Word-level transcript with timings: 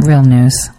Real 0.00 0.22
news. 0.22 0.70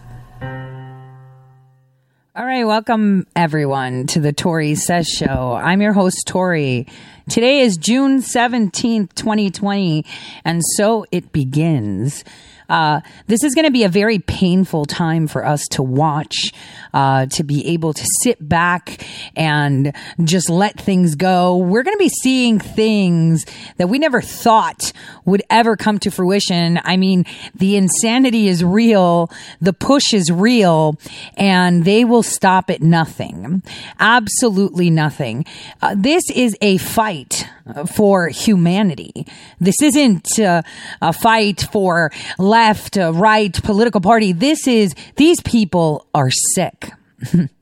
All 2.37 2.45
right, 2.45 2.63
welcome 2.63 3.25
everyone 3.35 4.07
to 4.07 4.19
the 4.19 4.31
Tori 4.31 4.75
Says 4.75 5.07
Show. 5.07 5.59
I'm 5.61 5.81
your 5.81 5.93
host, 5.93 6.25
Tori. 6.27 6.87
Today 7.29 7.59
is 7.61 7.77
June 7.77 8.21
17th, 8.21 9.13
2020, 9.15 10.05
and 10.45 10.61
so 10.75 11.05
it 11.11 11.31
begins. 11.31 12.23
Uh, 12.69 13.01
this 13.27 13.43
is 13.43 13.55
going 13.55 13.65
to 13.65 13.71
be 13.71 13.83
a 13.83 13.89
very 13.89 14.19
painful 14.19 14.85
time 14.85 15.27
for 15.27 15.45
us 15.45 15.61
to 15.71 15.83
watch, 15.83 16.51
uh, 16.93 17.25
to 17.27 17.43
be 17.43 17.67
able 17.67 17.93
to 17.93 18.05
sit 18.23 18.47
back 18.47 19.05
and 19.35 19.93
just 20.23 20.49
let 20.49 20.79
things 20.79 21.15
go. 21.15 21.57
We're 21.57 21.83
going 21.83 21.95
to 21.95 22.03
be 22.03 22.09
seeing 22.09 22.59
things 22.59 23.45
that 23.77 23.87
we 23.87 23.99
never 23.99 24.21
thought 24.21 24.91
would 25.25 25.43
ever 25.49 25.75
come 25.75 25.99
to 25.99 26.11
fruition. 26.11 26.79
I 26.83 26.97
mean, 26.97 27.25
the 27.53 27.75
insanity 27.75 28.47
is 28.47 28.63
real, 28.63 29.29
the 29.61 29.73
push 29.73 30.13
is 30.13 30.31
real, 30.31 30.99
and 31.37 31.85
they 31.85 32.05
will 32.05 32.23
stop 32.23 32.69
at 32.69 32.81
nothing. 32.81 33.63
Absolutely 33.99 34.89
nothing. 34.89 35.45
Uh, 35.81 35.95
this 35.97 36.23
is 36.33 36.55
a 36.61 36.77
fight 36.77 37.47
for 37.93 38.27
humanity. 38.27 39.25
This 39.59 39.81
isn't 39.81 40.39
uh, 40.39 40.61
a 41.01 41.13
fight 41.13 41.67
for 41.71 42.11
left, 42.55 42.97
uh, 42.97 43.11
right, 43.11 43.53
political 43.63 43.99
party. 43.99 44.31
This 44.31 44.65
is, 44.65 44.95
these 45.17 45.41
people 45.41 46.07
are 46.13 46.31
sick. 46.31 46.89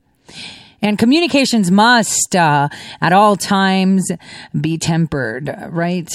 and 0.82 0.96
communications 0.96 1.68
must, 1.68 2.36
uh, 2.36 2.68
at 3.00 3.12
all 3.12 3.34
times, 3.34 4.08
be 4.60 4.78
tempered, 4.78 5.52
right? 5.70 6.08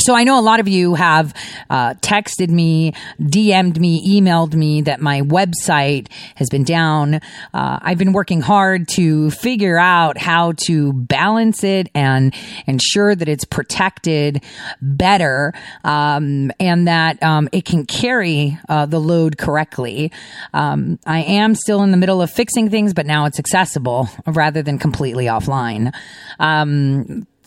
So 0.00 0.14
I 0.14 0.24
know 0.24 0.38
a 0.38 0.40
lot 0.40 0.60
of 0.60 0.68
you 0.68 0.94
have 0.94 1.34
uh, 1.68 1.92
texted 2.00 2.48
me, 2.48 2.94
DM'd 3.20 3.78
me, 3.78 4.20
emailed 4.20 4.54
me 4.54 4.80
that 4.82 5.02
my 5.02 5.20
website 5.20 6.08
has 6.36 6.48
been 6.48 6.64
down. 6.64 7.16
Uh, 7.52 7.78
I've 7.82 7.98
been 7.98 8.14
working 8.14 8.40
hard 8.40 8.88
to 8.96 9.30
figure 9.30 9.76
out 9.76 10.16
how 10.16 10.52
to 10.64 10.94
balance 10.94 11.62
it 11.64 11.90
and 11.94 12.34
ensure 12.66 13.14
that 13.14 13.28
it's 13.28 13.44
protected 13.44 14.42
better 14.80 15.52
um, 15.84 16.50
and 16.58 16.88
that 16.88 17.22
um, 17.22 17.50
it 17.52 17.66
can 17.66 17.84
carry 17.84 18.58
uh, 18.70 18.86
the 18.86 18.98
load 18.98 19.36
correctly. 19.36 20.10
Um, 20.54 20.98
I 21.04 21.24
am 21.24 21.54
still 21.54 21.82
in 21.82 21.90
the 21.90 21.98
middle 21.98 22.22
of 22.22 22.30
fixing 22.30 22.70
things, 22.70 22.94
but 22.94 23.04
now 23.04 23.26
it's 23.26 23.38
accessible 23.38 24.08
rather 24.26 24.62
than 24.62 24.78
completely 24.78 25.26
offline. 25.26 25.92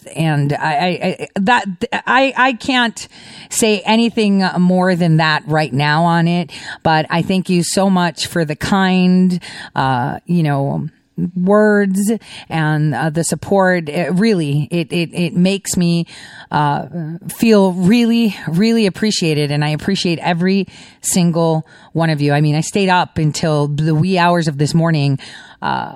And 0.07 0.53
I, 0.53 1.17
I, 1.19 1.27
that 1.35 1.65
I 1.91 2.33
I 2.35 2.53
can't 2.53 3.07
say 3.49 3.81
anything 3.81 4.43
more 4.59 4.95
than 4.95 5.17
that 5.17 5.43
right 5.47 5.73
now 5.73 6.03
on 6.03 6.27
it. 6.27 6.51
But 6.83 7.05
I 7.09 7.21
thank 7.21 7.49
you 7.49 7.63
so 7.63 7.89
much 7.89 8.27
for 8.27 8.45
the 8.45 8.55
kind, 8.55 9.41
uh, 9.75 10.19
you 10.25 10.43
know 10.43 10.89
words 11.35 12.11
and 12.49 12.95
uh, 12.95 13.09
the 13.09 13.23
support. 13.23 13.89
It 13.89 14.13
really 14.13 14.67
it, 14.71 14.91
it 14.91 15.13
it 15.13 15.33
makes 15.35 15.77
me 15.77 16.07
uh, 16.51 16.87
feel 17.29 17.73
really 17.73 18.35
really 18.47 18.85
appreciated. 18.85 19.51
And 19.51 19.63
i 19.63 19.69
appreciate 19.69 20.19
every 20.19 20.67
single 21.01 21.67
one 21.93 22.09
of 22.09 22.21
you. 22.21 22.33
I 22.33 22.41
mean 22.41 22.55
i 22.55 22.61
stayed 22.61 22.89
up 22.89 23.17
until 23.17 23.67
the 23.67 23.95
wee 23.95 24.17
hours 24.17 24.47
of 24.47 24.57
this 24.57 24.73
morning 24.73 25.19
uh, 25.61 25.95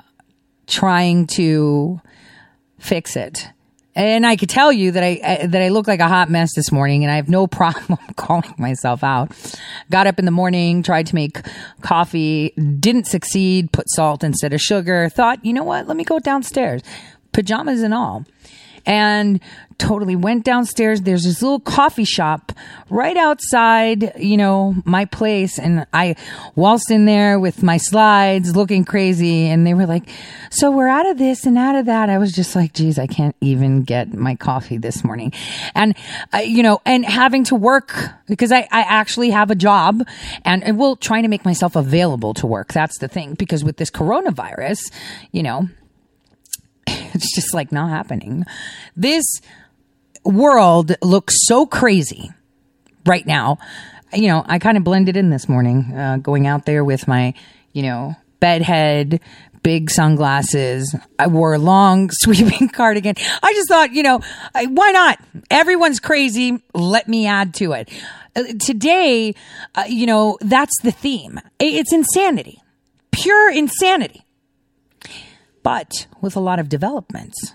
trying 0.66 1.26
to 1.26 2.00
fix 2.78 3.16
it 3.16 3.48
and 3.98 4.24
I 4.24 4.36
could 4.36 4.48
tell 4.48 4.72
you 4.72 4.92
that 4.92 5.02
I, 5.02 5.20
I, 5.24 5.46
that 5.46 5.60
I 5.60 5.70
look 5.70 5.88
like 5.88 5.98
a 5.98 6.06
hot 6.06 6.30
mess 6.30 6.54
this 6.54 6.70
morning, 6.70 7.02
and 7.02 7.10
I 7.10 7.16
have 7.16 7.28
no 7.28 7.46
problem 7.58 7.98
calling 8.16 8.54
myself 8.56 9.02
out. 9.02 9.32
Got 9.90 10.06
up 10.06 10.20
in 10.20 10.24
the 10.24 10.30
morning, 10.30 10.84
tried 10.84 11.08
to 11.08 11.14
make 11.16 11.40
coffee, 11.80 12.50
didn't 12.78 13.08
succeed. 13.08 13.72
Put 13.72 13.90
salt 13.90 14.22
instead 14.22 14.52
of 14.52 14.60
sugar. 14.60 15.08
Thought, 15.08 15.44
you 15.44 15.52
know 15.52 15.64
what? 15.64 15.88
Let 15.88 15.96
me 15.96 16.04
go 16.04 16.20
downstairs, 16.20 16.82
pajamas 17.32 17.82
and 17.82 17.92
all, 17.92 18.24
and 18.86 19.40
totally 19.78 20.16
went 20.16 20.44
downstairs. 20.44 21.02
There's 21.02 21.24
this 21.24 21.40
little 21.40 21.60
coffee 21.60 22.04
shop 22.04 22.52
right 22.90 23.16
outside, 23.16 24.12
you 24.18 24.36
know, 24.36 24.74
my 24.84 25.04
place. 25.04 25.58
And 25.58 25.86
I 25.92 26.16
waltzed 26.56 26.90
in 26.90 27.04
there 27.04 27.38
with 27.38 27.62
my 27.62 27.76
slides 27.76 28.56
looking 28.56 28.84
crazy. 28.84 29.46
And 29.46 29.66
they 29.66 29.74
were 29.74 29.86
like, 29.86 30.08
so 30.50 30.70
we're 30.70 30.88
out 30.88 31.06
of 31.06 31.18
this 31.18 31.46
and 31.46 31.56
out 31.56 31.76
of 31.76 31.86
that. 31.86 32.10
I 32.10 32.18
was 32.18 32.32
just 32.32 32.56
like, 32.56 32.72
geez, 32.72 32.98
I 32.98 33.06
can't 33.06 33.36
even 33.40 33.82
get 33.82 34.12
my 34.12 34.34
coffee 34.34 34.78
this 34.78 35.04
morning. 35.04 35.32
And, 35.74 35.94
uh, 36.34 36.38
you 36.38 36.62
know, 36.62 36.80
and 36.84 37.04
having 37.04 37.44
to 37.44 37.54
work 37.54 37.96
because 38.26 38.50
I, 38.50 38.62
I 38.72 38.80
actually 38.80 39.30
have 39.30 39.50
a 39.50 39.54
job 39.54 40.02
and, 40.44 40.64
and 40.64 40.76
well, 40.76 40.96
trying 40.96 41.22
to 41.22 41.28
make 41.28 41.44
myself 41.44 41.76
available 41.76 42.34
to 42.34 42.46
work. 42.46 42.72
That's 42.72 42.98
the 42.98 43.08
thing. 43.08 43.34
Because 43.34 43.62
with 43.62 43.76
this 43.76 43.90
coronavirus, 43.90 44.92
you 45.30 45.44
know, 45.44 45.68
it's 47.14 47.34
just 47.34 47.54
like 47.54 47.72
not 47.72 47.90
happening. 47.90 48.44
This 48.96 49.24
world 50.24 50.94
looks 51.02 51.34
so 51.46 51.66
crazy 51.66 52.30
right 53.06 53.26
now. 53.26 53.58
You 54.12 54.28
know, 54.28 54.44
I 54.46 54.58
kind 54.58 54.76
of 54.76 54.84
blended 54.84 55.16
in 55.16 55.30
this 55.30 55.48
morning, 55.48 55.92
uh, 55.94 56.16
going 56.18 56.46
out 56.46 56.64
there 56.64 56.84
with 56.84 57.06
my, 57.06 57.34
you 57.72 57.82
know, 57.82 58.16
bedhead, 58.40 59.20
big 59.62 59.90
sunglasses. 59.90 60.94
I 61.18 61.26
wore 61.26 61.54
a 61.54 61.58
long 61.58 62.10
sweeping 62.12 62.68
cardigan. 62.68 63.16
I 63.42 63.52
just 63.52 63.68
thought, 63.68 63.92
you 63.92 64.02
know, 64.02 64.20
why 64.54 64.92
not? 64.92 65.18
Everyone's 65.50 66.00
crazy. 66.00 66.62
Let 66.74 67.08
me 67.08 67.26
add 67.26 67.54
to 67.54 67.72
it. 67.72 67.90
Uh, 68.34 68.44
today, 68.60 69.34
uh, 69.74 69.84
you 69.88 70.06
know, 70.06 70.38
that's 70.40 70.80
the 70.82 70.92
theme. 70.92 71.40
It's 71.58 71.92
insanity, 71.92 72.62
pure 73.10 73.50
insanity, 73.50 74.24
but 75.62 76.06
with 76.20 76.36
a 76.36 76.40
lot 76.40 76.58
of 76.58 76.68
developments 76.68 77.54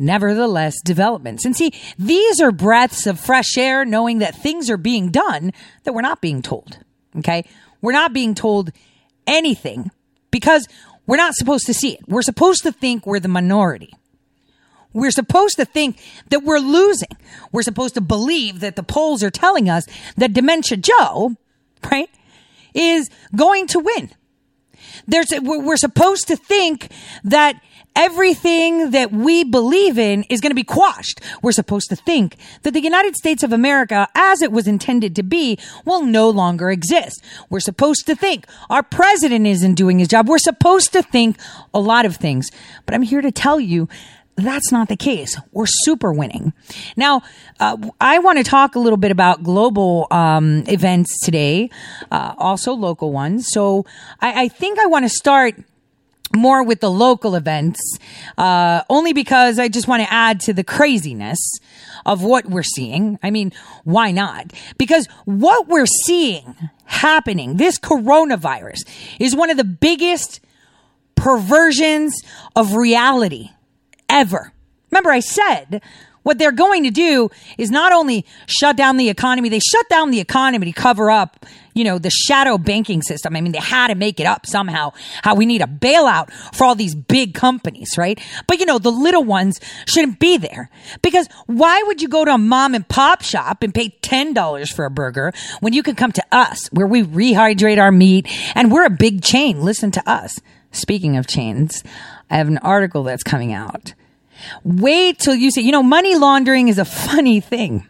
nevertheless 0.00 0.80
developments. 0.82 1.44
And 1.44 1.54
see, 1.54 1.72
these 1.98 2.40
are 2.40 2.50
breaths 2.50 3.06
of 3.06 3.20
fresh 3.20 3.58
air, 3.58 3.84
knowing 3.84 4.18
that 4.20 4.34
things 4.34 4.70
are 4.70 4.78
being 4.78 5.10
done 5.10 5.52
that 5.84 5.92
we're 5.92 6.00
not 6.00 6.22
being 6.22 6.40
told. 6.40 6.78
Okay. 7.18 7.44
We're 7.82 7.92
not 7.92 8.12
being 8.12 8.34
told 8.34 8.72
anything 9.26 9.90
because 10.30 10.66
we're 11.06 11.16
not 11.16 11.34
supposed 11.34 11.66
to 11.66 11.74
see 11.74 11.94
it. 11.94 12.00
We're 12.08 12.22
supposed 12.22 12.62
to 12.62 12.72
think 12.72 13.06
we're 13.06 13.20
the 13.20 13.28
minority. 13.28 13.92
We're 14.92 15.10
supposed 15.10 15.56
to 15.56 15.64
think 15.64 15.98
that 16.30 16.44
we're 16.44 16.58
losing. 16.58 17.10
We're 17.52 17.62
supposed 17.62 17.94
to 17.94 18.00
believe 18.00 18.60
that 18.60 18.76
the 18.76 18.82
polls 18.82 19.22
are 19.22 19.30
telling 19.30 19.68
us 19.68 19.84
that 20.16 20.32
Dementia 20.32 20.78
Joe, 20.78 21.36
right, 21.90 22.10
is 22.74 23.08
going 23.36 23.66
to 23.68 23.78
win. 23.78 24.10
There's, 25.10 25.28
we're 25.42 25.76
supposed 25.76 26.28
to 26.28 26.36
think 26.36 26.90
that 27.24 27.60
everything 27.96 28.92
that 28.92 29.10
we 29.10 29.42
believe 29.42 29.98
in 29.98 30.22
is 30.24 30.40
going 30.40 30.50
to 30.50 30.54
be 30.54 30.62
quashed. 30.62 31.20
We're 31.42 31.52
supposed 31.52 31.88
to 31.90 31.96
think 31.96 32.36
that 32.62 32.72
the 32.72 32.80
United 32.80 33.16
States 33.16 33.42
of 33.42 33.52
America, 33.52 34.08
as 34.14 34.42
it 34.42 34.52
was 34.52 34.68
intended 34.68 35.16
to 35.16 35.22
be, 35.22 35.58
will 35.84 36.04
no 36.04 36.30
longer 36.30 36.70
exist. 36.70 37.22
We're 37.48 37.60
supposed 37.60 38.06
to 38.06 38.14
think 38.14 38.46
our 38.68 38.82
president 38.82 39.46
isn't 39.46 39.74
doing 39.74 39.98
his 39.98 40.08
job. 40.08 40.28
We're 40.28 40.38
supposed 40.38 40.92
to 40.92 41.02
think 41.02 41.38
a 41.74 41.80
lot 41.80 42.06
of 42.06 42.16
things. 42.16 42.48
But 42.86 42.94
I'm 42.94 43.02
here 43.02 43.20
to 43.20 43.32
tell 43.32 43.58
you 43.58 43.88
that's 44.42 44.72
not 44.72 44.88
the 44.88 44.96
case. 44.96 45.36
We're 45.52 45.66
super 45.66 46.12
winning. 46.12 46.52
Now, 46.96 47.22
uh, 47.58 47.76
I 48.00 48.18
want 48.18 48.38
to 48.38 48.44
talk 48.44 48.74
a 48.74 48.78
little 48.78 48.96
bit 48.96 49.10
about 49.10 49.42
global 49.42 50.06
um, 50.10 50.64
events 50.68 51.18
today, 51.24 51.70
uh, 52.10 52.34
also 52.38 52.72
local 52.72 53.12
ones. 53.12 53.48
So 53.50 53.86
I, 54.20 54.44
I 54.44 54.48
think 54.48 54.78
I 54.78 54.86
want 54.86 55.04
to 55.04 55.08
start 55.08 55.54
more 56.34 56.64
with 56.64 56.80
the 56.80 56.90
local 56.90 57.34
events, 57.34 57.80
uh, 58.38 58.82
only 58.88 59.12
because 59.12 59.58
I 59.58 59.68
just 59.68 59.88
want 59.88 60.02
to 60.02 60.12
add 60.12 60.40
to 60.40 60.52
the 60.52 60.62
craziness 60.62 61.58
of 62.06 62.22
what 62.22 62.46
we're 62.46 62.62
seeing. 62.62 63.18
I 63.22 63.30
mean, 63.30 63.52
why 63.84 64.12
not? 64.12 64.52
Because 64.78 65.06
what 65.24 65.66
we're 65.66 65.86
seeing 65.86 66.70
happening, 66.84 67.56
this 67.56 67.78
coronavirus, 67.78 68.88
is 69.18 69.34
one 69.34 69.50
of 69.50 69.56
the 69.56 69.64
biggest 69.64 70.40
perversions 71.16 72.14
of 72.56 72.74
reality 72.74 73.50
ever. 74.10 74.52
Remember, 74.90 75.10
I 75.10 75.20
said 75.20 75.80
what 76.22 76.38
they're 76.38 76.52
going 76.52 76.84
to 76.84 76.90
do 76.90 77.30
is 77.56 77.70
not 77.70 77.92
only 77.92 78.26
shut 78.46 78.76
down 78.76 78.96
the 78.96 79.08
economy, 79.08 79.48
they 79.48 79.58
shut 79.58 79.88
down 79.88 80.10
the 80.10 80.20
economy 80.20 80.70
to 80.70 80.78
cover 80.78 81.10
up, 81.10 81.46
you 81.74 81.82
know, 81.82 81.98
the 81.98 82.10
shadow 82.10 82.58
banking 82.58 83.00
system. 83.00 83.34
I 83.36 83.40
mean, 83.40 83.52
they 83.52 83.58
had 83.58 83.88
to 83.88 83.94
make 83.94 84.20
it 84.20 84.26
up 84.26 84.44
somehow 84.46 84.92
how 85.22 85.34
we 85.34 85.46
need 85.46 85.62
a 85.62 85.66
bailout 85.66 86.30
for 86.54 86.64
all 86.64 86.74
these 86.74 86.94
big 86.94 87.34
companies, 87.34 87.96
right? 87.96 88.20
But 88.46 88.58
you 88.60 88.66
know, 88.66 88.78
the 88.78 88.92
little 88.92 89.24
ones 89.24 89.60
shouldn't 89.86 90.18
be 90.18 90.36
there 90.36 90.68
because 91.02 91.26
why 91.46 91.82
would 91.86 92.02
you 92.02 92.08
go 92.08 92.24
to 92.24 92.32
a 92.32 92.38
mom 92.38 92.74
and 92.74 92.86
pop 92.86 93.22
shop 93.22 93.62
and 93.62 93.74
pay 93.74 93.90
$10 94.02 94.72
for 94.72 94.84
a 94.84 94.90
burger 94.90 95.32
when 95.60 95.72
you 95.72 95.82
can 95.82 95.96
come 95.96 96.12
to 96.12 96.24
us 96.30 96.68
where 96.72 96.86
we 96.86 97.02
rehydrate 97.02 97.78
our 97.78 97.92
meat 97.92 98.28
and 98.54 98.70
we're 98.70 98.84
a 98.84 98.90
big 98.90 99.22
chain? 99.22 99.62
Listen 99.62 99.90
to 99.92 100.10
us. 100.10 100.38
Speaking 100.72 101.16
of 101.16 101.26
chains, 101.26 101.82
I 102.30 102.36
have 102.36 102.46
an 102.46 102.58
article 102.58 103.02
that's 103.02 103.24
coming 103.24 103.52
out. 103.52 103.94
Wait 104.64 105.18
till 105.18 105.34
you 105.34 105.50
see, 105.50 105.62
you 105.62 105.72
know, 105.72 105.82
money 105.82 106.16
laundering 106.16 106.68
is 106.68 106.78
a 106.78 106.84
funny 106.84 107.40
thing. 107.40 107.86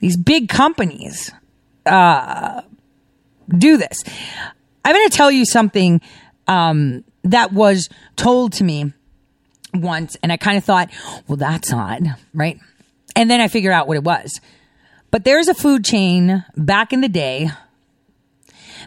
These 0.00 0.16
big 0.16 0.48
companies 0.48 1.32
uh, 1.86 2.62
do 3.48 3.76
this. 3.76 4.02
I'm 4.84 4.94
going 4.94 5.08
to 5.08 5.16
tell 5.16 5.30
you 5.30 5.44
something 5.44 6.00
um, 6.46 7.04
that 7.22 7.52
was 7.52 7.88
told 8.16 8.52
to 8.54 8.64
me 8.64 8.92
once, 9.72 10.16
and 10.22 10.30
I 10.30 10.36
kind 10.36 10.58
of 10.58 10.64
thought, 10.64 10.90
well, 11.26 11.36
that's 11.36 11.72
odd, 11.72 12.16
right? 12.32 12.58
And 13.16 13.30
then 13.30 13.40
I 13.40 13.48
figured 13.48 13.72
out 13.72 13.88
what 13.88 13.96
it 13.96 14.04
was. 14.04 14.40
But 15.10 15.24
there's 15.24 15.48
a 15.48 15.54
food 15.54 15.84
chain 15.84 16.44
back 16.56 16.92
in 16.92 17.00
the 17.00 17.08
day 17.08 17.50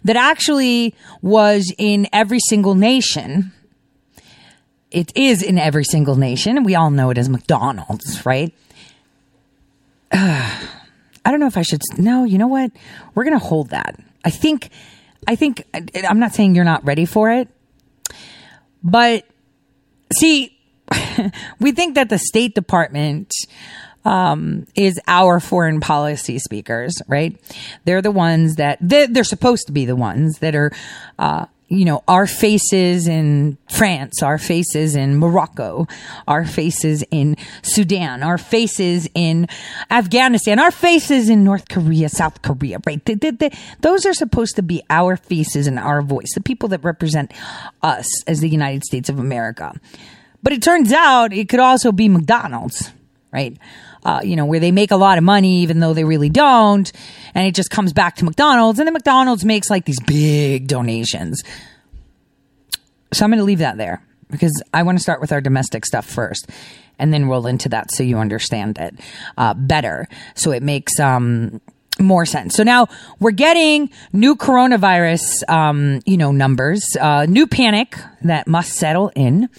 that 0.04 0.16
actually 0.16 0.94
was 1.22 1.74
in 1.78 2.08
every 2.14 2.40
single 2.40 2.76
nation. 2.76 3.54
It 4.98 5.16
is 5.16 5.44
in 5.44 5.60
every 5.60 5.84
single 5.84 6.16
nation. 6.16 6.64
We 6.64 6.74
all 6.74 6.90
know 6.90 7.12
it 7.12 7.20
as 7.20 7.30
McDonald's, 7.30 8.26
right? 8.26 8.52
Uh, 10.12 10.66
I 11.26 11.30
don't 11.30 11.40
know 11.40 11.46
if 11.46 11.56
I 11.56 11.62
should. 11.62 11.82
No, 12.00 12.24
you 12.24 12.40
know 12.40 12.48
what? 12.48 12.72
We're 13.14 13.24
going 13.24 13.38
to 13.38 13.46
hold 13.46 13.70
that. 13.70 14.00
I 14.26 14.32
think, 14.32 14.72
I 15.28 15.36
think, 15.36 15.66
I'm 16.10 16.18
not 16.18 16.34
saying 16.34 16.56
you're 16.56 16.64
not 16.64 16.84
ready 16.84 17.06
for 17.06 17.30
it, 17.30 17.48
but 18.82 19.28
see, 20.18 20.58
we 21.60 21.74
think 21.74 21.94
that 21.94 22.10
the 22.10 22.18
State 22.18 22.56
Department 22.56 23.32
um, 24.04 24.66
is 24.74 25.00
our 25.06 25.40
foreign 25.40 25.80
policy 25.80 26.40
speakers, 26.40 27.00
right? 27.08 27.40
They're 27.86 28.02
the 28.02 28.10
ones 28.10 28.56
that 28.56 28.80
they're, 28.82 29.06
they're 29.06 29.24
supposed 29.24 29.68
to 29.68 29.74
be 29.74 29.86
the 29.86 29.96
ones 29.96 30.40
that 30.40 30.56
are, 30.56 30.72
uh, 31.20 31.46
you 31.70 31.84
know, 31.84 32.02
our 32.08 32.28
faces 32.28 33.08
in 33.08 33.58
France, 33.70 34.24
our 34.24 34.38
faces 34.38 34.96
in 34.96 35.18
Morocco, 35.18 35.86
our 36.28 36.46
faces 36.46 37.04
in 37.12 37.36
Sudan, 37.62 38.24
our 38.24 38.38
faces 38.38 39.10
in 39.14 39.48
Afghanistan, 39.92 40.60
our 40.60 40.72
faces 40.72 41.30
in 41.30 41.44
North 41.44 41.68
Korea, 41.68 42.08
South 42.08 42.42
Korea, 42.42 42.80
right? 42.86 43.02
Those 43.82 44.06
are 44.06 44.14
supposed 44.14 44.56
to 44.56 44.64
be 44.64 44.82
our 44.90 45.18
faces 45.18 45.68
and 45.68 45.78
our 45.78 46.02
voice, 46.02 46.34
the 46.34 46.42
people 46.42 46.70
that 46.70 46.84
represent 46.86 47.34
us 47.82 48.08
as 48.24 48.40
the 48.40 48.50
United 48.50 48.86
States 48.86 49.10
of 49.10 49.20
America. 49.20 49.74
But 50.42 50.54
it 50.54 50.62
turns 50.62 50.94
out 50.94 51.34
it 51.34 51.50
could 51.50 51.60
also 51.60 51.92
be 51.92 52.08
McDonald's, 52.08 52.94
right? 53.34 53.58
Uh, 54.08 54.22
you 54.24 54.38
know, 54.38 54.46
where 54.46 54.62
they 54.62 54.72
make 54.72 54.92
a 54.92 54.96
lot 54.96 55.18
of 55.18 55.24
money 55.24 55.58
even 55.58 55.80
though 55.80 55.94
they 55.94 56.06
really 56.06 56.30
don't. 56.30 56.92
And 57.36 57.46
it 57.46 57.54
just 57.54 57.70
comes 57.70 57.92
back 57.92 58.16
to 58.16 58.26
McDonald's 58.26 58.80
and 58.80 58.88
then 58.88 58.94
McDonald's 58.94 59.44
makes 59.44 59.70
like 59.70 59.84
these 59.84 60.00
big 60.00 60.68
donations. 60.68 61.44
So 63.12 63.26
I'm 63.26 63.32
going 63.32 63.40
to 63.40 63.44
leave 63.44 63.60
that 63.60 63.78
there 63.78 64.02
because 64.32 64.64
I 64.74 64.84
want 64.84 64.98
to 64.98 65.02
start 65.02 65.20
with 65.20 65.34
our 65.34 65.42
domestic 65.42 65.86
stuff 65.86 66.06
first 66.06 66.50
and 66.98 67.14
then 67.14 67.26
roll 67.26 67.48
into 67.48 67.68
that 67.70 67.92
so 67.92 68.02
you 68.02 68.18
understand 68.18 68.78
it 68.78 68.96
uh, 69.38 69.54
better. 69.54 70.08
So 70.36 70.52
it 70.52 70.64
makes, 70.64 71.00
um, 71.02 71.60
more 72.00 72.26
sense. 72.26 72.56
So 72.56 72.64
now 72.64 72.88
we're 73.20 73.32
getting 73.32 73.90
new 74.14 74.36
coronavirus, 74.36 75.48
um, 75.50 76.02
you 76.06 76.18
know, 76.18 76.32
numbers, 76.32 76.84
uh, 77.00 77.26
new 77.28 77.48
panic 77.48 77.98
that 78.22 78.48
must 78.48 78.74
settle 78.74 79.12
in, 79.16 79.50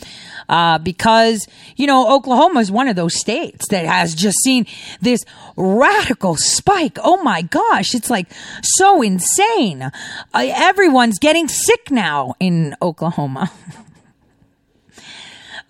uh, 0.49 0.79
because, 0.79 1.46
you 1.76 1.87
know, 1.87 2.14
Oklahoma 2.14 2.61
is 2.61 2.70
one 2.70 2.88
of 2.88 2.96
those 2.96 3.14
states 3.14 3.69
that 3.69 3.87
has 3.87 4.14
just 4.14 4.38
seen 4.43 4.67
this 5.00 5.25
radical 5.56 6.37
spike. 6.37 6.99
Oh 7.02 7.23
my 7.23 7.43
gosh. 7.43 7.94
It's 7.94 8.11
like 8.11 8.29
so 8.62 9.02
insane. 9.02 9.82
Uh, 9.82 9.90
everyone's 10.35 11.19
getting 11.19 11.49
sick 11.49 11.90
now 11.90 12.35
in 12.40 12.76
Oklahoma. 12.81 13.50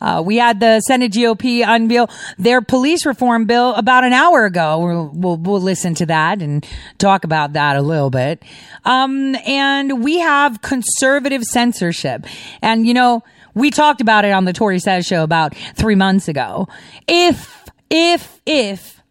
Uh, 0.00 0.22
we 0.24 0.36
had 0.36 0.60
the 0.60 0.80
Senate 0.80 1.12
GOP 1.12 1.64
unveil 1.66 2.08
their 2.38 2.60
police 2.60 3.04
reform 3.04 3.46
bill 3.46 3.74
about 3.74 4.04
an 4.04 4.12
hour 4.12 4.44
ago. 4.44 4.78
We'll, 4.78 5.10
we'll, 5.12 5.36
we'll 5.36 5.60
listen 5.60 5.94
to 5.96 6.06
that 6.06 6.40
and 6.40 6.66
talk 6.98 7.24
about 7.24 7.54
that 7.54 7.76
a 7.76 7.82
little 7.82 8.10
bit. 8.10 8.42
Um, 8.84 9.34
and 9.46 10.02
we 10.02 10.18
have 10.18 10.62
conservative 10.62 11.42
censorship. 11.44 12.26
And, 12.62 12.86
you 12.86 12.94
know, 12.94 13.24
we 13.54 13.70
talked 13.70 14.00
about 14.00 14.24
it 14.24 14.30
on 14.30 14.44
the 14.44 14.52
Tori 14.52 14.78
Says 14.78 15.06
show 15.06 15.24
about 15.24 15.56
three 15.74 15.96
months 15.96 16.28
ago. 16.28 16.68
If, 17.08 17.64
if, 17.90 18.40
if 18.46 19.02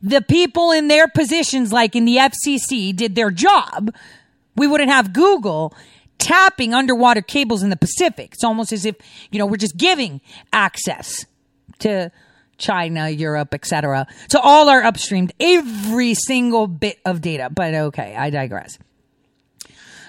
the 0.00 0.20
people 0.20 0.70
in 0.70 0.88
their 0.88 1.08
positions, 1.08 1.72
like 1.72 1.96
in 1.96 2.04
the 2.04 2.16
FCC, 2.16 2.94
did 2.94 3.14
their 3.14 3.30
job, 3.30 3.92
we 4.54 4.66
wouldn't 4.66 4.90
have 4.90 5.12
Google 5.12 5.74
tapping 6.18 6.74
underwater 6.74 7.22
cables 7.22 7.62
in 7.62 7.70
the 7.70 7.76
Pacific. 7.76 8.30
It's 8.32 8.44
almost 8.44 8.72
as 8.72 8.84
if, 8.84 8.96
you 9.30 9.38
know, 9.38 9.46
we're 9.46 9.56
just 9.56 9.76
giving 9.76 10.20
access 10.52 11.26
to 11.80 12.10
China, 12.56 13.08
Europe, 13.08 13.52
etc. 13.52 14.06
to 14.30 14.40
all 14.40 14.68
our 14.68 14.82
upstreamed 14.82 15.32
every 15.40 16.14
single 16.14 16.66
bit 16.66 16.98
of 17.04 17.20
data. 17.20 17.50
But 17.50 17.74
okay, 17.74 18.14
I 18.16 18.30
digress. 18.30 18.78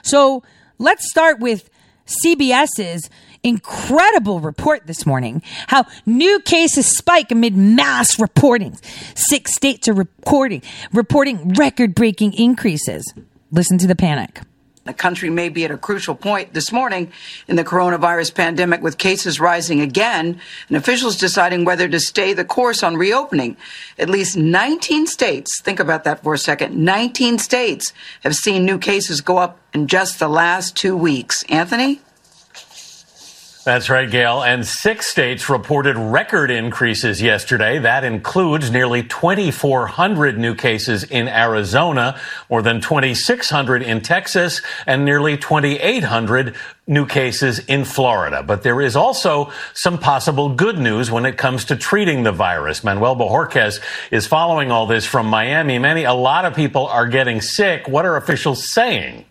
So 0.03 0.43
let's 0.77 1.09
start 1.09 1.39
with 1.39 1.69
CBS's 2.05 3.09
incredible 3.43 4.39
report 4.39 4.87
this 4.87 5.05
morning 5.05 5.41
how 5.67 5.85
new 6.05 6.39
cases 6.39 6.97
spike 6.97 7.31
amid 7.31 7.55
mass 7.55 8.19
reporting. 8.19 8.75
Six 9.15 9.53
states 9.53 9.87
are 9.87 9.93
reporting 9.93 10.61
reporting 10.93 11.53
record 11.53 11.93
breaking 11.93 12.33
increases. 12.33 13.13
Listen 13.51 13.77
to 13.77 13.87
the 13.87 13.95
panic. 13.95 14.41
The 14.85 14.93
country 14.93 15.31
may 15.31 15.49
be 15.49 15.65
at 15.65 15.71
a 15.71 15.77
crucial 15.77 16.13
point 16.13 16.53
this 16.53 16.71
morning 16.71 17.11
in 17.47 17.55
the 17.55 17.63
coronavirus 17.63 18.35
pandemic 18.35 18.83
with 18.83 18.99
cases 18.99 19.39
rising 19.39 19.81
again 19.81 20.39
and 20.67 20.77
officials 20.77 21.17
deciding 21.17 21.65
whether 21.65 21.89
to 21.89 21.99
stay 21.99 22.33
the 22.33 22.45
course 22.45 22.83
on 22.83 22.95
reopening. 22.95 23.57
At 23.97 24.11
least 24.11 24.37
19 24.37 25.07
states, 25.07 25.59
think 25.59 25.79
about 25.79 26.03
that 26.03 26.21
for 26.21 26.35
a 26.35 26.37
second, 26.37 26.75
19 26.77 27.39
states 27.39 27.93
have 28.21 28.35
seen 28.35 28.63
new 28.63 28.77
cases 28.77 29.21
go 29.21 29.39
up 29.39 29.59
in 29.73 29.87
just 29.87 30.19
the 30.19 30.29
last 30.29 30.75
two 30.75 30.95
weeks. 30.95 31.41
Anthony? 31.49 32.01
That's 33.65 33.89
right, 33.89 34.07
Gail. 34.07 34.43
And 34.43 34.63
six 34.63 35.07
states 35.07 35.49
reported 35.49 35.97
record 35.97 36.51
increases 36.51 37.19
yesterday. 37.19 37.79
That 37.79 38.03
includes 38.03 38.69
nearly 38.69 39.01
2,400 39.01 40.37
new 40.37 40.53
cases 40.53 41.03
in 41.03 41.27
Arizona, 41.27 42.19
more 42.47 42.61
than 42.61 42.79
2,600 42.79 43.81
in 43.81 44.01
Texas, 44.01 44.61
and 44.85 45.03
nearly 45.03 45.35
2,800 45.35 46.53
new 46.85 47.07
cases 47.07 47.57
in 47.57 47.85
Florida. 47.85 48.43
But 48.43 48.61
there 48.61 48.81
is 48.81 48.95
also 48.95 49.51
some 49.73 49.97
possible 49.97 50.49
good 50.49 50.77
news 50.77 51.09
when 51.09 51.25
it 51.25 51.35
comes 51.35 51.65
to 51.65 51.75
treating 51.75 52.21
the 52.21 52.31
virus. 52.31 52.83
Manuel 52.83 53.15
Bojorquez 53.15 53.81
is 54.11 54.27
following 54.27 54.69
all 54.69 54.85
this 54.85 55.07
from 55.07 55.25
Miami. 55.25 55.79
Many, 55.79 56.03
a 56.03 56.13
lot 56.13 56.45
of 56.45 56.53
people 56.53 56.85
are 56.85 57.07
getting 57.07 57.41
sick. 57.41 57.87
What 57.87 58.05
are 58.05 58.15
officials 58.15 58.71
saying? 58.71 59.25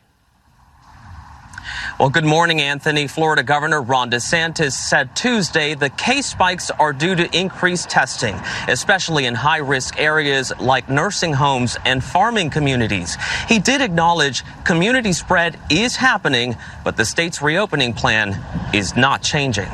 Well, 1.97 2.11
good 2.11 2.25
morning, 2.25 2.61
Anthony. 2.61 3.07
Florida 3.07 3.45
Governor 3.45 3.81
Ron 3.81 4.11
DeSantis 4.11 4.73
said 4.73 5.15
Tuesday 5.15 5.75
the 5.75 5.91
case 5.91 6.27
spikes 6.27 6.69
are 6.73 6.93
due 6.93 7.15
to 7.15 7.39
increased 7.39 7.89
testing, 7.89 8.35
especially 8.67 9.27
in 9.27 9.37
high 9.37 9.59
risk 9.59 9.97
areas 9.97 10.53
like 10.59 10.89
nursing 10.89 11.33
homes 11.33 11.77
and 11.85 12.03
farming 12.03 12.51
communities. 12.51 13.17
He 13.49 13.61
did 13.61 13.81
acknowledge 13.81 14.43
community 14.65 15.13
spread 15.13 15.57
is 15.71 15.95
happening, 15.95 16.57
but 16.83 16.97
the 16.97 17.05
state's 17.05 17.41
reopening 17.41 17.93
plan 17.93 18.45
is 18.75 18.97
not 18.97 19.23
changing. 19.23 19.69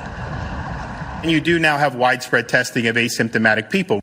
And 1.22 1.30
you 1.30 1.40
do 1.40 1.58
now 1.58 1.78
have 1.78 1.94
widespread 1.94 2.50
testing 2.50 2.86
of 2.86 2.96
asymptomatic 2.96 3.70
people. 3.70 3.98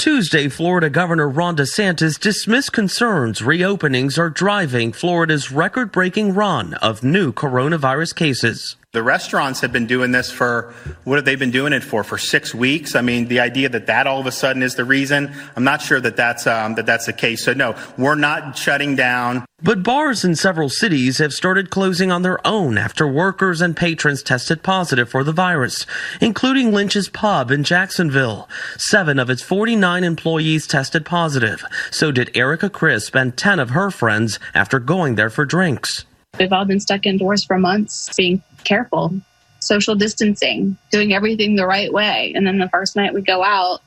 Tuesday, 0.00 0.48
Florida 0.48 0.88
Governor 0.88 1.28
Ron 1.28 1.58
DeSantis 1.58 2.18
dismissed 2.18 2.72
concerns 2.72 3.42
reopenings 3.42 4.16
are 4.16 4.30
driving 4.30 4.94
Florida's 4.94 5.52
record 5.52 5.92
breaking 5.92 6.32
run 6.32 6.72
of 6.72 7.02
new 7.04 7.34
coronavirus 7.34 8.14
cases. 8.16 8.76
The 8.92 9.04
restaurants 9.04 9.60
have 9.60 9.70
been 9.70 9.86
doing 9.86 10.10
this 10.10 10.32
for, 10.32 10.74
what 11.04 11.14
have 11.14 11.24
they 11.24 11.36
been 11.36 11.52
doing 11.52 11.72
it 11.72 11.84
for? 11.84 12.02
For 12.02 12.18
six 12.18 12.52
weeks? 12.52 12.96
I 12.96 13.02
mean, 13.02 13.28
the 13.28 13.38
idea 13.38 13.68
that 13.68 13.86
that 13.86 14.08
all 14.08 14.18
of 14.18 14.26
a 14.26 14.32
sudden 14.32 14.64
is 14.64 14.74
the 14.74 14.84
reason, 14.84 15.32
I'm 15.54 15.62
not 15.62 15.80
sure 15.80 16.00
that 16.00 16.16
that's, 16.16 16.44
um, 16.48 16.74
that 16.74 16.86
that's 16.86 17.06
the 17.06 17.12
case. 17.12 17.44
So 17.44 17.52
no, 17.52 17.76
we're 17.96 18.16
not 18.16 18.58
shutting 18.58 18.96
down. 18.96 19.44
But 19.62 19.84
bars 19.84 20.24
in 20.24 20.34
several 20.34 20.68
cities 20.68 21.18
have 21.18 21.32
started 21.32 21.70
closing 21.70 22.10
on 22.10 22.22
their 22.22 22.44
own 22.44 22.76
after 22.76 23.06
workers 23.06 23.60
and 23.60 23.76
patrons 23.76 24.24
tested 24.24 24.64
positive 24.64 25.08
for 25.08 25.22
the 25.22 25.30
virus, 25.30 25.86
including 26.20 26.72
Lynch's 26.72 27.08
Pub 27.08 27.52
in 27.52 27.62
Jacksonville. 27.62 28.48
Seven 28.76 29.20
of 29.20 29.30
its 29.30 29.40
49 29.40 30.02
employees 30.02 30.66
tested 30.66 31.06
positive. 31.06 31.64
So 31.92 32.10
did 32.10 32.36
Erica 32.36 32.68
Crisp 32.68 33.14
and 33.14 33.36
10 33.36 33.60
of 33.60 33.70
her 33.70 33.92
friends 33.92 34.40
after 34.52 34.80
going 34.80 35.14
there 35.14 35.30
for 35.30 35.44
drinks. 35.44 36.06
We've 36.38 36.52
all 36.52 36.64
been 36.64 36.80
stuck 36.80 37.06
indoors 37.06 37.44
for 37.44 37.58
months, 37.58 38.08
being 38.16 38.42
careful, 38.64 39.12
social 39.60 39.94
distancing, 39.94 40.76
doing 40.90 41.12
everything 41.12 41.56
the 41.56 41.66
right 41.66 41.92
way. 41.92 42.32
And 42.34 42.46
then 42.46 42.58
the 42.58 42.68
first 42.68 42.96
night 42.96 43.14
we 43.14 43.22
go 43.22 43.42
out, 43.42 43.80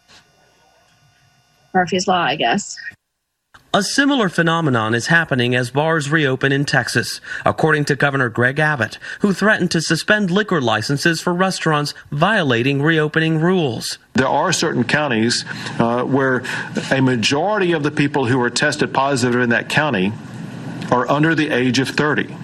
Murphy's 1.74 2.08
Law, 2.08 2.22
I 2.22 2.36
guess. 2.36 2.78
A 3.76 3.82
similar 3.82 4.30
phenomenon 4.30 4.94
is 4.94 5.08
happening 5.08 5.56
as 5.56 5.72
bars 5.72 6.12
reopen 6.12 6.52
in 6.52 6.64
Texas, 6.64 7.20
according 7.44 7.86
to 7.86 7.96
Governor 7.96 8.30
Greg 8.30 8.60
Abbott, 8.60 9.00
who 9.22 9.34
threatened 9.34 9.72
to 9.72 9.82
suspend 9.82 10.30
liquor 10.30 10.62
licenses 10.62 11.20
for 11.20 11.34
restaurants 11.34 11.96
violating 12.12 12.84
reopening 12.84 13.40
rules. 13.40 13.98
There 14.14 14.28
are 14.28 14.54
certain 14.54 14.84
counties 14.84 15.44
uh, 15.80 16.04
where 16.04 16.44
a 16.92 17.02
majority 17.02 17.72
of 17.72 17.82
the 17.82 17.90
people 17.90 18.28
who 18.28 18.40
are 18.42 18.52
tested 18.52 18.94
positive 18.94 19.42
in 19.42 19.50
that 19.50 19.70
county 19.70 20.14
are 20.92 21.10
under 21.10 21.34
the 21.34 21.50
age 21.50 21.80
of 21.80 21.90
30. 21.90 22.36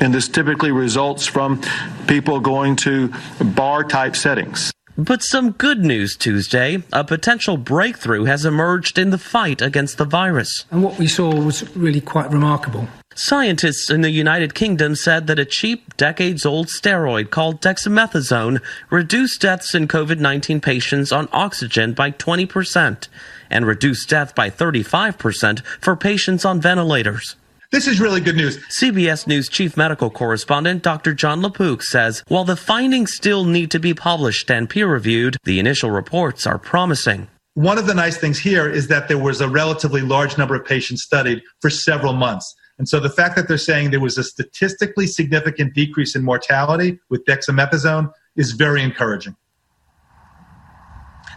And 0.00 0.14
this 0.14 0.28
typically 0.28 0.72
results 0.72 1.26
from 1.26 1.60
people 2.06 2.40
going 2.40 2.76
to 2.76 3.12
bar 3.54 3.84
type 3.84 4.16
settings. 4.16 4.72
But 4.96 5.22
some 5.22 5.52
good 5.52 5.84
news 5.84 6.16
Tuesday. 6.16 6.82
A 6.92 7.04
potential 7.04 7.56
breakthrough 7.56 8.24
has 8.24 8.44
emerged 8.44 8.98
in 8.98 9.10
the 9.10 9.18
fight 9.18 9.62
against 9.62 9.96
the 9.96 10.04
virus. 10.04 10.66
And 10.70 10.82
what 10.82 10.98
we 10.98 11.06
saw 11.06 11.34
was 11.34 11.74
really 11.76 12.00
quite 12.00 12.30
remarkable. 12.30 12.86
Scientists 13.14 13.90
in 13.90 14.02
the 14.02 14.10
United 14.10 14.54
Kingdom 14.54 14.94
said 14.94 15.26
that 15.26 15.38
a 15.38 15.44
cheap, 15.44 15.96
decades 15.96 16.46
old 16.46 16.68
steroid 16.68 17.30
called 17.30 17.60
dexamethasone 17.60 18.60
reduced 18.88 19.40
deaths 19.40 19.74
in 19.74 19.88
COVID 19.88 20.18
19 20.18 20.60
patients 20.60 21.12
on 21.12 21.28
oxygen 21.32 21.92
by 21.92 22.10
20% 22.10 23.08
and 23.50 23.66
reduced 23.66 24.08
death 24.08 24.34
by 24.34 24.48
35% 24.48 25.64
for 25.80 25.96
patients 25.96 26.44
on 26.44 26.60
ventilators. 26.60 27.36
This 27.72 27.86
is 27.86 28.00
really 28.00 28.20
good 28.20 28.34
news. 28.34 28.56
CBS 28.66 29.28
News 29.28 29.48
chief 29.48 29.76
medical 29.76 30.10
correspondent 30.10 30.82
Dr. 30.82 31.14
Jon 31.14 31.40
LaPook 31.40 31.84
says 31.84 32.24
while 32.26 32.44
the 32.44 32.56
findings 32.56 33.12
still 33.14 33.44
need 33.44 33.70
to 33.70 33.78
be 33.78 33.94
published 33.94 34.50
and 34.50 34.68
peer 34.68 34.88
reviewed, 34.88 35.36
the 35.44 35.60
initial 35.60 35.92
reports 35.92 36.48
are 36.48 36.58
promising. 36.58 37.28
One 37.54 37.78
of 37.78 37.86
the 37.86 37.94
nice 37.94 38.16
things 38.16 38.40
here 38.40 38.68
is 38.68 38.88
that 38.88 39.06
there 39.06 39.18
was 39.18 39.40
a 39.40 39.48
relatively 39.48 40.00
large 40.00 40.36
number 40.36 40.56
of 40.56 40.66
patients 40.66 41.04
studied 41.04 41.42
for 41.60 41.70
several 41.70 42.12
months. 42.12 42.52
And 42.78 42.88
so 42.88 42.98
the 42.98 43.08
fact 43.08 43.36
that 43.36 43.46
they're 43.46 43.56
saying 43.56 43.92
there 43.92 44.00
was 44.00 44.18
a 44.18 44.24
statistically 44.24 45.06
significant 45.06 45.72
decrease 45.72 46.16
in 46.16 46.24
mortality 46.24 46.98
with 47.08 47.24
dexamethasone 47.24 48.10
is 48.34 48.50
very 48.50 48.82
encouraging. 48.82 49.36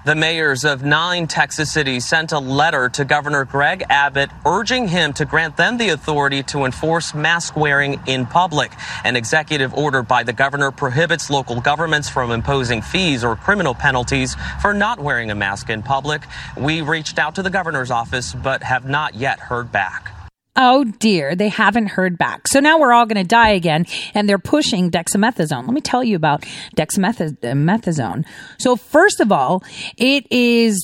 The 0.06 0.16
mayors 0.16 0.66
of 0.66 0.84
nine 0.84 1.28
Texas 1.28 1.72
cities 1.72 2.06
sent 2.06 2.34
a 2.34 2.40
letter 2.40 2.90
to 2.90 3.06
Governor 3.06 3.46
Greg 3.46 3.86
Abbott 3.90 4.32
urging 4.46 4.90
him 4.90 5.14
to 5.14 5.24
grant 5.24 5.56
them 5.56 5.78
the 5.78 5.90
authority 5.90 6.44
to 6.44 6.66
enforce 6.66 7.14
mask 7.14 7.56
wearing 7.56 8.02
in 8.06 8.26
public. 8.26 8.74
An 9.06 9.16
executive 9.16 9.74
order 9.74 10.04
by 10.04 10.24
the 10.24 10.34
governor 10.34 10.72
prohibits 10.72 11.30
local 11.30 11.62
governments 11.62 12.10
from 12.10 12.32
imposing 12.32 12.82
fees 12.82 13.24
or 13.24 13.38
criminal 13.38 13.74
penalties 13.74 14.36
for 14.62 14.74
not 14.74 15.00
wearing 15.00 15.32
a 15.32 15.36
mask 15.36 15.70
in 15.70 15.82
public. 15.82 16.24
We 16.58 16.82
reached 16.82 17.18
out 17.18 17.36
to 17.36 17.42
the 17.42 17.50
governor's 17.50 17.90
office 17.90 18.34
but 18.34 18.62
have 18.62 18.84
not 18.84 19.16
yet 19.16 19.40
heard 19.40 19.72
back. 19.72 20.23
Oh 20.56 20.84
dear, 20.84 21.36
they 21.36 21.50
haven't 21.50 21.88
heard 21.88 22.16
back. 22.16 22.48
So 22.48 22.60
now 22.60 22.78
we're 22.80 22.94
all 22.94 23.08
going 23.08 23.22
to 23.22 23.28
die 23.28 23.50
again, 23.50 23.88
and 24.14 24.30
they're 24.30 24.38
pushing 24.38 24.92
dexamethasone. 24.92 25.66
Let 25.66 25.74
me 25.74 25.82
tell 25.82 26.04
you 26.04 26.16
about 26.16 26.44
dexamethasone. 26.76 28.24
So 28.60 28.76
first 28.76 29.20
of 29.20 29.32
all, 29.32 29.64
it 29.98 30.28
is 30.32 30.84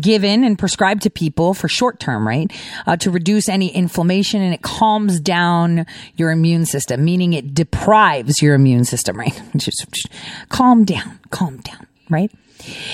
given 0.00 0.42
and 0.42 0.58
prescribed 0.58 1.02
to 1.02 1.10
people 1.10 1.54
for 1.54 1.68
short 1.68 2.00
term, 2.00 2.26
right, 2.26 2.50
uh, 2.88 2.96
to 2.96 3.12
reduce 3.12 3.48
any 3.48 3.68
inflammation, 3.68 4.42
and 4.42 4.52
it 4.52 4.62
calms 4.62 5.20
down 5.20 5.86
your 6.16 6.32
immune 6.32 6.66
system, 6.66 7.04
meaning 7.04 7.32
it 7.32 7.54
deprives 7.54 8.42
your 8.42 8.54
immune 8.56 8.84
system, 8.84 9.16
right? 9.16 9.40
Just 9.56 10.08
calm 10.48 10.84
down, 10.84 11.20
calm 11.30 11.58
down, 11.58 11.86
right? 12.10 12.32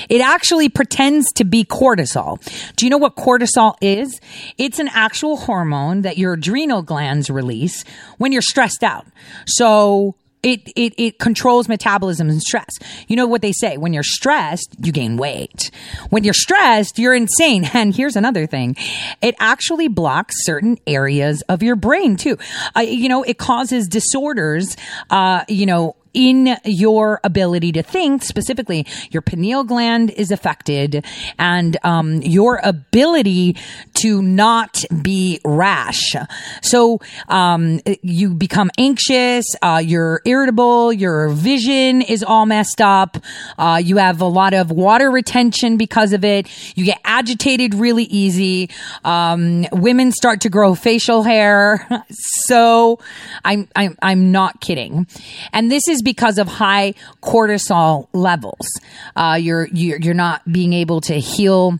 It 0.08 0.20
actually 0.20 0.68
pretends 0.68 1.30
to 1.32 1.44
be 1.44 1.64
cortisol. 1.64 2.40
Do 2.76 2.86
you 2.86 2.90
know 2.90 2.98
what 2.98 3.16
cortisol 3.16 3.74
is? 3.80 4.20
It's 4.58 4.78
an 4.78 4.88
actual 4.88 5.36
hormone 5.36 6.02
that 6.02 6.18
your 6.18 6.34
adrenal 6.34 6.82
glands 6.82 7.30
release 7.30 7.84
when 8.18 8.32
you're 8.32 8.42
stressed 8.42 8.82
out. 8.82 9.06
So 9.46 10.16
it, 10.42 10.72
it, 10.74 10.94
it 10.96 11.18
controls 11.18 11.68
metabolism 11.68 12.28
and 12.28 12.42
stress. 12.42 12.70
You 13.06 13.14
know 13.14 13.26
what 13.26 13.42
they 13.42 13.52
say? 13.52 13.76
When 13.76 13.92
you're 13.92 14.02
stressed, 14.02 14.74
you 14.82 14.90
gain 14.90 15.16
weight. 15.16 15.70
When 16.10 16.24
you're 16.24 16.34
stressed, 16.34 16.98
you're 16.98 17.14
insane. 17.14 17.68
And 17.74 17.94
here's 17.94 18.16
another 18.16 18.46
thing. 18.46 18.76
It 19.22 19.34
actually 19.40 19.88
blocks 19.88 20.34
certain 20.44 20.78
areas 20.86 21.42
of 21.48 21.62
your 21.62 21.74
brain 21.74 22.16
too. 22.16 22.36
Uh, 22.76 22.80
you 22.80 23.08
know, 23.08 23.22
it 23.22 23.38
causes 23.38 23.88
disorders, 23.88 24.76
uh, 25.10 25.44
you 25.48 25.66
know, 25.66 25.96
in 26.14 26.56
your 26.64 27.20
ability 27.24 27.72
to 27.72 27.82
think 27.82 28.22
specifically 28.22 28.86
your 29.10 29.22
pineal 29.22 29.64
gland 29.64 30.10
is 30.10 30.30
affected 30.30 31.04
and 31.38 31.76
um, 31.84 32.22
your 32.22 32.60
ability 32.62 33.56
to 33.94 34.22
not 34.22 34.84
be 35.02 35.40
rash. 35.44 36.14
So 36.62 37.00
um, 37.28 37.80
you 38.02 38.34
become 38.34 38.70
anxious 38.78 39.46
uh, 39.62 39.82
you're 39.84 40.20
irritable 40.24 40.92
your 40.92 41.28
vision 41.30 42.02
is 42.02 42.22
all 42.22 42.46
messed 42.46 42.80
up 42.80 43.16
uh, 43.58 43.80
you 43.82 43.96
have 43.96 44.20
a 44.20 44.26
lot 44.26 44.54
of 44.54 44.70
water 44.70 45.10
retention 45.10 45.76
because 45.76 46.12
of 46.12 46.24
it 46.24 46.48
you 46.76 46.84
get 46.84 47.00
agitated 47.04 47.74
really 47.74 48.04
easy 48.04 48.68
um, 49.04 49.66
women 49.72 50.12
start 50.12 50.40
to 50.42 50.48
grow 50.48 50.74
facial 50.74 51.22
hair. 51.22 51.86
So 52.44 52.98
I'm, 53.44 53.68
I'm 53.76 53.96
i'm 54.02 54.32
not 54.32 54.60
kidding. 54.60 55.06
And 55.52 55.70
this 55.70 55.86
is 55.88 56.01
because 56.02 56.38
of 56.38 56.48
high 56.48 56.94
cortisol 57.22 58.08
levels. 58.12 58.68
Uh, 59.16 59.38
you're, 59.40 59.68
you're, 59.68 59.98
you're 59.98 60.14
not 60.14 60.40
being 60.50 60.72
able 60.72 61.00
to 61.02 61.14
heal 61.14 61.78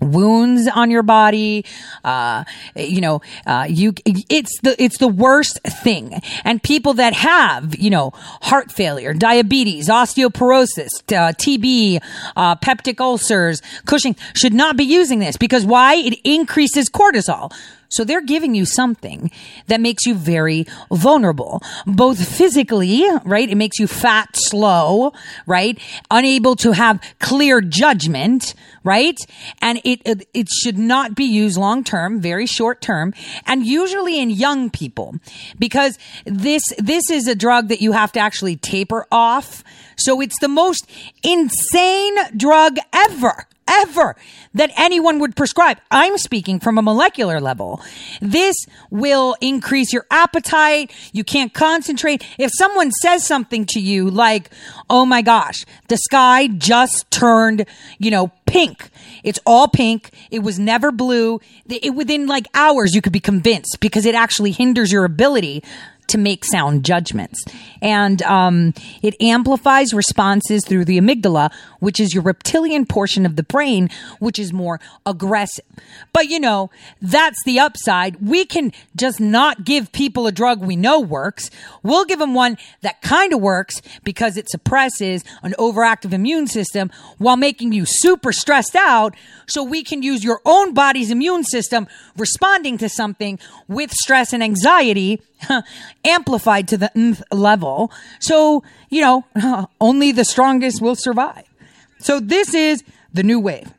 wounds 0.00 0.68
on 0.68 0.90
your 0.90 1.02
body. 1.02 1.64
Uh, 2.04 2.44
you 2.76 3.00
know 3.00 3.22
uh, 3.46 3.66
you 3.68 3.94
it's 4.04 4.60
the 4.62 4.80
it's 4.82 4.98
the 4.98 5.08
worst 5.08 5.60
thing. 5.62 6.20
And 6.44 6.62
people 6.62 6.94
that 6.94 7.12
have 7.14 7.76
you 7.76 7.90
know 7.90 8.10
heart 8.14 8.70
failure 8.70 9.14
diabetes 9.14 9.88
osteoporosis 9.88 10.88
uh, 11.08 11.32
tb 11.32 12.00
uh, 12.36 12.56
peptic 12.56 13.00
ulcers 13.00 13.62
cushing 13.86 14.16
should 14.34 14.54
not 14.54 14.76
be 14.76 14.84
using 14.84 15.18
this 15.18 15.36
because 15.36 15.64
why? 15.64 15.94
It 15.94 16.18
increases 16.24 16.90
cortisol 16.90 17.52
so 17.88 18.04
they're 18.04 18.22
giving 18.22 18.54
you 18.54 18.64
something 18.64 19.30
that 19.66 19.80
makes 19.80 20.06
you 20.06 20.14
very 20.14 20.66
vulnerable, 20.90 21.62
both 21.86 22.26
physically, 22.26 23.04
right? 23.24 23.48
It 23.48 23.56
makes 23.56 23.78
you 23.78 23.86
fat, 23.86 24.30
slow, 24.34 25.12
right? 25.46 25.78
Unable 26.10 26.56
to 26.56 26.72
have 26.72 27.00
clear 27.20 27.60
judgment, 27.60 28.54
right? 28.82 29.18
And 29.60 29.80
it, 29.84 30.00
it, 30.04 30.28
it 30.34 30.48
should 30.48 30.78
not 30.78 31.14
be 31.14 31.24
used 31.24 31.56
long 31.56 31.84
term, 31.84 32.20
very 32.20 32.46
short 32.46 32.80
term, 32.80 33.14
and 33.46 33.66
usually 33.66 34.20
in 34.20 34.30
young 34.30 34.70
people 34.70 35.16
because 35.58 35.98
this, 36.24 36.62
this 36.78 37.10
is 37.10 37.26
a 37.28 37.34
drug 37.34 37.68
that 37.68 37.80
you 37.80 37.92
have 37.92 38.12
to 38.12 38.20
actually 38.20 38.56
taper 38.56 39.06
off. 39.10 39.62
So 39.96 40.20
it's 40.20 40.38
the 40.40 40.48
most 40.48 40.90
insane 41.22 42.16
drug 42.36 42.76
ever 42.92 43.46
ever 43.68 44.16
that 44.54 44.70
anyone 44.76 45.18
would 45.18 45.36
prescribe. 45.36 45.78
I'm 45.90 46.18
speaking 46.18 46.60
from 46.60 46.78
a 46.78 46.82
molecular 46.82 47.40
level. 47.40 47.80
This 48.20 48.56
will 48.90 49.36
increase 49.40 49.92
your 49.92 50.06
appetite. 50.10 50.92
You 51.12 51.24
can't 51.24 51.52
concentrate. 51.52 52.24
If 52.38 52.50
someone 52.54 52.92
says 52.92 53.26
something 53.26 53.66
to 53.66 53.80
you 53.80 54.10
like, 54.10 54.50
Oh 54.90 55.06
my 55.06 55.22
gosh, 55.22 55.64
the 55.88 55.96
sky 55.96 56.46
just 56.46 57.10
turned, 57.10 57.66
you 57.98 58.10
know, 58.10 58.30
pink. 58.46 58.90
It's 59.22 59.40
all 59.46 59.68
pink. 59.68 60.10
It 60.30 60.40
was 60.40 60.58
never 60.58 60.92
blue. 60.92 61.40
It, 61.68 61.94
within 61.94 62.26
like 62.26 62.46
hours, 62.54 62.94
you 62.94 63.02
could 63.02 63.12
be 63.12 63.20
convinced 63.20 63.78
because 63.80 64.04
it 64.06 64.14
actually 64.14 64.52
hinders 64.52 64.92
your 64.92 65.04
ability 65.04 65.64
to 66.08 66.18
make 66.18 66.44
sound 66.44 66.84
judgments. 66.84 67.44
And 67.80 68.22
um, 68.22 68.74
it 69.02 69.20
amplifies 69.20 69.92
responses 69.92 70.64
through 70.64 70.84
the 70.84 70.98
amygdala, 70.98 71.52
which 71.80 72.00
is 72.00 72.14
your 72.14 72.22
reptilian 72.22 72.86
portion 72.86 73.26
of 73.26 73.36
the 73.36 73.42
brain, 73.42 73.90
which 74.18 74.38
is 74.38 74.52
more 74.52 74.80
aggressive. 75.06 75.64
But 76.12 76.28
you 76.28 76.40
know, 76.40 76.70
that's 77.00 77.42
the 77.44 77.58
upside. 77.60 78.16
We 78.26 78.44
can 78.44 78.72
just 78.96 79.20
not 79.20 79.64
give 79.64 79.92
people 79.92 80.26
a 80.26 80.32
drug 80.32 80.62
we 80.62 80.76
know 80.76 81.00
works. 81.00 81.50
We'll 81.82 82.04
give 82.04 82.18
them 82.18 82.34
one 82.34 82.56
that 82.82 83.02
kind 83.02 83.32
of 83.32 83.40
works 83.40 83.82
because 84.02 84.36
it 84.36 84.48
suppresses 84.48 85.24
an 85.42 85.54
overactive 85.58 86.12
immune 86.12 86.46
system 86.46 86.90
while 87.18 87.36
making 87.36 87.72
you 87.72 87.84
super 87.86 88.32
stressed 88.32 88.76
out. 88.76 89.14
So 89.46 89.62
we 89.62 89.82
can 89.82 90.02
use 90.02 90.24
your 90.24 90.40
own 90.44 90.74
body's 90.74 91.10
immune 91.10 91.44
system 91.44 91.86
responding 92.16 92.78
to 92.78 92.88
something 92.88 93.38
with 93.68 93.92
stress 93.92 94.32
and 94.32 94.42
anxiety 94.42 95.20
amplified 96.04 96.68
to 96.68 96.76
the 96.76 96.96
nth 96.96 97.22
level. 97.32 97.90
So, 98.20 98.62
you 98.90 99.00
know, 99.00 99.24
only 99.80 100.12
the 100.12 100.24
strongest 100.24 100.80
will 100.80 100.96
survive. 100.96 101.44
So 101.98 102.20
this 102.20 102.54
is 102.54 102.82
the 103.12 103.22
new 103.22 103.40
wave. 103.40 103.72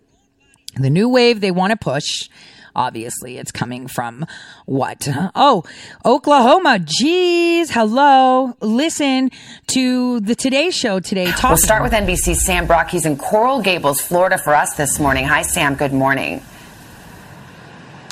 The 0.77 0.89
new 0.89 1.07
wave 1.07 1.41
they 1.41 1.51
want 1.51 1.71
to 1.71 1.77
push. 1.77 2.29
Obviously, 2.77 3.37
it's 3.37 3.53
coming 3.53 3.87
from 3.87 4.25
what? 4.65 5.07
Oh, 5.33 5.63
Oklahoma. 6.03 6.79
Jeez. 6.79 7.69
Hello. 7.69 8.57
Listen 8.59 9.31
to 9.67 10.19
the 10.19 10.35
Today 10.35 10.71
Show 10.71 10.99
today. 10.99 11.31
Talk- 11.31 11.51
we'll 11.51 11.57
start 11.57 11.83
with 11.83 11.93
NBC's 11.93 12.43
Sam 12.45 12.67
Brock. 12.67 12.89
He's 12.89 13.05
in 13.05 13.15
Coral 13.17 13.61
Gables, 13.61 14.01
Florida 14.01 14.37
for 14.37 14.53
us 14.53 14.73
this 14.75 14.99
morning. 14.99 15.23
Hi, 15.23 15.41
Sam. 15.43 15.75
Good 15.75 15.93
morning. 15.93 16.41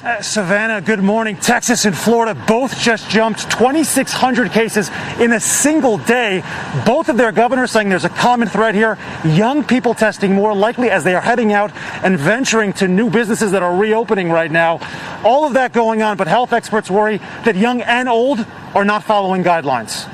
Uh, 0.03 0.21
Savannah, 0.21 0.81
good 0.81 0.99
morning. 0.99 1.37
Texas 1.37 1.85
and 1.85 1.97
Florida 1.97 2.35
both 2.45 2.77
just 2.77 3.09
jumped 3.09 3.49
2,600 3.51 4.51
cases 4.51 4.91
in 5.17 5.31
a 5.31 5.39
single 5.39 5.97
day. 5.97 6.43
Both 6.85 7.07
of 7.07 7.15
their 7.15 7.31
governors 7.31 7.71
saying 7.71 7.87
there's 7.87 8.03
a 8.03 8.09
common 8.09 8.49
thread 8.49 8.75
here 8.75 8.97
young 9.23 9.63
people 9.63 9.93
testing 9.93 10.33
more 10.33 10.53
likely 10.53 10.89
as 10.89 11.05
they 11.05 11.15
are 11.15 11.21
heading 11.21 11.53
out 11.53 11.71
and 12.03 12.19
venturing 12.19 12.73
to 12.73 12.87
new 12.89 13.09
businesses 13.09 13.51
that 13.51 13.63
are 13.63 13.77
reopening 13.77 14.29
right 14.29 14.51
now. 14.51 14.81
All 15.23 15.45
of 15.45 15.53
that 15.53 15.71
going 15.71 16.01
on, 16.01 16.17
but 16.17 16.27
health 16.27 16.51
experts 16.51 16.91
worry 16.91 17.19
that 17.45 17.55
young 17.55 17.81
and 17.81 18.09
old 18.09 18.45
are 18.75 18.83
not 18.83 19.05
following 19.05 19.41
guidelines. 19.41 20.09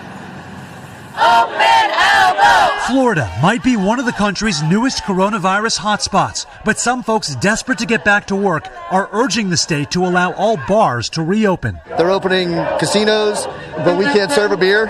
Florida 2.87 3.31
might 3.41 3.63
be 3.63 3.77
one 3.77 3.99
of 3.99 4.05
the 4.05 4.11
country's 4.11 4.63
newest 4.63 5.03
coronavirus 5.03 5.77
hotspots, 5.77 6.47
but 6.65 6.79
some 6.79 7.03
folks 7.03 7.35
desperate 7.35 7.77
to 7.77 7.85
get 7.85 8.03
back 8.03 8.25
to 8.27 8.35
work 8.35 8.67
are 8.89 9.09
urging 9.11 9.49
the 9.49 9.57
state 9.57 9.91
to 9.91 10.05
allow 10.05 10.33
all 10.33 10.57
bars 10.67 11.07
to 11.09 11.21
reopen. 11.21 11.79
They're 11.97 12.09
opening 12.09 12.49
casinos, 12.79 13.45
but 13.77 13.97
we 13.97 14.05
can't 14.05 14.31
serve 14.31 14.53
a 14.53 14.57
beer. 14.57 14.87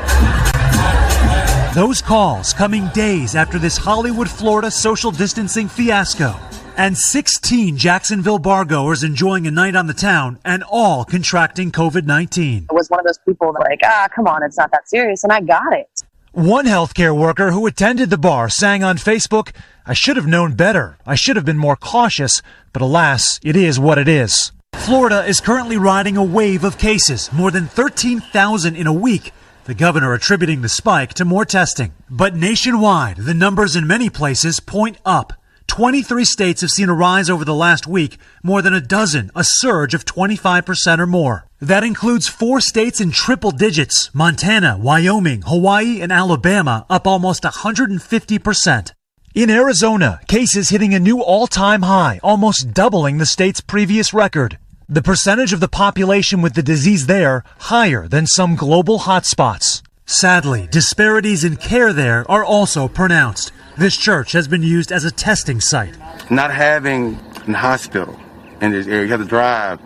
Those 1.75 2.01
calls 2.01 2.53
coming 2.53 2.87
days 2.89 3.35
after 3.35 3.59
this 3.59 3.77
Hollywood, 3.77 4.29
Florida 4.29 4.71
social 4.71 5.11
distancing 5.11 5.67
fiasco. 5.67 6.35
And 6.77 6.97
16 6.97 7.75
Jacksonville 7.75 8.39
bargoers 8.39 9.03
enjoying 9.03 9.45
a 9.45 9.51
night 9.51 9.75
on 9.75 9.87
the 9.87 9.93
town 9.93 10.39
and 10.45 10.63
all 10.63 11.03
contracting 11.03 11.71
COVID 11.71 12.05
19. 12.05 12.67
I 12.71 12.73
was 12.73 12.87
one 12.89 13.01
of 13.01 13.05
those 13.05 13.19
people 13.27 13.51
that, 13.51 13.59
like, 13.59 13.81
ah, 13.83 14.07
come 14.15 14.27
on, 14.27 14.43
it's 14.43 14.57
not 14.57 14.71
that 14.71 14.87
serious. 14.87 15.25
And 15.25 15.33
I 15.33 15.41
got 15.41 15.73
it. 15.73 15.89
One 16.31 16.65
healthcare 16.65 17.17
worker 17.17 17.49
who 17.49 17.65
attended 17.65 18.11
the 18.11 18.17
bar 18.17 18.49
sang 18.49 18.83
on 18.83 18.97
Facebook, 18.97 19.51
I 19.87 19.93
should 19.93 20.15
have 20.15 20.27
known 20.27 20.53
better. 20.53 20.99
I 21.03 21.15
should 21.15 21.35
have 21.35 21.45
been 21.45 21.57
more 21.57 21.75
cautious, 21.75 22.43
but 22.71 22.83
alas, 22.83 23.39
it 23.43 23.55
is 23.55 23.79
what 23.79 23.97
it 23.97 24.07
is. 24.07 24.51
Florida 24.73 25.25
is 25.25 25.39
currently 25.39 25.75
riding 25.75 26.17
a 26.17 26.23
wave 26.23 26.63
of 26.63 26.77
cases, 26.77 27.33
more 27.33 27.49
than 27.49 27.65
13,000 27.65 28.75
in 28.75 28.85
a 28.85 28.93
week. 28.93 29.31
The 29.65 29.73
governor 29.73 30.13
attributing 30.13 30.61
the 30.61 30.69
spike 30.69 31.15
to 31.15 31.25
more 31.25 31.45
testing. 31.45 31.93
But 32.11 32.35
nationwide, 32.35 33.17
the 33.17 33.33
numbers 33.33 33.75
in 33.75 33.87
many 33.87 34.11
places 34.11 34.59
point 34.59 34.97
up. 35.03 35.33
23 35.65 36.25
states 36.25 36.61
have 36.61 36.69
seen 36.69 36.89
a 36.89 36.93
rise 36.93 37.31
over 37.31 37.43
the 37.43 37.55
last 37.55 37.87
week, 37.87 38.19
more 38.43 38.61
than 38.61 38.75
a 38.75 38.81
dozen, 38.81 39.31
a 39.35 39.43
surge 39.43 39.95
of 39.95 40.05
25% 40.05 40.99
or 40.99 41.07
more. 41.07 41.48
That 41.61 41.83
includes 41.83 42.29
four 42.29 42.61
states 42.61 43.01
in 43.01 43.11
triple 43.11 43.51
digits 43.51 44.09
Montana, 44.13 44.77
Wyoming, 44.77 45.41
Hawaii, 45.41 45.99
and 45.99 46.09
Alabama, 46.09 46.85
up 46.89 47.05
almost 47.05 47.43
150%. 47.43 48.93
In 49.35 49.49
Arizona, 49.49 50.21
cases 50.29 50.69
hitting 50.69 50.93
a 50.93 50.99
new 51.01 51.21
all 51.21 51.47
time 51.47 51.81
high, 51.81 52.21
almost 52.23 52.73
doubling 52.73 53.17
the 53.17 53.25
state's 53.25 53.59
previous 53.59 54.13
record. 54.13 54.57
The 54.87 55.01
percentage 55.01 55.51
of 55.51 55.59
the 55.59 55.67
population 55.67 56.41
with 56.41 56.53
the 56.53 56.63
disease 56.63 57.07
there 57.07 57.43
higher 57.59 58.07
than 58.07 58.25
some 58.25 58.55
global 58.55 58.99
hotspots. 58.99 59.81
Sadly, 60.05 60.67
disparities 60.71 61.43
in 61.43 61.57
care 61.57 61.91
there 61.91 62.29
are 62.31 62.43
also 62.43 62.87
pronounced. 62.87 63.51
This 63.77 63.97
church 63.97 64.31
has 64.31 64.47
been 64.47 64.63
used 64.63 64.93
as 64.93 65.03
a 65.03 65.11
testing 65.11 65.59
site. 65.59 65.97
Not 66.31 66.51
having 66.51 67.19
a 67.47 67.53
hospital 67.53 68.17
in 68.61 68.71
this 68.71 68.87
area, 68.87 69.03
you 69.03 69.11
have 69.11 69.21
to 69.21 69.27
drive 69.27 69.79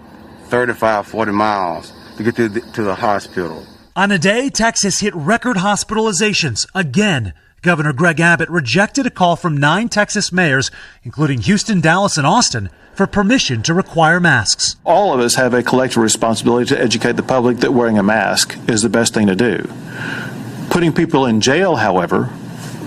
35, 0.54 1.08
40 1.08 1.32
miles 1.32 1.92
to 2.16 2.22
get 2.22 2.36
to 2.36 2.48
the, 2.48 2.62
to 2.74 2.84
the 2.84 2.94
hospital. 2.94 3.66
On 3.96 4.12
a 4.12 4.20
day, 4.20 4.52
Texas 4.52 5.00
hit 5.00 5.16
record 5.16 5.58
hospitalizations 5.58 6.68
again. 6.76 7.34
Governor 7.64 7.92
Greg 7.92 8.20
Abbott 8.20 8.50
rejected 8.52 9.08
a 9.08 9.10
call 9.10 9.36
from 9.36 9.58
nine 9.58 9.90
Texas 9.90 10.32
mayors, 10.32 10.70
including 11.02 11.42
Houston, 11.42 11.82
Dallas, 11.82 12.20
and 12.20 12.28
Austin, 12.28 12.70
for 12.94 13.08
permission 13.08 13.64
to 13.64 13.74
require 13.74 14.20
masks. 14.20 14.76
All 14.86 15.12
of 15.12 15.20
us 15.20 15.34
have 15.34 15.56
a 15.56 15.64
collective 15.64 16.04
responsibility 16.04 16.68
to 16.68 16.80
educate 16.80 17.14
the 17.14 17.24
public 17.24 17.58
that 17.58 17.74
wearing 17.74 17.98
a 17.98 18.04
mask 18.04 18.56
is 18.70 18.84
the 18.84 18.90
best 18.90 19.16
thing 19.16 19.26
to 19.26 19.36
do. 19.36 19.68
Putting 20.70 20.94
people 20.94 21.26
in 21.26 21.42
jail, 21.42 21.78
however, 21.78 22.30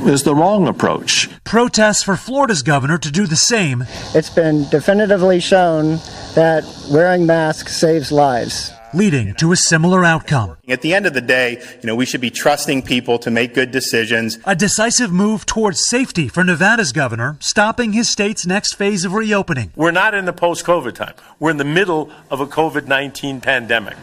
is 0.07 0.23
the 0.23 0.35
wrong 0.35 0.69
approach. 0.69 1.29
Protests 1.45 2.03
for 2.03 2.17
Florida's 2.17 2.63
governor 2.63 2.99
to 2.99 3.11
do 3.11 3.27
the 3.27 3.37
same. 3.37 3.85
It's 4.15 4.31
been 4.31 4.69
definitively 4.69 5.41
shown 5.41 5.99
that 6.35 6.65
wearing 6.91 7.27
masks 7.27 7.77
saves 7.77 8.13
lives 8.13 8.73
leading 8.97 9.35
to 9.35 9.53
a 9.53 9.57
similar 9.57 10.05
outcome. 10.05 10.57
At 10.69 10.81
the 10.81 10.95
end 10.95 11.07
of 11.07 11.13
the 11.13 11.21
day, 11.21 11.63
you 11.83 11.87
know, 11.87 11.95
we 11.95 12.07
should 12.07 12.21
be 12.21 12.31
trusting 12.31 12.83
people 12.83 13.19
to 13.21 13.31
make 13.31 13.53
good 13.53 13.71
decisions. 13.71 14.39
A 14.47 14.57
decisive 14.57 15.13
move 15.13 15.45
towards 15.45 15.85
safety 15.87 16.29
for 16.29 16.43
Nevada's 16.43 16.93
governor, 16.93 17.37
stopping 17.41 17.93
his 17.93 18.09
state's 18.09 18.47
next 18.47 18.75
phase 18.75 19.05
of 19.05 19.13
reopening. 19.13 19.73
We're 19.77 19.91
not 19.91 20.15
in 20.15 20.25
the 20.25 20.33
post-COVID 20.33 20.95
time. 20.95 21.15
We're 21.39 21.51
in 21.51 21.59
the 21.59 21.65
middle 21.65 22.11
of 22.31 22.41
a 22.41 22.47
COVID-19 22.47 23.43
pandemic. 23.43 23.97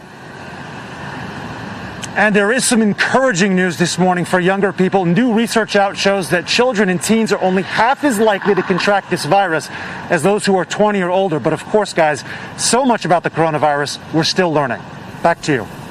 And 2.16 2.34
there 2.36 2.52
is 2.52 2.64
some 2.64 2.80
encouraging 2.80 3.56
news 3.56 3.76
this 3.76 3.98
morning 3.98 4.24
for 4.24 4.38
younger 4.38 4.72
people. 4.72 5.04
New 5.04 5.32
research 5.32 5.74
out 5.74 5.96
shows 5.96 6.30
that 6.30 6.46
children 6.46 6.88
and 6.88 7.02
teens 7.02 7.32
are 7.32 7.40
only 7.40 7.62
half 7.64 8.04
as 8.04 8.20
likely 8.20 8.54
to 8.54 8.62
contract 8.62 9.10
this 9.10 9.24
virus 9.24 9.68
as 10.10 10.22
those 10.22 10.46
who 10.46 10.54
are 10.54 10.64
20 10.64 11.02
or 11.02 11.10
older. 11.10 11.40
But 11.40 11.52
of 11.52 11.64
course, 11.64 11.92
guys, 11.92 12.22
so 12.56 12.84
much 12.84 13.04
about 13.04 13.24
the 13.24 13.30
coronavirus, 13.30 13.98
we're 14.14 14.22
still 14.22 14.52
learning. 14.52 14.80
Back 15.24 15.42
to 15.42 15.52
you. 15.52 15.83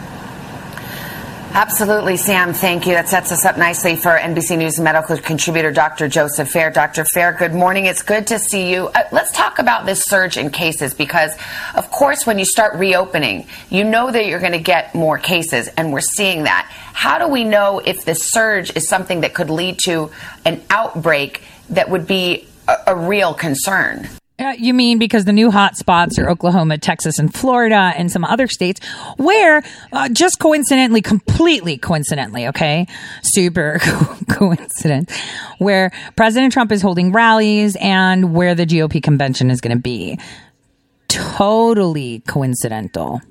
Absolutely, 1.55 2.17
Sam. 2.17 2.51
Thank 2.51 2.87
you. 2.87 2.93
That 2.93 3.07
sets 3.07 3.31
us 3.31 3.45
up 3.45 3.59
nicely 3.59 3.95
for 3.95 4.17
NBC 4.17 4.57
News 4.57 4.79
medical 4.79 5.15
contributor 5.19 5.69
Dr. 5.71 6.07
Joseph 6.07 6.49
Fair. 6.49 6.71
Dr. 6.71 7.05
Fair, 7.05 7.31
good 7.31 7.53
morning. 7.53 7.85
It's 7.85 8.01
good 8.01 8.25
to 8.27 8.39
see 8.39 8.71
you. 8.71 8.87
Uh, 8.87 9.03
let's 9.11 9.31
talk 9.31 9.59
about 9.59 9.85
this 9.85 10.03
surge 10.03 10.35
in 10.35 10.49
cases 10.49 10.95
because, 10.95 11.31
of 11.75 11.91
course, 11.91 12.25
when 12.25 12.39
you 12.39 12.45
start 12.45 12.73
reopening, 12.73 13.45
you 13.69 13.83
know 13.83 14.09
that 14.09 14.25
you're 14.25 14.39
going 14.39 14.53
to 14.53 14.57
get 14.57 14.95
more 14.95 15.19
cases, 15.19 15.67
and 15.77 15.93
we're 15.93 16.01
seeing 16.01 16.45
that. 16.45 16.67
How 16.71 17.19
do 17.19 17.27
we 17.27 17.43
know 17.43 17.77
if 17.85 18.03
this 18.03 18.31
surge 18.31 18.75
is 18.75 18.89
something 18.89 19.21
that 19.21 19.35
could 19.35 19.51
lead 19.51 19.77
to 19.85 20.09
an 20.45 20.59
outbreak 20.71 21.43
that 21.69 21.87
would 21.87 22.07
be 22.07 22.47
a, 22.67 22.77
a 22.87 22.95
real 22.95 23.35
concern? 23.35 24.09
Uh, 24.39 24.55
you 24.57 24.73
mean 24.73 24.97
because 24.97 25.25
the 25.25 25.31
new 25.31 25.51
hot 25.51 25.77
spots 25.77 26.17
are 26.17 26.27
Oklahoma, 26.27 26.79
Texas, 26.79 27.19
and 27.19 27.31
Florida, 27.31 27.93
and 27.95 28.11
some 28.11 28.25
other 28.25 28.47
states 28.47 28.83
where, 29.17 29.61
uh, 29.91 30.09
just 30.09 30.39
coincidentally, 30.39 31.01
completely 31.01 31.77
coincidentally, 31.77 32.47
okay, 32.47 32.87
super 33.21 33.77
co- 33.81 34.17
coincidence, 34.29 35.15
where 35.59 35.91
President 36.15 36.51
Trump 36.51 36.71
is 36.71 36.81
holding 36.81 37.11
rallies 37.11 37.75
and 37.79 38.33
where 38.33 38.55
the 38.55 38.65
GOP 38.65 39.03
convention 39.03 39.51
is 39.51 39.61
going 39.61 39.75
to 39.75 39.81
be. 39.81 40.19
Totally 41.09 42.21
coincidental. 42.21 43.21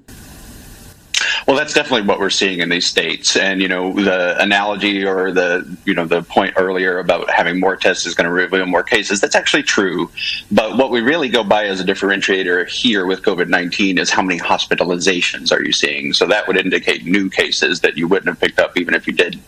Well, 1.46 1.56
that's 1.56 1.74
definitely 1.74 2.06
what 2.06 2.20
we're 2.20 2.30
seeing 2.30 2.60
in 2.60 2.68
these 2.68 2.86
states. 2.86 3.36
And, 3.36 3.60
you 3.60 3.68
know, 3.68 3.92
the 3.92 4.40
analogy 4.40 5.04
or 5.04 5.32
the, 5.32 5.76
you 5.84 5.94
know, 5.94 6.04
the 6.04 6.22
point 6.22 6.54
earlier 6.56 6.98
about 6.98 7.28
having 7.30 7.58
more 7.58 7.74
tests 7.76 8.06
is 8.06 8.14
going 8.14 8.26
to 8.26 8.32
reveal 8.32 8.64
more 8.66 8.84
cases, 8.84 9.20
that's 9.20 9.34
actually 9.34 9.64
true. 9.64 10.10
But 10.52 10.76
what 10.76 10.90
we 10.90 11.00
really 11.00 11.28
go 11.28 11.42
by 11.42 11.64
as 11.64 11.80
a 11.80 11.84
differentiator 11.84 12.68
here 12.68 13.06
with 13.06 13.22
COVID 13.22 13.48
19 13.48 13.98
is 13.98 14.10
how 14.10 14.22
many 14.22 14.38
hospitalizations 14.38 15.50
are 15.50 15.62
you 15.62 15.72
seeing? 15.72 16.12
So 16.12 16.26
that 16.28 16.46
would 16.46 16.56
indicate 16.56 17.04
new 17.04 17.28
cases 17.28 17.80
that 17.80 17.96
you 17.96 18.06
wouldn't 18.06 18.28
have 18.28 18.40
picked 18.40 18.60
up 18.60 18.78
even 18.78 18.94
if 18.94 19.06
you 19.08 19.12
did, 19.12 19.40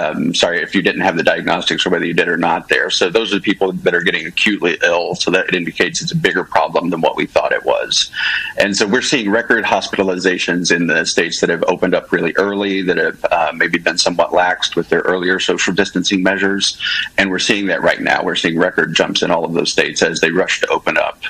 um, 0.00 0.34
sorry, 0.34 0.62
if 0.62 0.74
you 0.74 0.80
didn't 0.80 1.02
have 1.02 1.16
the 1.16 1.22
diagnostics 1.22 1.84
or 1.84 1.90
whether 1.90 2.06
you 2.06 2.14
did 2.14 2.28
or 2.28 2.38
not 2.38 2.68
there. 2.68 2.88
So 2.88 3.10
those 3.10 3.32
are 3.32 3.36
the 3.36 3.42
people 3.42 3.72
that 3.72 3.94
are 3.94 4.02
getting 4.02 4.26
acutely 4.26 4.78
ill. 4.82 5.16
So 5.16 5.30
that 5.32 5.54
indicates 5.54 6.02
it's 6.02 6.12
a 6.12 6.16
bigger 6.16 6.44
problem 6.44 6.88
than 6.88 7.02
what 7.02 7.16
we 7.16 7.26
thought 7.26 7.52
it 7.52 7.64
was. 7.64 8.10
And 8.58 8.74
so 8.74 8.86
we're 8.86 9.02
seeing 9.02 9.30
record 9.30 9.64
hospitalizations 9.64 10.74
in 10.74 10.86
the 10.86 11.04
states 11.04 11.41
that 11.42 11.50
have 11.50 11.62
opened 11.68 11.94
up 11.94 12.10
really 12.10 12.32
early, 12.36 12.80
that 12.80 12.96
have 12.96 13.24
uh, 13.30 13.52
maybe 13.54 13.78
been 13.78 13.98
somewhat 13.98 14.30
laxed 14.30 14.74
with 14.74 14.88
their 14.88 15.02
earlier 15.02 15.38
social 15.38 15.74
distancing 15.74 16.22
measures. 16.22 16.80
And 17.18 17.30
we're 17.30 17.38
seeing 17.38 17.66
that 17.66 17.82
right 17.82 18.00
now. 18.00 18.24
We're 18.24 18.36
seeing 18.36 18.58
record 18.58 18.94
jumps 18.94 19.22
in 19.22 19.30
all 19.30 19.44
of 19.44 19.52
those 19.52 19.70
states 19.70 20.02
as 20.02 20.20
they 20.20 20.30
rush 20.30 20.60
to 20.60 20.68
open 20.68 20.96
up. 20.96 21.20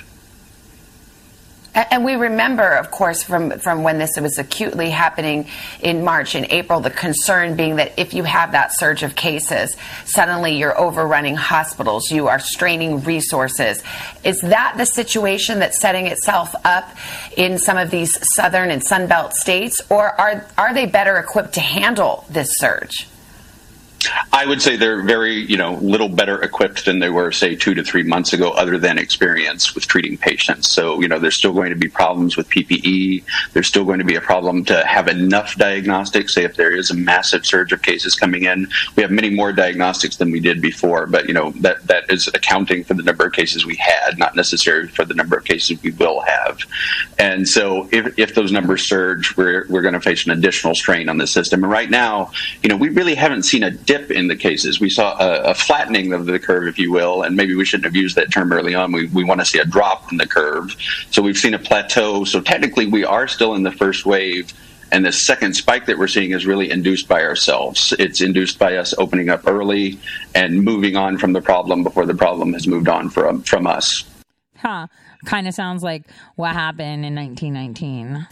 And 1.75 2.05
we 2.05 2.17
remember, 2.17 2.69
of 2.69 2.91
course, 2.91 3.23
from, 3.23 3.59
from 3.59 3.83
when 3.83 3.99
this 3.99 4.11
was 4.21 4.37
acutely 4.37 4.91
happening 4.91 5.49
in 5.81 6.05
March 6.05 6.35
and 6.35 6.47
April, 6.51 6.81
the 6.81 6.91
concern 6.91 7.57
being 7.57 7.77
that 7.77 7.93
if 7.97 8.13
you 8.13 8.25
have 8.25 8.53
that 8.53 8.77
surge 8.77 9.03
of 9.03 9.17
cases, 9.17 9.75
suddenly 10.05 10.59
you're 10.59 10.79
overrunning 10.79 11.35
hospitals, 11.35 12.11
you 12.11 12.29
are 12.29 12.39
straining 12.39 13.01
resources. 13.05 13.83
Is 14.23 14.39
that 14.43 14.75
the 14.77 14.85
situation 14.85 15.61
that's 15.61 15.81
setting 15.81 16.09
itself 16.09 16.55
up 16.65 16.91
in 17.39 17.57
some 17.57 17.79
of 17.79 17.91
these 17.91 18.19
southern 18.35 18.71
and 18.71 18.83
Sunbelt 18.83 19.33
states, 19.33 19.81
or 19.89 20.09
are, 20.21 20.47
are 20.59 20.75
they 20.75 20.85
better 20.85 21.17
equipped 21.17 21.55
to 21.55 21.61
handle 21.61 22.27
this 22.29 22.53
surge? 22.59 23.09
I 24.33 24.47
would 24.47 24.61
say 24.61 24.77
they're 24.77 25.03
very, 25.03 25.35
you 25.35 25.57
know, 25.57 25.75
little 25.75 26.09
better 26.09 26.43
equipped 26.43 26.85
than 26.85 26.99
they 26.99 27.11
were, 27.11 27.31
say, 27.33 27.55
two 27.55 27.75
to 27.75 27.85
three 27.85 28.03
months 28.03 28.33
ago, 28.33 28.51
other 28.51 28.79
than 28.79 28.99
experience 28.99 29.75
with 29.75 29.87
treating 29.87 30.17
patients. 30.17 30.71
So, 30.71 31.01
you 31.01 31.09
know, 31.09 31.19
there's 31.19 31.37
still 31.37 31.53
going 31.53 31.71
to 31.71 31.77
be 31.77 31.89
problems 31.89 32.37
with 32.37 32.49
PPE. 32.49 33.25
There's 33.53 33.69
still 33.69 33.85
going 33.85 33.99
to 33.99 34.05
be 34.05 34.17
a 34.17 34.21
problem 34.21 34.65
to 34.67 34.85
have 34.87 35.09
enough 35.09 35.57
diagnostics. 35.57 36.35
Say, 36.35 36.45
if 36.45 36.57
there 36.57 36.75
is 36.75 36.91
a 36.91 36.95
massive 36.95 37.47
surge 37.47 37.73
of 37.73 37.83
cases 37.83 38.15
coming 38.15 38.45
in, 38.45 38.69
we 38.97 39.03
have 39.03 39.13
many 39.13 39.31
more 39.31 39.53
diagnostics 39.53 40.17
than 40.17 40.31
we 40.31 40.41
did 40.41 40.61
before. 40.61 41.07
But, 41.07 41.29
you 41.29 41.35
know, 41.35 41.53
that, 41.61 41.87
that 41.87 42.11
is 42.11 42.29
accounting 42.29 42.85
for 42.85 42.95
the 42.95 43.03
number 43.03 43.27
of 43.27 43.33
cases 43.33 43.65
we 43.65 43.77
had, 43.77 44.19
not 44.19 44.35
necessarily 44.35 44.89
for 44.89 45.05
the 45.05 45.15
number 45.15 45.37
of 45.37 45.45
cases 45.45 45.81
we 45.83 45.93
will 45.93 46.21
have. 46.23 46.59
And 47.23 47.49
so, 47.49 47.89
if, 47.93 48.19
if 48.19 48.35
those 48.35 48.51
numbers 48.51 48.89
surge, 48.89 49.37
we're, 49.37 49.65
we're 49.69 49.83
going 49.83 49.95
to 49.95 50.01
face 50.01 50.25
an 50.25 50.33
additional 50.33 50.75
strain 50.75 51.09
on 51.09 51.19
the 51.19 51.27
system. 51.29 51.63
And 51.63 51.71
right 51.71 51.89
now, 51.89 52.33
you 52.65 52.69
know, 52.69 52.77
we 52.77 52.89
really 52.89 53.15
haven't 53.15 53.45
seen 53.45 53.63
a 53.63 53.71
dip 53.71 54.11
in 54.11 54.27
the 54.27 54.35
cases. 54.35 54.81
We 54.81 54.91
saw 54.91 55.17
a, 55.21 55.51
a, 55.51 55.55
flattening 55.55 56.13
of 56.15 56.27
the 56.27 56.41
curve, 56.41 56.67
if 56.67 56.81
you 56.81 56.91
will, 56.91 57.23
and 57.23 57.37
maybe 57.37 57.55
we 57.55 57.65
shouldn't 57.65 57.85
have 57.85 57.95
used 57.95 58.17
that 58.17 58.33
term 58.33 58.53
early 58.53 58.75
on. 58.75 58.91
We, 58.91 59.07
we 59.07 59.23
want 59.23 59.39
to 59.41 59.45
see 59.45 59.61
a 59.61 59.65
drop 59.65 60.11
in 60.11 60.19
the 60.19 60.27
curve. 60.27 60.75
So 61.13 61.23
we've 61.23 61.37
seen 61.37 61.55
a 61.55 61.61
plateau. 61.61 62.25
So 62.25 62.41
technically, 62.41 62.87
we 62.87 63.05
are 63.05 63.29
still 63.29 63.55
in 63.55 63.63
the 63.63 63.71
first 63.71 64.05
wave. 64.05 64.53
And 64.91 65.07
the 65.07 65.13
second 65.13 65.55
spike 65.55 65.87
that 65.87 65.99
we're 65.99 66.09
seeing 66.09 66.33
is 66.33 66.45
really 66.45 66.73
induced 66.73 67.07
by 67.07 67.23
ourselves. 67.23 67.95
It's 68.01 68.21
induced 68.21 68.59
by 68.59 68.79
us 68.79 68.95
opening 68.99 69.29
up 69.29 69.47
early 69.47 70.01
and 70.35 70.65
moving 70.65 70.97
on 70.97 71.19
from 71.19 71.35
the 71.35 71.41
problem 71.41 71.85
before 71.85 72.05
the 72.05 72.17
problem 72.17 72.53
has 72.55 72.67
moved 72.67 72.89
on 72.89 73.11
from, 73.11 73.43
from 73.43 73.69
us. 73.69 74.03
Huh. 74.57 74.89
Kind 75.25 75.47
of 75.47 75.55
sounds 75.55 75.83
like 75.83 76.05
what 76.37 76.53
happened 76.53 77.05
in 77.05 77.15
1919. 77.15 78.27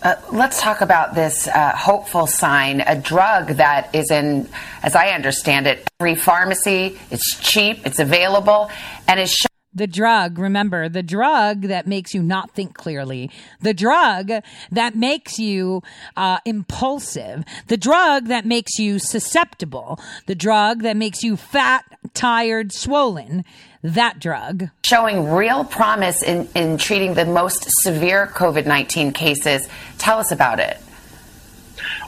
Uh, 0.00 0.14
let's 0.30 0.60
talk 0.60 0.80
about 0.80 1.14
this 1.16 1.48
uh, 1.48 1.74
hopeful 1.74 2.26
sign, 2.28 2.80
a 2.82 2.94
drug 2.94 3.48
that 3.48 3.92
is 3.94 4.10
in, 4.12 4.48
as 4.82 4.94
I 4.94 5.08
understand 5.08 5.66
it, 5.66 5.88
every 5.98 6.14
pharmacy. 6.14 6.98
It's 7.10 7.36
cheap, 7.40 7.84
it's 7.84 7.98
available, 7.98 8.70
and 9.08 9.18
is. 9.18 9.36
the 9.74 9.88
drug, 9.88 10.38
remember, 10.38 10.88
the 10.88 11.02
drug 11.02 11.62
that 11.62 11.88
makes 11.88 12.14
you 12.14 12.22
not 12.22 12.52
think 12.52 12.74
clearly, 12.74 13.28
the 13.60 13.74
drug 13.74 14.30
that 14.70 14.94
makes 14.94 15.40
you 15.40 15.82
uh, 16.16 16.38
impulsive, 16.44 17.44
the 17.66 17.76
drug 17.76 18.26
that 18.26 18.46
makes 18.46 18.78
you 18.78 19.00
susceptible, 19.00 19.98
the 20.26 20.34
drug 20.36 20.82
that 20.82 20.96
makes 20.96 21.24
you 21.24 21.36
fat, 21.36 21.84
tired, 22.14 22.72
swollen, 22.72 23.44
that 23.82 24.18
drug. 24.18 24.68
Showing 24.84 25.30
real 25.30 25.64
promise 25.64 26.22
in, 26.22 26.48
in 26.54 26.78
treating 26.78 27.14
the 27.14 27.24
most 27.24 27.66
severe 27.82 28.26
COVID 28.26 28.66
19 28.66 29.12
cases. 29.12 29.68
Tell 29.98 30.18
us 30.18 30.32
about 30.32 30.60
it. 30.60 30.78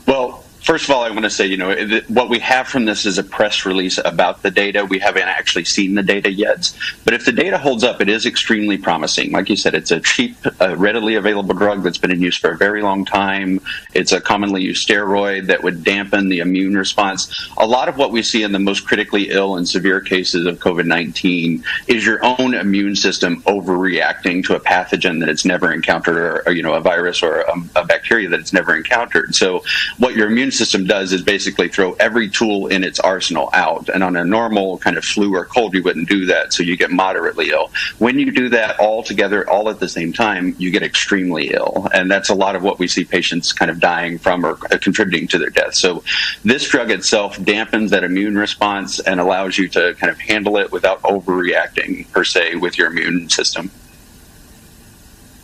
Well, 0.06 0.44
First 0.62 0.84
of 0.84 0.90
all, 0.90 1.02
I 1.02 1.10
want 1.10 1.22
to 1.22 1.30
say, 1.30 1.46
you 1.46 1.56
know, 1.56 1.74
what 2.08 2.28
we 2.28 2.38
have 2.40 2.68
from 2.68 2.84
this 2.84 3.06
is 3.06 3.16
a 3.16 3.24
press 3.24 3.64
release 3.64 3.98
about 4.04 4.42
the 4.42 4.50
data. 4.50 4.84
We 4.84 4.98
haven't 4.98 5.26
actually 5.26 5.64
seen 5.64 5.94
the 5.94 6.02
data 6.02 6.30
yet. 6.30 6.70
But 7.04 7.14
if 7.14 7.24
the 7.24 7.32
data 7.32 7.56
holds 7.56 7.82
up, 7.82 8.02
it 8.02 8.10
is 8.10 8.26
extremely 8.26 8.76
promising. 8.76 9.32
Like 9.32 9.48
you 9.48 9.56
said, 9.56 9.74
it's 9.74 9.90
a 9.90 10.00
cheap, 10.00 10.36
uh, 10.60 10.76
readily 10.76 11.14
available 11.14 11.54
drug 11.54 11.82
that's 11.82 11.96
been 11.96 12.10
in 12.10 12.20
use 12.20 12.36
for 12.36 12.50
a 12.50 12.56
very 12.58 12.82
long 12.82 13.06
time. 13.06 13.60
It's 13.94 14.12
a 14.12 14.20
commonly 14.20 14.62
used 14.62 14.86
steroid 14.86 15.46
that 15.46 15.62
would 15.62 15.82
dampen 15.82 16.28
the 16.28 16.40
immune 16.40 16.76
response. 16.76 17.50
A 17.56 17.66
lot 17.66 17.88
of 17.88 17.96
what 17.96 18.12
we 18.12 18.22
see 18.22 18.42
in 18.42 18.52
the 18.52 18.58
most 18.58 18.86
critically 18.86 19.30
ill 19.30 19.56
and 19.56 19.66
severe 19.66 20.00
cases 20.00 20.44
of 20.44 20.58
COVID 20.58 20.84
19 20.84 21.64
is 21.86 22.04
your 22.04 22.22
own 22.22 22.54
immune 22.54 22.96
system 22.96 23.42
overreacting 23.42 24.44
to 24.44 24.56
a 24.56 24.60
pathogen 24.60 25.20
that 25.20 25.30
it's 25.30 25.46
never 25.46 25.72
encountered, 25.72 26.18
or, 26.18 26.42
or 26.46 26.52
you 26.52 26.62
know, 26.62 26.74
a 26.74 26.80
virus 26.80 27.22
or 27.22 27.40
a, 27.40 27.54
a 27.76 27.84
bacteria 27.86 28.28
that 28.28 28.40
it's 28.40 28.52
never 28.52 28.76
encountered. 28.76 29.34
So, 29.34 29.64
what 29.98 30.14
your 30.14 30.26
immune 30.26 30.49
system 30.50 30.86
does 30.86 31.12
is 31.12 31.22
basically 31.22 31.68
throw 31.68 31.92
every 31.94 32.28
tool 32.28 32.66
in 32.66 32.84
its 32.84 33.00
arsenal 33.00 33.50
out. 33.52 33.88
And 33.88 34.02
on 34.02 34.16
a 34.16 34.24
normal 34.24 34.78
kind 34.78 34.96
of 34.96 35.04
flu 35.04 35.34
or 35.34 35.44
cold, 35.44 35.74
you 35.74 35.82
wouldn't 35.82 36.08
do 36.08 36.26
that, 36.26 36.52
so 36.52 36.62
you 36.62 36.76
get 36.76 36.90
moderately 36.90 37.50
ill. 37.50 37.70
When 37.98 38.18
you 38.18 38.30
do 38.30 38.48
that 38.50 38.78
all 38.78 39.02
together, 39.02 39.48
all 39.48 39.68
at 39.68 39.80
the 39.80 39.88
same 39.88 40.12
time, 40.12 40.54
you 40.58 40.70
get 40.70 40.82
extremely 40.82 41.50
ill. 41.50 41.88
And 41.92 42.10
that's 42.10 42.28
a 42.28 42.34
lot 42.34 42.56
of 42.56 42.62
what 42.62 42.78
we 42.78 42.88
see 42.88 43.04
patients 43.04 43.52
kind 43.52 43.70
of 43.70 43.80
dying 43.80 44.18
from 44.18 44.44
or 44.44 44.54
contributing 44.54 45.28
to 45.28 45.38
their 45.38 45.50
death. 45.50 45.74
So 45.74 46.02
this 46.44 46.68
drug 46.68 46.90
itself 46.90 47.38
dampens 47.38 47.90
that 47.90 48.04
immune 48.04 48.36
response 48.36 49.00
and 49.00 49.20
allows 49.20 49.58
you 49.58 49.68
to 49.68 49.94
kind 49.94 50.10
of 50.10 50.18
handle 50.18 50.56
it 50.56 50.72
without 50.72 51.02
overreacting, 51.02 52.10
per 52.12 52.24
se, 52.24 52.56
with 52.56 52.78
your 52.78 52.88
immune 52.88 53.28
system. 53.28 53.70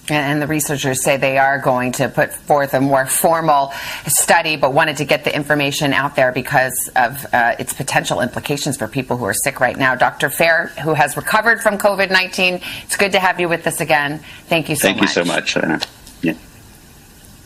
And 0.08 0.40
the 0.40 0.46
researchers 0.46 1.02
say 1.02 1.16
they 1.16 1.38
are 1.38 1.58
going 1.58 1.92
to 1.92 2.08
put 2.08 2.32
forth 2.32 2.74
a 2.74 2.80
more 2.80 3.06
formal 3.06 3.72
study, 4.06 4.56
but 4.56 4.72
wanted 4.72 4.98
to 4.98 5.04
get 5.04 5.24
the 5.24 5.34
information 5.34 5.92
out 5.92 6.14
there 6.14 6.32
because 6.32 6.90
of 6.94 7.26
uh, 7.32 7.56
its 7.58 7.72
potential 7.72 8.20
implications 8.20 8.76
for 8.76 8.86
people 8.86 9.16
who 9.16 9.24
are 9.24 9.34
sick 9.34 9.58
right 9.58 9.76
now. 9.76 9.94
Dr. 9.94 10.30
Fair, 10.30 10.68
who 10.84 10.94
has 10.94 11.16
recovered 11.16 11.60
from 11.60 11.78
COVID 11.78 12.10
19, 12.10 12.60
it's 12.84 12.96
good 12.96 13.12
to 13.12 13.18
have 13.18 13.40
you 13.40 13.48
with 13.48 13.66
us 13.66 13.80
again. 13.80 14.20
Thank 14.46 14.68
you 14.68 14.76
so 14.76 14.88
Thank 14.88 15.00
much. 15.00 15.14
Thank 15.14 15.26
you 15.26 15.46
so 15.46 15.66
much. 15.66 15.86
Yeah. 16.22 16.34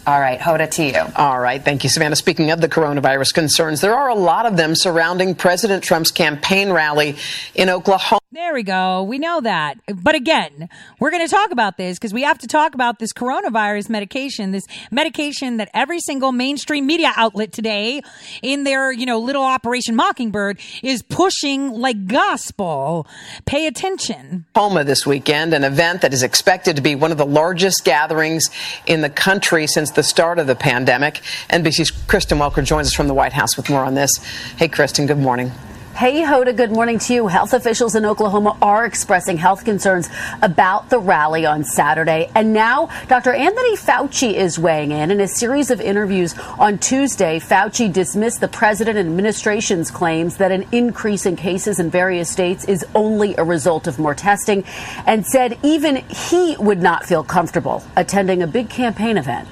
All 0.07 0.19
right, 0.19 0.41
Hoda, 0.41 0.71
to 0.71 0.85
you. 0.85 1.13
All 1.15 1.39
right, 1.39 1.63
thank 1.63 1.85
you, 1.85 1.91
Savannah. 1.91 2.17
Speaking 2.17 2.51
of 2.51 2.61
the 2.61 2.69
coronavirus 2.69 3.35
concerns, 3.35 3.81
there 3.81 3.95
are 3.95 4.09
a 4.09 4.15
lot 4.15 4.47
of 4.47 4.57
them 4.57 4.75
surrounding 4.75 5.35
President 5.35 5.85
Trump's 5.85 6.11
campaign 6.11 6.73
rally 6.73 7.17
in 7.55 7.69
Oklahoma. 7.69 8.20
There 8.33 8.55
we 8.55 8.63
go. 8.63 9.03
We 9.03 9.19
know 9.19 9.41
that. 9.41 9.81
But 9.93 10.15
again, 10.15 10.69
we're 11.01 11.11
going 11.11 11.27
to 11.27 11.31
talk 11.31 11.51
about 11.51 11.77
this 11.77 11.99
because 11.99 12.15
we 12.15 12.23
have 12.23 12.39
to 12.39 12.47
talk 12.47 12.77
about 12.77 13.01
this 13.01 13.13
coronavirus 13.13 13.89
medication, 13.89 14.53
this 14.53 14.69
medication 14.93 15.57
that 15.57 15.69
every 15.75 15.99
single 15.99 16.31
mainstream 16.31 16.87
media 16.87 17.13
outlet 17.17 17.51
today 17.51 18.03
in 18.41 18.63
their, 18.63 18.93
you 18.93 19.05
know, 19.05 19.19
little 19.19 19.43
Operation 19.43 19.97
Mockingbird 19.97 20.61
is 20.81 21.03
pushing 21.03 21.73
like 21.73 22.07
gospel. 22.07 23.05
Pay 23.47 23.67
attention. 23.67 24.45
Homa 24.55 24.85
this 24.85 25.05
weekend, 25.05 25.53
an 25.53 25.65
event 25.65 26.03
that 26.03 26.15
is 26.15 26.23
expected 26.23 26.77
to 26.77 26.83
be 26.83 26.95
one 26.95 27.11
of 27.11 27.19
the 27.19 27.27
largest 27.27 27.85
gatherings 27.85 28.49
in 28.87 29.01
the 29.01 29.11
country 29.11 29.67
since 29.67 29.91
the 29.91 30.05
start 30.05 30.39
of 30.39 30.47
the 30.47 30.55
pandemic. 30.55 31.21
NBC's 31.49 31.91
Kristen 31.91 32.39
Welker 32.39 32.65
joins 32.65 32.87
us 32.87 32.95
from 32.95 33.09
the 33.09 33.15
White 33.15 33.33
House 33.33 33.57
with 33.57 33.69
more 33.69 33.85
on 33.85 33.97
this. 33.97 34.19
Hey, 34.57 34.69
Kristen, 34.69 35.07
good 35.07 35.19
morning. 35.19 35.51
Hey, 35.95 36.23
Hoda, 36.23 36.57
good 36.57 36.73
morning 36.73 36.99
to 37.01 37.13
you. 37.13 37.27
Health 37.27 37.53
officials 37.53 37.95
in 37.95 38.07
Oklahoma 38.07 38.57
are 38.63 38.87
expressing 38.87 39.37
health 39.37 39.67
concerns 39.67 40.09
about 40.41 40.89
the 40.89 40.99
rally 40.99 41.45
on 41.45 41.63
Saturday. 41.63 42.31
And 42.35 42.55
now 42.55 42.89
Dr. 43.09 43.35
Anthony 43.35 43.77
Fauci 43.77 44.33
is 44.33 44.59
weighing 44.59 44.93
in. 44.93 45.11
In 45.11 45.21
a 45.21 45.29
series 45.29 45.71
of 45.71 45.79
interviews 45.79 46.35
on 46.59 46.79
Tuesday, 46.79 47.39
Fauci 47.39 47.93
dismissed 47.93 48.41
the 48.41 48.49
president 48.49 48.97
and 48.97 49.11
administration's 49.11 49.91
claims 49.91 50.39
that 50.39 50.51
an 50.53 50.65
increase 50.73 51.27
in 51.27 51.37
cases 51.37 51.79
in 51.79 51.91
various 51.91 52.31
states 52.31 52.65
is 52.65 52.83
only 52.95 53.37
a 53.37 53.45
result 53.45 53.87
of 53.87 53.99
more 53.99 54.15
testing 54.15 54.65
and 55.07 55.27
said 55.27 55.59
even 55.63 55.97
he 55.97 56.57
would 56.59 56.81
not 56.81 57.05
feel 57.05 57.23
comfortable 57.23 57.85
attending 57.97 58.43
a 58.43 58.47
big 58.47 58.71
campaign 58.71 59.19
event. 59.19 59.47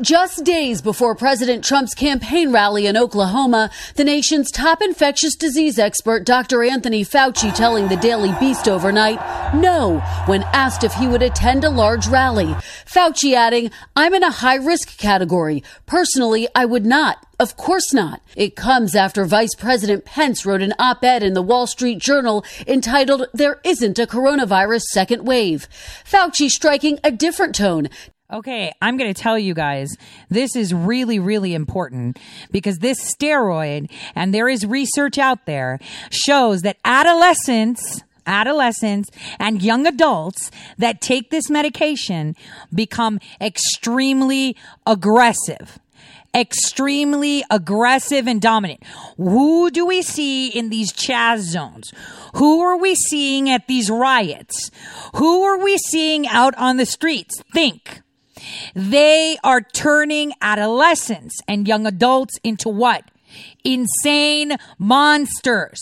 Just 0.00 0.44
days 0.44 0.80
before 0.80 1.14
President 1.14 1.64
Trump's 1.64 1.94
campaign 1.94 2.50
rally 2.50 2.86
in 2.86 2.96
Oklahoma, 2.96 3.70
the 3.96 4.04
nation's 4.04 4.50
top 4.50 4.80
infectious 4.80 5.34
disease 5.36 5.78
expert, 5.78 6.24
Dr. 6.24 6.62
Anthony 6.62 7.04
Fauci, 7.04 7.54
telling 7.54 7.88
the 7.88 7.96
Daily 7.96 8.32
Beast 8.40 8.68
overnight, 8.68 9.20
no, 9.54 10.00
when 10.26 10.44
asked 10.44 10.84
if 10.84 10.94
he 10.94 11.06
would 11.06 11.22
attend 11.22 11.64
a 11.64 11.70
large 11.70 12.06
rally. 12.06 12.54
Fauci 12.86 13.34
adding, 13.34 13.70
I'm 13.94 14.14
in 14.14 14.22
a 14.22 14.30
high 14.30 14.56
risk 14.56 14.96
category. 14.96 15.62
Personally, 15.86 16.48
I 16.54 16.64
would 16.64 16.86
not. 16.86 17.26
Of 17.42 17.56
course 17.56 17.92
not. 17.92 18.22
It 18.36 18.54
comes 18.54 18.94
after 18.94 19.24
Vice 19.24 19.56
President 19.56 20.04
Pence 20.04 20.46
wrote 20.46 20.62
an 20.62 20.74
op 20.78 21.02
ed 21.02 21.24
in 21.24 21.34
the 21.34 21.42
Wall 21.42 21.66
Street 21.66 21.98
Journal 21.98 22.44
entitled, 22.68 23.26
There 23.34 23.60
Isn't 23.64 23.98
a 23.98 24.06
Coronavirus 24.06 24.82
Second 24.82 25.26
Wave. 25.26 25.68
Fauci 26.04 26.48
striking 26.48 27.00
a 27.02 27.10
different 27.10 27.56
tone, 27.56 27.88
Okay, 28.32 28.72
I'm 28.80 28.96
going 28.96 29.12
to 29.12 29.20
tell 29.20 29.38
you 29.38 29.52
guys, 29.52 29.94
this 30.30 30.56
is 30.56 30.72
really, 30.72 31.18
really 31.18 31.52
important 31.52 32.18
because 32.50 32.78
this 32.78 33.14
steroid, 33.14 33.90
and 34.14 34.32
there 34.32 34.48
is 34.48 34.64
research 34.64 35.18
out 35.18 35.44
there, 35.44 35.78
shows 36.08 36.62
that 36.62 36.78
adolescents, 36.82 38.02
adolescents 38.26 39.10
and 39.38 39.60
young 39.60 39.86
adults 39.86 40.50
that 40.78 41.02
take 41.02 41.28
this 41.28 41.50
medication 41.50 42.34
become 42.72 43.20
extremely 43.40 44.56
aggressive 44.86 45.78
extremely 46.34 47.44
aggressive 47.50 48.26
and 48.26 48.40
dominant. 48.40 48.82
Who 49.18 49.70
do 49.70 49.84
we 49.84 50.00
see 50.00 50.48
in 50.48 50.70
these 50.70 50.90
Chaz 50.90 51.40
zones? 51.40 51.92
Who 52.36 52.60
are 52.60 52.78
we 52.78 52.94
seeing 52.94 53.50
at 53.50 53.66
these 53.66 53.90
riots? 53.90 54.70
Who 55.16 55.42
are 55.42 55.62
we 55.62 55.76
seeing 55.76 56.26
out 56.26 56.54
on 56.56 56.78
the 56.78 56.86
streets? 56.86 57.42
Think. 57.52 58.01
They 58.74 59.38
are 59.44 59.60
turning 59.60 60.32
adolescents 60.40 61.38
and 61.48 61.68
young 61.68 61.86
adults 61.86 62.38
into 62.42 62.68
what? 62.68 63.04
Insane 63.64 64.56
monsters. 64.78 65.80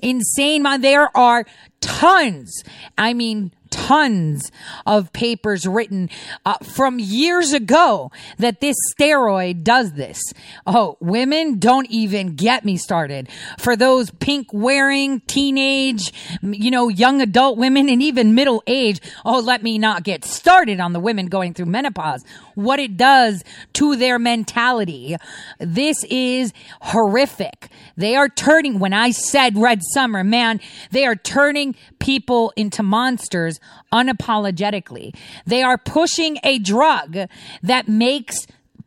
Insane. 0.00 0.62
Mon- 0.62 0.80
there 0.80 1.14
are 1.16 1.44
tons. 1.80 2.62
I 2.96 3.14
mean, 3.14 3.52
tons 3.74 4.52
of 4.86 5.12
papers 5.12 5.66
written 5.66 6.08
uh, 6.46 6.54
from 6.62 7.00
years 7.00 7.52
ago 7.52 8.12
that 8.38 8.60
this 8.60 8.76
steroid 8.96 9.64
does 9.64 9.94
this. 9.94 10.22
Oh, 10.64 10.96
women 11.00 11.58
don't 11.58 11.90
even 11.90 12.36
get 12.36 12.64
me 12.64 12.76
started. 12.76 13.28
For 13.58 13.74
those 13.74 14.10
pink 14.12 14.46
wearing 14.52 15.20
teenage, 15.22 16.12
you 16.40 16.70
know, 16.70 16.88
young 16.88 17.20
adult 17.20 17.58
women 17.58 17.88
and 17.88 18.00
even 18.00 18.34
middle 18.34 18.62
age, 18.68 19.00
oh, 19.24 19.40
let 19.40 19.62
me 19.64 19.76
not 19.76 20.04
get 20.04 20.24
started 20.24 20.78
on 20.78 20.92
the 20.92 21.00
women 21.00 21.26
going 21.26 21.52
through 21.52 21.66
menopause. 21.66 22.24
What 22.54 22.78
it 22.78 22.96
does 22.96 23.44
to 23.74 23.96
their 23.96 24.18
mentality. 24.18 25.16
This 25.58 26.04
is 26.04 26.52
horrific. 26.80 27.68
They 27.96 28.16
are 28.16 28.28
turning, 28.28 28.78
when 28.78 28.92
I 28.92 29.10
said 29.10 29.56
Red 29.56 29.80
Summer, 29.92 30.24
man, 30.24 30.60
they 30.90 31.06
are 31.06 31.16
turning 31.16 31.74
people 31.98 32.52
into 32.56 32.82
monsters 32.82 33.60
unapologetically. 33.92 35.14
They 35.46 35.62
are 35.62 35.78
pushing 35.78 36.38
a 36.42 36.58
drug 36.58 37.16
that 37.62 37.88
makes 37.88 38.46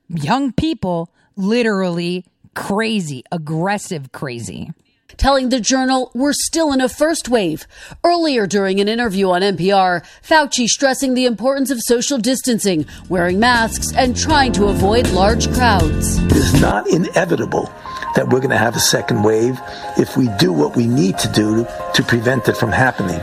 young 0.09 0.51
people 0.51 1.09
literally 1.35 2.25
crazy, 2.53 3.23
aggressive 3.31 4.11
crazy 4.11 4.71
telling 5.15 5.49
the 5.49 5.61
journal 5.61 6.11
we're 6.13 6.33
still 6.33 6.73
in 6.73 6.81
a 6.81 6.89
first 6.89 7.29
wave. 7.29 7.65
Earlier 8.03 8.47
during 8.47 8.79
an 8.79 8.87
interview 8.87 9.29
on 9.29 9.41
NPR, 9.41 10.03
Fauci 10.21 10.67
stressing 10.67 11.13
the 11.13 11.25
importance 11.25 11.71
of 11.71 11.79
social 11.81 12.17
distancing, 12.17 12.85
wearing 13.07 13.39
masks, 13.39 13.93
and 13.95 14.17
trying 14.17 14.51
to 14.53 14.65
avoid 14.65 15.07
large 15.09 15.51
crowds. 15.53 16.17
It 16.17 16.35
is 16.35 16.59
not 16.61 16.87
inevitable 16.89 17.71
that 18.15 18.27
we're 18.27 18.39
going 18.39 18.49
to 18.49 18.57
have 18.57 18.75
a 18.75 18.79
second 18.79 19.23
wave 19.23 19.59
if 19.97 20.17
we 20.17 20.27
do 20.37 20.51
what 20.51 20.75
we 20.75 20.87
need 20.87 21.17
to 21.19 21.31
do 21.31 21.65
to 21.93 22.03
prevent 22.03 22.47
it 22.47 22.57
from 22.57 22.71
happening. 22.71 23.21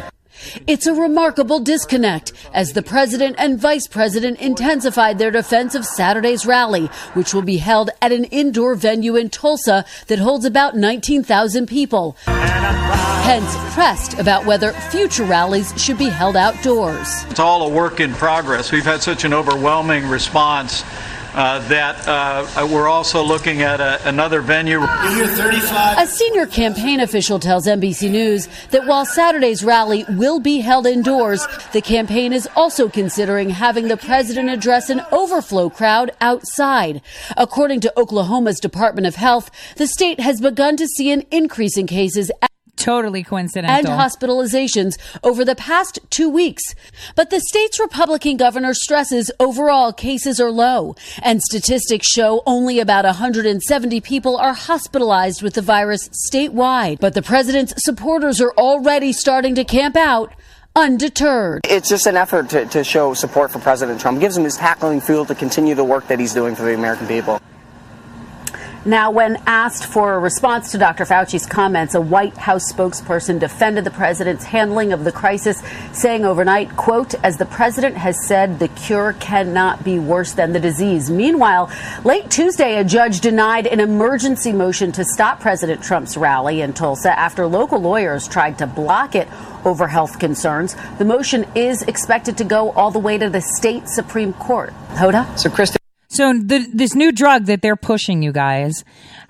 It's 0.67 0.87
a 0.87 0.95
remarkable 0.95 1.61
disconnect 1.61 2.33
as 2.53 2.73
the 2.73 2.83
president 2.83 3.37
and 3.39 3.59
vice 3.59 3.87
president 3.87 4.41
intensified 4.41 5.19
their 5.19 5.31
defense 5.31 5.75
of 5.75 5.85
Saturday's 5.85 6.47
rally, 6.47 6.87
which 7.15 7.35
will 7.35 7.43
be 7.43 7.59
held 7.59 7.91
at 8.01 8.13
an 8.13 8.25
indoor 8.25 8.75
venue 8.75 9.17
in 9.17 9.31
Tulsa 9.31 9.85
that 10.07 10.19
holds 10.19 10.45
about 10.45 10.77
19,000 10.77 11.67
people. 11.67 12.17
Pence 12.27 13.57
pressed 13.75 14.19
about 14.19 14.45
whether 14.45 14.73
future 14.73 15.25
rallies 15.25 15.73
should 15.83 15.99
be 15.99 16.09
held 16.09 16.37
outdoors. 16.37 17.25
It's 17.31 17.41
all 17.41 17.67
a 17.67 17.69
work 17.69 18.01
in 18.01 18.13
progress. 18.15 18.71
We've 18.71 18.85
had 18.85 19.03
such 19.03 19.25
an 19.25 19.33
overwhelming 19.33 20.09
response 20.09 20.85
Uh, 21.35 21.59
that 21.67 22.07
uh, 22.07 22.47
uh, 22.57 22.65
we're 22.71 22.87
also 22.87 23.21
looking 23.21 23.63
at 23.63 23.81
a, 23.81 24.09
another 24.09 24.41
venue. 24.41 24.81
A 24.81 26.07
senior 26.07 26.47
campaign 26.47 27.01
official 27.01 27.41
tells 27.41 27.67
NBC 27.67 28.09
News 28.09 28.49
that 28.71 28.87
while 28.87 29.05
Saturday's 29.05 29.65
rally 29.65 30.05
will 30.11 30.39
be 30.39 30.61
held 30.61 30.87
indoors, 30.87 31.45
the 31.73 31.81
campaign 31.81 32.33
is 32.33 32.49
also 32.55 32.89
considering 32.89 33.51
having 33.51 33.89
the 33.89 33.97
president 33.97 34.49
address 34.49 34.91
an 34.91 35.03
overflow 35.11 35.69
crowd 35.69 36.13
outside. 36.21 37.03
According 37.37 37.81
to 37.81 37.93
Oklahoma's 37.99 38.61
Department 38.61 39.09
of 39.09 39.17
Health, 39.17 39.51
the 39.77 39.89
state 39.89 40.21
has 40.21 40.41
begun 40.41 40.77
to 40.77 40.87
see 40.87 41.11
an 41.11 41.25
increase 41.33 41.77
in 41.77 41.89
cases 41.89 42.31
totally 42.85 43.23
coincidental. 43.23 43.75
And 43.75 43.87
hospitalizations 43.87 44.99
over 45.23 45.45
the 45.45 45.55
past 45.55 45.99
two 46.11 46.29
weeks. 46.29 46.63
But 47.17 47.31
the 47.31 47.41
state's 47.41 47.81
Republican 47.81 48.37
governor 48.37 48.75
stresses 48.75 49.31
overall 49.41 49.93
cases 49.93 50.39
are 50.39 50.51
low, 50.51 50.95
and 51.23 51.41
statistics 51.41 52.07
show 52.07 52.43
only 52.47 52.81
about 52.81 53.05
170 53.05 54.01
people 54.03 54.37
are 54.37 54.53
hospitalized 54.53 55.43
with 55.43 55.55
the 55.55 55.63
virus 55.63 56.09
statewide. 56.31 57.01
But 57.01 57.15
the 57.15 57.23
president's 57.23 57.73
supporters 57.79 58.41
are 58.41 58.53
already 58.53 59.13
starting 59.13 59.55
to 59.55 59.65
camp 59.65 59.97
out 59.97 60.35
undeterred. 60.77 61.63
It's 61.65 61.89
just 61.89 62.07
an 62.07 62.17
effort 62.17 62.51
to, 62.51 62.67
to 62.67 62.85
show 62.85 63.15
support 63.15 63.51
for 63.51 63.61
President 63.61 64.01
Trump. 64.01 64.19
It 64.19 64.21
gives 64.21 64.37
him 64.37 64.45
his 64.45 64.57
tackling 64.57 65.01
fuel 65.01 65.25
to 65.27 65.35
continue 65.35 65.75
the 65.75 65.85
work 65.85 66.09
that 66.09 66.19
he's 66.19 66.35
doing 66.35 66.55
for 66.55 66.65
the 66.65 66.75
American 66.75 67.07
people. 67.07 67.41
Now, 68.87 69.11
when 69.11 69.43
asked 69.47 69.87
for 69.87 70.13
a 70.13 70.19
response 70.19 70.71
to 70.73 70.79
Dr. 70.79 71.07
Fauci's 71.07 71.47
comments, 71.47 71.95
a 71.95 72.03
White 72.03 72.37
House 72.37 72.71
spokesperson 72.71 73.41
defended 73.41 73.85
the 73.85 73.91
president's 73.91 74.45
handling 74.45 74.93
of 74.93 75.05
the 75.05 75.13
crisis, 75.13 75.63
saying 75.95 76.27
overnight, 76.27 76.77
quote, 76.77 77.15
as 77.25 77.39
the 77.39 77.47
president 77.47 77.97
has 77.97 78.27
said, 78.27 78.59
the 78.59 78.69
cure 78.69 79.15
cannot 79.15 79.85
be 79.85 79.99
worse 79.99 80.33
than 80.33 80.53
the 80.53 80.61
disease. 80.61 81.11
Meanwhile, 81.11 81.71
late 82.05 82.31
Tuesday, 82.31 82.77
a 82.77 82.85
judge 82.85 83.21
denied 83.21 83.67
an 83.67 83.81
emergency 83.81 84.53
motion 84.53 84.93
to 84.93 85.05
stop 85.05 85.41
President 85.41 85.83
Trump's 85.83 86.19
rally 86.19 86.61
in 86.61 86.75
Tulsa 86.75 87.19
after 87.19 87.47
local 87.47 87.79
lawyers 87.79 88.29
tried 88.29 88.59
to 88.59 88.67
block 88.67 89.15
it 89.15 89.29
over 89.65 89.89
health 89.89 90.19
concerns. 90.19 90.77
The 90.99 91.07
motion 91.07 91.47
is 91.55 91.81
expected 91.81 92.37
to 92.37 92.45
go 92.45 92.71
all 92.73 92.91
the 92.91 92.99
way 92.99 93.17
to 93.17 93.31
the 93.31 93.41
state 93.41 93.89
Supreme 93.89 94.35
Court. 94.35 94.75
Hoda? 94.91 95.39
So, 95.39 95.49
Kristen. 95.49 95.84
So 96.15 96.33
the, 96.33 96.67
this 96.73 96.95
new 96.95 97.11
drug 97.11 97.47
that 97.47 97.61
they're 97.61 97.77
pushing, 97.77 98.23
you 98.23 98.31
guys, 98.31 98.85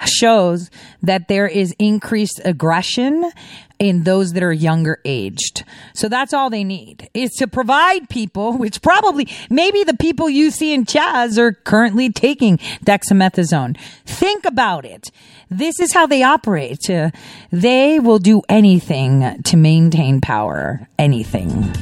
shows 0.04 0.70
that 1.02 1.28
there 1.28 1.46
is 1.46 1.74
increased 1.78 2.42
aggression 2.44 3.30
in 3.78 4.04
those 4.04 4.34
that 4.34 4.42
are 4.42 4.52
younger 4.52 5.00
aged. 5.04 5.64
So 5.94 6.08
that's 6.08 6.32
all 6.32 6.50
they 6.50 6.62
need 6.62 7.08
is 7.14 7.30
to 7.38 7.48
provide 7.48 8.08
people, 8.08 8.56
which 8.58 8.82
probably 8.82 9.28
maybe 9.48 9.82
the 9.82 9.96
people 9.96 10.28
you 10.28 10.50
see 10.50 10.74
in 10.74 10.84
Chaz 10.84 11.38
are 11.38 11.52
currently 11.52 12.10
taking 12.10 12.58
dexamethasone. 12.84 13.78
Think 14.04 14.44
about 14.44 14.84
it. 14.84 15.10
This 15.50 15.80
is 15.80 15.92
how 15.92 16.06
they 16.06 16.22
operate. 16.22 16.90
Uh, 16.90 17.10
they 17.50 17.98
will 17.98 18.18
do 18.18 18.42
anything 18.48 19.42
to 19.42 19.56
maintain 19.56 20.20
power. 20.20 20.86
Anything. 20.98 21.72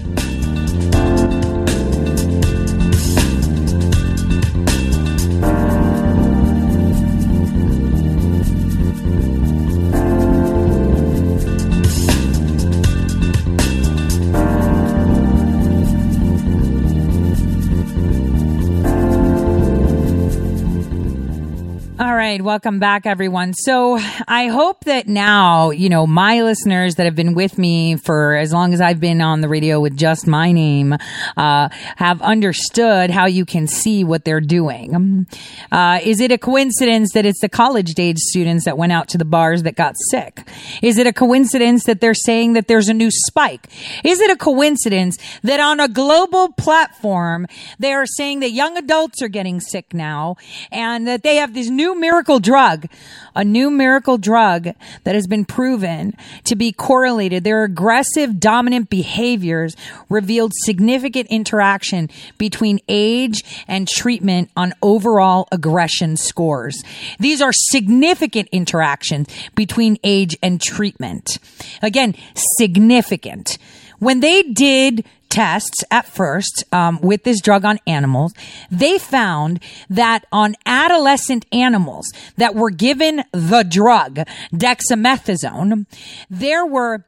Right, 22.22 22.40
welcome 22.40 22.78
back, 22.78 23.04
everyone. 23.04 23.52
So 23.52 23.98
I 24.28 24.46
hope 24.46 24.84
that 24.84 25.08
now, 25.08 25.70
you 25.70 25.88
know, 25.88 26.06
my 26.06 26.42
listeners 26.42 26.94
that 26.94 27.04
have 27.04 27.16
been 27.16 27.34
with 27.34 27.58
me 27.58 27.96
for 27.96 28.36
as 28.36 28.52
long 28.52 28.72
as 28.72 28.80
I've 28.80 29.00
been 29.00 29.20
on 29.20 29.40
the 29.40 29.48
radio 29.48 29.80
with 29.80 29.96
just 29.96 30.28
my 30.28 30.52
name 30.52 30.96
uh, 31.36 31.68
have 31.96 32.22
understood 32.22 33.10
how 33.10 33.26
you 33.26 33.44
can 33.44 33.66
see 33.66 34.04
what 34.04 34.24
they're 34.24 34.40
doing. 34.40 35.26
Uh, 35.72 35.98
is 36.04 36.20
it 36.20 36.30
a 36.30 36.38
coincidence 36.38 37.12
that 37.14 37.26
it's 37.26 37.40
the 37.40 37.48
college 37.48 37.98
age 37.98 38.18
students 38.18 38.66
that 38.66 38.78
went 38.78 38.92
out 38.92 39.08
to 39.08 39.18
the 39.18 39.24
bars 39.24 39.64
that 39.64 39.74
got 39.74 39.96
sick? 40.10 40.46
Is 40.80 40.98
it 40.98 41.08
a 41.08 41.12
coincidence 41.12 41.82
that 41.86 42.00
they're 42.00 42.14
saying 42.14 42.52
that 42.52 42.68
there's 42.68 42.88
a 42.88 42.94
new 42.94 43.10
spike? 43.10 43.66
Is 44.04 44.20
it 44.20 44.30
a 44.30 44.36
coincidence 44.36 45.16
that 45.42 45.58
on 45.58 45.80
a 45.80 45.88
global 45.88 46.52
platform 46.52 47.48
they 47.80 47.92
are 47.92 48.06
saying 48.06 48.38
that 48.40 48.52
young 48.52 48.76
adults 48.76 49.20
are 49.22 49.28
getting 49.28 49.58
sick 49.58 49.92
now 49.92 50.36
and 50.70 51.08
that 51.08 51.24
they 51.24 51.34
have 51.36 51.52
these 51.52 51.68
new 51.68 51.98
miracle 52.12 52.40
drug, 52.40 52.86
a 53.34 53.42
new 53.42 53.70
miracle 53.70 54.18
drug 54.18 54.68
that 55.04 55.14
has 55.14 55.26
been 55.26 55.46
proven 55.46 56.14
to 56.44 56.54
be 56.54 56.70
correlated. 56.70 57.42
Their 57.42 57.64
aggressive 57.64 58.38
dominant 58.38 58.90
behaviors 58.90 59.74
revealed 60.10 60.52
significant 60.54 61.28
interaction 61.30 62.10
between 62.36 62.80
age 62.86 63.64
and 63.66 63.88
treatment 63.88 64.50
on 64.54 64.74
overall 64.82 65.48
aggression 65.50 66.18
scores. 66.18 66.82
These 67.18 67.40
are 67.40 67.52
significant 67.54 68.50
interactions 68.52 69.28
between 69.54 69.96
age 70.04 70.36
and 70.42 70.60
treatment. 70.60 71.38
Again, 71.80 72.14
significant. 72.58 73.56
When 74.02 74.18
they 74.18 74.42
did 74.42 75.04
tests 75.28 75.84
at 75.88 76.06
first 76.06 76.64
um, 76.72 76.98
with 77.02 77.22
this 77.22 77.40
drug 77.40 77.64
on 77.64 77.78
animals, 77.86 78.34
they 78.68 78.98
found 78.98 79.62
that 79.88 80.26
on 80.32 80.56
adolescent 80.66 81.46
animals 81.52 82.10
that 82.36 82.56
were 82.56 82.70
given 82.70 83.22
the 83.30 83.62
drug 83.62 84.18
dexamethasone, 84.52 85.86
there 86.28 86.66
were 86.66 87.04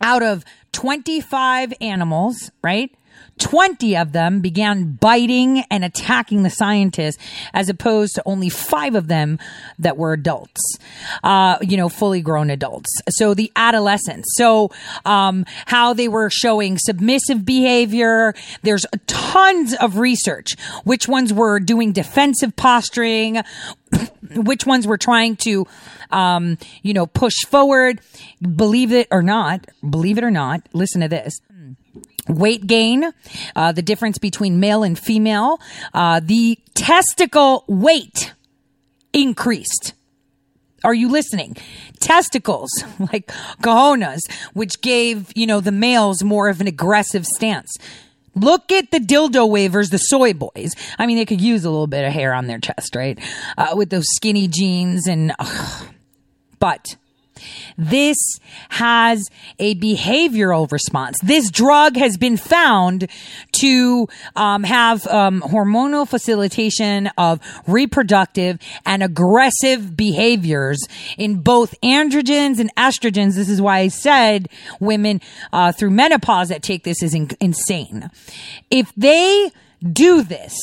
out 0.00 0.24
of 0.24 0.44
25 0.72 1.74
animals, 1.80 2.50
right? 2.60 2.92
20 3.42 3.96
of 3.96 4.12
them 4.12 4.40
began 4.40 4.92
biting 4.92 5.64
and 5.68 5.84
attacking 5.84 6.44
the 6.44 6.50
scientists 6.50 7.18
as 7.52 7.68
opposed 7.68 8.14
to 8.14 8.22
only 8.24 8.48
five 8.48 8.94
of 8.94 9.08
them 9.08 9.36
that 9.80 9.96
were 9.96 10.12
adults, 10.12 10.78
uh, 11.24 11.58
you 11.60 11.76
know, 11.76 11.88
fully 11.88 12.22
grown 12.22 12.50
adults. 12.50 12.88
So 13.10 13.34
the 13.34 13.50
adolescents. 13.56 14.28
So, 14.36 14.70
um, 15.04 15.44
how 15.66 15.92
they 15.92 16.06
were 16.06 16.30
showing 16.30 16.78
submissive 16.78 17.44
behavior. 17.44 18.34
There's 18.62 18.86
tons 19.08 19.74
of 19.74 19.98
research. 19.98 20.56
Which 20.84 21.08
ones 21.08 21.32
were 21.32 21.58
doing 21.58 21.92
defensive 21.92 22.54
posturing? 22.54 23.42
which 24.36 24.66
ones 24.66 24.86
were 24.86 24.98
trying 24.98 25.36
to, 25.36 25.66
um, 26.10 26.58
you 26.82 26.94
know, 26.94 27.06
push 27.06 27.34
forward? 27.48 28.00
Believe 28.40 28.92
it 28.92 29.08
or 29.10 29.22
not, 29.22 29.66
believe 29.88 30.18
it 30.18 30.24
or 30.24 30.30
not, 30.30 30.62
listen 30.72 31.00
to 31.00 31.08
this 31.08 31.40
weight 32.28 32.66
gain, 32.66 33.10
uh, 33.56 33.72
the 33.72 33.82
difference 33.82 34.18
between 34.18 34.60
male 34.60 34.82
and 34.82 34.98
female, 34.98 35.60
uh, 35.94 36.20
the 36.22 36.58
testicle 36.74 37.64
weight 37.66 38.32
increased. 39.12 39.94
Are 40.84 40.94
you 40.94 41.08
listening? 41.08 41.56
Testicles, 42.00 42.70
like 43.12 43.28
cojones, 43.62 44.20
which 44.52 44.80
gave, 44.80 45.32
you 45.36 45.46
know, 45.46 45.60
the 45.60 45.72
males 45.72 46.22
more 46.24 46.48
of 46.48 46.60
an 46.60 46.66
aggressive 46.66 47.24
stance. 47.24 47.76
Look 48.34 48.72
at 48.72 48.90
the 48.90 48.98
dildo 48.98 49.48
wavers, 49.48 49.90
the 49.90 49.98
soy 49.98 50.32
boys. 50.32 50.74
I 50.98 51.06
mean, 51.06 51.18
they 51.18 51.26
could 51.26 51.40
use 51.40 51.64
a 51.64 51.70
little 51.70 51.86
bit 51.86 52.04
of 52.04 52.12
hair 52.12 52.32
on 52.32 52.46
their 52.46 52.58
chest, 52.58 52.96
right? 52.96 53.18
Uh, 53.58 53.74
with 53.74 53.90
those 53.90 54.06
skinny 54.14 54.48
jeans 54.48 55.06
and, 55.06 55.34
ugh. 55.38 55.86
but 56.58 56.96
this 57.76 58.18
has 58.70 59.28
a 59.58 59.74
behavioral 59.76 60.70
response. 60.70 61.18
This 61.22 61.50
drug 61.50 61.96
has 61.96 62.16
been 62.16 62.36
found 62.36 63.08
to 63.52 64.08
um, 64.36 64.64
have 64.64 65.06
um, 65.06 65.42
hormonal 65.42 66.08
facilitation 66.08 67.08
of 67.18 67.40
reproductive 67.66 68.58
and 68.86 69.02
aggressive 69.02 69.96
behaviors 69.96 70.86
in 71.18 71.40
both 71.40 71.74
androgens 71.82 72.58
and 72.58 72.74
estrogens. 72.76 73.34
This 73.34 73.48
is 73.48 73.60
why 73.60 73.78
I 73.78 73.88
said 73.88 74.48
women 74.80 75.20
uh, 75.52 75.72
through 75.72 75.90
menopause 75.90 76.48
that 76.48 76.62
take 76.62 76.84
this 76.84 77.02
is 77.02 77.14
in- 77.14 77.30
insane. 77.40 78.10
If 78.70 78.92
they 78.96 79.50
do 79.82 80.22
this, 80.22 80.54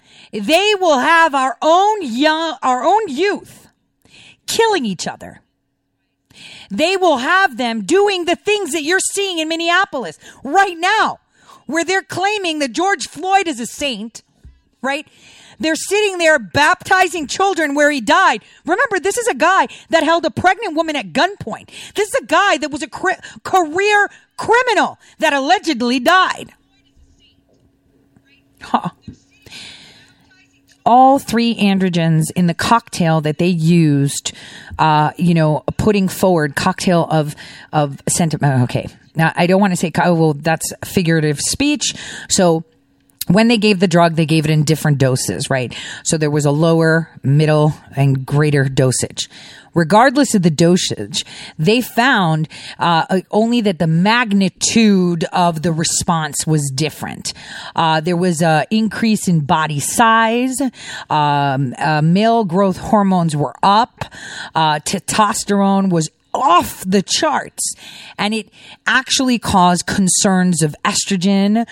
they 0.32 0.74
will 0.80 0.98
have 0.98 1.34
our 1.34 1.56
own 1.62 2.02
young, 2.02 2.56
our 2.62 2.84
own 2.84 3.08
youth 3.08 3.68
killing 4.46 4.84
each 4.84 5.06
other 5.06 5.40
they 6.70 6.96
will 6.96 7.18
have 7.18 7.56
them 7.56 7.82
doing 7.82 8.24
the 8.24 8.36
things 8.36 8.72
that 8.72 8.82
you're 8.82 9.00
seeing 9.12 9.38
in 9.38 9.48
Minneapolis 9.48 10.18
right 10.42 10.76
now, 10.78 11.18
where 11.66 11.84
they're 11.84 12.02
claiming 12.02 12.58
that 12.60 12.72
George 12.72 13.08
Floyd 13.08 13.48
is 13.48 13.60
a 13.60 13.66
saint, 13.66 14.22
right? 14.80 15.06
They're 15.58 15.76
sitting 15.76 16.18
there 16.18 16.38
baptizing 16.38 17.26
children 17.26 17.74
where 17.74 17.90
he 17.90 18.00
died. 18.00 18.42
Remember, 18.64 18.98
this 18.98 19.16
is 19.16 19.28
a 19.28 19.34
guy 19.34 19.68
that 19.90 20.02
held 20.02 20.24
a 20.24 20.30
pregnant 20.30 20.74
woman 20.74 20.96
at 20.96 21.12
gunpoint. 21.12 21.70
This 21.94 22.08
is 22.08 22.22
a 22.22 22.26
guy 22.26 22.56
that 22.56 22.70
was 22.70 22.82
a 22.82 22.88
cri- 22.88 23.16
career 23.44 24.10
criminal 24.36 24.98
that 25.18 25.32
allegedly 25.32 26.00
died. 26.00 26.52
Huh 28.60 28.90
all 30.84 31.18
three 31.18 31.54
androgens 31.56 32.30
in 32.34 32.46
the 32.46 32.54
cocktail 32.54 33.20
that 33.20 33.38
they 33.38 33.46
used, 33.46 34.32
uh, 34.78 35.12
you 35.16 35.34
know, 35.34 35.64
putting 35.78 36.08
forward 36.08 36.56
cocktail 36.56 37.06
of, 37.10 37.34
of 37.72 38.00
sentiment. 38.08 38.62
Okay. 38.64 38.88
Now 39.14 39.32
I 39.36 39.46
don't 39.46 39.60
want 39.60 39.72
to 39.72 39.76
say, 39.76 39.92
oh, 40.02 40.14
well, 40.14 40.34
that's 40.34 40.72
figurative 40.84 41.40
speech. 41.40 41.94
So 42.28 42.64
when 43.28 43.48
they 43.48 43.58
gave 43.58 43.80
the 43.80 43.88
drug, 43.88 44.16
they 44.16 44.26
gave 44.26 44.44
it 44.44 44.50
in 44.50 44.64
different 44.64 44.98
doses, 44.98 45.48
right? 45.48 45.74
So 46.02 46.18
there 46.18 46.30
was 46.30 46.44
a 46.44 46.50
lower, 46.50 47.08
middle, 47.22 47.72
and 47.94 48.26
greater 48.26 48.68
dosage. 48.68 49.28
Regardless 49.74 50.34
of 50.34 50.42
the 50.42 50.50
dosage, 50.50 51.24
they 51.58 51.80
found 51.80 52.48
uh, 52.78 53.20
only 53.30 53.62
that 53.62 53.78
the 53.78 53.86
magnitude 53.86 55.24
of 55.32 55.62
the 55.62 55.72
response 55.72 56.46
was 56.46 56.70
different. 56.74 57.32
Uh, 57.74 58.00
there 58.00 58.16
was 58.16 58.42
an 58.42 58.66
increase 58.70 59.28
in 59.28 59.40
body 59.40 59.80
size. 59.80 60.60
Um, 61.08 61.74
uh, 61.78 62.02
male 62.02 62.44
growth 62.44 62.76
hormones 62.76 63.34
were 63.34 63.54
up. 63.62 64.04
Uh, 64.54 64.80
testosterone 64.80 65.90
was 65.90 66.10
off 66.34 66.82
the 66.86 67.02
charts 67.02 67.74
and 68.18 68.34
it 68.34 68.48
actually 68.86 69.38
caused 69.38 69.86
concerns 69.86 70.62
of 70.62 70.74
estrogen 70.84 71.66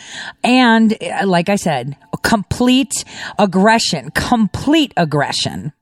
and 0.44 0.96
like 1.24 1.48
i 1.48 1.56
said 1.56 1.96
complete 2.22 3.04
aggression 3.38 4.10
complete 4.10 4.92
aggression 4.96 5.72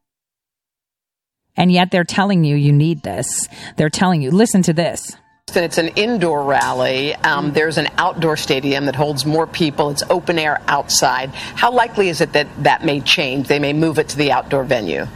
and 1.56 1.72
yet 1.72 1.90
they're 1.90 2.04
telling 2.04 2.44
you 2.44 2.54
you 2.54 2.72
need 2.72 3.02
this 3.02 3.48
they're 3.76 3.90
telling 3.90 4.22
you 4.22 4.30
listen 4.30 4.62
to 4.62 4.72
this 4.72 5.16
it's 5.56 5.78
an 5.78 5.88
indoor 5.88 6.42
rally. 6.44 7.14
Um, 7.14 7.52
there's 7.52 7.78
an 7.78 7.88
outdoor 7.96 8.36
stadium 8.36 8.84
that 8.86 8.94
holds 8.94 9.24
more 9.24 9.46
people. 9.46 9.90
It's 9.90 10.02
open 10.10 10.38
air 10.38 10.60
outside. 10.68 11.30
How 11.30 11.72
likely 11.72 12.10
is 12.10 12.20
it 12.20 12.32
that 12.34 12.46
that 12.62 12.84
may 12.84 13.00
change? 13.00 13.48
They 13.48 13.58
may 13.58 13.72
move 13.72 13.98
it 13.98 14.08
to 14.10 14.16
the 14.16 14.32
outdoor 14.32 14.64
venue. 14.64 15.06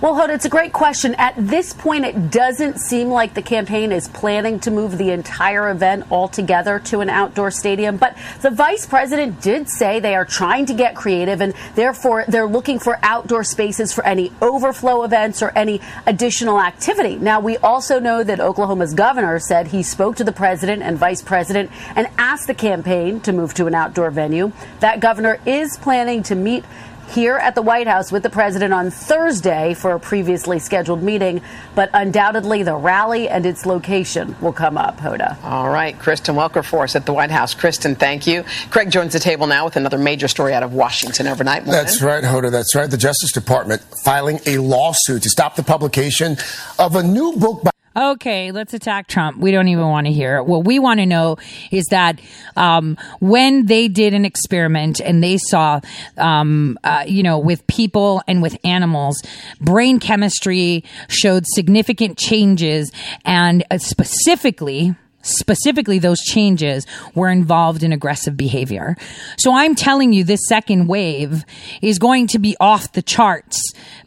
Well, 0.00 0.14
Hoda, 0.14 0.30
it's 0.30 0.44
a 0.44 0.50
great 0.50 0.72
question. 0.72 1.14
At 1.14 1.34
this 1.36 1.72
point, 1.72 2.04
it 2.04 2.30
doesn't 2.30 2.80
seem 2.80 3.08
like 3.08 3.34
the 3.34 3.42
campaign 3.42 3.92
is 3.92 4.08
planning 4.08 4.58
to 4.60 4.72
move 4.72 4.98
the 4.98 5.12
entire 5.12 5.70
event 5.70 6.10
altogether 6.10 6.80
to 6.80 7.00
an 7.00 7.08
outdoor 7.08 7.52
stadium. 7.52 7.96
But 7.96 8.16
the 8.42 8.50
vice 8.50 8.84
president 8.84 9.40
did 9.40 9.68
say 9.68 10.00
they 10.00 10.16
are 10.16 10.24
trying 10.24 10.66
to 10.66 10.74
get 10.74 10.96
creative 10.96 11.40
and 11.40 11.54
therefore 11.76 12.24
they're 12.26 12.48
looking 12.48 12.80
for 12.80 12.98
outdoor 13.02 13.44
spaces 13.44 13.92
for 13.92 14.04
any 14.04 14.32
overflow 14.42 15.04
events 15.04 15.40
or 15.40 15.50
any 15.50 15.80
additional 16.04 16.60
activity. 16.60 17.16
Now, 17.16 17.38
we 17.38 17.56
also 17.58 18.00
know 18.00 18.24
that 18.24 18.40
Oklahoma's 18.40 18.92
governor 18.92 19.38
said 19.38 19.68
he 19.68 19.84
spoke 19.84 20.16
to 20.16 20.24
the 20.24 20.32
president 20.32 20.82
and 20.82 20.98
vice 20.98 21.22
president 21.22 21.70
and 21.94 22.08
asked 22.18 22.48
the 22.48 22.54
campaign 22.54 23.20
to 23.20 23.32
move 23.32 23.54
to 23.54 23.66
an 23.66 23.74
outdoor 23.74 24.10
venue. 24.10 24.50
That 24.80 24.98
governor 24.98 25.38
is 25.46 25.78
planning 25.78 26.24
to 26.24 26.34
meet 26.34 26.64
here 27.08 27.36
at 27.36 27.54
the 27.54 27.62
White 27.62 27.86
House 27.86 28.10
with 28.12 28.22
the 28.22 28.30
president 28.30 28.72
on 28.74 28.90
Thursday 28.90 29.74
for 29.74 29.92
a 29.92 30.00
previously 30.00 30.58
scheduled 30.58 31.02
meeting, 31.02 31.40
but 31.74 31.90
undoubtedly 31.94 32.62
the 32.62 32.74
rally 32.74 33.28
and 33.28 33.46
its 33.46 33.66
location 33.66 34.36
will 34.40 34.52
come 34.52 34.76
up, 34.76 34.98
Hoda. 34.98 35.42
All 35.44 35.68
right, 35.68 35.98
Kristen 35.98 36.34
Welker 36.34 36.64
for 36.64 36.84
us 36.84 36.96
at 36.96 37.06
the 37.06 37.12
White 37.12 37.30
House. 37.30 37.54
Kristen, 37.54 37.94
thank 37.94 38.26
you. 38.26 38.44
Craig 38.70 38.90
joins 38.90 39.12
the 39.12 39.20
table 39.20 39.46
now 39.46 39.64
with 39.64 39.76
another 39.76 39.98
major 39.98 40.28
story 40.28 40.52
out 40.52 40.62
of 40.62 40.72
Washington 40.72 41.26
overnight. 41.26 41.64
Morning. 41.64 41.84
That's 41.84 42.02
right, 42.02 42.24
Hoda. 42.24 42.50
That's 42.50 42.74
right. 42.74 42.90
The 42.90 42.96
Justice 42.96 43.32
Department 43.32 43.82
filing 44.04 44.40
a 44.46 44.58
lawsuit 44.58 45.22
to 45.22 45.30
stop 45.30 45.56
the 45.56 45.62
publication 45.62 46.36
of 46.78 46.96
a 46.96 47.02
new 47.02 47.32
book 47.36 47.62
by 47.62 47.70
okay, 47.96 48.52
let's 48.52 48.74
attack 48.74 49.08
Trump. 49.08 49.38
We 49.38 49.50
don't 49.50 49.68
even 49.68 49.86
want 49.86 50.06
to 50.06 50.12
hear 50.12 50.36
it. 50.36 50.44
What 50.44 50.64
we 50.64 50.78
want 50.78 51.00
to 51.00 51.06
know 51.06 51.38
is 51.70 51.86
that 51.86 52.20
um, 52.56 52.96
when 53.20 53.66
they 53.66 53.88
did 53.88 54.14
an 54.14 54.24
experiment 54.24 55.00
and 55.00 55.22
they 55.22 55.38
saw, 55.38 55.80
um, 56.18 56.78
uh, 56.84 57.04
you 57.06 57.22
know, 57.22 57.38
with 57.38 57.66
people 57.66 58.22
and 58.28 58.42
with 58.42 58.56
animals, 58.64 59.22
brain 59.60 59.98
chemistry 59.98 60.84
showed 61.08 61.44
significant 61.46 62.18
changes, 62.18 62.92
and 63.24 63.64
uh, 63.70 63.78
specifically 63.78 64.94
specifically 65.26 65.98
those 65.98 66.20
changes 66.20 66.86
were 67.14 67.28
involved 67.28 67.82
in 67.82 67.92
aggressive 67.92 68.36
behavior. 68.36 68.96
So 69.38 69.54
I'm 69.54 69.74
telling 69.74 70.12
you 70.12 70.24
this 70.24 70.46
second 70.48 70.86
wave 70.86 71.44
is 71.82 71.98
going 71.98 72.26
to 72.28 72.38
be 72.38 72.56
off 72.60 72.92
the 72.92 73.02
charts 73.02 73.60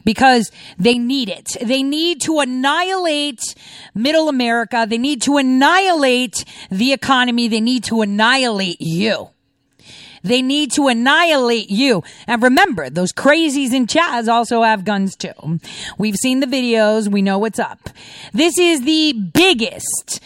because 0.04 0.52
they 0.78 0.98
need 0.98 1.30
it. 1.30 1.58
They 1.62 1.84
need 1.84 2.22
to 2.22 2.40
annihilate 2.40 3.42
middle 3.94 4.30
America. 4.30 4.86
They 4.90 4.98
need 4.98 5.22
to 5.24 5.38
annihilate 5.38 6.46
the 6.70 6.94
economy. 6.94 7.48
They 7.48 7.62
need 7.62 7.84
to 7.86 8.02
annihilate 8.02 8.78
you. 8.80 9.30
They 10.24 10.42
need 10.42 10.72
to 10.74 10.88
annihilate 10.88 11.70
you. 11.70 12.04
And 12.28 12.42
remember, 12.42 12.90
those 12.90 13.14
crazies 13.14 13.74
in 13.74 13.88
Chaz 13.88 14.28
also 14.28 14.64
have 14.64 14.86
guns 14.86 15.16
too. 15.16 15.60
We've 15.98 16.16
seen 16.16 16.40
the 16.40 16.48
videos. 16.48 17.08
We 17.08 17.22
know 17.22 17.38
what's 17.38 17.60
up. 17.60 17.90
This 18.34 18.58
is 18.58 18.82
the 18.82 19.14
biggest 19.14 20.20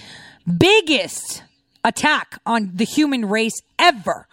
biggest 0.45 1.43
attack 1.83 2.39
on 2.45 2.71
the 2.75 2.85
human 2.85 3.25
race 3.27 3.61
ever. 3.77 4.27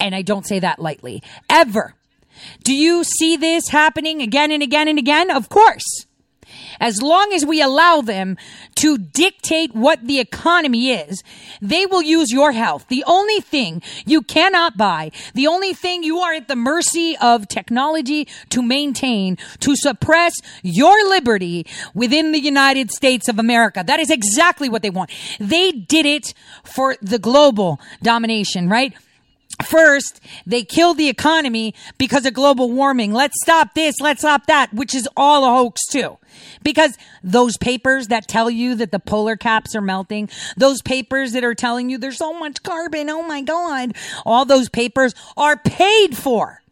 And 0.00 0.14
I 0.14 0.22
don't 0.22 0.46
say 0.46 0.58
that 0.58 0.78
lightly. 0.78 1.22
Ever. 1.48 1.94
Do 2.62 2.74
you 2.74 3.04
see 3.04 3.36
this 3.36 3.68
happening 3.68 4.20
again 4.20 4.50
and 4.50 4.62
again 4.62 4.88
and 4.88 4.98
again? 4.98 5.30
Of 5.30 5.48
course 5.48 6.06
as 6.80 7.02
long 7.02 7.32
as 7.32 7.44
we 7.44 7.60
allow 7.62 8.00
them 8.00 8.36
to 8.76 8.98
dictate 8.98 9.74
what 9.74 10.06
the 10.06 10.20
economy 10.20 10.90
is, 10.90 11.22
they 11.60 11.86
will 11.86 12.02
use 12.02 12.32
your 12.32 12.52
health. 12.52 12.86
The 12.88 13.04
only 13.06 13.40
thing 13.40 13.82
you 14.04 14.22
cannot 14.22 14.76
buy, 14.76 15.10
the 15.34 15.46
only 15.46 15.72
thing 15.72 16.02
you 16.02 16.18
are 16.18 16.34
at 16.34 16.48
the 16.48 16.56
mercy 16.56 17.16
of 17.20 17.48
technology 17.48 18.26
to 18.50 18.62
maintain, 18.62 19.38
to 19.60 19.76
suppress 19.76 20.34
your 20.62 21.08
liberty 21.08 21.66
within 21.94 22.32
the 22.32 22.40
United 22.40 22.90
States 22.90 23.28
of 23.28 23.38
America. 23.38 23.82
That 23.86 24.00
is 24.00 24.10
exactly 24.10 24.68
what 24.68 24.82
they 24.82 24.90
want. 24.90 25.10
They 25.38 25.72
did 25.72 26.06
it 26.06 26.34
for 26.64 26.96
the 27.00 27.18
global 27.18 27.80
domination, 28.02 28.68
right? 28.68 28.94
First, 29.62 30.20
they 30.46 30.64
kill 30.64 30.94
the 30.94 31.08
economy 31.08 31.74
because 31.96 32.26
of 32.26 32.34
global 32.34 32.70
warming. 32.70 33.12
Let's 33.12 33.40
stop 33.42 33.74
this. 33.74 34.00
Let's 34.00 34.20
stop 34.20 34.46
that, 34.46 34.72
which 34.74 34.94
is 34.94 35.08
all 35.16 35.44
a 35.44 35.50
hoax 35.50 35.80
too. 35.90 36.18
Because 36.62 36.96
those 37.22 37.56
papers 37.56 38.08
that 38.08 38.26
tell 38.26 38.50
you 38.50 38.74
that 38.74 38.90
the 38.90 38.98
polar 38.98 39.36
caps 39.36 39.76
are 39.76 39.80
melting, 39.80 40.28
those 40.56 40.82
papers 40.82 41.32
that 41.32 41.44
are 41.44 41.54
telling 41.54 41.88
you 41.88 41.98
there's 41.98 42.18
so 42.18 42.32
much 42.32 42.62
carbon, 42.62 43.08
oh 43.08 43.22
my 43.22 43.42
God, 43.42 43.94
all 44.26 44.44
those 44.44 44.68
papers 44.68 45.14
are 45.36 45.56
paid 45.56 46.16
for. 46.16 46.63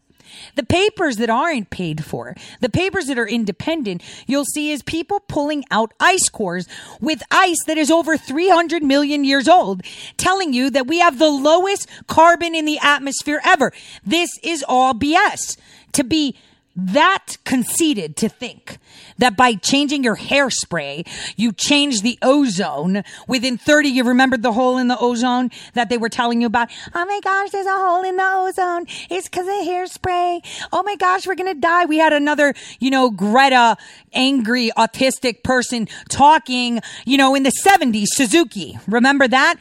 The 0.55 0.63
papers 0.63 1.17
that 1.17 1.31
aren't 1.31 1.71
paid 1.71 2.05
for, 2.05 2.37
the 2.61 2.69
papers 2.69 3.07
that 3.07 3.19
are 3.19 3.29
independent, 3.29 4.03
you'll 4.27 4.45
see 4.45 4.71
is 4.71 4.83
people 4.83 5.21
pulling 5.21 5.65
out 5.71 5.95
ice 5.99 6.29
cores 6.29 6.69
with 7.01 7.23
ice 7.31 7.63
that 7.67 7.79
is 7.79 7.91
over 7.91 8.17
300 8.17 8.83
million 8.83 9.25
years 9.25 9.49
old, 9.49 9.83
telling 10.17 10.53
you 10.53 10.69
that 10.71 10.87
we 10.87 10.99
have 10.99 11.19
the 11.19 11.31
lowest 11.31 11.89
carbon 12.07 12.55
in 12.55 12.67
the 12.67 12.79
atmosphere 12.83 13.41
ever. 13.45 13.73
This 14.05 14.31
is 14.43 14.65
all 14.69 14.95
BS. 14.95 15.57
To 15.93 16.05
be 16.05 16.37
that 16.75 17.37
conceited 17.45 18.17
to 18.17 18.29
think 18.29 18.79
that 19.19 19.37
by 19.37 19.55
changing 19.55 20.05
your 20.05 20.17
hairspray, 20.17 21.07
you 21.37 21.53
change 21.53 22.03
the 22.03 22.19
ozone. 22.23 23.03
Within 23.27 23.59
30, 23.59 23.89
you 23.89 24.05
remembered 24.05 24.43
the 24.43 24.53
hole 24.53 24.79
in 24.79 24.89
the 24.89 24.99
ozone 24.99 25.51
that 25.75 25.89
they 25.89 25.99
were 25.99 26.09
telling 26.09 26.41
you 26.41 26.47
about. 26.47 26.71
Oh 26.95 27.05
my 27.05 27.21
gosh, 27.23 27.51
there's 27.51 27.67
a 27.67 27.71
hole 27.71 28.03
in 28.03 28.17
the 28.17 28.31
ozone. 28.33 28.87
It's 29.11 29.29
because 29.29 29.47
of 29.47 29.55
hairspray. 29.55 30.45
Oh 30.73 30.83
my 30.83 30.97
gosh, 30.97 31.27
we're 31.27 31.35
going 31.35 31.53
to 31.53 31.61
die. 31.61 31.85
We 31.85 31.99
had 31.99 32.13
another, 32.13 32.55
you 32.79 32.91
know, 32.91 33.11
Greta, 33.11 33.77
angry, 34.13 34.71
autistic 34.77 35.43
person 35.43 35.89
talking, 36.09 36.81
you 37.05 37.17
know, 37.17 37.35
in 37.35 37.43
the 37.43 37.53
70s, 37.65 38.07
Suzuki. 38.09 38.79
Remember 38.87 39.29
that? 39.29 39.57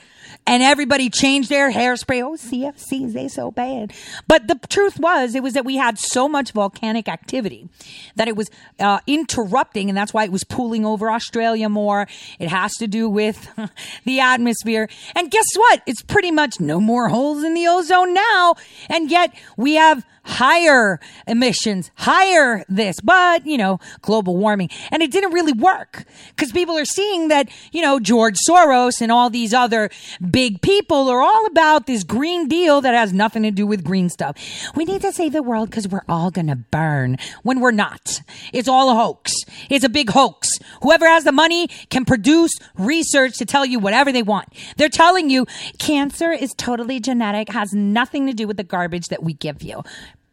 And 0.48 0.64
everybody 0.64 1.10
changed 1.10 1.50
their 1.50 1.72
hairspray. 1.72 2.22
Oh, 2.22 2.34
CFCs, 2.34 3.14
they 3.14 3.28
so 3.28 3.52
bad. 3.52 3.94
But 4.28 4.48
the 4.48 4.60
truth 4.70 5.00
was, 5.00 5.36
it 5.36 5.44
was 5.44 5.54
that 5.54 5.66
we 5.66 5.78
had 5.78 5.98
so 5.98 6.28
much 6.28 6.52
volcanic 6.52 7.08
activity 7.08 7.70
that 8.16 8.28
it 8.28 8.36
was 8.36 8.50
uh, 8.80 9.00
interrupting, 9.08 9.90
and 9.90 9.98
that's 9.98 10.14
why 10.14 10.24
it 10.24 10.32
was 10.32 10.44
pooling 10.44 10.86
over 10.86 11.12
Australia 11.12 11.70
more. 11.70 12.08
It 12.40 12.50
has 12.50 12.74
to 12.76 12.88
do 12.88 13.10
with 13.10 13.50
the 14.06 14.20
atmosphere. 14.20 14.90
And 15.16 15.30
guess 15.30 15.48
what? 15.56 15.82
It's 15.86 16.02
pretty 16.02 16.32
much 16.32 16.60
no 16.60 16.80
more 16.80 17.10
holes 17.10 17.44
in 17.44 17.54
the 17.54 17.68
ozone 17.68 18.14
now. 18.14 18.56
And 18.90 19.10
yet 19.10 19.34
we 19.58 19.76
have 19.76 20.06
higher 20.24 21.00
emissions, 21.28 21.92
higher 21.96 22.64
this, 22.70 23.00
but 23.02 23.46
you 23.46 23.58
know, 23.58 23.80
global 24.02 24.38
warming. 24.38 24.70
And 24.92 25.02
it 25.02 25.12
didn't 25.12 25.34
really 25.34 25.54
work 25.54 26.06
because 26.36 26.52
people 26.52 26.78
are 26.78 26.86
seeing 26.86 27.30
that, 27.30 27.50
you 27.72 27.82
know, 27.82 28.00
George 28.00 28.38
Soros 28.48 29.02
and 29.02 29.12
all 29.12 29.30
these 29.30 29.54
other 29.54 29.90
big 30.30 30.62
people 30.62 31.10
are 31.10 31.22
all 31.22 31.46
about 31.48 31.88
this 31.88 32.04
green 32.04 32.48
deal 32.48 32.82
that 32.82 32.94
has 32.94 33.14
nothing 33.14 33.44
to 33.44 33.52
do 33.52 33.66
with 33.66 33.84
green 33.84 34.10
stuff. 34.10 34.38
We 34.76 34.86
need 34.86 35.02
to 35.02 35.12
save 35.12 35.34
the 35.34 35.44
world 35.44 35.70
because 35.70 35.88
we're 35.88 36.06
all 36.08 36.32
going 36.32 36.48
to 36.48 36.56
burn 36.56 37.18
when 37.44 37.60
we're 37.60 37.72
not. 37.72 38.22
It's 38.54 38.68
all 38.68 38.90
a 38.90 38.96
hoax. 38.96 39.34
It's 39.70 39.86
a 39.86 39.90
big 39.90 40.10
hoax. 40.10 40.50
Whoever 40.82 41.08
has 41.08 41.24
the 41.24 41.32
money 41.32 41.68
can 41.90 42.06
produce 42.06 42.52
research 42.78 43.38
to 43.38 43.46
tell 43.46 43.66
you 43.66 43.80
whatever 43.80 44.12
they 44.12 44.24
want. 44.24 44.50
They're 44.78 44.90
telling 44.90 45.30
you 45.30 45.46
cancer 45.80 46.32
is 46.32 46.54
totally 46.58 47.00
genetic, 47.00 47.50
has 47.50 47.74
nothing 47.74 48.28
to 48.28 48.34
do 48.34 48.48
with 48.48 48.58
the 48.58 48.64
garbage 48.64 49.08
that 49.08 49.24
we 49.24 49.34
give 49.34 49.62
you. 49.64 49.84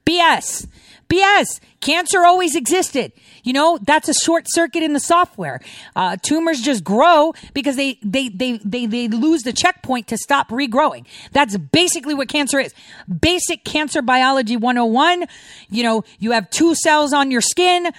BS. 0.08 0.66
BS. 1.08 1.60
Cancer 1.80 2.24
always 2.24 2.54
existed. 2.54 3.12
You 3.42 3.52
know, 3.52 3.78
that's 3.82 4.08
a 4.08 4.14
short 4.14 4.44
circuit 4.48 4.82
in 4.82 4.92
the 4.92 5.00
software. 5.00 5.60
Uh, 5.96 6.16
tumors 6.20 6.60
just 6.60 6.84
grow 6.84 7.34
because 7.54 7.76
they, 7.76 7.98
they, 8.02 8.28
they, 8.28 8.58
they, 8.64 8.86
they 8.86 9.08
lose 9.08 9.42
the 9.42 9.52
checkpoint 9.52 10.08
to 10.08 10.18
stop 10.18 10.48
regrowing. 10.48 11.06
That's 11.32 11.56
basically 11.56 12.14
what 12.14 12.28
cancer 12.28 12.58
is. 12.58 12.74
Basic 13.20 13.64
cancer 13.64 14.02
biology 14.02 14.56
101. 14.56 15.26
You 15.70 15.82
know, 15.82 16.04
you 16.18 16.32
have 16.32 16.50
two 16.50 16.74
cells 16.74 17.12
on 17.12 17.30
your 17.30 17.40
skin. 17.40 17.90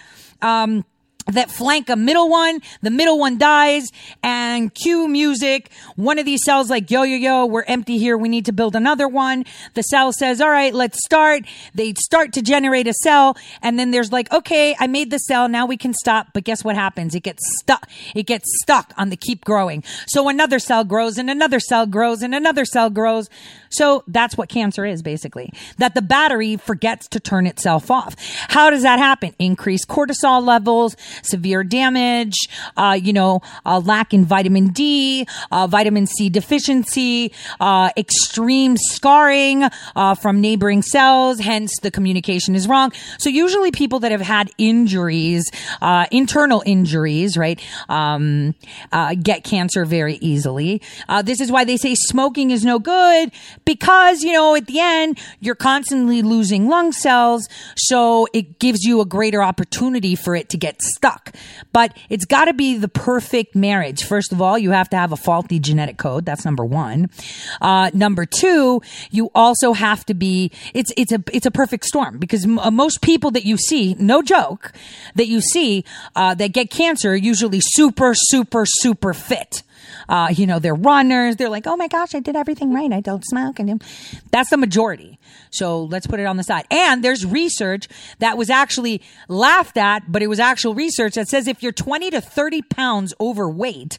Um, 0.41 0.86
that 1.34 1.52
flank 1.52 1.90
a 1.90 1.96
middle 1.96 2.30
one. 2.30 2.62
The 2.82 2.92
middle 2.92 3.20
one 3.20 3.38
dies 3.38 3.90
and 4.24 4.74
cue 4.74 5.08
music. 5.08 5.72
One 5.96 6.20
of 6.20 6.26
these 6.26 6.44
cells 6.44 6.70
like, 6.70 6.90
yo, 6.90 7.04
yo, 7.04 7.18
yo, 7.18 7.46
we're 7.46 7.64
empty 7.64 7.98
here. 7.98 8.18
We 8.18 8.30
need 8.30 8.46
to 8.46 8.54
build 8.54 8.76
another 8.76 9.08
one. 9.08 9.46
The 9.74 9.84
cell 9.84 10.12
says, 10.12 10.42
all 10.42 10.50
right, 10.50 10.74
let's 10.74 11.04
start. 11.04 11.44
They 11.74 11.94
start 11.94 12.34
to 12.34 12.42
generate 12.42 12.88
a 12.88 12.94
cell. 12.94 13.38
And 13.62 13.80
then 13.80 13.92
there's 13.92 14.12
like, 14.12 14.32
okay, 14.32 14.76
I 14.80 14.88
made 14.88 15.12
the 15.12 15.20
cell. 15.20 15.48
Now 15.48 15.66
we 15.66 15.78
can 15.78 15.94
stop. 15.94 16.28
But 16.34 16.44
guess 16.44 16.64
what 16.64 16.76
happens? 16.76 17.16
It 17.16 17.24
gets 17.24 17.42
stuck. 17.60 17.88
It 18.16 18.24
gets 18.24 18.46
stuck 18.62 18.94
on 18.98 19.10
the 19.10 19.18
keep 19.18 19.46
growing. 19.46 19.84
So 20.08 20.30
another 20.30 20.60
cell 20.60 20.84
grows 20.84 21.18
and 21.18 21.30
another 21.30 21.60
cell 21.60 21.86
grows 21.86 22.22
and 22.22 22.34
another 22.34 22.66
cell 22.66 22.90
grows. 22.90 23.30
So 23.70 24.04
that's 24.08 24.38
what 24.38 24.50
cancer 24.50 24.86
is 24.86 25.02
basically. 25.02 25.52
That 25.78 25.96
the 25.96 26.02
battery 26.02 26.58
forgets 26.58 27.08
to 27.10 27.20
turn 27.20 27.48
itself 27.48 27.92
off. 27.92 28.16
How 28.50 28.70
does 28.70 28.84
that 28.84 29.00
happen? 29.00 29.36
Increased 29.40 29.88
cortisol 29.88 30.44
levels, 30.46 30.96
severe 31.24 31.64
damage, 31.64 32.36
uh, 32.78 32.98
you 33.02 33.14
know, 33.14 33.42
uh, 33.66 33.80
lack 33.80 34.14
in 34.14 34.26
vitamin 34.26 34.68
D, 34.68 35.28
uh, 35.52 35.68
vitamin 35.68 36.08
C 36.08 36.30
deficiency, 36.30 37.32
uh, 37.60 37.90
extreme 37.98 38.78
scarring 38.78 39.64
uh, 39.96 40.16
from 40.16 40.42
neighboring 40.42 40.82
cells. 40.82 41.40
Hence, 41.40 41.74
the 41.82 41.92
communication 41.92 42.56
is 42.56 42.68
wrong. 42.68 42.92
So 43.18 43.30
usually, 43.30 43.72
people 43.72 44.00
that 44.00 44.12
have 44.12 44.22
had 44.22 44.50
injuries, 44.58 45.50
internal 46.12 46.64
injuries, 46.66 47.38
right, 47.38 47.62
um, 47.90 48.56
get 49.22 49.44
cancer 49.44 49.86
very 49.86 50.16
easily. 50.16 50.82
this 51.24 51.42
is 51.42 51.52
why 51.52 51.64
they 51.64 51.78
say 51.78 51.96
smoking 51.96 52.52
is 52.52 52.64
no 52.66 52.80
good 52.80 53.32
because 53.66 54.24
you 54.24 54.32
know 54.32 54.56
at 54.56 54.68
the 54.68 54.80
end 54.80 55.20
you're 55.40 55.56
constantly 55.56 56.22
losing 56.22 56.68
lung 56.68 56.92
cells, 56.92 57.48
so 57.76 58.28
it 58.34 58.60
gives 58.60 58.84
you 58.84 59.02
a 59.02 59.06
greater 59.06 59.42
opportunity 59.42 60.16
for 60.16 60.36
it 60.36 60.50
to 60.50 60.58
get 60.58 60.82
stuck 60.82 61.09
But 61.74 61.95
it's 62.10 62.26
got 62.26 62.45
to 62.45 62.53
be 62.53 62.78
the 62.78 62.88
perfect 62.88 63.55
marriage. 63.55 64.03
First 64.03 64.32
of 64.32 64.41
all, 64.41 64.57
you 64.57 64.72
have 64.72 64.89
to 64.89 64.97
have 64.97 65.12
a 65.12 65.18
faulty 65.18 65.60
genetic 65.60 65.97
code. 65.97 66.26
That's 66.26 66.45
number 66.45 66.66
one. 66.66 67.10
Uh, 67.62 67.89
number 67.93 68.26
two, 68.26 68.82
you 69.12 69.30
also 69.36 69.74
have 69.74 70.05
to 70.05 70.14
be. 70.14 70.51
It's 70.74 70.91
it's 70.97 71.12
a 71.12 71.24
it's 71.32 71.45
a 71.45 71.51
perfect 71.51 71.86
storm 71.86 72.18
because 72.18 72.45
m- 72.45 72.60
uh, 72.60 72.72
most 72.72 73.01
people 73.01 73.32
that 73.32 73.45
you 73.45 73.57
see, 73.57 73.95
no 73.99 74.22
joke, 74.22 74.74
that 75.16 75.28
you 75.28 75.41
see 75.41 75.84
uh, 76.16 76.34
that 76.36 76.53
get 76.53 76.70
cancer 76.70 77.16
usually 77.16 77.60
super 77.62 78.14
super 78.16 78.66
super 78.66 79.14
fit. 79.14 79.64
Uh, 80.07 80.28
you 80.32 80.47
know, 80.47 80.60
they're 80.60 80.76
runners. 80.76 81.36
They're 81.36 81.49
like, 81.49 81.68
oh 81.68 81.76
my 81.76 81.88
gosh, 81.88 82.16
I 82.16 82.20
did 82.20 82.36
everything 82.36 82.74
right. 82.74 82.91
I 82.91 82.99
don't 82.99 83.24
smoke. 83.26 83.60
And 83.60 83.84
that's 84.32 84.49
the 84.49 84.57
majority. 84.57 85.19
So 85.52 85.84
let's 85.84 86.08
put 86.08 86.20
it 86.20 86.26
on 86.26 86.38
the 86.38 86.43
side. 86.43 86.66
And 86.70 87.04
there's 87.04 87.26
research 87.26 87.88
that 88.20 88.38
was 88.38 88.50
actually 88.50 89.02
laughed 89.28 89.78
at, 89.78 90.12
but 90.12 90.22
it 90.22 90.28
was 90.28 90.39
actual 90.39 90.76
research 90.76 91.16
that 91.16 91.28
says 91.28 91.47
if 91.47 91.64
you're 91.64 91.72
20 91.72 92.12
to 92.12 92.22
30 92.22 92.62
pounds 92.64 93.14
overweight, 93.20 93.97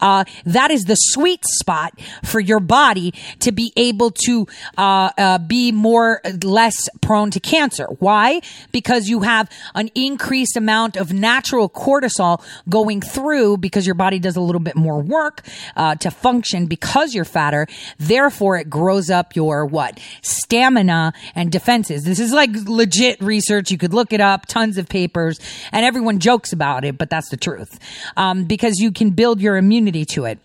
uh, 0.00 0.24
that 0.44 0.70
is 0.70 0.84
the 0.84 0.96
sweet 0.96 1.44
spot 1.44 1.98
for 2.24 2.40
your 2.40 2.60
body 2.60 3.14
to 3.40 3.52
be 3.52 3.72
able 3.76 4.10
to 4.10 4.46
uh, 4.76 5.10
uh, 5.16 5.38
be 5.38 5.72
more 5.72 6.20
less 6.42 6.88
prone 7.00 7.30
to 7.30 7.40
cancer. 7.40 7.86
Why? 7.98 8.40
Because 8.72 9.08
you 9.08 9.20
have 9.20 9.50
an 9.74 9.90
increased 9.94 10.56
amount 10.56 10.96
of 10.96 11.12
natural 11.12 11.68
cortisol 11.68 12.42
going 12.68 13.00
through 13.00 13.58
because 13.58 13.86
your 13.86 13.94
body 13.94 14.18
does 14.18 14.36
a 14.36 14.40
little 14.40 14.60
bit 14.60 14.76
more 14.76 15.00
work 15.00 15.42
uh, 15.76 15.94
to 15.96 16.10
function 16.10 16.66
because 16.66 17.14
you're 17.14 17.24
fatter. 17.24 17.66
Therefore, 17.98 18.56
it 18.56 18.68
grows 18.68 19.10
up 19.10 19.36
your 19.36 19.64
what 19.64 20.00
stamina 20.22 20.87
and 20.90 21.50
defenses. 21.50 22.04
This 22.04 22.20
is 22.20 22.32
like 22.32 22.50
legit 22.52 23.20
research. 23.20 23.70
You 23.70 23.78
could 23.78 23.94
look 23.94 24.12
it 24.12 24.20
up, 24.20 24.46
tons 24.46 24.78
of 24.78 24.88
papers, 24.88 25.38
and 25.72 25.84
everyone 25.84 26.18
jokes 26.18 26.52
about 26.52 26.84
it, 26.84 26.98
but 26.98 27.10
that's 27.10 27.28
the 27.28 27.36
truth 27.36 27.78
um, 28.16 28.44
because 28.44 28.78
you 28.78 28.92
can 28.92 29.10
build 29.10 29.40
your 29.40 29.56
immunity 29.56 30.04
to 30.06 30.24
it. 30.24 30.38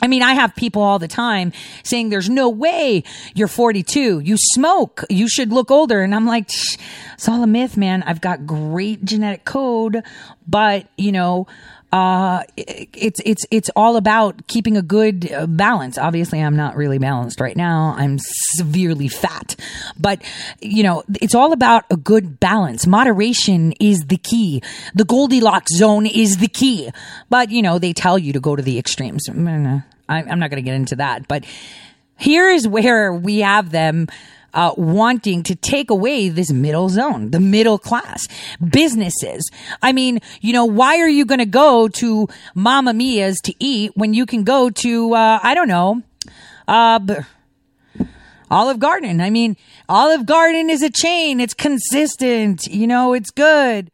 I 0.00 0.06
mean, 0.06 0.22
I 0.22 0.34
have 0.34 0.54
people 0.54 0.82
all 0.82 0.98
the 0.98 1.08
time 1.08 1.52
saying 1.82 2.10
there's 2.10 2.30
no 2.30 2.48
way 2.48 3.02
you're 3.34 3.48
42. 3.48 4.20
You 4.20 4.36
smoke. 4.36 5.04
You 5.10 5.28
should 5.28 5.52
look 5.52 5.70
older. 5.70 6.02
And 6.02 6.14
I'm 6.14 6.26
like, 6.26 6.48
it's 6.48 7.28
all 7.28 7.42
a 7.42 7.46
myth, 7.46 7.76
man. 7.76 8.02
I've 8.04 8.20
got 8.20 8.46
great 8.46 9.04
genetic 9.04 9.44
code, 9.44 10.04
but 10.46 10.86
you 10.96 11.10
know, 11.10 11.48
uh, 11.90 12.42
it's 12.56 13.20
it's 13.24 13.46
it's 13.50 13.70
all 13.74 13.96
about 13.96 14.46
keeping 14.46 14.76
a 14.76 14.82
good 14.82 15.32
uh, 15.32 15.46
balance. 15.46 15.96
Obviously, 15.96 16.40
I'm 16.40 16.56
not 16.56 16.76
really 16.76 16.98
balanced 16.98 17.40
right 17.40 17.56
now. 17.56 17.94
I'm 17.96 18.18
severely 18.56 19.08
fat, 19.08 19.56
but 19.98 20.20
you 20.60 20.82
know, 20.82 21.02
it's 21.22 21.34
all 21.34 21.52
about 21.52 21.84
a 21.90 21.96
good 21.96 22.38
balance. 22.40 22.86
Moderation 22.86 23.72
is 23.80 24.06
the 24.06 24.18
key. 24.18 24.62
The 24.94 25.04
Goldilocks 25.04 25.74
zone 25.74 26.04
is 26.04 26.38
the 26.38 26.48
key. 26.48 26.90
But 27.30 27.50
you 27.50 27.62
know, 27.62 27.78
they 27.78 27.94
tell 27.94 28.18
you 28.18 28.34
to 28.34 28.40
go 28.40 28.54
to 28.54 28.62
the 28.62 28.78
extremes. 28.78 29.26
I'm 29.28 30.38
not 30.38 30.50
going 30.50 30.62
to 30.62 30.62
get 30.62 30.74
into 30.74 30.96
that, 30.96 31.26
but 31.26 31.44
here 32.18 32.50
is 32.50 32.66
where 32.68 33.14
we 33.14 33.38
have 33.38 33.70
them 33.70 34.08
uh, 34.58 34.74
wanting 34.76 35.44
to 35.44 35.54
take 35.54 35.88
away 35.88 36.28
this 36.28 36.50
middle 36.50 36.88
zone, 36.88 37.30
the 37.30 37.38
middle 37.38 37.78
class, 37.78 38.26
businesses. 38.72 39.48
I 39.82 39.92
mean, 39.92 40.18
you 40.40 40.52
know, 40.52 40.64
why 40.64 40.98
are 40.98 41.08
you 41.08 41.24
going 41.24 41.38
to 41.38 41.46
go 41.46 41.86
to 41.86 42.26
Mamma 42.56 42.92
Mia's 42.92 43.38
to 43.44 43.54
eat 43.60 43.92
when 43.94 44.14
you 44.14 44.26
can 44.26 44.42
go 44.42 44.68
to, 44.68 45.14
uh, 45.14 45.38
I 45.44 45.54
don't 45.54 45.68
know, 45.68 46.02
uh, 46.66 46.98
Olive 48.50 48.80
Garden? 48.80 49.20
I 49.20 49.30
mean, 49.30 49.56
Olive 49.88 50.26
Garden 50.26 50.70
is 50.70 50.82
a 50.82 50.90
chain. 50.90 51.38
It's 51.38 51.54
consistent. 51.54 52.66
You 52.66 52.88
know, 52.88 53.12
it's 53.12 53.30
good. 53.30 53.92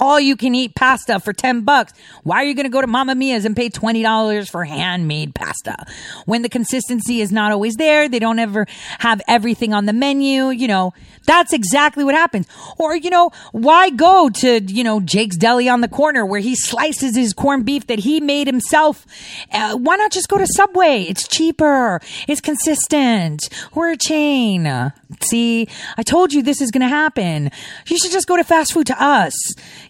All 0.00 0.18
you 0.18 0.36
can 0.36 0.54
eat 0.54 0.74
pasta 0.74 1.20
for 1.20 1.32
10 1.32 1.62
bucks. 1.62 1.92
Why 2.22 2.36
are 2.36 2.44
you 2.44 2.54
going 2.54 2.64
to 2.64 2.70
go 2.70 2.80
to 2.80 2.86
Mamma 2.86 3.14
Mia's 3.14 3.44
and 3.44 3.56
pay 3.56 3.68
$20 3.68 4.50
for 4.50 4.64
handmade 4.64 5.34
pasta? 5.34 5.86
When 6.26 6.42
the 6.42 6.48
consistency 6.48 7.20
is 7.20 7.32
not 7.32 7.52
always 7.52 7.76
there, 7.76 8.08
they 8.08 8.18
don't 8.18 8.38
ever 8.38 8.66
have 8.98 9.20
everything 9.28 9.72
on 9.72 9.86
the 9.86 9.92
menu, 9.92 10.50
you 10.50 10.68
know, 10.68 10.92
that's 11.26 11.52
exactly 11.52 12.04
what 12.04 12.14
happens. 12.14 12.46
Or, 12.78 12.94
you 12.94 13.10
know, 13.10 13.30
why 13.52 13.90
go 13.90 14.28
to, 14.28 14.60
you 14.62 14.84
know, 14.84 15.00
Jake's 15.00 15.36
Deli 15.36 15.68
on 15.68 15.80
the 15.80 15.88
corner 15.88 16.26
where 16.26 16.40
he 16.40 16.54
slices 16.54 17.16
his 17.16 17.32
corned 17.32 17.64
beef 17.64 17.86
that 17.86 18.00
he 18.00 18.20
made 18.20 18.46
himself? 18.46 19.06
Uh, 19.50 19.76
why 19.76 19.96
not 19.96 20.12
just 20.12 20.28
go 20.28 20.38
to 20.38 20.46
Subway? 20.46 21.02
It's 21.02 21.26
cheaper. 21.26 22.00
It's 22.28 22.40
consistent. 22.40 23.48
We're 23.74 23.92
a 23.92 23.96
chain. 23.96 24.92
See, 25.20 25.68
I 25.96 26.02
told 26.02 26.32
you 26.32 26.42
this 26.42 26.60
is 26.60 26.70
going 26.70 26.82
to 26.82 26.88
happen. 26.88 27.50
You 27.86 27.98
should 27.98 28.12
just 28.12 28.26
go 28.26 28.36
to 28.36 28.44
fast 28.44 28.72
food 28.72 28.86
to 28.88 29.02
us. 29.02 29.34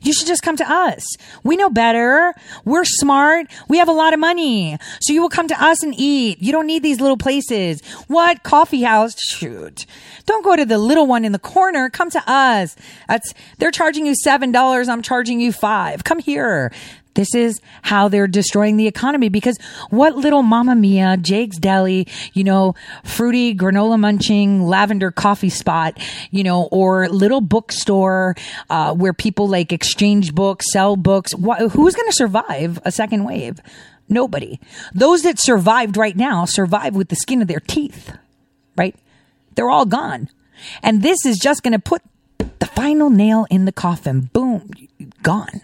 You 0.04 0.12
should 0.12 0.26
just 0.26 0.42
come 0.42 0.56
to 0.56 0.70
us. 0.70 1.02
We 1.42 1.56
know 1.56 1.70
better. 1.70 2.34
We're 2.64 2.84
smart. 2.84 3.46
We 3.68 3.78
have 3.78 3.88
a 3.88 3.92
lot 3.92 4.12
of 4.12 4.20
money. 4.20 4.78
So 5.00 5.12
you 5.12 5.20
will 5.20 5.28
come 5.28 5.48
to 5.48 5.62
us 5.62 5.82
and 5.82 5.94
eat. 5.96 6.40
You 6.40 6.52
don't 6.52 6.66
need 6.66 6.82
these 6.82 7.00
little 7.00 7.16
places. 7.16 7.80
What? 8.06 8.42
Coffee 8.42 8.82
house? 8.82 9.14
Shoot. 9.18 9.86
Don't 10.26 10.44
go 10.44 10.56
to 10.56 10.64
the 10.64 10.78
little 10.78 11.06
one 11.06 11.24
in 11.24 11.32
the 11.32 11.38
corner. 11.38 11.90
Come 11.90 12.10
to 12.10 12.22
us. 12.30 12.76
That's, 13.08 13.34
they're 13.58 13.70
charging 13.70 14.06
you 14.06 14.14
$7. 14.14 14.88
I'm 14.88 15.02
charging 15.02 15.40
you 15.40 15.52
five. 15.52 16.04
Come 16.04 16.18
here. 16.18 16.70
This 17.14 17.34
is 17.34 17.60
how 17.82 18.08
they're 18.08 18.26
destroying 18.26 18.76
the 18.76 18.86
economy 18.86 19.28
because 19.28 19.58
what 19.90 20.16
little 20.16 20.42
Mamma 20.42 20.74
Mia, 20.74 21.16
Jake's 21.16 21.58
Deli, 21.58 22.06
you 22.32 22.44
know, 22.44 22.74
fruity 23.04 23.54
granola 23.54 23.98
munching 23.98 24.62
lavender 24.62 25.10
coffee 25.10 25.48
spot, 25.50 25.98
you 26.30 26.42
know, 26.42 26.68
or 26.70 27.08
little 27.08 27.40
bookstore, 27.40 28.34
uh, 28.70 28.94
where 28.94 29.12
people 29.12 29.48
like 29.48 29.72
exchange 29.72 30.34
books, 30.34 30.66
sell 30.72 30.96
books. 30.96 31.32
Wh- 31.32 31.70
who's 31.70 31.94
going 31.94 32.08
to 32.08 32.16
survive 32.16 32.80
a 32.84 32.90
second 32.92 33.24
wave? 33.24 33.60
Nobody. 34.08 34.60
Those 34.92 35.22
that 35.22 35.40
survived 35.40 35.96
right 35.96 36.16
now 36.16 36.44
survive 36.44 36.94
with 36.94 37.08
the 37.08 37.16
skin 37.16 37.40
of 37.40 37.48
their 37.48 37.60
teeth, 37.60 38.16
right? 38.76 38.94
They're 39.54 39.70
all 39.70 39.86
gone. 39.86 40.28
And 40.82 41.02
this 41.02 41.24
is 41.24 41.38
just 41.38 41.62
going 41.62 41.72
to 41.72 41.78
put 41.78 42.02
the 42.58 42.66
final 42.66 43.10
nail 43.10 43.46
in 43.50 43.64
the 43.64 43.72
coffin. 43.72 44.30
Boom, 44.32 44.70
gone. 45.22 45.62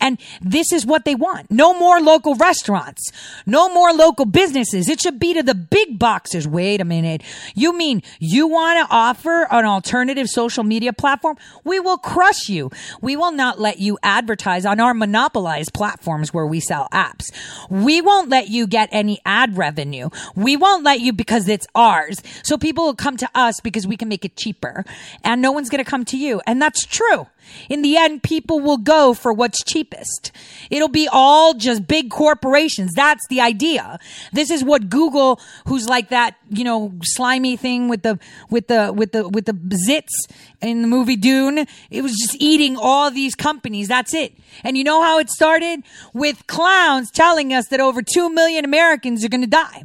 And 0.00 0.18
this 0.40 0.72
is 0.72 0.86
what 0.86 1.04
they 1.04 1.14
want. 1.14 1.50
No 1.50 1.78
more 1.78 2.00
local 2.00 2.34
restaurants. 2.34 3.10
No 3.46 3.68
more 3.72 3.92
local 3.92 4.24
businesses. 4.24 4.88
It 4.88 5.00
should 5.00 5.18
be 5.18 5.34
to 5.34 5.42
the 5.42 5.54
big 5.54 5.98
boxes. 5.98 6.46
Wait 6.46 6.80
a 6.80 6.84
minute. 6.84 7.22
You 7.54 7.76
mean 7.76 8.02
you 8.18 8.46
want 8.46 8.86
to 8.86 8.94
offer 8.94 9.46
an 9.50 9.64
alternative 9.64 10.28
social 10.28 10.64
media 10.64 10.92
platform? 10.92 11.36
We 11.64 11.80
will 11.80 11.98
crush 11.98 12.48
you. 12.48 12.70
We 13.00 13.16
will 13.16 13.32
not 13.32 13.60
let 13.60 13.78
you 13.78 13.98
advertise 14.02 14.66
on 14.66 14.80
our 14.80 14.94
monopolized 14.94 15.72
platforms 15.72 16.32
where 16.32 16.46
we 16.46 16.60
sell 16.60 16.88
apps. 16.92 17.30
We 17.70 18.00
won't 18.00 18.28
let 18.28 18.48
you 18.48 18.66
get 18.66 18.88
any 18.92 19.20
ad 19.24 19.56
revenue. 19.56 20.10
We 20.34 20.56
won't 20.56 20.84
let 20.84 21.00
you 21.00 21.12
because 21.12 21.48
it's 21.48 21.66
ours. 21.74 22.22
So 22.42 22.56
people 22.58 22.84
will 22.84 22.94
come 22.94 23.16
to 23.18 23.28
us 23.34 23.60
because 23.60 23.86
we 23.86 23.96
can 23.96 24.08
make 24.08 24.24
it 24.24 24.36
cheaper 24.36 24.84
and 25.22 25.40
no 25.40 25.52
one's 25.52 25.70
going 25.70 25.84
to 25.84 25.90
come 25.90 26.04
to 26.06 26.18
you. 26.18 26.40
And 26.46 26.60
that's 26.60 26.86
true. 26.86 27.26
In 27.68 27.82
the 27.82 27.96
end, 27.96 28.22
people 28.22 28.60
will 28.60 28.78
go 28.78 29.14
for 29.14 29.32
cheapest. 29.62 30.32
It'll 30.70 30.88
be 30.88 31.08
all 31.10 31.54
just 31.54 31.86
big 31.86 32.10
corporations. 32.10 32.92
That's 32.94 33.26
the 33.28 33.40
idea. 33.40 33.98
This 34.32 34.50
is 34.50 34.64
what 34.64 34.88
Google, 34.88 35.40
who's 35.66 35.88
like 35.88 36.08
that, 36.08 36.36
you 36.50 36.64
know, 36.64 36.92
slimy 37.02 37.56
thing 37.56 37.88
with 37.88 38.02
the, 38.02 38.18
with 38.50 38.68
the, 38.68 38.92
with 38.92 39.12
the, 39.12 39.28
with 39.28 39.46
the 39.46 39.52
zits 39.52 40.32
in 40.60 40.82
the 40.82 40.88
movie 40.88 41.16
Dune. 41.16 41.66
It 41.90 42.02
was 42.02 42.12
just 42.12 42.36
eating 42.40 42.76
all 42.76 43.10
these 43.10 43.34
companies. 43.34 43.88
That's 43.88 44.14
it. 44.14 44.36
And 44.62 44.76
you 44.76 44.84
know 44.84 45.02
how 45.02 45.18
it 45.18 45.30
started? 45.30 45.82
With 46.12 46.46
clowns 46.46 47.10
telling 47.10 47.52
us 47.52 47.68
that 47.68 47.80
over 47.80 48.02
2 48.02 48.30
million 48.30 48.64
Americans 48.64 49.24
are 49.24 49.28
going 49.28 49.40
to 49.42 49.46
die. 49.46 49.84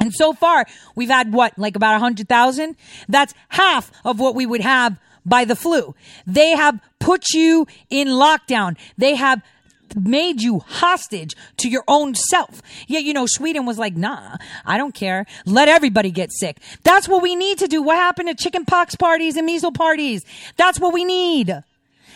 And 0.00 0.12
so 0.12 0.32
far, 0.32 0.66
we've 0.94 1.08
had 1.08 1.32
what, 1.32 1.58
like 1.58 1.76
about 1.76 1.92
100,000? 1.92 2.76
That's 3.08 3.32
half 3.48 3.90
of 4.04 4.20
what 4.20 4.34
we 4.34 4.44
would 4.44 4.60
have 4.60 4.98
by 5.24 5.44
the 5.44 5.56
flu. 5.56 5.94
They 6.26 6.50
have 6.50 6.80
put 6.98 7.32
you 7.32 7.66
in 7.90 8.08
lockdown. 8.08 8.76
They 8.96 9.14
have 9.14 9.42
made 9.96 10.42
you 10.42 10.60
hostage 10.60 11.36
to 11.58 11.68
your 11.68 11.84
own 11.86 12.14
self. 12.14 12.62
Yet, 12.86 13.04
you 13.04 13.12
know, 13.12 13.26
Sweden 13.26 13.66
was 13.66 13.78
like, 13.78 13.96
nah, 13.96 14.36
I 14.64 14.76
don't 14.76 14.94
care. 14.94 15.26
Let 15.46 15.68
everybody 15.68 16.10
get 16.10 16.32
sick. 16.32 16.58
That's 16.82 17.08
what 17.08 17.22
we 17.22 17.36
need 17.36 17.58
to 17.58 17.68
do. 17.68 17.82
What 17.82 17.96
happened 17.96 18.28
to 18.28 18.34
chicken 18.34 18.64
pox 18.64 18.94
parties 18.96 19.36
and 19.36 19.46
measles 19.46 19.76
parties? 19.76 20.24
That's 20.56 20.80
what 20.80 20.92
we 20.92 21.04
need. 21.04 21.62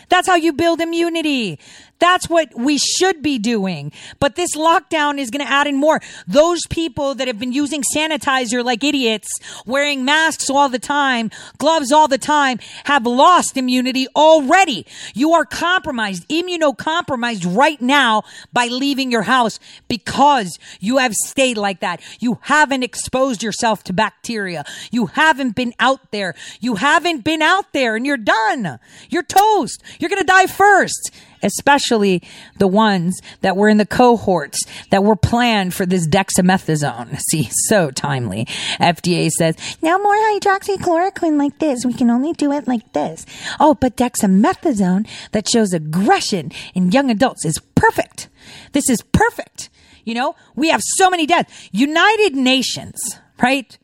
That's 0.09 0.27
how 0.27 0.35
you 0.35 0.53
build 0.53 0.81
immunity. 0.81 1.59
That's 1.99 2.29
what 2.29 2.55
we 2.55 2.77
should 2.77 3.21
be 3.21 3.37
doing. 3.37 3.91
But 4.19 4.35
this 4.35 4.55
lockdown 4.55 5.19
is 5.19 5.29
going 5.29 5.45
to 5.45 5.51
add 5.51 5.67
in 5.67 5.75
more. 5.75 6.01
Those 6.27 6.65
people 6.67 7.13
that 7.15 7.27
have 7.27 7.39
been 7.39 7.51
using 7.51 7.83
sanitizer 7.95 8.63
like 8.63 8.83
idiots, 8.83 9.27
wearing 9.65 10.05
masks 10.05 10.49
all 10.49 10.69
the 10.69 10.79
time, 10.79 11.29
gloves 11.57 11.91
all 11.91 12.07
the 12.07 12.17
time, 12.17 12.59
have 12.85 13.05
lost 13.05 13.57
immunity 13.57 14.07
already. 14.15 14.85
You 15.13 15.33
are 15.33 15.45
compromised, 15.45 16.27
immunocompromised 16.29 17.55
right 17.55 17.81
now 17.81 18.23
by 18.53 18.67
leaving 18.67 19.11
your 19.11 19.23
house 19.23 19.59
because 19.87 20.57
you 20.79 20.97
have 20.97 21.13
stayed 21.13 21.57
like 21.57 21.81
that. 21.81 22.01
You 22.19 22.39
haven't 22.41 22.83
exposed 22.83 23.43
yourself 23.43 23.83
to 23.85 23.93
bacteria. 23.93 24.63
You 24.91 25.07
haven't 25.07 25.55
been 25.55 25.73
out 25.79 26.11
there. 26.11 26.35
You 26.61 26.75
haven't 26.75 27.25
been 27.25 27.41
out 27.41 27.73
there 27.73 27.95
and 27.95 28.05
you're 28.05 28.17
done. 28.17 28.79
You're 29.09 29.23
toast. 29.23 29.83
You're 29.99 30.09
going 30.09 30.21
to 30.21 30.25
die 30.25 30.47
first 30.47 31.11
especially 31.43 32.21
the 32.57 32.67
ones 32.67 33.19
that 33.41 33.55
were 33.55 33.69
in 33.69 33.77
the 33.77 33.85
cohorts 33.85 34.59
that 34.91 35.03
were 35.03 35.15
planned 35.15 35.73
for 35.73 35.85
this 35.85 36.07
dexamethasone. 36.07 37.19
See, 37.29 37.49
so 37.67 37.91
timely. 37.91 38.45
FDA 38.79 39.29
says, 39.29 39.55
now 39.81 39.97
more 39.97 40.15
hydroxychloroquine 40.15 41.37
like 41.37 41.59
this. 41.59 41.85
We 41.85 41.93
can 41.93 42.09
only 42.09 42.33
do 42.33 42.51
it 42.51 42.67
like 42.67 42.93
this. 42.93 43.25
Oh, 43.59 43.75
but 43.75 43.95
dexamethasone 43.97 45.07
that 45.31 45.49
shows 45.49 45.73
aggression 45.73 46.51
in 46.73 46.91
young 46.91 47.09
adults 47.09 47.45
is 47.45 47.59
perfect. 47.75 48.29
This 48.71 48.89
is 48.89 49.01
perfect. 49.01 49.69
You 50.05 50.15
know, 50.15 50.35
we 50.55 50.69
have 50.69 50.81
so 50.83 51.09
many 51.09 51.25
deaths. 51.25 51.69
United 51.71 52.35
Nations, 52.35 52.99
right? 53.41 53.77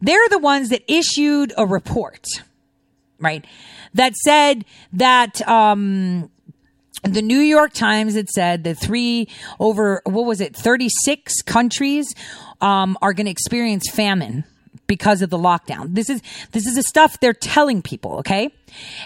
They're 0.00 0.28
the 0.28 0.38
ones 0.38 0.70
that 0.70 0.82
issued 0.90 1.52
a 1.56 1.66
report, 1.66 2.24
right? 3.18 3.44
That 3.94 4.14
said 4.14 4.64
that, 4.92 5.46
um, 5.46 6.30
the 7.02 7.22
New 7.22 7.38
York 7.38 7.72
Times 7.72 8.14
had 8.14 8.28
said 8.28 8.64
that 8.64 8.74
three 8.74 9.28
over 9.58 10.02
what 10.04 10.24
was 10.26 10.40
it, 10.40 10.54
thirty 10.54 10.88
six 10.88 11.42
countries 11.42 12.14
um, 12.60 12.96
are 13.02 13.12
going 13.12 13.26
to 13.26 13.30
experience 13.30 13.90
famine 13.90 14.44
because 14.86 15.22
of 15.22 15.30
the 15.30 15.38
lockdown. 15.38 15.94
This 15.94 16.10
is 16.10 16.20
this 16.52 16.66
is 16.66 16.74
the 16.74 16.82
stuff 16.82 17.20
they're 17.20 17.32
telling 17.32 17.82
people, 17.82 18.18
okay? 18.18 18.52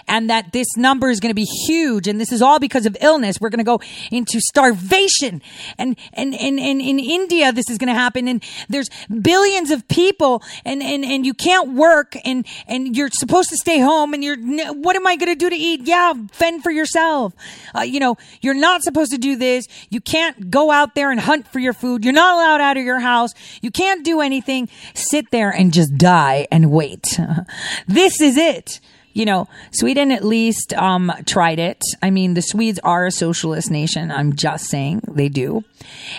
And 0.07 0.29
that 0.29 0.51
this 0.51 0.67
number 0.77 1.09
is 1.09 1.19
going 1.19 1.31
to 1.31 1.35
be 1.35 1.45
huge 1.67 2.07
and 2.07 2.19
this 2.19 2.31
is 2.31 2.41
all 2.41 2.59
because 2.59 2.85
of 2.85 2.95
illness. 3.01 3.37
We're 3.39 3.49
going 3.49 3.59
to 3.59 3.63
go 3.63 3.81
into 4.11 4.39
starvation. 4.39 5.41
And 5.77 5.97
and 6.13 6.33
and, 6.35 6.59
and 6.59 6.81
in 6.81 6.99
India 6.99 7.51
this 7.51 7.69
is 7.69 7.77
going 7.77 7.93
to 7.93 7.99
happen 7.99 8.27
and 8.27 8.43
there's 8.69 8.89
billions 9.21 9.71
of 9.71 9.87
people 9.87 10.43
and 10.63 10.81
and 10.81 11.03
and 11.03 11.25
you 11.25 11.33
can't 11.33 11.73
work 11.73 12.15
and 12.23 12.45
and 12.67 12.95
you're 12.95 13.09
supposed 13.11 13.49
to 13.49 13.57
stay 13.57 13.79
home 13.79 14.13
and 14.13 14.23
you're 14.23 14.37
what 14.73 14.95
am 14.95 15.07
I 15.07 15.15
going 15.15 15.31
to 15.31 15.35
do 15.35 15.49
to 15.49 15.55
eat? 15.55 15.81
Yeah, 15.83 16.13
fend 16.31 16.63
for 16.63 16.71
yourself. 16.71 17.33
Uh, 17.75 17.81
you 17.81 17.99
know, 17.99 18.17
you're 18.41 18.53
not 18.53 18.83
supposed 18.83 19.11
to 19.11 19.17
do 19.17 19.35
this. 19.35 19.65
You 19.89 20.01
can't 20.01 20.49
go 20.49 20.71
out 20.71 20.95
there 20.95 21.11
and 21.11 21.19
hunt 21.19 21.47
for 21.47 21.59
your 21.59 21.73
food. 21.73 22.03
You're 22.03 22.13
not 22.13 22.35
allowed 22.35 22.61
out 22.61 22.77
of 22.77 22.83
your 22.83 22.99
house. 22.99 23.33
You 23.61 23.71
can't 23.71 24.03
do 24.03 24.21
anything. 24.21 24.69
Sit 24.93 25.31
there 25.31 25.49
and 25.49 25.73
just 25.73 25.97
die 25.97 26.47
and 26.51 26.71
wait. 26.71 27.19
this 27.87 28.21
is 28.21 28.37
it. 28.37 28.79
You 29.15 29.25
know, 29.25 29.47
Sweden 29.71 30.11
at 30.11 30.25
least 30.25 30.73
um, 30.73 31.09
tried 31.25 31.57
it. 31.57 31.81
I 32.03 32.09
mean, 32.11 32.33
the 32.33 32.41
Swedes 32.41 32.79
are 32.83 33.05
a 33.05 33.11
socialist 33.11 33.71
nation. 33.71 34.11
I'm 34.11 34.35
just 34.35 34.65
saying 34.65 35.03
they 35.07 35.29
do. 35.29 35.63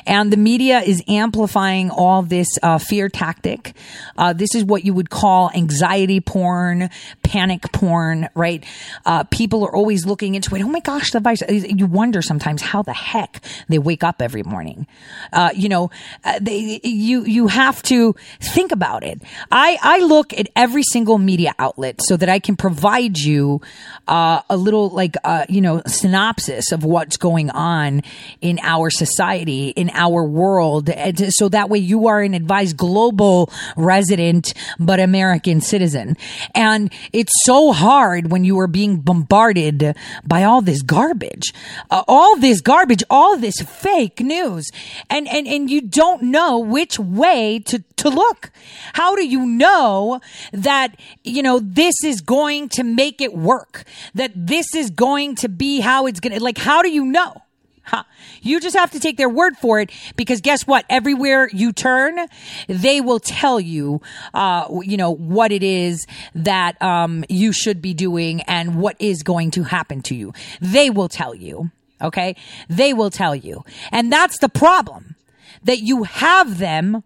And 0.07 0.32
the 0.32 0.38
media 0.38 0.80
is 0.80 1.03
amplifying 1.07 1.90
all 1.90 2.22
this 2.22 2.49
uh, 2.62 2.78
fear 2.78 3.11
tactic. 3.11 3.74
Uh, 4.16 4.32
this 4.32 4.55
is 4.55 4.64
what 4.64 4.86
you 4.86 4.94
would 4.94 5.11
call 5.11 5.51
anxiety 5.55 6.20
porn, 6.20 6.88
panic 7.26 7.62
porn, 7.72 8.28
right? 8.34 8.64
Uh, 9.04 9.24
people 9.24 9.64
are 9.64 9.74
always 9.74 10.06
looking 10.06 10.34
into 10.34 10.54
it. 10.54 10.62
Oh 10.62 10.68
my 10.68 10.80
gosh, 10.80 11.10
the 11.10 11.20
virus. 11.20 11.42
You 11.48 11.86
wonder 11.86 12.22
sometimes 12.22 12.62
how 12.62 12.82
the 12.82 12.92
heck 12.92 13.42
they 13.68 13.78
wake 13.78 14.02
up 14.02 14.22
every 14.22 14.42
morning. 14.42 14.86
Uh, 15.32 15.50
you 15.54 15.68
know, 15.68 15.90
uh, 16.24 16.38
they, 16.40 16.80
you, 16.82 17.24
you 17.24 17.48
have 17.48 17.82
to 17.82 18.14
think 18.40 18.72
about 18.72 19.02
it. 19.02 19.20
I, 19.50 19.78
I 19.82 19.98
look 20.00 20.32
at 20.32 20.48
every 20.56 20.84
single 20.84 21.18
media 21.18 21.52
outlet 21.58 22.00
so 22.02 22.16
that 22.16 22.28
I 22.28 22.38
can 22.38 22.56
provide 22.56 23.18
you 23.18 23.60
uh, 24.08 24.40
a 24.48 24.56
little 24.56 24.88
like, 24.90 25.16
you 25.48 25.60
know, 25.60 25.82
synopsis 25.86 26.72
of 26.72 26.84
what's 26.84 27.16
going 27.16 27.50
on 27.50 28.02
in 28.40 28.58
our 28.62 28.86
our 28.86 28.90
society, 28.90 29.70
in 29.70 29.90
our 29.94 30.22
world. 30.22 30.88
And 30.90 31.32
so 31.34 31.48
that 31.48 31.68
way 31.68 31.78
you 31.78 32.06
are 32.06 32.20
an 32.20 32.34
advised 32.34 32.76
global 32.76 33.50
resident, 33.76 34.54
but 34.78 35.00
American 35.00 35.60
citizen. 35.60 36.16
And 36.54 36.92
it's 37.16 37.32
so 37.44 37.72
hard 37.72 38.30
when 38.30 38.44
you 38.44 38.60
are 38.60 38.66
being 38.66 39.00
bombarded 39.00 39.96
by 40.26 40.44
all 40.44 40.60
this 40.60 40.82
garbage, 40.82 41.54
uh, 41.90 42.04
all 42.06 42.36
this 42.36 42.60
garbage, 42.60 43.02
all 43.08 43.38
this 43.38 43.56
fake 43.62 44.20
news. 44.20 44.70
And, 45.08 45.26
and, 45.26 45.46
and 45.48 45.70
you 45.70 45.80
don't 45.80 46.24
know 46.24 46.58
which 46.58 46.98
way 46.98 47.60
to, 47.60 47.82
to 47.96 48.10
look. 48.10 48.50
How 48.92 49.16
do 49.16 49.26
you 49.26 49.46
know 49.46 50.20
that, 50.52 51.00
you 51.24 51.42
know, 51.42 51.58
this 51.58 52.04
is 52.04 52.20
going 52.20 52.68
to 52.70 52.84
make 52.84 53.22
it 53.22 53.32
work? 53.34 53.84
That 54.14 54.32
this 54.34 54.74
is 54.74 54.90
going 54.90 55.36
to 55.36 55.48
be 55.48 55.80
how 55.80 56.04
it's 56.04 56.20
going 56.20 56.34
to, 56.34 56.42
like, 56.42 56.58
how 56.58 56.82
do 56.82 56.90
you 56.90 57.06
know? 57.06 57.42
Huh. 57.87 58.03
You 58.43 58.59
just 58.61 58.76
have 58.76 58.91
to 58.91 59.01
take 59.01 59.16
their 59.16 59.28
word 59.28 59.57
for 59.57 59.80
it 59.80 59.91
because 60.16 60.41
guess 60.41 60.66
what? 60.66 60.84
Everywhere 60.91 61.49
you 61.53 61.72
turn, 61.72 62.18
they 62.66 63.01
will 63.01 63.20
tell 63.20 63.61
you, 63.61 64.01
uh, 64.34 64.66
you 64.82 64.97
know, 64.97 65.12
what 65.12 65.53
it 65.53 65.62
is 65.62 66.07
that, 66.34 66.80
um, 66.82 67.24
you 67.28 67.53
should 67.53 67.80
be 67.80 67.95
doing 67.95 68.43
and 68.43 68.80
what 68.80 68.97
is 68.99 69.22
going 69.22 69.53
to 69.53 69.62
happen 69.62 70.03
to 70.03 70.16
you. 70.16 70.32
They 70.61 70.91
will 70.91 71.09
tell 71.09 71.34
you. 71.34 71.70
Okay. 72.01 72.34
They 72.68 72.93
will 72.93 73.11
tell 73.11 73.37
you. 73.37 73.64
And 73.93 74.12
that's 74.12 74.39
the 74.39 74.49
problem 74.49 75.14
that 75.62 75.78
you 75.78 76.03
have 76.03 76.59
them 76.59 77.05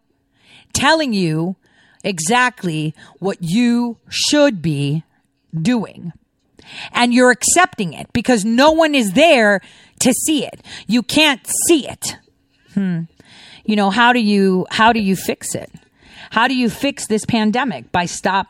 telling 0.72 1.12
you 1.12 1.56
exactly 2.02 2.94
what 3.18 3.38
you 3.40 3.98
should 4.08 4.62
be 4.62 5.04
doing. 5.60 6.12
And 6.92 7.12
you're 7.12 7.30
accepting 7.30 7.92
it 7.92 8.12
because 8.12 8.44
no 8.44 8.70
one 8.70 8.94
is 8.94 9.12
there 9.14 9.60
to 10.00 10.12
see 10.12 10.44
it. 10.44 10.62
You 10.86 11.02
can't 11.02 11.46
see 11.66 11.88
it. 11.88 12.16
Hmm. 12.74 13.02
You 13.64 13.76
know, 13.76 13.90
how 13.90 14.12
do 14.12 14.20
you, 14.20 14.66
how 14.70 14.92
do 14.92 15.00
you 15.00 15.16
fix 15.16 15.54
it? 15.54 15.70
How 16.30 16.46
do 16.46 16.54
you 16.54 16.70
fix 16.70 17.08
this 17.08 17.24
pandemic? 17.24 17.90
By 17.90 18.06
stop, 18.06 18.46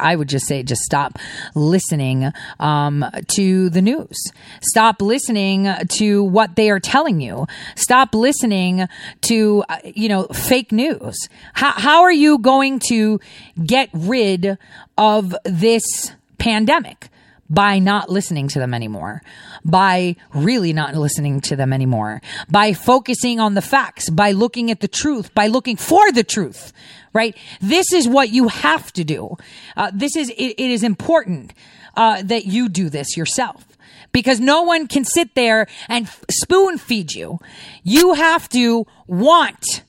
I 0.00 0.16
would 0.16 0.28
just 0.28 0.46
say, 0.46 0.64
just 0.64 0.82
stop 0.82 1.16
listening 1.54 2.32
um, 2.58 3.04
to 3.34 3.70
the 3.70 3.80
news. 3.80 4.16
Stop 4.62 5.00
listening 5.00 5.68
to 5.90 6.24
what 6.24 6.56
they 6.56 6.70
are 6.70 6.80
telling 6.80 7.20
you. 7.20 7.46
Stop 7.76 8.14
listening 8.14 8.88
to, 9.22 9.64
uh, 9.68 9.78
you 9.84 10.08
know, 10.08 10.26
fake 10.28 10.72
news. 10.72 11.28
How, 11.52 11.70
how 11.72 12.02
are 12.02 12.12
you 12.12 12.38
going 12.38 12.80
to 12.88 13.20
get 13.64 13.90
rid 13.92 14.58
of 14.96 15.36
this 15.44 16.12
pandemic? 16.38 17.10
By 17.50 17.78
not 17.78 18.10
listening 18.10 18.48
to 18.48 18.58
them 18.58 18.74
anymore, 18.74 19.22
by 19.64 20.16
really 20.34 20.72
not 20.72 20.94
listening 20.94 21.40
to 21.40 21.56
them 21.56 21.72
anymore, 21.72 22.20
by 22.50 22.72
focusing 22.72 23.40
on 23.40 23.54
the 23.54 23.62
facts, 23.62 24.10
by 24.10 24.32
looking 24.32 24.70
at 24.70 24.80
the 24.80 24.88
truth, 24.88 25.34
by 25.34 25.46
looking 25.46 25.76
for 25.76 26.12
the 26.12 26.24
truth, 26.24 26.72
right? 27.12 27.36
This 27.60 27.92
is 27.92 28.06
what 28.06 28.30
you 28.30 28.48
have 28.48 28.92
to 28.94 29.04
do. 29.04 29.36
Uh, 29.76 29.90
this 29.94 30.16
is, 30.16 30.30
it, 30.30 30.34
it 30.58 30.70
is 30.70 30.82
important 30.82 31.54
uh, 31.96 32.22
that 32.22 32.46
you 32.46 32.68
do 32.68 32.90
this 32.90 33.16
yourself 33.16 33.64
because 34.12 34.40
no 34.40 34.62
one 34.62 34.86
can 34.86 35.04
sit 35.04 35.34
there 35.34 35.66
and 35.88 36.08
spoon 36.30 36.78
feed 36.78 37.12
you. 37.12 37.38
You 37.82 38.14
have 38.14 38.48
to 38.50 38.86
want 39.06 39.82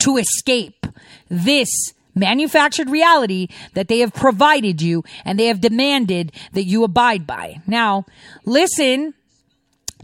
to 0.00 0.16
escape 0.16 0.86
this 1.28 1.68
manufactured 2.16 2.90
reality 2.90 3.48
that 3.74 3.88
they 3.88 4.00
have 4.00 4.12
provided 4.12 4.82
you 4.82 5.04
and 5.24 5.38
they 5.38 5.46
have 5.46 5.60
demanded 5.60 6.32
that 6.52 6.64
you 6.64 6.82
abide 6.82 7.26
by. 7.26 7.60
Now, 7.66 8.06
listen 8.44 9.14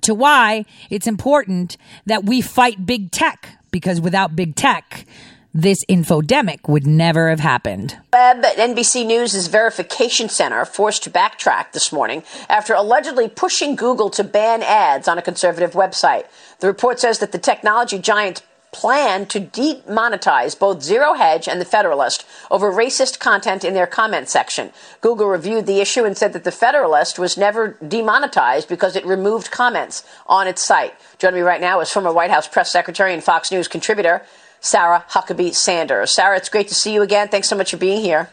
to 0.03 0.15
why 0.15 0.65
it's 0.91 1.07
important 1.07 1.77
that 2.07 2.25
we 2.25 2.41
fight 2.41 2.87
big 2.87 3.11
tech 3.11 3.59
because 3.71 4.01
without 4.01 4.37
big 4.37 4.55
tech, 4.55 5.07
this 5.55 5.85
infodemic 5.87 6.69
would 6.69 6.87
never 6.87 7.29
have 7.29 7.41
happened. 7.41 7.99
Web 8.13 8.45
at 8.45 8.57
NBC 8.57 9.05
News' 9.05 9.47
verification 9.49 10.29
center 10.29 10.65
forced 10.65 11.03
to 11.05 11.11
backtrack 11.11 11.73
this 11.73 11.93
morning 11.93 12.23
after 12.49 12.73
allegedly 12.73 13.29
pushing 13.29 13.77
Google 13.77 14.09
to 14.11 14.25
ban 14.25 14.63
ads 14.63 15.09
on 15.09 15.19
a 15.19 15.23
conservative 15.23 15.73
website. 15.73 16.25
The 16.61 16.69
report 16.69 17.01
says 17.01 17.19
that 17.19 17.33
the 17.33 17.39
technology 17.39 17.99
giant 17.99 18.43
plan 18.73 19.27
to 19.27 19.39
demonetize 19.39 20.59
both 20.59 20.83
Zero 20.83 21.13
Hedge 21.13 21.47
and 21.47 21.61
The 21.61 21.67
Federalist 21.67 22.27
over 22.51 22.73
racist 22.73 23.19
content 23.21 23.65
in 23.65 23.75
their 23.75 23.87
comment 23.87 24.29
section. 24.29 24.73
Google 25.01 25.29
reviewed 25.29 25.67
the 25.67 25.81
issue 25.81 26.05
and 26.05 26.17
said 26.17 26.33
that 26.33 26.45
The 26.45 26.51
Federalist 26.51 27.19
was 27.19 27.37
never 27.37 27.77
demonetized 27.87 28.69
because 28.69 28.97
it 28.97 29.05
removed 29.05 29.51
comments 29.51 30.05
on 30.27 30.47
its 30.47 30.63
site. 30.63 30.95
Joining 31.19 31.41
me 31.41 31.47
right 31.47 31.61
now 31.61 31.81
is 31.81 31.91
former 31.91 32.13
White 32.13 32.31
House 32.31 32.49
press 32.49 32.73
secretary 32.73 33.13
and 33.13 33.23
Fox 33.23 33.53
News 33.53 33.69
contributor 33.69 34.23
Sarah 34.61 35.05
Huckabee 35.11 35.55
Sanders. 35.55 36.15
Sarah, 36.15 36.37
it's 36.37 36.49
great 36.49 36.69
to 36.69 36.75
see 36.75 36.95
you 36.95 37.03
again. 37.03 37.29
Thanks 37.29 37.49
so 37.49 37.57
much 37.57 37.73
for 37.73 37.77
being 37.77 38.01
here. 38.01 38.31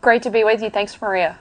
Great 0.00 0.22
to 0.22 0.30
be 0.30 0.42
with 0.42 0.62
you. 0.62 0.70
Thanks, 0.70 1.00
Maria. 1.00 1.38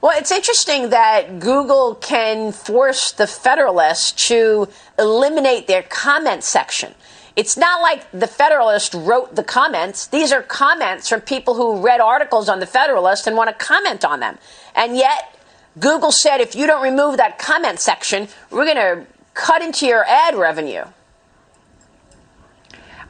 Well, 0.00 0.16
it's 0.16 0.30
interesting 0.30 0.90
that 0.90 1.40
Google 1.40 1.96
can 1.96 2.52
force 2.52 3.10
the 3.10 3.26
Federalist 3.26 4.16
to 4.28 4.68
eliminate 4.96 5.66
their 5.66 5.82
comment 5.82 6.44
section. 6.44 6.94
It's 7.34 7.56
not 7.56 7.82
like 7.82 8.08
the 8.12 8.28
Federalist 8.28 8.94
wrote 8.94 9.34
the 9.34 9.42
comments. 9.42 10.06
These 10.06 10.30
are 10.30 10.42
comments 10.42 11.08
from 11.08 11.22
people 11.22 11.54
who 11.54 11.80
read 11.80 12.00
articles 12.00 12.48
on 12.48 12.60
the 12.60 12.66
Federalist 12.66 13.26
and 13.26 13.36
want 13.36 13.48
to 13.48 13.64
comment 13.64 14.04
on 14.04 14.20
them. 14.20 14.38
And 14.76 14.96
yet, 14.96 15.36
Google 15.80 16.12
said 16.12 16.40
if 16.40 16.54
you 16.54 16.68
don't 16.68 16.82
remove 16.82 17.16
that 17.16 17.38
comment 17.38 17.80
section, 17.80 18.28
we're 18.50 18.72
going 18.72 18.76
to 18.76 19.06
cut 19.34 19.62
into 19.62 19.86
your 19.86 20.04
ad 20.04 20.36
revenue. 20.36 20.84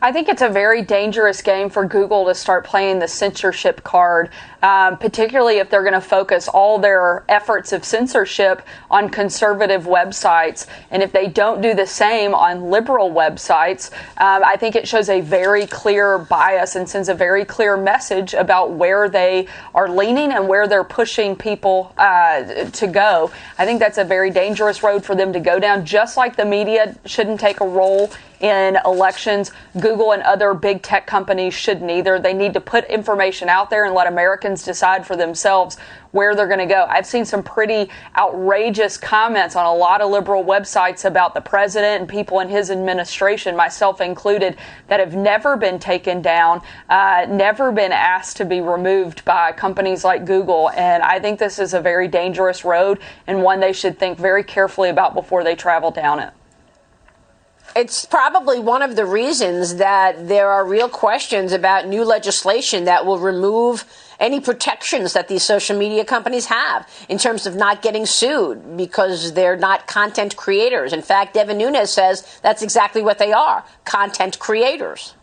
I 0.01 0.12
think 0.12 0.28
it's 0.28 0.43
a 0.43 0.49
very 0.49 0.82
dangerous 0.82 1.43
game 1.43 1.70
for 1.70 1.84
Google 1.84 2.26
to 2.26 2.34
start 2.34 2.64
playing 2.64 3.01
the 3.01 3.09
censorship 3.09 3.82
card, 3.82 4.30
um, 4.62 4.96
particularly 4.98 5.59
if 5.59 5.70
they're 5.70 5.82
going 5.82 5.92
to 5.92 6.00
focus 6.00 6.48
all 6.48 6.78
their 6.78 7.24
efforts 7.28 7.72
of 7.72 7.84
censorship 7.84 8.62
on 8.90 9.09
conservative 9.09 9.84
websites. 9.84 10.66
And 10.90 11.02
if 11.02 11.12
they 11.12 11.28
don't 11.28 11.61
do 11.61 11.74
the 11.74 11.86
same 11.86 12.34
on 12.34 12.70
liberal 12.70 13.11
websites, 13.11 13.92
um, 14.18 14.42
I 14.44 14.56
think 14.56 14.76
it 14.76 14.88
shows 14.88 15.09
a 15.09 15.20
very 15.20 15.66
clear 15.66 16.18
bias 16.18 16.76
and 16.76 16.88
sends 16.88 17.09
a 17.09 17.14
very 17.14 17.44
clear 17.44 17.76
message 17.76 18.34
about 18.34 18.72
where 18.72 19.09
they 19.09 19.46
are 19.74 19.88
leaning 19.88 20.32
and 20.32 20.48
where 20.48 20.66
they're 20.66 20.84
pushing 20.84 21.36
people 21.36 21.92
uh, 21.98 22.42
to 22.70 22.86
go. 22.86 23.30
I 23.59 23.64
think 23.64 23.80
that's 23.80 23.98
a 23.98 24.04
very 24.04 24.30
dangerous 24.30 24.82
road 24.82 25.04
for 25.04 25.14
them 25.14 25.32
to 25.32 25.40
go 25.40 25.59
down, 25.59 25.84
just 25.84 26.16
like 26.16 26.36
the 26.36 26.44
media 26.44 26.96
shouldn't 27.04 27.40
take 27.40 27.61
a 27.61 27.66
role 27.66 28.11
in 28.40 28.78
elections. 28.84 29.52
Google 29.80 30.12
and 30.12 30.22
other 30.22 30.54
big 30.54 30.82
tech 30.82 31.06
companies 31.06 31.54
shouldn't 31.54 31.90
either. 31.90 32.18
They 32.18 32.34
need 32.34 32.54
to 32.54 32.61
put 32.61 32.84
information 32.84 33.48
out 33.48 33.70
there 33.70 33.84
and 33.84 33.94
let 33.94 34.06
Americans 34.06 34.47
decide 34.57 35.07
for 35.07 35.16
themselves 35.16 35.76
where 36.11 36.34
they're 36.34 36.46
going 36.46 36.59
to 36.59 36.66
go. 36.66 36.86
I've 36.88 37.07
seen 37.07 37.24
some 37.24 37.42
pretty 37.42 37.90
outrageous 38.16 38.96
comments 38.96 39.57
on 39.57 39.66
a 39.66 39.74
lot 39.74 40.01
of 40.01 40.11
liberal 40.11 40.44
websites 40.44 41.05
about 41.05 41.34
the 41.34 41.40
president 41.40 42.01
and 42.01 42.09
people 42.09 42.40
in 42.40 42.49
his 42.49 42.70
administration, 42.70 43.55
myself 43.55 44.01
included, 44.01 44.57
that 44.88 45.01
have 45.01 45.14
never 45.14 45.57
been 45.57 45.78
taken 45.78 46.22
down, 46.22 46.62
uh, 46.88 47.26
never 47.28 47.72
been 47.72 47.92
asked 47.92 48.36
to 48.38 48.44
be 48.44 48.61
removed 48.61 49.24
by 49.24 49.53
companies 49.53 50.05
like 50.05 50.24
Google. 50.24 50.70
And 50.70 51.03
I 51.03 51.18
think 51.20 51.38
this 51.38 51.59
is 51.59 51.74
a 51.74 51.80
very 51.80 52.09
dangerous 52.09 52.64
road 52.64 53.01
and 53.26 53.42
one 53.42 53.61
they 53.61 53.72
should 53.72 53.99
think 53.99 54.18
very 54.18 54.44
carefully 54.44 54.88
about 54.88 55.14
before 55.14 55.44
they 55.44 55.55
travel 55.55 55.90
down 55.90 56.20
it 56.20 56.32
it's 57.76 58.05
probably 58.05 58.59
one 58.59 58.82
of 58.82 58.96
the 58.96 59.05
reasons 59.05 59.76
that 59.76 60.28
there 60.28 60.49
are 60.49 60.64
real 60.66 60.88
questions 60.88 61.53
about 61.53 61.86
new 61.86 62.05
legislation 62.05 62.84
that 62.84 63.05
will 63.05 63.18
remove 63.18 63.84
any 64.21 64.41
protections 64.41 65.12
that 65.12 65.29
these 65.29 65.45
social 65.45 65.79
media 65.79 66.05
companies 66.05 66.47
have 66.47 66.89
in 67.09 67.19
terms 67.19 67.47
of 67.47 67.55
not 67.55 67.83
getting 67.83 68.07
sued 68.07 68.77
because 68.77 69.33
they're 69.33 69.57
not 69.57 69.87
content 69.87 70.37
creators. 70.37 70.93
In 70.93 71.03
fact, 71.03 71.35
Devin 71.35 71.59
Nunes 71.59 71.91
says 71.91 72.41
that's 72.43 72.62
exactly 72.62 73.03
what 73.03 73.19
they 73.19 73.33
are 73.33 73.64
content 73.85 74.39
creators 74.39 75.14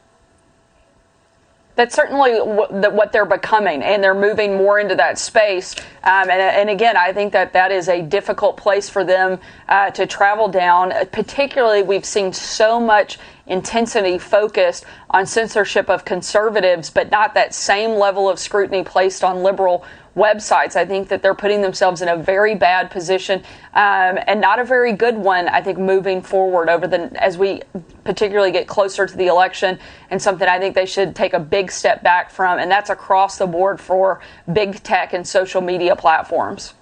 that's 1.76 1.94
certainly 1.94 2.38
what 2.38 3.12
they're 3.12 3.26
becoming, 3.26 3.84
and 3.84 4.04
they're 4.04 4.14
moving 4.14 4.56
more 4.56 4.80
into 4.80 4.96
that 4.96 5.20
space. 5.20 5.76
Um, 6.04 6.30
and, 6.30 6.32
and, 6.32 6.70
again, 6.70 6.96
I 6.96 7.12
think 7.12 7.34
that 7.34 7.54
that 7.54 7.72
is 7.72 7.90
a 7.90 8.02
difficult 8.02 8.56
place 8.56 8.90
for 8.90 9.04
them 9.04 9.40
uh, 9.68 9.92
to 9.92 10.06
travel 10.06 10.48
down. 10.48 10.94
Particularly, 11.12 11.84
we've 11.84 12.06
seen 12.06 12.32
so 12.32 12.80
much 12.80 13.20
intensity 13.48 14.18
focused 14.18 14.86
on 15.10 15.26
censorship 15.26 15.90
of 15.90 16.06
conservatives, 16.06 16.90
but 16.90 17.12
not 17.12 17.34
that 17.34 17.54
same 17.54 17.92
level 17.92 18.30
of 18.30 18.40
scrutiny 18.40 18.84
placed 18.84 19.24
on 19.24 19.44
liberal 19.44 19.86
websites. 20.16 20.76
I 20.76 20.86
think 20.86 21.10
that 21.10 21.22
they're 21.22 21.36
putting 21.36 21.62
themselves 21.62 22.02
in 22.02 22.08
a 22.08 22.18
very 22.18 22.56
bad 22.56 22.90
position 22.90 23.44
um, 23.74 24.18
and 24.28 24.40
not 24.40 24.60
a 24.60 24.64
very 24.64 24.94
good 24.94 25.18
one. 25.18 25.48
I 25.48 25.62
think 25.62 25.78
moving 25.78 26.22
forward 26.22 26.70
over 26.70 26.88
the 26.88 27.12
as 27.22 27.38
we 27.38 27.62
particularly 28.04 28.52
get 28.52 28.68
closer 28.68 29.06
to 29.06 29.18
the 29.18 29.28
election, 29.28 29.80
and 30.10 30.22
something 30.22 30.48
I 30.48 30.60
think 30.60 30.76
they 30.76 30.86
should 30.86 31.16
take 31.16 31.34
a 31.34 31.40
big 31.40 31.72
step 31.72 32.04
back 32.04 32.32
from, 32.32 32.60
and 32.60 32.72
that's 32.72 32.90
across 32.90 33.38
the 33.38 33.48
board 33.48 33.82
for 33.82 34.22
big 34.52 34.82
tech 34.84 35.14
and 35.14 35.28
social 35.28 35.62
media 35.62 35.96
platforms. 35.96 36.74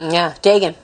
Yeah, 0.00 0.34
Dagen. 0.42 0.74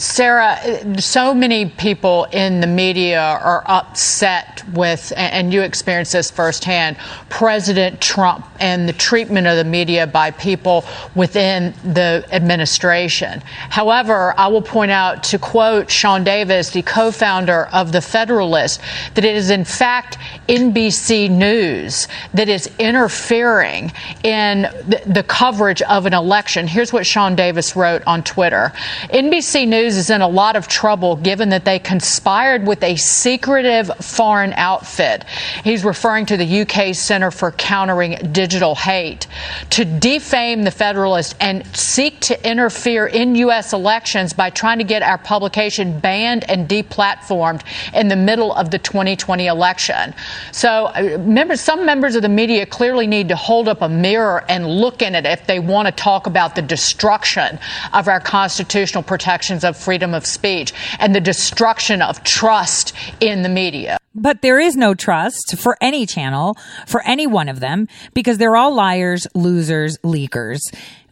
Sarah, 0.00 0.58
so 0.98 1.34
many 1.34 1.66
people 1.66 2.24
in 2.32 2.62
the 2.62 2.66
media 2.66 3.20
are 3.20 3.62
upset 3.66 4.66
with, 4.72 5.12
and 5.14 5.52
you 5.52 5.60
experienced 5.60 6.14
this 6.14 6.30
firsthand, 6.30 6.96
President 7.28 8.00
Trump 8.00 8.46
and 8.60 8.88
the 8.88 8.94
treatment 8.94 9.46
of 9.46 9.58
the 9.58 9.64
media 9.64 10.06
by 10.06 10.30
people 10.30 10.86
within 11.14 11.74
the 11.84 12.26
administration. 12.32 13.42
However, 13.68 14.32
I 14.38 14.48
will 14.48 14.62
point 14.62 14.90
out, 14.90 15.22
to 15.24 15.38
quote 15.38 15.90
Sean 15.90 16.24
Davis, 16.24 16.70
the 16.70 16.80
co 16.80 17.10
founder 17.10 17.66
of 17.66 17.92
The 17.92 18.00
Federalist, 18.00 18.80
that 19.16 19.26
it 19.26 19.36
is 19.36 19.50
in 19.50 19.66
fact 19.66 20.16
NBC 20.48 21.30
News 21.30 22.08
that 22.32 22.48
is 22.48 22.70
interfering 22.78 23.92
in 24.24 24.62
the, 24.62 25.02
the 25.04 25.22
coverage 25.24 25.82
of 25.82 26.06
an 26.06 26.14
election. 26.14 26.66
Here's 26.66 26.90
what 26.90 27.04
Sean 27.04 27.36
Davis 27.36 27.76
wrote 27.76 28.02
on 28.06 28.22
Twitter 28.22 28.72
NBC 29.10 29.68
News 29.68 29.89
is 29.96 30.10
in 30.10 30.20
a 30.20 30.28
lot 30.28 30.56
of 30.56 30.68
trouble 30.68 31.16
given 31.16 31.48
that 31.50 31.64
they 31.64 31.78
conspired 31.78 32.66
with 32.66 32.82
a 32.82 32.96
secretive 32.96 33.90
foreign 33.98 34.52
outfit. 34.54 35.24
He's 35.64 35.84
referring 35.84 36.26
to 36.26 36.36
the 36.36 36.60
UK 36.62 36.94
Center 36.94 37.30
for 37.30 37.52
Countering 37.52 38.32
Digital 38.32 38.74
Hate 38.74 39.26
to 39.70 39.84
defame 39.84 40.64
the 40.64 40.70
Federalist 40.70 41.36
and 41.40 41.66
seek 41.76 42.20
to 42.20 42.48
interfere 42.48 43.06
in 43.06 43.34
U.S. 43.36 43.72
elections 43.72 44.32
by 44.32 44.50
trying 44.50 44.78
to 44.78 44.84
get 44.84 45.02
our 45.02 45.18
publication 45.18 45.98
banned 45.98 46.48
and 46.48 46.68
deplatformed 46.68 47.62
in 47.94 48.08
the 48.08 48.16
middle 48.16 48.54
of 48.54 48.70
the 48.70 48.78
2020 48.78 49.46
election. 49.46 50.14
So, 50.52 50.86
uh, 50.86 51.18
members, 51.18 51.60
some 51.60 51.84
members 51.86 52.14
of 52.14 52.22
the 52.22 52.28
media 52.28 52.66
clearly 52.66 53.06
need 53.06 53.28
to 53.28 53.36
hold 53.36 53.68
up 53.68 53.82
a 53.82 53.88
mirror 53.88 54.44
and 54.48 54.66
look 54.66 55.02
in 55.02 55.14
it 55.14 55.26
if 55.26 55.46
they 55.46 55.58
want 55.58 55.86
to 55.86 55.92
talk 55.92 56.26
about 56.26 56.54
the 56.54 56.62
destruction 56.62 57.58
of 57.92 58.08
our 58.08 58.20
constitutional 58.20 59.02
protections 59.02 59.64
of 59.64 59.76
freedom 59.80 60.14
of 60.14 60.26
speech 60.26 60.72
and 60.98 61.14
the 61.14 61.20
destruction 61.20 62.02
of 62.02 62.22
trust 62.24 62.92
in 63.20 63.42
the 63.42 63.48
media. 63.48 63.98
But 64.14 64.42
there 64.42 64.58
is 64.58 64.76
no 64.76 64.94
trust 64.94 65.56
for 65.56 65.76
any 65.80 66.04
channel, 66.04 66.56
for 66.86 67.00
any 67.02 67.26
one 67.26 67.48
of 67.48 67.60
them, 67.60 67.86
because 68.12 68.38
they're 68.38 68.56
all 68.56 68.74
liars, 68.74 69.26
losers, 69.34 69.98
leakers. 69.98 70.60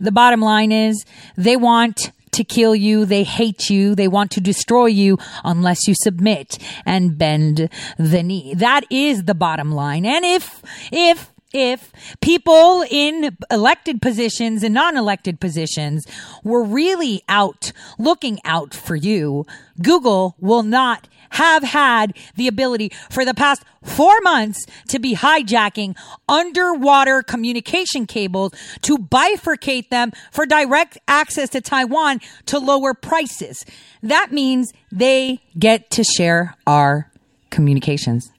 The 0.01 0.12
bottom 0.12 0.41
line 0.41 0.73
is 0.73 1.05
they 1.37 1.57
want 1.57 2.11
to 2.33 2.45
kill 2.45 2.75
you. 2.75 3.05
They 3.05 3.25
hate 3.25 3.71
you. 3.71 3.95
They 3.95 4.09
want 4.09 4.31
to 4.33 4.41
destroy 4.41 4.87
you 4.87 5.19
unless 5.45 5.89
you 5.89 5.95
submit 5.95 6.59
and 6.85 7.16
bend 7.16 7.69
the 7.99 8.23
knee. 8.23 8.55
That 8.55 8.85
is 8.91 9.25
the 9.25 9.35
bottom 9.35 9.73
line. 9.73 10.05
And 10.05 10.25
if, 10.25 10.62
if, 10.93 11.33
if 11.53 11.92
people 12.20 12.84
in 12.90 13.36
elected 13.51 14.03
positions 14.03 14.62
and 14.62 14.74
non-elected 14.74 15.40
positions 15.40 16.07
were 16.44 16.62
really 16.62 17.22
out 17.28 17.72
looking 17.99 18.38
out 18.44 18.74
for 18.74 18.96
you, 18.96 19.46
Google 19.82 20.36
will 20.38 20.62
not 20.62 21.09
have 21.30 21.62
had 21.62 22.16
the 22.36 22.49
ability 22.49 22.92
for 23.11 23.24
the 23.24 23.34
past 23.34 23.62
four 23.82 24.20
months 24.22 24.66
to 24.88 24.99
be 24.99 25.14
hijacking 25.14 25.96
underwater 26.28 27.22
communication 27.22 28.07
cables 28.07 28.53
to 28.82 28.99
bifurcate 28.99 29.88
them 29.88 30.12
for 30.30 30.46
direct 30.46 30.99
access 31.07 31.51
to 31.51 31.61
Taiwan 31.61 32.20
to 32.46 32.59
lower 32.59 32.94
prices. 32.94 33.64
That 34.03 34.32
means 34.32 34.72
they 34.90 35.40
get 35.59 35.90
to 35.92 36.05
share 36.05 36.55
our 36.66 37.11
communications. 37.51 38.30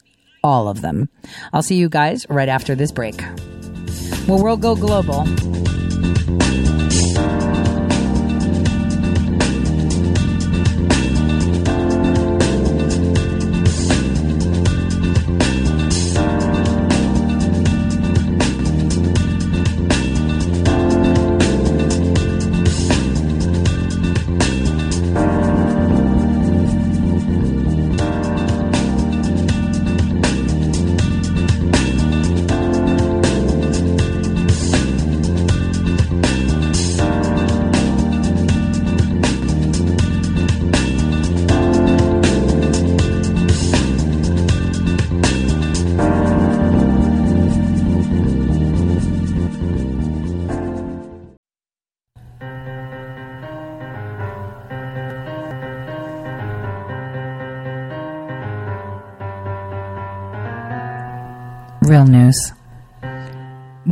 All 0.42 0.68
of 0.68 0.80
them. 0.80 1.08
I'll 1.52 1.62
see 1.62 1.76
you 1.76 1.88
guys 1.88 2.26
right 2.28 2.48
after 2.48 2.74
this 2.74 2.92
break. 2.92 3.20
Well, 4.26 4.42
we'll 4.42 4.56
go 4.56 4.74
global. 4.74 5.26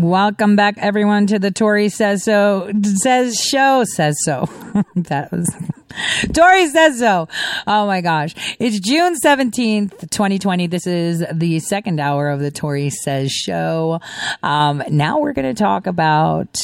Welcome 0.01 0.55
back, 0.55 0.77
everyone, 0.79 1.27
to 1.27 1.41
the 1.41 1.51
Tore 1.51 1.89
Says 1.89 2.23
So 2.23 2.71
Says 3.03 3.41
Show 3.41 3.83
Says 3.83 4.17
So. 4.23 4.49
that 4.95 5.33
was 5.33 5.53
Tore 6.33 6.69
Says 6.69 7.01
So. 7.01 7.27
Oh 7.67 7.85
my 7.89 8.01
gosh. 8.01 8.33
It's 8.61 8.79
June 8.79 9.17
17th, 9.21 10.09
2020. 10.09 10.69
This 10.69 10.87
is 10.87 11.25
the 11.33 11.59
second 11.59 11.99
hour 11.99 12.31
of 12.31 12.39
the 12.39 12.53
Tore 12.53 12.91
Says 12.91 13.33
Show. 13.33 14.01
Um, 14.45 14.85
now 14.89 15.19
we're 15.19 15.33
going 15.33 15.53
to 15.53 15.61
talk 15.61 15.89
about 15.89 16.61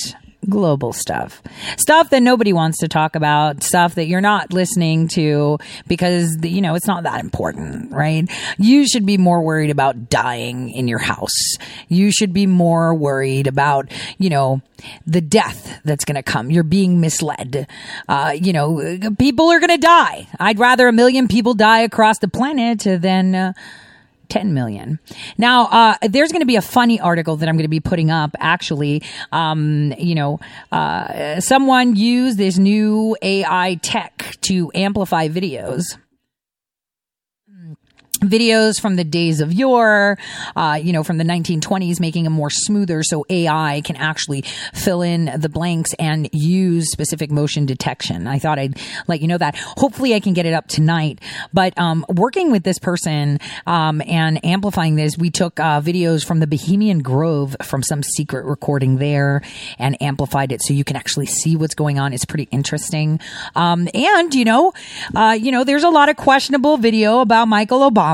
global 0.48 0.92
stuff. 0.92 1.42
Stuff 1.76 2.10
that 2.10 2.22
nobody 2.22 2.52
wants 2.52 2.78
to 2.78 2.88
talk 2.88 3.16
about, 3.16 3.62
stuff 3.62 3.94
that 3.94 4.06
you're 4.06 4.20
not 4.20 4.52
listening 4.52 5.08
to 5.08 5.58
because, 5.86 6.36
you 6.42 6.60
know, 6.60 6.74
it's 6.74 6.86
not 6.86 7.02
that 7.04 7.20
important, 7.20 7.92
right? 7.92 8.28
You 8.58 8.86
should 8.86 9.06
be 9.06 9.18
more 9.18 9.42
worried 9.42 9.70
about 9.70 10.08
dying 10.08 10.70
in 10.70 10.88
your 10.88 10.98
house. 10.98 11.56
You 11.88 12.10
should 12.10 12.32
be 12.32 12.46
more 12.46 12.94
worried 12.94 13.46
about, 13.46 13.90
you 14.18 14.30
know, 14.30 14.62
the 15.06 15.20
death 15.20 15.80
that's 15.84 16.04
going 16.04 16.16
to 16.16 16.22
come. 16.22 16.50
You're 16.50 16.62
being 16.62 17.00
misled. 17.00 17.66
Uh, 18.08 18.36
you 18.38 18.52
know, 18.52 18.98
people 19.18 19.50
are 19.50 19.60
going 19.60 19.70
to 19.70 19.78
die. 19.78 20.28
I'd 20.38 20.58
rather 20.58 20.88
a 20.88 20.92
million 20.92 21.28
people 21.28 21.54
die 21.54 21.80
across 21.80 22.18
the 22.18 22.28
planet 22.28 22.80
than, 23.00 23.34
uh, 23.34 23.52
10 24.28 24.54
million. 24.54 24.98
Now, 25.38 25.66
uh, 25.66 25.96
there's 26.02 26.32
going 26.32 26.40
to 26.40 26.46
be 26.46 26.56
a 26.56 26.62
funny 26.62 27.00
article 27.00 27.36
that 27.36 27.48
I'm 27.48 27.56
going 27.56 27.64
to 27.64 27.68
be 27.68 27.80
putting 27.80 28.10
up. 28.10 28.34
Actually, 28.38 29.02
um, 29.32 29.94
you 29.98 30.14
know, 30.14 30.40
uh, 30.72 31.40
someone 31.40 31.96
used 31.96 32.38
this 32.38 32.58
new 32.58 33.16
AI 33.22 33.78
tech 33.82 34.36
to 34.42 34.70
amplify 34.74 35.28
videos 35.28 35.96
videos 38.28 38.80
from 38.80 38.96
the 38.96 39.04
days 39.04 39.40
of 39.40 39.52
yore, 39.52 40.18
uh, 40.56 40.78
you 40.82 40.92
know, 40.92 41.02
from 41.02 41.18
the 41.18 41.24
1920s, 41.24 42.00
making 42.00 42.24
them 42.24 42.32
more 42.32 42.50
smoother 42.50 43.02
so 43.02 43.24
AI 43.28 43.82
can 43.84 43.96
actually 43.96 44.42
fill 44.72 45.02
in 45.02 45.30
the 45.36 45.48
blanks 45.48 45.94
and 45.98 46.28
use 46.32 46.90
specific 46.90 47.30
motion 47.30 47.66
detection. 47.66 48.26
I 48.26 48.38
thought 48.38 48.58
I'd 48.58 48.78
let 49.06 49.20
you 49.20 49.28
know 49.28 49.38
that. 49.38 49.56
Hopefully 49.56 50.14
I 50.14 50.20
can 50.20 50.32
get 50.32 50.46
it 50.46 50.52
up 50.52 50.68
tonight. 50.68 51.20
But 51.52 51.76
um, 51.78 52.04
working 52.08 52.50
with 52.50 52.64
this 52.64 52.78
person 52.78 53.38
um, 53.66 54.02
and 54.06 54.44
amplifying 54.44 54.96
this, 54.96 55.16
we 55.18 55.30
took 55.30 55.60
uh, 55.60 55.80
videos 55.80 56.24
from 56.24 56.40
the 56.40 56.46
Bohemian 56.46 57.00
Grove 57.00 57.56
from 57.62 57.82
some 57.82 58.02
secret 58.02 58.44
recording 58.44 58.96
there 58.98 59.42
and 59.78 60.00
amplified 60.02 60.52
it 60.52 60.62
so 60.62 60.74
you 60.74 60.84
can 60.84 60.96
actually 60.96 61.26
see 61.26 61.56
what's 61.56 61.74
going 61.74 61.98
on. 61.98 62.12
It's 62.12 62.24
pretty 62.24 62.48
interesting. 62.50 63.20
Um, 63.54 63.88
and, 63.94 64.34
you 64.34 64.44
know, 64.44 64.72
uh, 65.14 65.36
you 65.38 65.52
know, 65.52 65.64
there's 65.64 65.84
a 65.84 65.90
lot 65.90 66.08
of 66.08 66.16
questionable 66.16 66.76
video 66.76 67.20
about 67.20 67.48
Michael 67.48 67.88
Obama. 67.90 68.13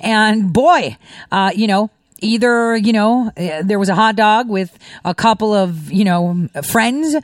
And 0.00 0.52
boy, 0.52 0.96
uh, 1.30 1.52
you 1.54 1.66
know, 1.66 1.90
either 2.20 2.76
you 2.76 2.92
know 2.92 3.30
uh, 3.36 3.62
there 3.62 3.78
was 3.78 3.88
a 3.88 3.94
hot 3.94 4.16
dog 4.16 4.48
with 4.48 4.76
a 5.04 5.14
couple 5.14 5.54
of 5.54 5.90
you 5.90 6.04
know 6.04 6.48
friends 6.64 7.14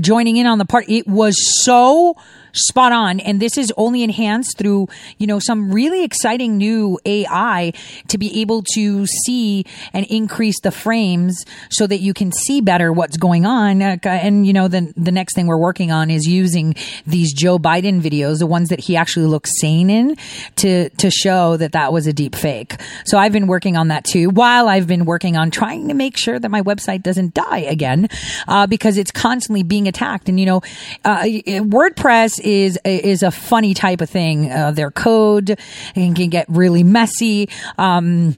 joining 0.00 0.36
in 0.36 0.46
on 0.46 0.58
the 0.58 0.64
party 0.64 0.98
it 0.98 1.08
was 1.08 1.36
so 1.64 2.16
spot 2.54 2.92
on. 2.92 3.20
And 3.20 3.40
this 3.40 3.56
is 3.56 3.72
only 3.76 4.02
enhanced 4.02 4.58
through, 4.58 4.88
you 5.18 5.26
know, 5.26 5.38
some 5.38 5.72
really 5.72 6.04
exciting 6.04 6.56
new 6.56 6.98
AI 7.04 7.72
to 8.08 8.18
be 8.18 8.40
able 8.40 8.62
to 8.74 9.06
see 9.06 9.64
and 9.92 10.06
increase 10.06 10.60
the 10.60 10.70
frames 10.70 11.44
so 11.70 11.86
that 11.86 11.98
you 11.98 12.14
can 12.14 12.32
see 12.32 12.60
better 12.60 12.92
what's 12.92 13.16
going 13.16 13.46
on. 13.46 13.82
Uh, 13.82 13.96
and, 14.04 14.46
you 14.46 14.52
know, 14.52 14.68
the, 14.68 14.92
the 14.96 15.12
next 15.12 15.34
thing 15.34 15.46
we're 15.46 15.56
working 15.56 15.90
on 15.90 16.10
is 16.10 16.26
using 16.26 16.74
these 17.06 17.32
Joe 17.32 17.58
Biden 17.58 18.00
videos, 18.00 18.38
the 18.38 18.46
ones 18.46 18.68
that 18.68 18.80
he 18.80 18.96
actually 18.96 19.26
looks 19.26 19.50
sane 19.60 19.90
in 19.90 20.16
to, 20.56 20.88
to 20.90 21.10
show 21.10 21.56
that 21.56 21.72
that 21.72 21.92
was 21.92 22.06
a 22.06 22.12
deep 22.12 22.34
fake. 22.34 22.76
So 23.04 23.18
I've 23.18 23.32
been 23.32 23.46
working 23.46 23.76
on 23.76 23.88
that 23.88 24.04
too 24.04 24.30
while 24.30 24.68
I've 24.68 24.86
been 24.86 25.04
working 25.04 25.36
on 25.36 25.50
trying 25.50 25.88
to 25.88 25.94
make 25.94 26.16
sure 26.16 26.38
that 26.38 26.48
my 26.48 26.62
website 26.62 27.02
doesn't 27.02 27.34
die 27.34 27.60
again, 27.60 28.08
uh, 28.48 28.66
because 28.66 28.96
it's 28.96 29.10
constantly 29.10 29.62
being 29.62 29.88
attacked. 29.88 30.28
And, 30.28 30.38
you 30.38 30.46
know, 30.46 30.62
uh, 31.04 31.22
WordPress 31.22 32.41
is 32.42 32.78
is 32.84 33.22
a 33.22 33.30
funny 33.30 33.74
type 33.74 34.00
of 34.00 34.10
thing. 34.10 34.50
Uh, 34.50 34.70
their 34.72 34.90
code 34.90 35.58
can, 35.94 36.14
can 36.14 36.28
get 36.28 36.46
really 36.48 36.84
messy. 36.84 37.48
Um, 37.78 38.36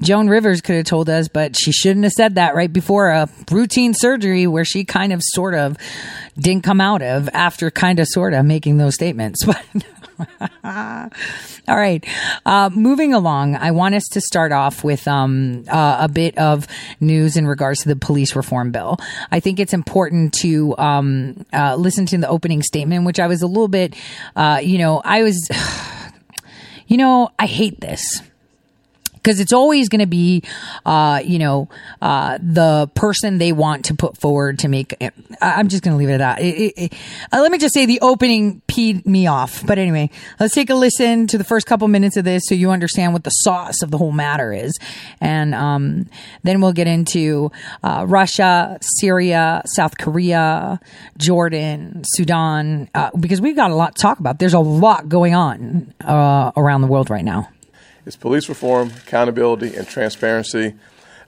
Joan 0.01 0.29
Rivers 0.29 0.61
could 0.61 0.77
have 0.77 0.85
told 0.85 1.09
us, 1.09 1.29
but 1.29 1.57
she 1.57 1.73
shouldn't 1.73 2.05
have 2.05 2.13
said 2.13 2.37
that 2.37 2.55
right 2.55 2.73
before 2.73 3.09
a 3.09 3.29
routine 3.51 3.95
surgery 3.95 4.47
where 4.47 4.65
she 4.65 4.85
kind 4.85 5.13
of 5.13 5.21
sort 5.23 5.55
of 5.55 5.77
didn't 6.39 6.65
come 6.65 6.81
out 6.81 7.03
of 7.03 7.29
after 7.33 7.71
kind 7.71 7.99
of 7.99 8.09
sort 8.09 8.35
of 8.35 8.45
making 8.45 8.79
those 8.79 8.95
statements. 8.95 9.45
But 9.55 9.67
all 10.65 11.77
right, 11.77 12.05
uh, 12.47 12.71
moving 12.73 13.15
along, 13.15 13.57
I 13.57 13.73
want 13.73 13.95
us 13.95 14.05
to 14.13 14.21
start 14.21 14.53
off 14.53 14.85
with 14.85 15.09
um, 15.09 15.65
uh, 15.69 15.99
a 16.01 16.09
bit 16.09 16.39
of 16.39 16.67
news 17.01 17.37
in 17.37 17.47
regards 17.47 17.81
to 17.81 17.89
the 17.89 17.97
police 17.97 18.37
reform 18.37 18.71
bill. 18.71 18.99
I 19.31 19.41
think 19.41 19.59
it's 19.59 19.73
important 19.75 20.35
to 20.35 20.77
um, 20.79 21.45
uh, 21.53 21.75
listen 21.77 22.07
to 22.07 22.19
the 22.19 22.29
opening 22.29 22.63
statement, 22.63 23.07
which 23.07 23.19
I 23.19 23.27
was 23.27 23.43
a 23.43 23.47
little 23.47 23.69
bit, 23.69 23.97
uh, 24.37 24.61
you 24.63 24.79
know, 24.79 25.03
I 25.05 25.23
was, 25.23 25.49
you 26.87 26.97
know, 26.97 27.31
I 27.39 27.47
hate 27.47 27.81
this 27.81 28.23
because 29.25 29.41
it's 29.41 29.53
always 29.55 29.89
going 29.89 30.01
to 30.01 30.07
be, 30.07 30.43
uh, 30.85 31.21
you 31.25 31.39
know, 31.39 31.69
uh, 32.03 32.39
the 32.43 32.89
person 32.95 33.39
they 33.39 33.53
want 33.53 33.87
to 33.87 33.95
put 33.95 34.19
forward 34.19 34.59
to 34.61 34.69
make. 34.69 34.95
I- 35.01 35.11
I'm 35.41 35.69
just 35.69 35.83
going 35.83 35.95
to 35.95 35.99
leave 35.99 36.11
it 36.11 36.15
at 36.15 36.19
that. 36.19 36.41
It, 36.43 36.55
it, 36.55 36.73
it, 36.77 36.93
uh, 37.33 37.41
let 37.41 37.51
me 37.51 37.57
just 37.59 37.73
say 37.73 37.87
the 37.87 38.01
opening 38.03 38.61
peed 38.69 39.07
me 39.07 39.27
off. 39.27 39.65
But 39.67 39.79
anyway, 39.79 40.11
let's 40.39 40.55
take 40.55 40.69
a 40.69 40.75
listen 40.75 41.27
to 41.29 41.39
the 41.39 41.45
first 41.45 41.67
couple 41.67 41.89
minutes 41.89 42.17
of 42.19 42.25
this 42.25 42.43
so 42.47 42.55
you 42.55 42.71
understand 42.71 43.15
what 43.15 43.25
the 43.25 43.31
sauce 43.31 43.83
of 43.83 43.91
the 43.91 43.97
whole 43.99 44.13
matter 44.13 44.53
is, 44.53 44.79
and 45.21 45.55
um, 45.55 46.09
then 46.43 46.61
we'll 46.61 46.73
get 46.73 46.87
into 46.87 47.51
uh, 47.83 48.05
Russia, 48.07 48.77
Syria, 48.83 49.63
South 49.65 49.97
Korea, 49.97 50.79
Jordan, 51.17 52.03
Sudan, 52.05 52.91
uh, 52.95 53.11
because 53.19 53.41
we've 53.41 53.57
got 53.57 53.71
a 53.71 53.75
lot 53.75 53.97
to 53.97 54.03
talk 54.03 54.21
about. 54.21 54.39
There's 54.39 54.55
a 54.55 54.59
lot 54.59 55.09
going 55.09 55.35
on 55.35 55.95
uh, 56.05 56.53
around 56.57 56.83
the 56.83 56.89
world 56.89 57.09
right 57.09 57.25
now. 57.25 57.49
Is 58.07 58.17
police 58.17 58.49
reform, 58.49 58.93
accountability, 59.07 59.75
and 59.75 59.87
transparency. 59.87 60.75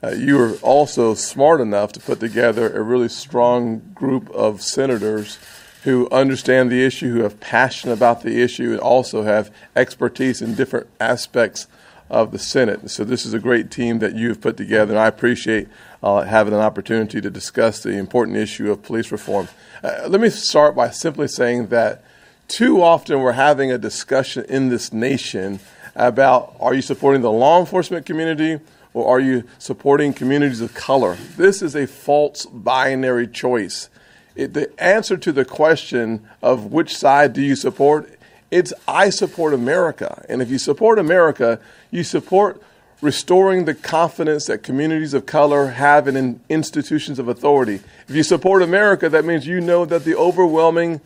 Uh, 0.03 0.09
you 0.11 0.39
are 0.39 0.53
also 0.57 1.13
smart 1.13 1.59
enough 1.59 1.91
to 1.91 1.99
put 1.99 2.19
together 2.19 2.69
a 2.69 2.81
really 2.81 3.09
strong 3.09 3.79
group 3.95 4.29
of 4.29 4.61
senators 4.61 5.39
who 5.83 6.07
understand 6.09 6.71
the 6.71 6.83
issue, 6.83 7.11
who 7.13 7.23
have 7.23 7.39
passion 7.39 7.91
about 7.91 8.21
the 8.21 8.41
issue, 8.41 8.71
and 8.71 8.79
also 8.79 9.23
have 9.23 9.51
expertise 9.75 10.41
in 10.41 10.53
different 10.53 10.87
aspects 10.99 11.67
of 12.09 12.31
the 12.31 12.39
Senate. 12.39 12.89
So 12.89 13.03
this 13.03 13.25
is 13.25 13.33
a 13.33 13.39
great 13.39 13.71
team 13.71 13.99
that 13.99 14.13
you 14.15 14.29
have 14.29 14.41
put 14.41 14.57
together, 14.57 14.93
and 14.93 14.99
I 14.99 15.07
appreciate 15.07 15.67
uh, 16.03 16.21
having 16.21 16.53
an 16.53 16.59
opportunity 16.59 17.21
to 17.21 17.29
discuss 17.29 17.81
the 17.81 17.91
important 17.91 18.37
issue 18.37 18.71
of 18.71 18.83
police 18.83 19.11
reform. 19.11 19.47
Uh, 19.83 20.07
let 20.07 20.21
me 20.21 20.29
start 20.29 20.75
by 20.75 20.89
simply 20.89 21.27
saying 21.27 21.67
that 21.67 22.03
too 22.47 22.81
often 22.81 23.19
we're 23.19 23.33
having 23.33 23.71
a 23.71 23.77
discussion 23.77 24.45
in 24.47 24.69
this 24.69 24.93
nation 24.93 25.59
about 25.97 26.55
are 26.59 26.73
you 26.73 26.81
supporting 26.81 27.21
the 27.21 27.31
law 27.31 27.59
enforcement 27.59 28.05
community 28.05 28.59
or 28.93 29.07
are 29.07 29.19
you 29.19 29.43
supporting 29.59 30.13
communities 30.13 30.61
of 30.61 30.73
color? 30.73 31.17
This 31.35 31.61
is 31.61 31.75
a 31.75 31.85
false 31.85 32.45
binary 32.45 33.27
choice. 33.27 33.89
It, 34.35 34.53
the 34.53 34.71
answer 34.81 35.17
to 35.17 35.31
the 35.31 35.43
question 35.43 36.25
of 36.41 36.71
which 36.71 36.95
side 36.95 37.33
do 37.33 37.41
you 37.41 37.55
support, 37.55 38.09
it's 38.51 38.71
I 38.87 39.09
support 39.09 39.53
America. 39.53 40.23
And 40.29 40.41
if 40.41 40.49
you 40.49 40.59
support 40.59 40.99
America, 40.99 41.59
you 41.91 42.03
support 42.03 42.61
restoring 43.01 43.65
the 43.65 43.73
confidence 43.75 44.45
that 44.45 44.63
communities 44.63 45.13
of 45.13 45.25
color 45.25 45.67
have 45.67 46.07
in, 46.07 46.15
in 46.15 46.39
institutions 46.49 47.19
of 47.19 47.27
authority. 47.27 47.81
If 48.07 48.15
you 48.15 48.23
support 48.23 48.61
America, 48.61 49.09
that 49.09 49.25
means 49.25 49.45
you 49.45 49.61
know 49.61 49.85
that 49.85 50.03
the 50.03 50.15
overwhelming 50.15 51.01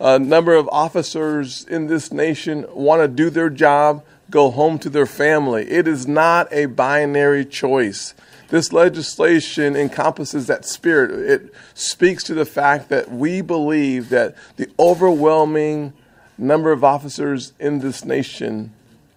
uh, 0.00 0.18
number 0.18 0.54
of 0.54 0.68
officers 0.70 1.64
in 1.64 1.86
this 1.86 2.12
nation 2.12 2.66
want 2.74 3.02
to 3.02 3.08
do 3.08 3.30
their 3.30 3.50
job, 3.50 4.04
go 4.30 4.50
home 4.50 4.78
to 4.80 4.90
their 4.90 5.06
family. 5.06 5.70
It 5.70 5.86
is 5.86 6.06
not 6.06 6.52
a 6.52 6.66
binary 6.66 7.44
choice. 7.44 8.14
This 8.48 8.72
legislation 8.72 9.74
encompasses 9.74 10.46
that 10.46 10.64
spirit. 10.64 11.10
It 11.10 11.54
speaks 11.74 12.22
to 12.24 12.34
the 12.34 12.44
fact 12.44 12.88
that 12.90 13.10
we 13.10 13.40
believe 13.40 14.08
that 14.10 14.36
the 14.56 14.70
overwhelming 14.78 15.92
number 16.38 16.70
of 16.70 16.84
officers 16.84 17.52
in 17.58 17.80
this 17.80 18.04
nation 18.04 18.72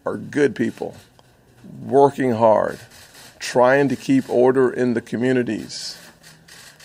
are 0.05 0.17
good 0.17 0.55
people, 0.55 0.95
working 1.83 2.31
hard, 2.31 2.79
trying 3.39 3.89
to 3.89 3.95
keep 3.95 4.29
order 4.29 4.71
in 4.71 4.93
the 4.93 5.01
communities. 5.01 5.97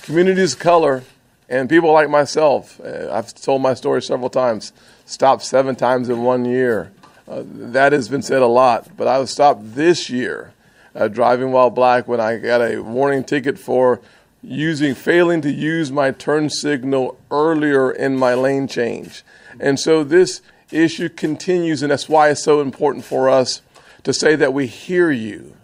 Communities 0.03 0.53
of 0.53 0.59
color 0.59 1.03
and 1.49 1.69
people 1.69 1.93
like 1.93 2.11
myself, 2.11 2.81
uh, 2.81 3.11
I've 3.13 3.35
told 3.35 3.63
my 3.63 3.75
story 3.75 4.03
several 4.03 4.31
times, 4.31 4.73
stopped 5.07 5.43
seven 5.43 5.77
times 5.77 6.09
in 6.09 6.23
one 6.23 6.45
year. 6.45 6.93
Uh, 7.27 7.43
that 7.47 7.93
has 7.93 8.09
been 8.09 8.23
said 8.23 8.43
a 8.43 8.47
lot, 8.47 8.89
but 8.97 9.09
I 9.09 9.25
stopped 9.25 9.75
this 9.75 10.11
year 10.11 10.53
uh, 10.95 11.09
driving 11.09 11.53
while 11.53 11.71
black 11.71 12.07
when 12.07 12.21
I 12.21 12.37
got 12.37 12.61
a 12.61 12.81
warning 12.81 13.25
ticket 13.25 13.59
for 13.59 14.01
using 14.43 14.95
failing 14.95 15.41
to 15.41 15.51
use 15.51 15.91
my 15.91 16.11
turn 16.11 16.51
signal 16.51 17.19
earlier 17.31 17.91
in 17.91 18.17
my 18.17 18.35
lane 18.35 18.69
change. 18.69 19.25
And 19.59 19.81
so 19.81 20.05
this 20.05 20.43
issue 20.71 21.09
continues, 21.09 21.83
and 21.83 21.91
that's 21.91 22.09
why 22.09 22.29
it's 22.29 22.43
so 22.43 22.61
important 22.61 23.05
for 23.05 23.31
us 23.31 23.63
to 24.03 24.13
say 24.13 24.37
that 24.37 24.53
we 24.53 24.67
hear 24.67 25.11
you. 25.11 25.57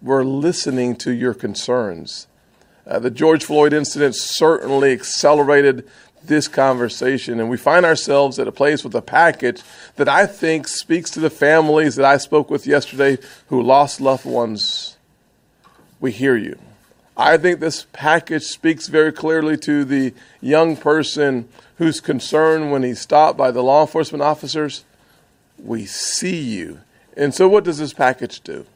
We're 0.00 0.24
listening 0.24 0.96
to 0.96 1.12
your 1.12 1.34
concerns. 1.34 2.26
Uh, 2.86 2.98
the 2.98 3.10
George 3.10 3.44
Floyd 3.44 3.72
incident 3.72 4.14
certainly 4.14 4.92
accelerated 4.92 5.88
this 6.26 6.48
conversation, 6.48 7.40
and 7.40 7.48
we 7.48 7.56
find 7.56 7.84
ourselves 7.84 8.38
at 8.38 8.48
a 8.48 8.52
place 8.52 8.84
with 8.84 8.94
a 8.94 9.02
package 9.02 9.62
that 9.96 10.08
I 10.08 10.26
think 10.26 10.68
speaks 10.68 11.10
to 11.12 11.20
the 11.20 11.30
families 11.30 11.96
that 11.96 12.04
I 12.04 12.16
spoke 12.16 12.50
with 12.50 12.66
yesterday 12.66 13.18
who 13.48 13.62
lost 13.62 14.00
loved 14.00 14.24
ones. 14.24 14.96
We 16.00 16.12
hear 16.12 16.36
you. 16.36 16.58
I 17.16 17.36
think 17.36 17.60
this 17.60 17.86
package 17.92 18.42
speaks 18.42 18.88
very 18.88 19.12
clearly 19.12 19.56
to 19.58 19.84
the 19.84 20.14
young 20.40 20.76
person 20.76 21.48
who's 21.78 22.00
concerned 22.00 22.72
when 22.72 22.82
he's 22.82 23.00
stopped 23.00 23.38
by 23.38 23.50
the 23.50 23.62
law 23.62 23.82
enforcement 23.82 24.22
officers. 24.22 24.84
We 25.62 25.86
see 25.86 26.38
you. 26.38 26.80
And 27.16 27.32
so, 27.32 27.48
what 27.48 27.64
does 27.64 27.78
this 27.78 27.92
package 27.92 28.40
do? 28.40 28.66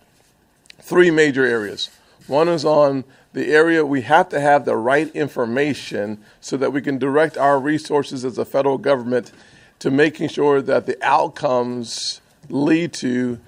Three 0.80 1.10
major 1.10 1.44
areas. 1.44 1.90
One 2.28 2.48
is 2.48 2.64
on 2.64 3.04
the 3.32 3.48
area 3.52 3.84
we 3.84 4.02
have 4.02 4.28
to 4.30 4.40
have 4.40 4.64
the 4.64 4.76
right 4.76 5.14
information 5.14 6.18
so 6.40 6.56
that 6.56 6.72
we 6.72 6.80
can 6.80 6.98
direct 6.98 7.36
our 7.36 7.60
resources 7.60 8.24
as 8.24 8.38
a 8.38 8.44
federal 8.44 8.78
government 8.78 9.32
to 9.78 9.90
making 9.90 10.28
sure 10.28 10.60
that 10.62 10.86
the 10.86 10.96
outcomes 11.04 12.20
lead 12.48 12.92
to 12.92 13.38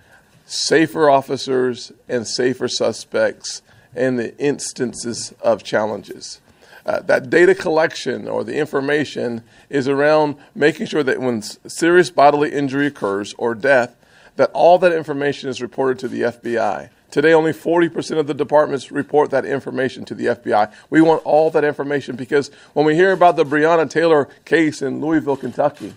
safer 0.46 1.08
officers 1.08 1.92
and 2.08 2.26
safer 2.26 2.68
suspects 2.68 3.62
in 3.94 4.16
the 4.16 4.36
instances 4.38 5.32
of 5.40 5.62
challenges. 5.62 6.40
Uh, 6.86 7.00
that 7.00 7.30
data 7.30 7.54
collection 7.54 8.26
or 8.26 8.42
the 8.42 8.56
information 8.56 9.42
is 9.68 9.86
around 9.86 10.36
making 10.54 10.86
sure 10.86 11.02
that 11.02 11.20
when 11.20 11.42
serious 11.42 12.10
bodily 12.10 12.52
injury 12.52 12.86
occurs 12.86 13.34
or 13.38 13.54
death, 13.54 13.96
that 14.36 14.50
all 14.52 14.78
that 14.78 14.92
information 14.92 15.48
is 15.48 15.60
reported 15.60 15.98
to 15.98 16.08
the 16.08 16.22
FBI. 16.22 16.88
Today, 17.10 17.32
only 17.32 17.52
40% 17.52 18.18
of 18.18 18.26
the 18.26 18.34
departments 18.34 18.92
report 18.92 19.30
that 19.30 19.44
information 19.44 20.04
to 20.06 20.14
the 20.14 20.26
FBI. 20.26 20.72
We 20.90 21.00
want 21.00 21.24
all 21.24 21.50
that 21.50 21.64
information 21.64 22.14
because 22.16 22.50
when 22.72 22.86
we 22.86 22.94
hear 22.94 23.12
about 23.12 23.36
the 23.36 23.44
Breonna 23.44 23.90
Taylor 23.90 24.28
case 24.44 24.80
in 24.80 25.00
Louisville, 25.00 25.36
Kentucky, 25.36 25.94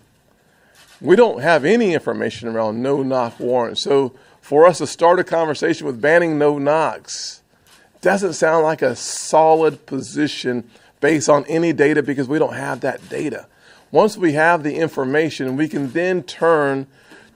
we 0.99 1.15
don't 1.15 1.41
have 1.41 1.65
any 1.65 1.93
information 1.93 2.47
around 2.47 2.81
no 2.81 3.03
knock 3.03 3.39
warrants. 3.39 3.83
So, 3.83 4.13
for 4.41 4.65
us 4.65 4.79
to 4.79 4.87
start 4.87 5.19
a 5.19 5.23
conversation 5.23 5.87
with 5.87 6.01
banning 6.01 6.37
no 6.37 6.57
knocks 6.57 7.41
doesn't 8.01 8.33
sound 8.33 8.63
like 8.63 8.81
a 8.81 8.95
solid 8.95 9.85
position 9.85 10.69
based 10.99 11.29
on 11.29 11.45
any 11.45 11.71
data 11.71 12.03
because 12.03 12.27
we 12.27 12.39
don't 12.39 12.55
have 12.55 12.81
that 12.81 13.07
data. 13.07 13.47
Once 13.91 14.17
we 14.17 14.33
have 14.33 14.63
the 14.63 14.75
information, 14.75 15.55
we 15.55 15.67
can 15.67 15.91
then 15.91 16.23
turn 16.23 16.87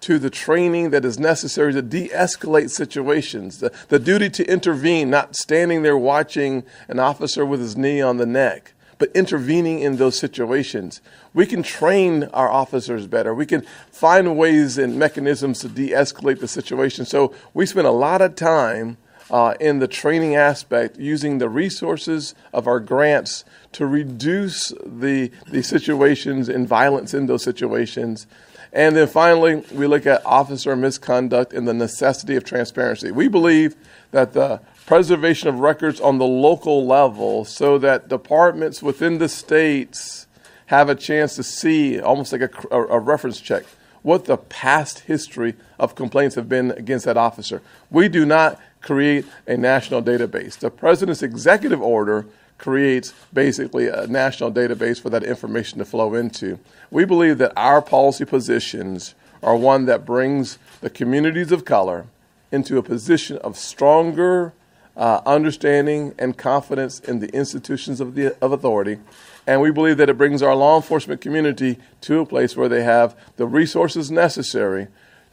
to 0.02 0.20
the 0.20 0.30
training 0.30 0.92
that 0.92 1.06
is 1.06 1.20
necessary 1.20 1.74
to 1.74 1.82
de 1.82 2.10
escalate 2.10 2.70
situations, 2.70 3.60
the, 3.60 3.72
the 3.90 4.00
duty 4.00 4.30
to 4.30 4.52
intervene, 4.52 5.10
not 5.10 5.36
standing 5.36 5.82
there 5.82 5.98
watching 5.98 6.64
an 6.88 7.00
officer 7.00 7.46
with 7.46 7.60
his 7.60 7.76
knee 7.76 8.02
on 8.02 8.18
the 8.18 8.26
neck, 8.26 8.74
but 8.98 9.12
intervening 9.16 9.80
in 9.80 9.98
those 9.98 10.18
situations. 10.18 11.02
We 11.34 11.46
can 11.46 11.64
train 11.64 12.26
our 12.26 12.50
officers 12.50 13.08
better. 13.08 13.34
We 13.34 13.46
can 13.46 13.66
find 13.92 14.38
ways 14.38 14.78
and 14.78 14.98
mechanisms 14.98 15.60
to 15.60 15.70
de 15.70 15.90
escalate 15.90 16.40
the 16.40 16.48
situation. 16.48 17.06
So 17.06 17.34
we 17.54 17.66
spend 17.66 17.88
a 17.88 17.92
lot 17.92 18.22
of 18.22 18.36
time. 18.36 18.98
Uh, 19.30 19.56
in 19.60 19.80
the 19.80 19.90
training 19.90 20.38
aspect, 20.38 20.98
using 20.98 21.38
the 21.38 21.50
resources 21.50 22.34
of 22.54 22.66
our 22.66 22.80
grants 22.80 23.44
to 23.74 23.86
reduce 23.86 24.70
the, 24.86 25.30
the 25.52 25.62
situations 25.62 26.48
and 26.48 26.66
violence 26.66 27.14
in 27.14 27.26
those 27.26 27.44
situations 27.44 28.26
and 28.74 28.96
then 28.96 29.08
finally, 29.08 29.64
we 29.72 29.88
look 29.88 30.06
at 30.06 30.26
officer 30.26 30.76
misconduct 30.76 31.54
and 31.54 31.68
the 31.68 31.74
necessity 31.74 32.36
of 32.36 32.44
transparency. 32.44 33.12
We 33.12 33.28
believe 33.28 33.76
that 34.12 34.34
the 34.34 34.62
preservation 34.86 35.50
of 35.50 35.60
records 35.60 36.00
on 36.00 36.18
the 36.18 36.26
local 36.26 36.86
level 36.86 37.46
so 37.46 37.78
that 37.78 38.08
departments 38.08 38.82
within 38.82 39.18
the 39.18 39.30
states 39.30 40.28
have 40.68 40.90
a 40.90 40.96
chance 40.96 41.36
to 41.36 41.44
see, 41.44 42.00
almost 42.00 42.32
like 42.32 42.42
a, 42.42 42.50
a, 42.72 43.00
reference 43.00 43.40
check, 43.40 43.64
what 44.02 44.26
the 44.26 44.38
past 44.38 45.00
history 45.00 45.56
of 45.80 45.96
complaints 45.96 46.36
have 46.36 46.48
been 46.48 46.72
against 46.72 47.06
that 47.06 47.18
officer. 47.18 47.62
We 47.90 48.10
do 48.10 48.26
not 48.26 48.60
create 48.82 49.26
a 49.48 49.58
national 49.58 50.04
database. 50.04 50.58
The 50.58 50.70
president's 50.70 51.24
executive 51.24 51.82
order 51.82 52.26
creates 52.58 53.14
basically 53.34 53.88
a 53.88 54.08
national 54.08 54.52
database 54.52 55.00
for 55.00 55.10
that 55.10 55.24
information 55.24 55.80
to 55.80 55.86
flow 55.86 56.16
into. 56.16 56.60
We 56.90 57.06
believe 57.06 57.38
that 57.38 57.54
our 57.56 57.82
policy 57.82 58.26
positions 58.26 59.16
are 59.44 59.56
one 59.56 59.86
that 59.86 60.06
brings 60.06 60.58
the 60.82 60.90
communities 60.90 61.52
of 61.52 61.66
color 61.66 62.08
into 62.52 62.78
a 62.78 62.84
position 62.84 63.38
of 63.40 63.58
stronger 63.58 64.54
uh, 64.96 65.22
understanding 65.26 66.16
and 66.18 66.38
confidence 66.38 67.00
in 67.00 67.20
the 67.20 67.30
institutions 67.30 68.02
of, 68.02 68.16
the, 68.16 68.36
of 68.44 68.52
authority. 68.52 68.98
And 69.46 69.62
we 69.62 69.72
believe 69.72 69.98
that 69.98 70.10
it 70.10 70.18
brings 70.18 70.42
our 70.42 70.56
law 70.56 70.76
enforcement 70.76 71.22
community 71.22 71.78
to 72.02 72.20
a 72.20 72.26
place 72.26 72.58
where 72.58 72.68
they 72.68 72.84
have 72.84 73.16
the 73.38 73.46
resources 73.46 74.10
necessary 74.10 74.88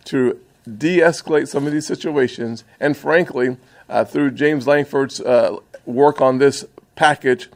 to 0.05 0.39
de 0.65 0.99
escalate 0.99 1.49
some 1.49 1.67
of 1.67 1.73
these 1.73 1.87
situations. 1.87 2.65
And 2.79 2.97
frankly, 2.97 3.57
uh, 3.89 4.05
through 4.05 4.33
James 4.33 4.67
Lankford's 4.67 5.21
uh, 5.21 5.57
work 5.87 6.21
on 6.21 6.39
this 6.39 6.65
package, 6.95 7.49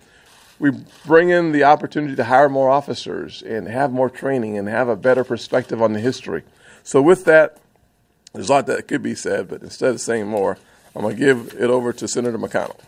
we 0.59 0.73
bring 1.07 1.31
in 1.31 1.53
the 1.53 1.65
opportunity 1.65 2.17
to 2.17 2.25
hire 2.25 2.49
more 2.49 2.69
officers 2.69 3.43
and 3.43 3.69
have 3.69 3.93
more 3.93 4.11
training 4.11 4.59
and 4.59 4.69
have 4.69 4.89
a 4.89 4.97
better 4.97 5.25
perspective 5.25 5.81
on 5.81 5.93
the 5.93 6.01
history. 6.01 6.43
So, 6.83 7.01
with 7.01 7.25
that, 7.27 7.59
there's 8.33 8.49
a 8.49 8.53
lot 8.53 8.67
that 8.67 8.89
could 8.89 9.03
be 9.03 9.15
said, 9.15 9.49
but 9.49 9.63
instead 9.63 9.91
of 9.91 10.01
saying 10.01 10.27
more, 10.27 10.59
I'm 10.95 11.03
going 11.03 11.17
to 11.17 11.21
give 11.21 11.55
it 11.59 11.71
over 11.71 11.93
to 11.93 12.09
Senator 12.09 12.39
McConnell. 12.39 12.79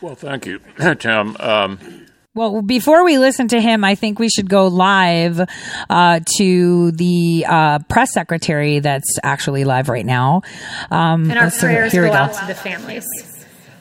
Well, 0.00 0.14
thank 0.14 0.46
you, 0.46 0.60
Tim. 0.98 1.36
Um, 1.38 2.06
well, 2.34 2.62
before 2.62 3.04
we 3.04 3.18
listen 3.18 3.48
to 3.48 3.60
him, 3.60 3.84
I 3.84 3.94
think 3.94 4.18
we 4.18 4.28
should 4.28 4.48
go 4.48 4.68
live 4.68 5.40
uh, 5.88 6.20
to 6.36 6.90
the 6.92 7.44
uh, 7.48 7.78
press 7.88 8.12
secretary 8.12 8.78
that's 8.78 9.18
actually 9.22 9.64
live 9.64 9.88
right 9.88 10.06
now. 10.06 10.42
Um, 10.90 11.30
and 11.30 11.38
our 11.38 11.50
prayers 11.50 11.92
go, 11.92 12.06
go 12.06 12.12
out 12.12 12.34
to 12.34 12.46
the 12.46 12.54
families. 12.54 13.06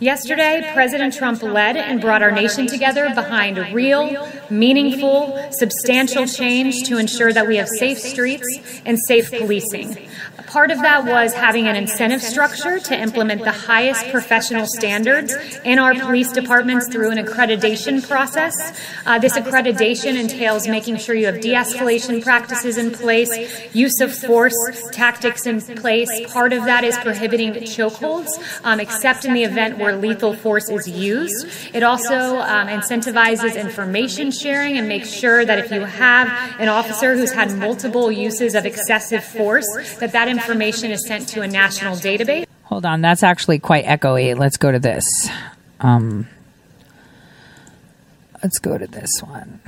Yesterday, 0.01 0.71
President 0.73 1.13
Trump 1.13 1.43
led 1.43 1.75
and 1.75 1.99
brought 1.99 2.21
our 2.21 2.31
nation 2.31 2.67
together 2.67 3.13
behind 3.13 3.57
real, 3.73 4.29
meaningful, 4.49 5.37
substantial 5.51 6.25
change 6.25 6.83
to 6.83 6.97
ensure 6.97 7.33
that 7.33 7.45
we 7.45 7.57
have 7.57 7.67
safe 7.67 7.99
streets 7.99 8.81
and 8.85 8.97
safe 8.97 9.29
policing. 9.29 9.97
Part 10.47 10.71
of 10.71 10.79
that 10.79 11.05
was 11.05 11.33
having 11.33 11.67
an 11.67 11.75
incentive 11.75 12.23
structure 12.23 12.79
to 12.79 12.99
implement 12.99 13.43
the 13.43 13.51
highest 13.51 14.09
professional 14.09 14.65
standards 14.65 15.35
in 15.63 15.77
our 15.77 15.93
police 15.93 16.31
departments 16.31 16.87
through 16.87 17.11
an 17.11 17.23
accreditation 17.23 18.01
process. 18.07 18.55
Uh, 19.05 19.19
this 19.19 19.37
accreditation 19.37 20.17
entails 20.17 20.67
making 20.67 20.97
sure 20.97 21.13
you 21.13 21.27
have 21.27 21.41
de 21.41 21.53
escalation 21.53 22.23
practices 22.23 22.77
in 22.77 22.89
place, 22.89 23.75
use 23.75 23.99
of 23.99 24.15
force 24.15 24.55
tactics 24.91 25.45
in 25.45 25.61
place. 25.61 26.09
Part 26.31 26.51
of 26.53 26.63
that 26.65 26.83
is 26.83 26.97
prohibiting 26.97 27.53
chokeholds, 27.53 28.31
um, 28.63 28.79
except 28.79 29.25
in 29.25 29.33
the 29.33 29.43
event 29.43 29.77
where 29.77 29.88
lethal 29.95 30.33
force 30.33 30.69
is 30.69 30.87
used. 30.87 31.47
It 31.73 31.83
also 31.83 32.37
um, 32.39 32.67
incentivizes 32.67 33.59
information 33.59 34.31
sharing 34.31 34.77
and 34.77 34.87
makes 34.87 35.11
sure 35.11 35.45
that 35.45 35.59
if 35.59 35.71
you 35.71 35.81
have 35.81 36.27
an 36.59 36.67
officer 36.67 37.15
who's 37.15 37.31
had 37.31 37.55
multiple 37.55 38.11
uses 38.11 38.55
of 38.55 38.65
excessive 38.65 39.23
force, 39.23 39.67
that 39.99 40.11
that 40.11 40.27
information 40.27 40.91
is 40.91 41.05
sent 41.07 41.27
to 41.29 41.41
a 41.41 41.47
national 41.47 41.95
database. 41.95 42.45
Hold 42.63 42.85
on, 42.85 43.01
that's 43.01 43.23
actually 43.23 43.59
quite 43.59 43.85
echoey. 43.85 44.37
Let's 44.37 44.57
go 44.57 44.71
to 44.71 44.79
this. 44.79 45.05
Um, 45.79 46.27
let's 48.43 48.59
go 48.59 48.77
to 48.77 48.85
this 48.85 49.21
one. 49.21 49.59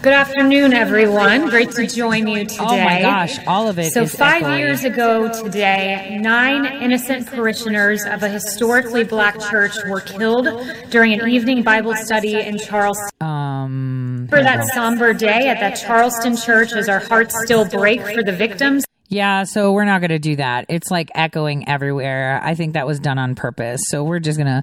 Good 0.00 0.12
afternoon, 0.12 0.74
everyone. 0.74 1.48
Great 1.50 1.72
to 1.72 1.84
join 1.84 2.28
you 2.28 2.44
today. 2.44 2.58
Oh 2.60 2.84
my 2.84 3.00
gosh, 3.02 3.44
all 3.48 3.68
of 3.68 3.80
it. 3.80 3.92
So, 3.92 4.06
five 4.06 4.42
echoing. 4.42 4.58
years 4.60 4.84
ago 4.84 5.42
today, 5.42 6.16
nine 6.20 6.66
innocent 6.80 7.26
parishioners 7.26 8.04
of 8.04 8.22
a 8.22 8.28
historically 8.28 9.02
black 9.02 9.40
church 9.40 9.72
were 9.88 10.00
killed 10.00 10.46
during 10.90 11.14
an 11.14 11.28
evening 11.28 11.64
Bible 11.64 11.96
study 11.96 12.40
in 12.40 12.58
Charleston. 12.58 13.10
Um, 13.20 14.28
for 14.30 14.40
that 14.40 14.66
somber 14.72 15.12
day 15.12 15.48
at 15.48 15.58
that 15.58 15.74
Charleston 15.74 16.36
church, 16.36 16.72
as 16.74 16.88
our 16.88 17.00
hearts 17.00 17.34
still 17.44 17.64
break 17.64 18.00
for 18.00 18.22
the 18.22 18.32
victims. 18.32 18.84
Yeah, 19.10 19.44
so 19.44 19.72
we're 19.72 19.86
not 19.86 20.02
going 20.02 20.10
to 20.10 20.18
do 20.18 20.36
that. 20.36 20.66
It's 20.68 20.90
like 20.90 21.10
echoing 21.14 21.66
everywhere. 21.66 22.40
I 22.42 22.54
think 22.54 22.74
that 22.74 22.86
was 22.86 23.00
done 23.00 23.18
on 23.18 23.34
purpose. 23.34 23.80
So 23.86 24.04
we're 24.04 24.18
just 24.18 24.38
going 24.38 24.62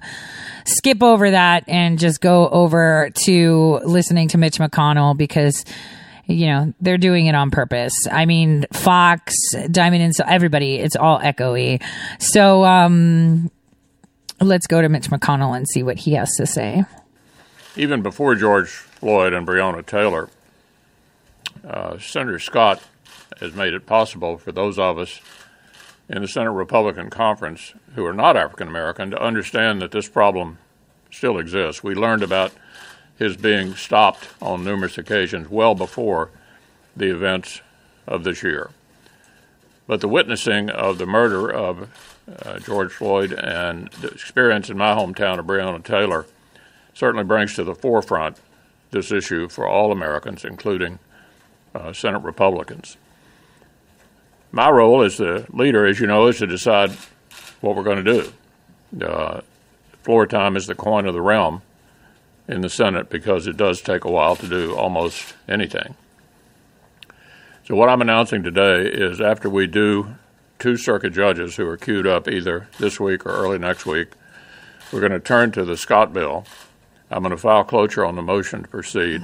skip 0.64 1.02
over 1.02 1.32
that 1.32 1.64
and 1.68 1.98
just 1.98 2.20
go 2.20 2.48
over 2.48 3.10
to 3.24 3.80
listening 3.84 4.28
to 4.28 4.38
Mitch 4.38 4.58
McConnell 4.58 5.16
because 5.16 5.64
you 6.28 6.46
know 6.46 6.72
they're 6.80 6.98
doing 6.98 7.26
it 7.26 7.34
on 7.34 7.50
purpose. 7.50 7.92
I 8.10 8.26
mean, 8.26 8.66
Fox, 8.72 9.34
Diamond 9.70 10.02
and 10.02 10.14
so 10.14 10.24
everybody, 10.26 10.76
it's 10.76 10.96
all 10.96 11.18
echoey. 11.20 11.82
So 12.20 12.64
um 12.64 13.50
let's 14.40 14.66
go 14.66 14.80
to 14.82 14.88
Mitch 14.88 15.08
McConnell 15.08 15.56
and 15.56 15.68
see 15.68 15.82
what 15.82 15.98
he 15.98 16.14
has 16.14 16.34
to 16.36 16.46
say. 16.46 16.84
Even 17.76 18.02
before 18.02 18.34
George 18.34 18.68
Floyd 18.70 19.32
and 19.34 19.46
Breonna 19.46 19.84
Taylor, 19.84 20.28
uh, 21.66 21.98
Senator 21.98 22.38
Scott 22.38 22.82
has 23.40 23.54
made 23.54 23.74
it 23.74 23.86
possible 23.86 24.38
for 24.38 24.52
those 24.52 24.78
of 24.78 24.98
us 24.98 25.20
in 26.08 26.22
the 26.22 26.28
Senate 26.28 26.50
Republican 26.50 27.10
Conference 27.10 27.74
who 27.94 28.04
are 28.04 28.12
not 28.12 28.36
African 28.36 28.68
American 28.68 29.10
to 29.10 29.22
understand 29.22 29.82
that 29.82 29.90
this 29.90 30.08
problem 30.08 30.58
still 31.10 31.38
exists. 31.38 31.82
We 31.82 31.94
learned 31.94 32.22
about 32.22 32.52
his 33.18 33.36
being 33.36 33.74
stopped 33.74 34.28
on 34.40 34.64
numerous 34.64 34.98
occasions 34.98 35.48
well 35.48 35.74
before 35.74 36.30
the 36.94 37.10
events 37.10 37.60
of 38.06 38.24
this 38.24 38.42
year. 38.42 38.70
But 39.86 40.00
the 40.00 40.08
witnessing 40.08 40.70
of 40.70 40.98
the 40.98 41.06
murder 41.06 41.50
of 41.50 41.88
uh, 42.44 42.58
George 42.58 42.92
Floyd 42.92 43.32
and 43.32 43.88
the 44.00 44.08
experience 44.08 44.68
in 44.68 44.76
my 44.76 44.94
hometown 44.94 45.38
of 45.38 45.46
Breonna 45.46 45.82
Taylor 45.82 46.26
certainly 46.92 47.24
brings 47.24 47.54
to 47.54 47.64
the 47.64 47.74
forefront 47.74 48.38
this 48.90 49.12
issue 49.12 49.48
for 49.48 49.66
all 49.66 49.92
Americans, 49.92 50.44
including 50.44 50.98
uh, 51.74 51.92
Senate 51.92 52.22
Republicans. 52.22 52.96
My 54.52 54.70
role 54.70 55.02
as 55.02 55.16
the 55.16 55.46
leader, 55.52 55.86
as 55.86 56.00
you 56.00 56.06
know, 56.06 56.26
is 56.28 56.38
to 56.38 56.46
decide 56.46 56.90
what 57.60 57.76
we're 57.76 57.82
going 57.82 58.04
to 58.04 58.32
do. 58.92 59.04
Uh, 59.04 59.40
floor 60.02 60.26
time 60.26 60.56
is 60.56 60.66
the 60.66 60.74
coin 60.74 61.06
of 61.06 61.14
the 61.14 61.20
realm, 61.20 61.62
in 62.48 62.60
the 62.60 62.68
Senate 62.68 63.10
because 63.10 63.46
it 63.46 63.56
does 63.56 63.80
take 63.80 64.04
a 64.04 64.10
while 64.10 64.36
to 64.36 64.48
do 64.48 64.74
almost 64.74 65.34
anything. 65.48 65.94
So, 67.64 67.74
what 67.74 67.88
I'm 67.88 68.00
announcing 68.00 68.42
today 68.42 68.86
is 68.86 69.20
after 69.20 69.50
we 69.50 69.66
do 69.66 70.14
two 70.58 70.76
circuit 70.76 71.12
judges 71.12 71.56
who 71.56 71.66
are 71.68 71.76
queued 71.76 72.06
up 72.06 72.28
either 72.28 72.68
this 72.78 73.00
week 73.00 73.26
or 73.26 73.30
early 73.30 73.58
next 73.58 73.86
week, 73.86 74.12
we're 74.92 75.00
going 75.00 75.12
to 75.12 75.20
turn 75.20 75.50
to 75.52 75.64
the 75.64 75.76
Scott 75.76 76.12
bill. 76.12 76.44
I'm 77.10 77.22
going 77.22 77.30
to 77.32 77.36
file 77.36 77.64
cloture 77.64 78.04
on 78.04 78.16
the 78.16 78.22
motion 78.22 78.62
to 78.62 78.68
proceed. 78.68 79.22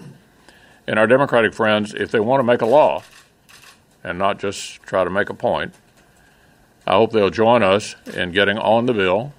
And 0.87 0.99
our 0.99 1.07
Democratic 1.07 1.55
friends, 1.55 1.95
if 1.95 2.11
they 2.11 2.21
want 2.21 2.41
to 2.41 2.45
make 2.45 2.63
a 2.63 2.67
law 2.67 3.03
and 4.05 4.19
not 4.19 4.39
just 4.39 4.83
try 4.83 5.05
to 5.05 5.11
make 5.11 5.31
a 5.31 5.35
point, 5.35 5.75
I 6.87 6.93
hope 6.93 7.13
they'll 7.13 7.31
join 7.31 7.63
us 7.63 7.95
in 8.13 8.33
getting 8.33 8.59
on 8.59 8.87
the 8.87 8.93
bill 8.93 9.33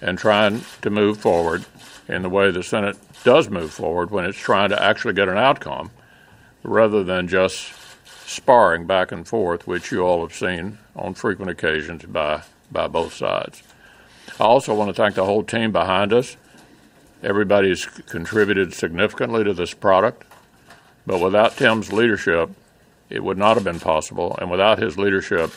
and 0.00 0.16
trying 0.16 0.62
to 0.82 0.90
move 0.90 1.18
forward 1.18 1.64
in 2.06 2.22
the 2.22 2.28
way 2.28 2.50
the 2.50 2.62
Senate 2.62 2.96
does 3.24 3.50
move 3.50 3.72
forward 3.72 4.10
when 4.10 4.24
it's 4.24 4.38
trying 4.38 4.70
to 4.70 4.82
actually 4.82 5.14
get 5.14 5.28
an 5.28 5.36
outcome 5.36 5.90
rather 6.62 7.02
than 7.02 7.26
just 7.26 7.72
sparring 8.24 8.86
back 8.86 9.10
and 9.10 9.26
forth, 9.26 9.66
which 9.66 9.90
you 9.90 10.02
all 10.02 10.20
have 10.20 10.36
seen 10.36 10.78
on 10.94 11.14
frequent 11.14 11.50
occasions 11.50 12.04
by, 12.04 12.42
by 12.70 12.86
both 12.86 13.14
sides. 13.14 13.62
I 14.38 14.44
also 14.44 14.74
want 14.74 14.88
to 14.88 14.94
thank 14.94 15.14
the 15.14 15.24
whole 15.24 15.42
team 15.42 15.72
behind 15.72 16.12
us. 16.12 16.36
Everybody's 17.22 17.86
contributed 17.86 18.72
significantly 18.74 19.42
to 19.44 19.52
this 19.52 19.74
product, 19.74 20.24
but 21.06 21.20
without 21.20 21.56
Tim's 21.56 21.92
leadership, 21.92 22.50
it 23.10 23.24
would 23.24 23.38
not 23.38 23.56
have 23.56 23.64
been 23.64 23.80
possible. 23.80 24.36
And 24.40 24.50
without 24.50 24.78
his 24.78 24.98
leadership, 24.98 25.52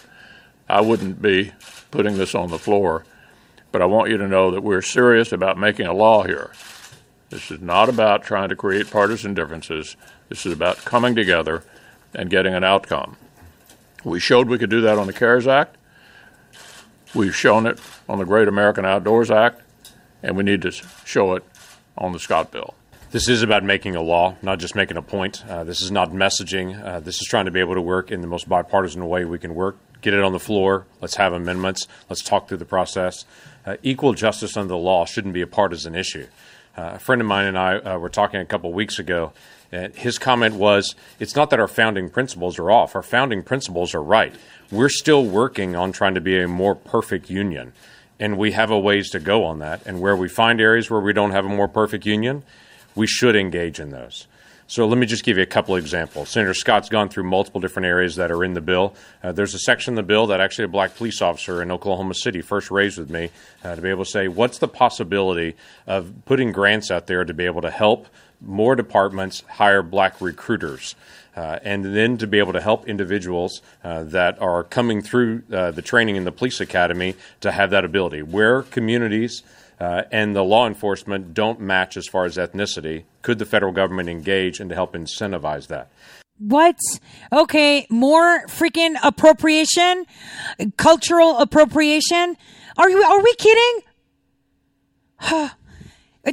I 0.70 0.82
wouldn't 0.82 1.22
be 1.22 1.52
putting 1.92 2.18
this 2.18 2.34
on 2.36 2.50
the 2.50 2.60
floor. 2.60 3.06
But 3.72 3.82
I 3.82 3.86
want 3.86 4.10
you 4.10 4.18
to 4.18 4.28
know 4.28 4.52
that 4.52 4.62
we're 4.62 4.82
serious 4.82 5.32
about 5.32 5.58
making 5.58 5.88
a 5.88 5.94
law 5.94 6.24
here. 6.24 6.52
This 7.30 7.52
is 7.52 7.62
not 7.62 7.88
about 7.88 8.24
trying 8.24 8.50
to 8.50 8.56
create 8.56 8.92
partisan 8.92 9.34
differences. 9.34 9.96
This 10.28 10.46
is 10.46 10.54
about 10.54 10.78
coming 10.80 11.16
together 11.16 11.64
and 12.14 12.30
getting 12.30 12.54
an 12.54 12.64
outcome. 12.64 13.16
We 14.04 14.20
showed 14.20 14.50
we 14.50 14.58
could 14.58 14.70
do 14.70 14.82
that 14.82 14.98
on 14.98 15.08
the 15.08 15.14
CARES 15.14 15.48
Act. 15.48 15.78
We've 17.14 17.36
shown 17.36 17.66
it 17.66 17.80
on 18.10 18.20
the 18.20 18.26
Great 18.26 18.48
American 18.48 18.86
Outdoors 18.86 19.32
Act, 19.32 19.62
and 20.24 20.36
we 20.36 20.44
need 20.44 20.62
to 20.64 20.72
show 21.06 21.36
it 21.36 21.44
on 21.98 22.14
the 22.14 22.20
Scott 22.20 22.52
bill. 22.52 22.74
This 23.12 23.28
is 23.28 23.44
about 23.44 23.66
making 23.66 23.98
a 23.98 24.02
law, 24.02 24.38
not 24.42 24.60
just 24.60 24.74
making 24.74 24.96
a 24.96 25.02
point. 25.02 25.44
Uh, 25.46 25.66
this 25.66 25.82
is 25.82 25.92
not 25.92 26.12
messaging. 26.12 26.82
Uh, 26.82 27.02
this 27.02 27.16
is 27.16 27.28
trying 27.28 27.44
to 27.44 27.52
be 27.52 27.60
able 27.60 27.74
to 27.74 27.82
work 27.82 28.10
in 28.10 28.22
the 28.22 28.28
most 28.28 28.48
bipartisan 28.48 29.06
way 29.06 29.26
we 29.26 29.38
can 29.38 29.54
work. 29.54 29.76
Get 30.00 30.14
it 30.14 30.24
on 30.24 30.32
the 30.32 30.40
floor. 30.40 30.86
Let's 31.02 31.16
have 31.16 31.34
amendments. 31.34 31.90
Let's 32.10 32.24
talk 32.24 32.48
through 32.48 32.60
the 32.60 32.66
process. 32.66 33.26
Uh, 33.66 33.76
equal 33.84 34.14
justice 34.14 34.56
under 34.56 34.70
the 34.70 34.78
law 34.78 35.04
shouldn't 35.04 35.34
be 35.34 35.42
a 35.42 35.48
partisan 35.48 35.94
issue. 35.94 36.28
Uh, 36.78 36.92
a 36.94 37.00
friend 37.00 37.20
of 37.20 37.28
mine 37.28 37.48
and 37.48 37.58
I 37.58 37.80
uh, 37.80 37.98
were 37.98 38.08
talking 38.08 38.40
a 38.40 38.46
couple 38.46 38.72
weeks 38.72 38.98
ago, 38.98 39.34
and 39.74 39.94
his 39.94 40.18
comment 40.18 40.56
was 40.56 40.96
it's 41.20 41.36
not 41.36 41.50
that 41.50 41.60
our 41.60 41.68
founding 41.68 42.10
principles 42.10 42.58
are 42.60 42.72
off, 42.72 42.96
our 42.96 43.04
founding 43.04 43.44
principles 43.44 43.94
are 43.94 44.02
right. 44.02 44.34
We're 44.72 44.88
still 44.88 45.26
working 45.26 45.76
on 45.76 45.92
trying 45.92 46.16
to 46.16 46.22
be 46.22 46.40
a 46.40 46.48
more 46.48 46.76
perfect 46.76 47.30
union, 47.30 47.74
and 48.22 48.38
we 48.38 48.54
have 48.54 48.72
a 48.72 48.80
ways 48.80 49.10
to 49.10 49.20
go 49.20 49.44
on 49.44 49.60
that. 49.60 49.86
And 49.86 50.00
where 50.00 50.16
we 50.16 50.30
find 50.30 50.62
areas 50.62 50.90
where 50.90 51.02
we 51.02 51.12
don't 51.12 51.32
have 51.32 51.44
a 51.44 51.50
more 51.50 51.68
perfect 51.68 52.06
union, 52.06 52.44
we 52.96 53.08
should 53.08 53.36
engage 53.36 53.80
in 53.80 53.90
those. 53.90 54.28
So 54.72 54.88
let 54.88 54.98
me 54.98 55.06
just 55.06 55.26
give 55.26 55.36
you 55.36 55.44
a 55.44 55.48
couple 55.48 55.76
examples. 55.76 56.30
Senator 56.30 56.54
Scott's 56.54 56.88
gone 56.88 57.10
through 57.10 57.26
multiple 57.26 57.60
different 57.60 57.88
areas 57.88 58.16
that 58.16 58.32
are 58.32 58.42
in 58.42 58.54
the 58.54 58.62
bill. 58.62 58.96
Uh, 59.22 59.34
there's 59.34 59.54
a 59.54 59.60
section 59.60 59.92
in 59.92 59.96
the 59.96 60.04
bill 60.04 60.28
that 60.28 60.40
actually 60.40 60.64
a 60.64 60.70
black 60.70 60.96
police 60.96 61.22
officer 61.22 61.62
in 61.62 61.72
Oklahoma 61.72 62.14
City 62.14 62.40
first 62.40 62.72
raised 62.72 62.98
with 62.98 63.10
me 63.10 63.32
uh, 63.66 63.76
to 63.76 63.82
be 63.82 63.90
able 63.90 64.06
to 64.06 64.10
say, 64.10 64.30
what's 64.30 64.60
the 64.60 64.70
possibility 64.70 65.58
of 65.88 66.14
putting 66.24 66.54
grants 66.54 66.90
out 66.90 67.08
there 67.08 67.26
to 67.26 67.34
be 67.34 67.46
able 67.46 67.62
to 67.64 67.70
help 67.70 68.08
more 68.40 68.78
departments 68.78 69.44
hire 69.50 69.84
black 69.84 70.22
recruiters? 70.22 70.96
Uh, 71.36 71.60
and 71.64 71.94
then 71.94 72.18
to 72.18 72.26
be 72.26 72.40
able 72.40 72.54
to 72.54 72.62
help 72.62 72.88
individuals 72.88 73.62
uh, 73.84 74.04
that 74.04 74.42
are 74.42 74.64
coming 74.64 75.02
through 75.02 75.44
uh, 75.52 75.72
the 75.72 75.82
training 75.82 76.16
in 76.16 76.24
the 76.24 76.32
police 76.32 76.62
academy 76.62 77.14
to 77.42 77.52
have 77.52 77.72
that 77.72 77.84
ability. 77.84 78.22
Where 78.22 78.62
communities 78.64 79.44
uh, 79.82 80.04
and 80.12 80.36
the 80.36 80.44
law 80.44 80.68
enforcement 80.68 81.34
don't 81.34 81.60
match 81.60 81.98
as 81.98 82.08
far 82.08 82.26
as 82.26 82.38
ethnicity, 82.38 83.06
could 83.24 83.40
the 83.40 83.46
federal 83.46 83.72
government 83.72 84.08
engage 84.08 84.60
and 84.60 84.70
to 84.70 84.76
help 84.76 84.94
incentivize 84.94 85.66
that? 85.68 85.90
What? 86.38 86.78
Okay, 87.34 87.88
more 87.90 88.46
freaking 88.46 88.96
appropriation, 89.04 90.06
cultural 90.78 91.40
appropriation. 91.40 92.38
Are 92.78 92.90
you? 92.92 93.02
Are 93.02 93.24
we 93.24 93.34
kidding? 93.36 93.82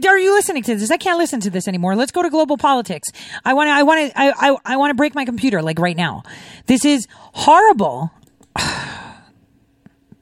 Are 0.07 0.19
you 0.19 0.35
listening 0.35 0.63
to 0.65 0.77
this? 0.77 0.91
I 0.91 0.99
can't 0.99 1.19
listen 1.19 1.41
to 1.41 1.51
this 1.51 1.67
anymore. 1.67 1.97
Let's 1.97 2.13
go 2.13 2.23
to 2.23 2.29
global 2.29 2.59
politics. 2.59 3.09
I 3.47 3.55
want 3.55 3.69
to. 3.69 3.73
I 3.73 3.83
want 3.83 4.13
to. 4.13 4.21
I. 4.21 4.51
I, 4.51 4.57
I 4.65 4.77
want 4.77 4.91
to 4.91 4.95
break 4.95 5.15
my 5.15 5.25
computer 5.25 5.63
like 5.63 5.79
right 5.79 5.97
now. 5.97 6.23
This 6.67 6.85
is 6.85 7.07
horrible. 7.33 8.11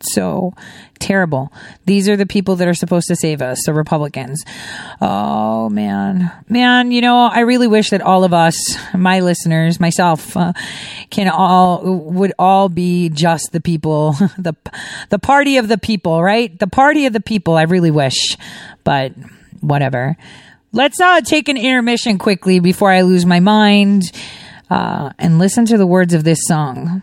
So 0.00 0.52
terrible. 0.98 1.52
These 1.84 2.08
are 2.08 2.16
the 2.16 2.26
people 2.26 2.56
that 2.56 2.68
are 2.68 2.74
supposed 2.74 3.08
to 3.08 3.16
save 3.16 3.42
us, 3.42 3.64
the 3.64 3.72
Republicans. 3.72 4.44
Oh 5.00 5.68
man, 5.68 6.30
man, 6.48 6.90
you 6.92 7.00
know, 7.00 7.26
I 7.26 7.40
really 7.40 7.66
wish 7.66 7.90
that 7.90 8.02
all 8.02 8.24
of 8.24 8.32
us, 8.32 8.58
my 8.94 9.20
listeners, 9.20 9.80
myself, 9.80 10.36
uh, 10.36 10.52
can 11.10 11.28
all 11.28 11.82
would 11.82 12.32
all 12.38 12.68
be 12.68 13.08
just 13.08 13.52
the 13.52 13.60
people, 13.60 14.12
the 14.38 14.54
the 15.10 15.18
party 15.18 15.56
of 15.56 15.68
the 15.68 15.78
people, 15.78 16.22
right? 16.22 16.56
The 16.58 16.66
party 16.66 17.06
of 17.06 17.12
the 17.12 17.20
people. 17.20 17.56
I 17.56 17.62
really 17.62 17.90
wish, 17.90 18.36
but 18.84 19.12
whatever. 19.60 20.16
Let's 20.72 21.00
uh, 21.00 21.22
take 21.22 21.48
an 21.48 21.56
intermission 21.56 22.18
quickly 22.18 22.60
before 22.60 22.90
I 22.90 23.00
lose 23.00 23.24
my 23.24 23.40
mind 23.40 24.12
uh, 24.68 25.10
and 25.18 25.38
listen 25.38 25.64
to 25.66 25.78
the 25.78 25.86
words 25.86 26.12
of 26.12 26.24
this 26.24 26.40
song. 26.42 27.02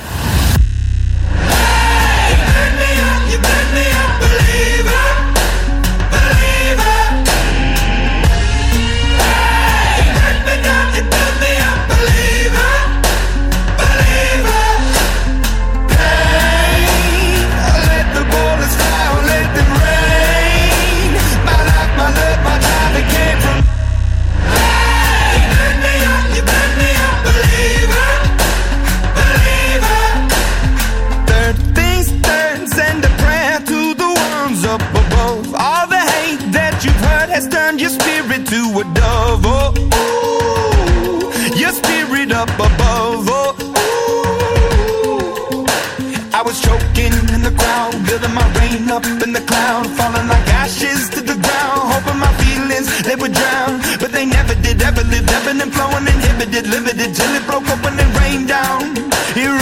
Inhibited, 56.51 56.69
limited 56.69 57.15
till 57.15 57.35
it 57.35 57.45
broke 57.45 57.67
open 57.69 57.97
and 57.99 57.99
it 57.99 58.19
rained 58.19 58.47
down. 58.47 59.60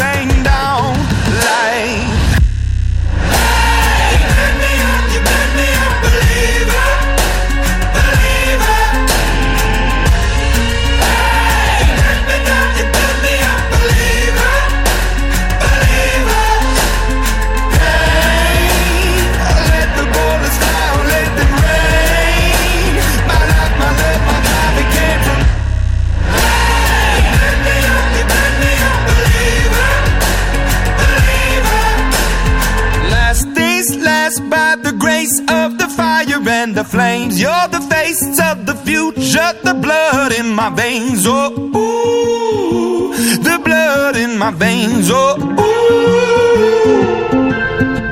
In 40.40 40.50
my 40.56 40.70
veins. 40.70 41.26
Oh, 41.28 41.52
ooh, 41.52 43.14
the 43.44 43.60
blood 43.64 44.16
in 44.16 44.38
my 44.38 44.52
veins. 44.52 45.10
Oh, 45.12 45.36
ooh. 45.38 46.16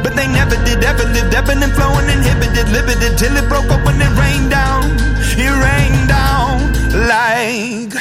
But 0.04 0.14
they 0.16 0.28
never 0.28 0.58
did, 0.66 0.84
ever 0.84 1.06
lived, 1.16 1.34
ebbing 1.34 1.64
and 1.64 1.72
flowing, 1.72 2.10
inhibited, 2.10 2.68
limited, 2.70 3.18
till 3.18 3.36
it 3.38 3.48
broke 3.48 3.72
open 3.72 4.02
and 4.02 4.18
rained 4.20 4.52
down. 4.52 4.84
It 5.40 5.54
rained 5.66 6.10
down 6.10 6.74
like. 7.08 7.94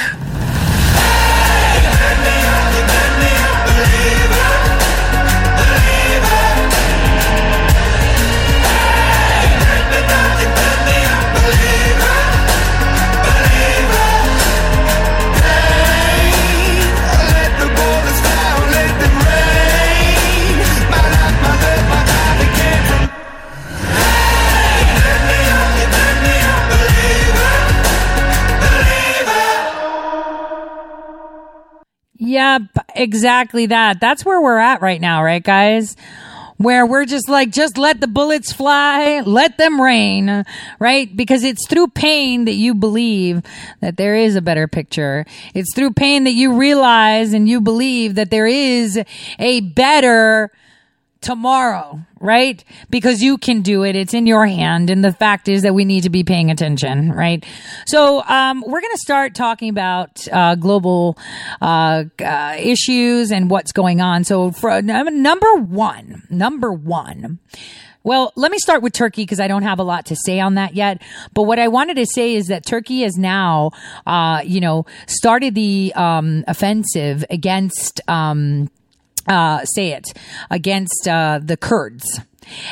Exactly 32.96 33.66
that. 33.66 34.00
That's 34.00 34.24
where 34.24 34.40
we're 34.40 34.58
at 34.58 34.82
right 34.82 35.00
now, 35.00 35.22
right, 35.22 35.42
guys? 35.42 35.96
Where 36.56 36.86
we're 36.86 37.04
just 37.04 37.28
like, 37.28 37.50
just 37.50 37.76
let 37.76 38.00
the 38.00 38.06
bullets 38.06 38.50
fly, 38.52 39.20
let 39.20 39.58
them 39.58 39.80
rain, 39.80 40.44
right? 40.78 41.14
Because 41.14 41.44
it's 41.44 41.66
through 41.68 41.88
pain 41.88 42.46
that 42.46 42.54
you 42.54 42.74
believe 42.74 43.42
that 43.80 43.98
there 43.98 44.16
is 44.16 44.36
a 44.36 44.40
better 44.40 44.66
picture. 44.66 45.26
It's 45.54 45.74
through 45.74 45.92
pain 45.92 46.24
that 46.24 46.32
you 46.32 46.56
realize 46.56 47.34
and 47.34 47.46
you 47.46 47.60
believe 47.60 48.14
that 48.14 48.30
there 48.30 48.46
is 48.46 48.98
a 49.38 49.60
better 49.60 50.50
tomorrow, 51.20 52.00
right? 52.20 52.64
Because 52.90 53.22
you 53.22 53.38
can 53.38 53.62
do 53.62 53.84
it. 53.84 53.96
It's 53.96 54.14
in 54.14 54.26
your 54.26 54.46
hand. 54.46 54.90
And 54.90 55.04
the 55.04 55.12
fact 55.12 55.48
is 55.48 55.62
that 55.62 55.74
we 55.74 55.84
need 55.84 56.02
to 56.02 56.10
be 56.10 56.24
paying 56.24 56.50
attention, 56.50 57.12
right? 57.12 57.44
So, 57.86 58.22
um, 58.24 58.62
we're 58.66 58.80
going 58.80 58.94
to 58.94 59.00
start 59.00 59.34
talking 59.34 59.68
about, 59.68 60.26
uh, 60.32 60.54
global, 60.54 61.18
uh, 61.60 62.04
uh, 62.24 62.56
issues 62.58 63.30
and 63.30 63.50
what's 63.50 63.72
going 63.72 64.00
on. 64.00 64.24
So 64.24 64.50
for 64.50 64.80
number 64.82 65.54
one, 65.54 66.22
number 66.30 66.72
one, 66.72 67.38
well, 68.06 68.32
let 68.36 68.52
me 68.52 68.58
start 68.58 68.82
with 68.82 68.92
Turkey 68.92 69.22
because 69.22 69.40
I 69.40 69.48
don't 69.48 69.64
have 69.64 69.80
a 69.80 69.82
lot 69.82 70.06
to 70.06 70.16
say 70.16 70.38
on 70.38 70.54
that 70.54 70.76
yet. 70.76 71.02
But 71.34 71.42
what 71.42 71.58
I 71.58 71.66
wanted 71.66 71.94
to 71.94 72.06
say 72.06 72.36
is 72.36 72.46
that 72.46 72.64
Turkey 72.64 73.00
has 73.00 73.16
now, 73.18 73.72
uh, 74.06 74.42
you 74.44 74.60
know, 74.60 74.86
started 75.08 75.56
the 75.56 75.92
um, 75.96 76.44
offensive 76.46 77.24
against, 77.30 78.00
um, 78.06 78.70
uh, 79.28 79.64
say 79.64 79.92
it, 79.92 80.06
against 80.50 81.08
uh, 81.08 81.40
the 81.42 81.56
Kurds. 81.56 82.20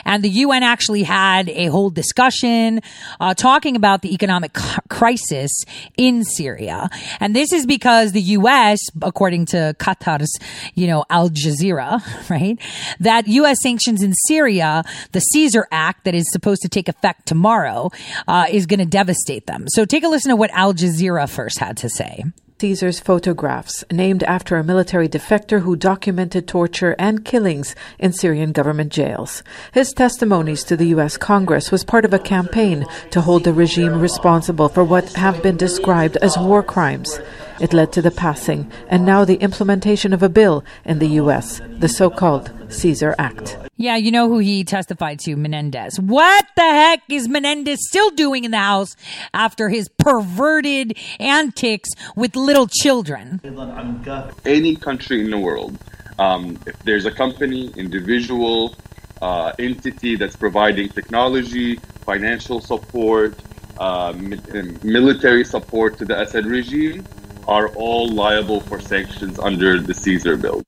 And 0.04 0.22
the 0.22 0.28
UN 0.28 0.62
actually 0.62 1.02
had 1.02 1.48
a 1.48 1.66
whole 1.66 1.90
discussion 1.90 2.80
uh, 3.20 3.34
talking 3.34 3.76
about 3.76 4.02
the 4.02 4.14
economic 4.14 4.56
c- 4.56 4.78
crisis 4.88 5.64
in 5.96 6.24
Syria. 6.24 6.88
And 7.20 7.34
this 7.34 7.52
is 7.52 7.66
because 7.66 8.12
the 8.12 8.20
US, 8.20 8.80
according 9.02 9.46
to 9.46 9.74
Qatar's, 9.78 10.38
you 10.74 10.86
know, 10.86 11.04
Al 11.10 11.30
Jazeera, 11.30 12.00
right, 12.30 12.58
that 13.00 13.26
US 13.28 13.60
sanctions 13.62 14.02
in 14.02 14.12
Syria, 14.26 14.84
the 15.12 15.20
Caesar 15.20 15.66
Act 15.70 16.04
that 16.04 16.14
is 16.14 16.30
supposed 16.30 16.62
to 16.62 16.68
take 16.68 16.88
effect 16.88 17.26
tomorrow, 17.26 17.90
uh, 18.28 18.46
is 18.50 18.66
going 18.66 18.80
to 18.80 18.86
devastate 18.86 19.46
them. 19.46 19.64
So 19.68 19.84
take 19.84 20.04
a 20.04 20.08
listen 20.08 20.30
to 20.30 20.36
what 20.36 20.50
Al 20.52 20.74
Jazeera 20.74 21.28
first 21.28 21.58
had 21.58 21.76
to 21.78 21.88
say. 21.88 22.24
Caesar's 22.60 23.00
photographs, 23.00 23.84
named 23.90 24.22
after 24.22 24.56
a 24.56 24.64
military 24.64 25.08
defector 25.08 25.62
who 25.62 25.74
documented 25.74 26.46
torture 26.46 26.94
and 26.98 27.24
killings 27.24 27.74
in 27.98 28.12
Syrian 28.12 28.52
government 28.52 28.92
jails. 28.92 29.42
His 29.72 29.92
testimonies 29.92 30.62
to 30.64 30.76
the 30.76 30.86
U.S. 30.88 31.16
Congress 31.16 31.72
was 31.72 31.84
part 31.84 32.04
of 32.04 32.14
a 32.14 32.18
campaign 32.18 32.86
to 33.10 33.20
hold 33.20 33.42
the 33.42 33.52
regime 33.52 34.00
responsible 34.00 34.68
for 34.68 34.84
what 34.84 35.12
have 35.14 35.42
been 35.42 35.56
described 35.56 36.16
as 36.18 36.38
war 36.38 36.62
crimes. 36.62 37.18
It 37.60 37.72
led 37.72 37.92
to 37.92 38.02
the 38.02 38.10
passing 38.10 38.70
and 38.88 39.06
now 39.06 39.24
the 39.24 39.36
implementation 39.36 40.12
of 40.12 40.22
a 40.22 40.28
bill 40.28 40.64
in 40.84 40.98
the 40.98 41.08
U.S., 41.22 41.60
the 41.78 41.88
so 41.88 42.10
called 42.10 42.50
Caesar 42.68 43.14
Act. 43.18 43.56
Yeah, 43.76 43.96
you 43.96 44.10
know 44.10 44.28
who 44.28 44.38
he 44.38 44.64
testified 44.64 45.18
to, 45.20 45.36
Menendez. 45.36 45.98
What 45.98 46.46
the 46.56 46.62
heck 46.62 47.02
is 47.08 47.28
Menendez 47.28 47.80
still 47.88 48.10
doing 48.10 48.44
in 48.44 48.50
the 48.52 48.58
house 48.58 48.96
after 49.32 49.68
his 49.68 49.88
perverted 49.88 50.96
antics 51.18 51.90
with 52.14 52.36
little 52.36 52.66
children? 52.66 53.40
any 54.44 54.76
country 54.76 55.20
in 55.20 55.30
the 55.30 55.38
world, 55.38 55.76
um, 56.18 56.58
if 56.66 56.78
there's 56.84 57.06
a 57.06 57.10
company, 57.10 57.72
individual, 57.76 58.76
uh, 59.22 59.52
entity 59.58 60.16
that's 60.16 60.36
providing 60.36 60.88
technology, 60.88 61.76
financial 62.04 62.60
support, 62.60 63.34
uh, 63.78 64.12
military 64.82 65.44
support 65.44 65.98
to 65.98 66.04
the 66.04 66.20
Assad 66.20 66.46
regime, 66.46 67.04
are 67.46 67.68
all 67.68 68.08
liable 68.08 68.60
for 68.60 68.80
sanctions 68.80 69.38
under 69.38 69.80
the 69.80 69.94
Caesar 69.94 70.36
bill. 70.36 70.62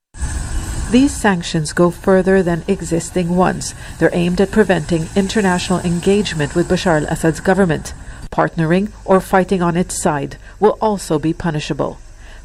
These 0.91 1.17
sanctions 1.17 1.73
go 1.73 1.91
further 1.91 2.43
than 2.43 2.63
existing 2.69 3.35
ones. 3.35 3.75
They're 3.99 4.15
aimed 4.15 4.41
at 4.41 4.53
preventing 4.53 5.09
international 5.17 5.81
engagement 5.81 6.55
with 6.55 6.69
Bashar 6.69 7.03
al 7.03 7.07
Assad's 7.09 7.41
government. 7.41 7.93
Partnering 8.31 8.93
or 9.05 9.21
fighting 9.21 9.63
on 9.63 9.77
its 9.77 10.01
side 10.01 10.37
will 10.61 10.79
also 10.81 11.19
be 11.19 11.33
punishable. 11.33 11.99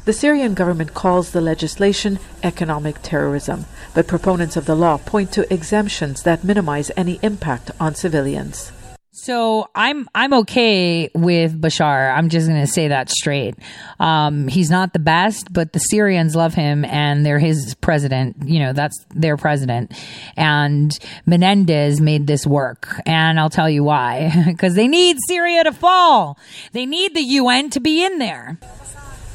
The 0.04 0.12
Syrian 0.12 0.54
government 0.54 0.94
calls 0.94 1.30
the 1.30 1.40
legislation 1.40 2.18
economic 2.42 2.96
terrorism, 3.02 3.66
but 3.94 4.08
proponents 4.08 4.56
of 4.56 4.66
the 4.66 4.74
law 4.74 4.96
point 4.98 5.30
to 5.32 5.52
exemptions 5.52 6.24
that 6.24 6.42
minimize 6.42 6.90
any 6.96 7.20
impact 7.22 7.70
on 7.78 7.94
civilians. 7.94 8.72
So 9.14 9.68
I'm 9.74 10.08
I'm 10.14 10.32
okay 10.32 11.10
with 11.14 11.60
Bashar. 11.60 12.16
I'm 12.16 12.30
just 12.30 12.48
gonna 12.48 12.66
say 12.66 12.88
that 12.88 13.10
straight. 13.10 13.54
Um, 14.00 14.48
he's 14.48 14.70
not 14.70 14.94
the 14.94 14.98
best, 14.98 15.52
but 15.52 15.74
the 15.74 15.80
Syrians 15.80 16.34
love 16.34 16.54
him, 16.54 16.82
and 16.86 17.24
they're 17.24 17.38
his 17.38 17.74
president. 17.74 18.36
You 18.46 18.60
know, 18.60 18.72
that's 18.72 19.04
their 19.14 19.36
president. 19.36 19.92
And 20.34 20.98
Menendez 21.26 22.00
made 22.00 22.26
this 22.26 22.46
work, 22.46 22.88
and 23.04 23.38
I'll 23.38 23.50
tell 23.50 23.68
you 23.68 23.84
why. 23.84 24.32
Because 24.52 24.74
they 24.76 24.88
need 24.88 25.18
Syria 25.28 25.64
to 25.64 25.72
fall. 25.72 26.38
They 26.72 26.86
need 26.86 27.14
the 27.14 27.22
UN 27.22 27.68
to 27.70 27.80
be 27.80 28.02
in 28.04 28.18
there. 28.18 28.58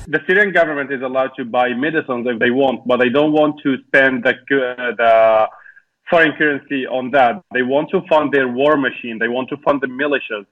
the 0.07 0.19
Syrian 0.25 0.53
government 0.53 0.91
is 0.91 1.03
allowed 1.03 1.31
to 1.37 1.45
buy 1.45 1.69
medicines 1.73 2.25
if 2.27 2.39
they 2.39 2.49
want, 2.49 2.87
but 2.87 2.97
they 2.97 3.09
don't 3.09 3.31
want 3.31 3.61
to 3.61 3.77
spend 3.87 4.23
the, 4.23 4.31
uh, 4.31 4.95
the 4.95 5.47
foreign 6.09 6.33
currency 6.37 6.85
on 6.85 7.11
that. 7.11 7.43
They 7.53 7.63
want 7.63 7.89
to 7.91 8.01
fund 8.09 8.31
their 8.31 8.47
war 8.47 8.77
machine. 8.77 9.17
They 9.19 9.27
want 9.27 9.49
to 9.49 9.57
fund 9.57 9.81
the 9.81 9.87
militias. 9.87 10.45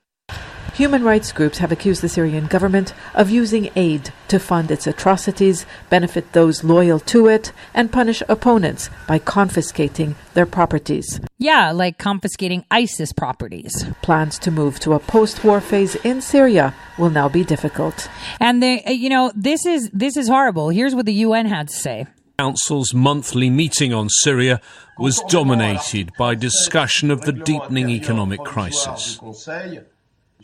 Human 0.75 1.05
rights 1.05 1.31
groups 1.31 1.59
have 1.59 1.71
accused 1.71 2.01
the 2.01 2.09
Syrian 2.09 2.47
government 2.47 2.93
of 3.13 3.29
using 3.29 3.69
aid 3.77 4.11
to 4.27 4.39
fund 4.39 4.69
its 4.69 4.85
atrocities, 4.85 5.65
benefit 5.89 6.33
those 6.33 6.65
loyal 6.65 6.99
to 6.99 7.27
it, 7.27 7.53
and 7.73 7.93
punish 7.93 8.21
opponents 8.27 8.89
by 9.07 9.17
confiscating 9.17 10.15
their 10.33 10.45
properties. 10.45 11.21
Yeah, 11.37 11.71
like 11.71 11.97
confiscating 11.97 12.65
ISIS 12.71 13.13
properties. 13.13 13.85
Plans 14.01 14.37
to 14.39 14.51
move 14.51 14.81
to 14.81 14.91
a 14.91 14.99
post 14.99 15.45
war 15.45 15.61
phase 15.61 15.95
in 16.03 16.19
Syria 16.19 16.75
will 16.97 17.09
now 17.09 17.29
be 17.29 17.45
difficult. 17.45 18.09
And 18.41 18.61
they, 18.61 18.83
uh, 18.83 18.91
you 18.91 19.07
know, 19.07 19.31
this 19.33 19.65
is 19.65 19.89
this 19.93 20.17
is 20.17 20.27
horrible. 20.27 20.71
Here's 20.71 20.93
what 20.93 21.05
the 21.05 21.13
UN 21.13 21.45
had 21.45 21.69
to 21.69 21.73
say. 21.73 22.05
Council's 22.37 22.93
monthly 22.93 23.49
meeting 23.49 23.93
on 23.93 24.09
Syria 24.09 24.59
was 24.97 25.21
dominated 25.27 26.11
by 26.17 26.35
discussion 26.35 27.11
of 27.11 27.21
the 27.21 27.31
deepening 27.31 27.89
economic 27.89 28.41
crisis. 28.41 29.19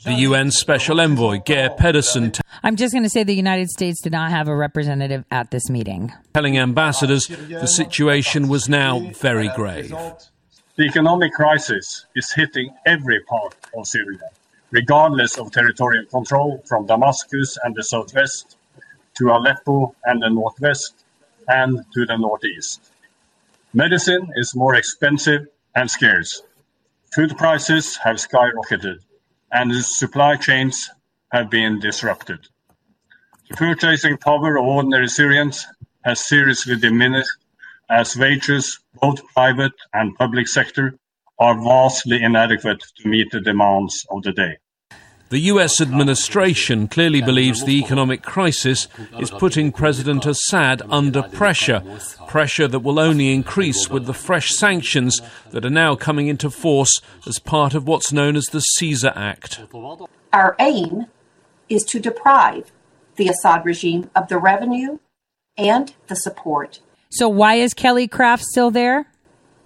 The 0.04 0.14
UN 0.14 0.50
Special 0.52 1.00
Envoy, 1.00 1.40
Geir 1.46 1.70
Pedersen, 1.70 2.32
t- 2.32 2.42
I'm 2.64 2.76
just 2.76 2.92
going 2.92 3.04
to 3.04 3.10
say 3.10 3.24
the 3.24 3.36
United 3.36 3.70
States 3.70 4.02
did 4.02 4.12
not 4.12 4.32
have 4.32 4.48
a 4.48 4.56
representative 4.56 5.26
at 5.30 5.52
this 5.52 5.70
meeting. 5.70 6.12
telling 6.34 6.58
ambassadors 6.58 7.28
the 7.28 7.68
situation 7.68 8.48
was 8.48 8.68
now 8.68 9.00
very 9.20 9.50
grave. 9.56 9.90
The 10.76 10.84
economic 10.86 11.34
crisis 11.34 12.06
is 12.16 12.32
hitting 12.34 12.74
every 12.86 13.20
part 13.22 13.56
of 13.78 13.86
Syria, 13.86 14.20
regardless 14.72 15.38
of 15.38 15.52
territorial 15.52 16.06
control 16.06 16.64
from 16.68 16.88
Damascus 16.88 17.58
and 17.64 17.76
the 17.76 17.84
southwest 17.84 18.58
to 19.16 19.30
Aleppo 19.30 19.94
and 20.06 20.22
the 20.22 20.30
northwest 20.30 20.94
and 21.48 21.86
to 21.94 22.06
the 22.06 22.18
northeast. 22.18 22.91
Medicine 23.74 24.28
is 24.36 24.54
more 24.54 24.76
expensive 24.76 25.48
and 25.76 25.90
scarce. 25.90 26.44
Food 27.16 27.38
prices 27.38 27.96
have 28.04 28.18
skyrocketed 28.18 28.98
and 29.50 29.74
supply 29.74 30.36
chains 30.36 30.90
have 31.32 31.50
been 31.50 31.80
disrupted. 31.80 32.40
The 33.50 33.56
purchasing 33.56 34.18
power 34.18 34.58
of 34.58 34.66
ordinary 34.66 35.08
Syrians 35.08 35.66
has 36.04 36.28
seriously 36.28 36.76
diminished 36.76 37.30
as 37.90 38.18
wages, 38.18 38.78
both 39.02 39.26
private 39.34 39.74
and 39.94 40.18
public 40.18 40.50
sector, 40.50 40.98
are 41.40 41.56
vastly 41.56 42.22
inadequate 42.22 42.84
to 42.98 43.08
meet 43.08 43.32
the 43.32 43.40
demands 43.40 44.06
of 44.10 44.22
the 44.24 44.34
day. 44.34 44.58
The 45.32 45.40
US 45.54 45.80
administration 45.80 46.90
clearly 46.90 47.22
believes 47.22 47.64
the 47.64 47.80
economic 47.80 48.22
crisis 48.22 48.90
is 49.18 49.32
putting 49.32 49.72
President 49.72 50.26
Assad 50.26 50.82
under 50.90 51.24
pressure, 51.24 51.82
pressure 52.28 52.68
that 52.68 52.82
will 52.82 53.00
only 53.00 53.34
increase 53.34 53.90
with 53.90 54.08
the 54.08 54.14
fresh 54.14 54.50
sanctions 54.50 55.22
that 55.52 55.64
are 55.64 55.70
now 55.70 55.96
coming 55.96 56.28
into 56.28 56.50
force 56.50 57.00
as 57.26 57.40
part 57.40 57.74
of 57.74 57.88
what's 57.88 58.12
known 58.12 58.36
as 58.36 58.44
the 58.48 58.60
Caesar 58.60 59.14
Act. 59.16 59.62
Our 60.34 60.58
aim 60.60 61.06
is 61.70 61.84
to 61.84 62.02
deprive 62.02 62.70
the 63.16 63.30
Assad 63.30 63.66
regime 63.66 64.10
of 64.14 64.28
the 64.28 64.38
revenue 64.38 65.00
and 65.58 65.94
the 66.08 66.16
support 66.18 66.82
So 67.10 67.30
why 67.30 67.56
is 67.56 67.74
Kelly 67.74 68.10
Craft 68.10 68.44
still 68.44 68.70
there? 68.70 69.08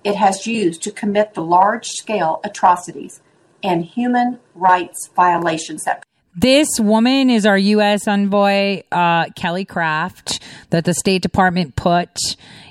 it 0.04 0.16
has 0.16 0.46
used 0.46 0.84
to 0.84 0.92
commit 0.92 1.34
the 1.34 1.44
large 1.44 1.88
scale 1.88 2.40
atrocities 2.44 3.22
and 3.66 3.84
human 3.84 4.40
rights 4.54 5.10
violations 5.16 5.84
that 5.84 6.04
This 6.36 6.68
woman 6.80 7.30
is 7.30 7.46
our 7.46 7.58
U.S. 7.58 8.08
envoy, 8.08 8.84
uh, 8.92 9.26
Kelly 9.36 9.66
Craft, 9.66 10.40
that 10.70 10.84
the 10.86 10.94
State 10.94 11.22
Department 11.22 11.76
put. 11.76 12.10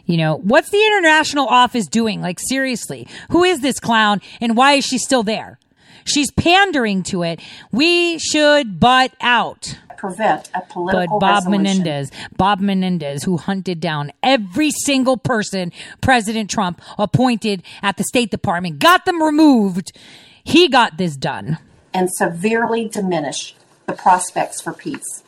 You 0.06 0.18
know, 0.18 0.36
what's 0.36 0.68
the 0.70 0.84
international 0.86 1.46
office 1.46 1.86
doing? 1.86 2.20
Like, 2.20 2.38
seriously, 2.38 3.08
who 3.30 3.42
is 3.42 3.60
this 3.60 3.80
clown 3.80 4.20
and 4.40 4.54
why 4.54 4.74
is 4.74 4.84
she 4.84 4.98
still 4.98 5.22
there? 5.22 5.58
She's 6.04 6.30
pandering 6.30 7.02
to 7.04 7.22
it. 7.22 7.40
We 7.72 8.18
should 8.18 8.78
butt 8.78 9.12
out. 9.22 9.78
prevent 9.96 10.50
a 10.54 10.60
political. 10.60 11.18
But 11.18 11.20
Bob 11.20 11.44
resolution. 11.46 11.62
Menendez, 11.62 12.10
Bob 12.36 12.60
Menendez, 12.60 13.24
who 13.24 13.38
hunted 13.38 13.80
down 13.80 14.12
every 14.22 14.70
single 14.70 15.16
person 15.16 15.72
President 16.02 16.50
Trump 16.50 16.82
appointed 16.98 17.62
at 17.82 17.96
the 17.96 18.04
State 18.04 18.30
Department, 18.30 18.78
got 18.78 19.06
them 19.06 19.22
removed. 19.22 19.96
He 20.44 20.68
got 20.68 20.96
this 20.98 21.16
done. 21.16 21.58
and 21.92 22.10
severely 22.10 22.88
diminish 22.88 23.54
the 23.86 23.92
prospects 23.92 24.60
for 24.60 24.72
peace. 24.72 25.22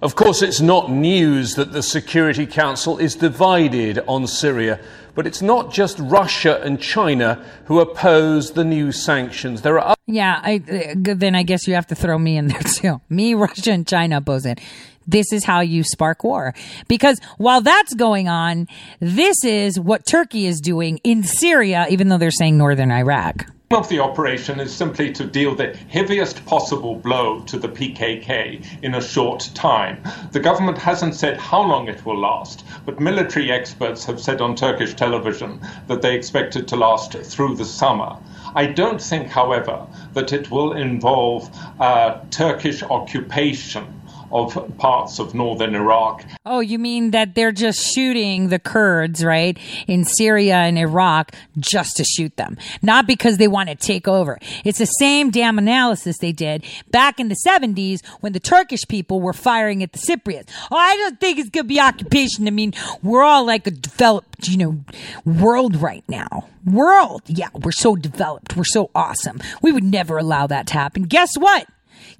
Of 0.00 0.14
course, 0.14 0.40
it's 0.42 0.60
not 0.60 0.90
news 0.90 1.54
that 1.56 1.72
the 1.72 1.82
Security 1.82 2.46
Council 2.46 2.96
is 2.98 3.14
divided 3.14 3.98
on 4.06 4.26
Syria, 4.26 4.78
but 5.14 5.26
it's 5.26 5.42
not 5.42 5.72
just 5.72 5.98
Russia 5.98 6.60
and 6.62 6.80
China 6.80 7.44
who 7.66 7.80
oppose 7.80 8.52
the 8.52 8.64
new 8.64 8.92
sanctions. 8.92 9.62
There 9.62 9.78
are 9.78 9.94
Yeah, 10.06 10.40
I, 10.42 10.62
uh, 10.70 11.14
then 11.16 11.34
I 11.34 11.42
guess 11.42 11.66
you 11.66 11.74
have 11.74 11.86
to 11.88 11.94
throw 11.94 12.18
me 12.18 12.36
in 12.36 12.48
there 12.48 12.60
too. 12.76 13.00
Me, 13.08 13.34
Russia, 13.34 13.72
and 13.72 13.86
China 13.86 14.18
oppose 14.18 14.46
it. 14.46 14.58
This 15.06 15.32
is 15.32 15.44
how 15.44 15.60
you 15.60 15.82
spark 15.82 16.24
war. 16.24 16.54
Because 16.88 17.20
while 17.38 17.60
that's 17.60 17.94
going 17.94 18.28
on, 18.28 18.68
this 19.00 19.44
is 19.44 19.78
what 19.78 20.04
Turkey 20.06 20.46
is 20.46 20.60
doing 20.60 20.98
in 21.04 21.22
Syria, 21.22 21.86
even 21.90 22.08
though 22.08 22.18
they're 22.18 22.30
saying 22.30 22.58
northern 22.58 22.90
Iraq. 22.90 23.46
Of 23.72 23.88
the 23.88 23.98
operation 23.98 24.60
is 24.60 24.72
simply 24.72 25.12
to 25.12 25.24
deal 25.24 25.52
the 25.52 25.76
heaviest 25.88 26.46
possible 26.46 26.94
blow 26.94 27.40
to 27.40 27.58
the 27.58 27.68
PKK 27.68 28.64
in 28.82 28.94
a 28.94 29.00
short 29.00 29.50
time. 29.54 30.00
The 30.30 30.38
government 30.38 30.78
hasn't 30.78 31.16
said 31.16 31.36
how 31.36 31.62
long 31.62 31.88
it 31.88 32.06
will 32.06 32.16
last, 32.16 32.64
but 32.84 33.00
military 33.00 33.50
experts 33.50 34.04
have 34.04 34.20
said 34.20 34.40
on 34.40 34.54
Turkish 34.54 34.94
television 34.94 35.60
that 35.88 36.00
they 36.00 36.14
expect 36.14 36.54
it 36.54 36.68
to 36.68 36.76
last 36.76 37.14
through 37.14 37.56
the 37.56 37.64
summer. 37.64 38.16
I 38.54 38.66
don't 38.66 39.02
think, 39.02 39.26
however, 39.26 39.84
that 40.14 40.32
it 40.32 40.48
will 40.48 40.74
involve 40.74 41.50
uh, 41.80 42.20
Turkish 42.30 42.84
occupation 42.84 43.95
of 44.32 44.76
parts 44.78 45.18
of 45.18 45.34
northern 45.34 45.74
Iraq 45.74 46.24
Oh, 46.48 46.60
you 46.60 46.78
mean 46.78 47.10
that 47.10 47.34
they're 47.34 47.50
just 47.50 47.92
shooting 47.92 48.50
the 48.50 48.60
Kurds, 48.60 49.24
right, 49.24 49.58
in 49.88 50.04
Syria 50.04 50.58
and 50.58 50.78
Iraq 50.78 51.32
just 51.58 51.96
to 51.96 52.04
shoot 52.04 52.36
them, 52.36 52.56
not 52.82 53.08
because 53.08 53.38
they 53.38 53.48
want 53.48 53.68
to 53.68 53.74
take 53.74 54.06
over. 54.06 54.38
It's 54.64 54.78
the 54.78 54.86
same 54.86 55.32
damn 55.32 55.58
analysis 55.58 56.18
they 56.18 56.30
did 56.30 56.64
back 56.92 57.18
in 57.18 57.28
the 57.28 57.36
70s 57.44 58.06
when 58.20 58.32
the 58.32 58.38
Turkish 58.38 58.86
people 58.86 59.20
were 59.20 59.32
firing 59.32 59.82
at 59.82 59.92
the 59.92 59.98
Cypriots. 59.98 60.48
Oh, 60.70 60.76
I 60.76 60.96
don't 60.96 61.18
think 61.18 61.40
it's 61.40 61.50
going 61.50 61.64
to 61.64 61.68
be 61.68 61.80
occupation. 61.80 62.46
I 62.46 62.52
mean, 62.52 62.72
we're 63.02 63.24
all 63.24 63.44
like 63.44 63.66
a 63.66 63.72
developed, 63.72 64.46
you 64.46 64.56
know, 64.56 64.84
world 65.24 65.74
right 65.74 66.04
now. 66.08 66.48
World. 66.64 67.22
Yeah, 67.26 67.48
we're 67.54 67.72
so 67.72 67.96
developed. 67.96 68.56
We're 68.56 68.64
so 68.64 68.90
awesome. 68.94 69.40
We 69.62 69.72
would 69.72 69.84
never 69.84 70.16
allow 70.16 70.46
that 70.46 70.68
to 70.68 70.74
happen. 70.74 71.04
Guess 71.04 71.36
what? 71.36 71.66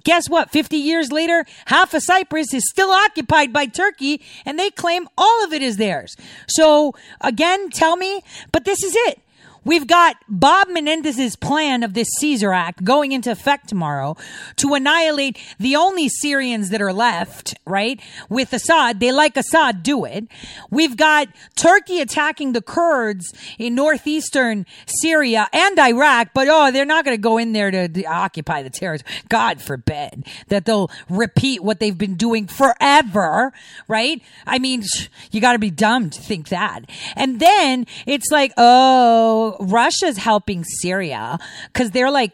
Guess 0.05 0.28
what? 0.28 0.51
50 0.51 0.77
years 0.77 1.11
later, 1.11 1.44
half 1.66 1.94
of 1.94 2.03
Cyprus 2.03 2.55
is 2.55 2.69
still 2.69 2.90
occupied 2.90 3.53
by 3.53 3.66
Turkey 3.66 4.23
and 4.44 4.59
they 4.59 4.70
claim 4.70 5.09
all 5.16 5.44
of 5.44 5.53
it 5.53 5.62
is 5.62 5.77
theirs. 5.77 6.16
So 6.47 6.94
again, 7.20 7.70
tell 7.70 7.97
me, 7.97 8.23
but 8.53 8.65
this 8.65 8.82
is 8.82 8.94
it. 8.97 9.20
We've 9.66 9.88
got 9.88 10.14
Bob 10.28 10.68
Menendez's 10.68 11.34
plan 11.34 11.82
of 11.82 11.93
this 11.93 12.06
Caesar 12.20 12.52
Act 12.52 12.84
going 12.84 13.10
into 13.10 13.32
effect 13.32 13.68
tomorrow 13.68 14.16
to 14.59 14.74
annihilate 14.74 15.40
the 15.59 15.74
only 15.74 16.09
Syrians 16.09 16.70
that 16.70 16.80
are 16.80 16.93
left, 16.93 17.56
right? 17.66 18.01
With 18.28 18.52
Assad. 18.52 19.01
They 19.01 19.10
like 19.10 19.36
Assad, 19.36 19.82
do 19.82 20.05
it. 20.05 20.28
We've 20.70 20.97
got 20.97 21.26
Turkey 21.56 22.01
attacking 22.01 22.52
the 22.52 22.62
Kurds 22.62 23.34
in 23.59 23.74
northeastern 23.74 24.66
Syria 24.86 25.48
and 25.52 25.76
Iraq, 25.80 26.28
but 26.32 26.47
oh, 26.48 26.70
they're 26.70 26.84
not 26.84 27.05
going 27.05 27.16
to 27.16 27.20
go 27.20 27.36
in 27.36 27.52
there 27.52 27.72
to, 27.72 27.88
to 27.88 28.05
occupy 28.05 28.62
the 28.62 28.70
territory. 28.70 29.10
God 29.28 29.60
forbid 29.60 30.28
that 30.47 30.64
they'll 30.64 30.93
repeat 31.10 31.64
what 31.64 31.80
they've 31.80 31.98
been 31.98 32.14
doing 32.14 32.47
forever, 32.47 33.52
right? 33.88 34.22
I 34.47 34.60
mean, 34.60 34.84
you 35.32 35.40
got 35.40 35.55
to 35.55 35.59
be 35.59 35.72
dumb 35.72 36.10
to 36.10 36.20
think 36.20 36.51
that. 36.51 36.82
And 37.16 37.40
then 37.40 37.88
it's 38.06 38.30
like, 38.30 38.52
oh, 38.56 39.56
Russia's 39.61 40.16
helping 40.16 40.65
Syria 40.65 41.39
because 41.73 41.91
they're 41.91 42.11
like, 42.11 42.33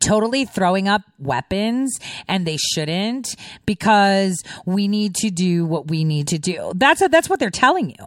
totally 0.00 0.44
throwing 0.44 0.86
up 0.86 1.02
weapons 1.18 1.98
and 2.28 2.46
they 2.46 2.56
shouldn't 2.56 3.34
because 3.66 4.42
we 4.66 4.86
need 4.86 5.14
to 5.14 5.30
do 5.30 5.64
what 5.64 5.88
we 5.88 6.04
need 6.04 6.28
to 6.28 6.38
do. 6.38 6.72
That's 6.76 7.02
a, 7.02 7.08
that's 7.08 7.28
what 7.28 7.40
they're 7.40 7.50
telling 7.50 7.90
you. 7.90 8.06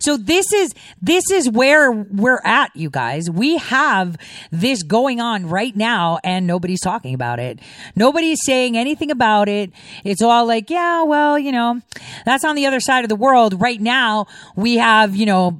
So 0.00 0.16
this 0.16 0.52
is 0.52 0.72
this 1.00 1.30
is 1.30 1.48
where 1.48 1.90
we're 1.92 2.40
at, 2.44 2.74
you 2.74 2.90
guys. 2.90 3.30
We 3.30 3.56
have 3.58 4.16
this 4.50 4.82
going 4.82 5.20
on 5.20 5.48
right 5.48 5.74
now 5.74 6.18
and 6.24 6.46
nobody's 6.46 6.80
talking 6.80 7.14
about 7.14 7.38
it. 7.38 7.60
Nobody's 7.94 8.40
saying 8.44 8.76
anything 8.76 9.10
about 9.10 9.48
it. 9.48 9.70
It's 10.04 10.22
all 10.22 10.46
like, 10.46 10.70
yeah, 10.70 11.02
well, 11.02 11.38
you 11.38 11.52
know, 11.52 11.80
that's 12.24 12.44
on 12.44 12.56
the 12.56 12.66
other 12.66 12.80
side 12.80 13.04
of 13.04 13.08
the 13.08 13.16
world. 13.16 13.60
Right 13.60 13.80
now, 13.80 14.26
we 14.54 14.76
have, 14.76 15.16
you 15.16 15.26
know, 15.26 15.52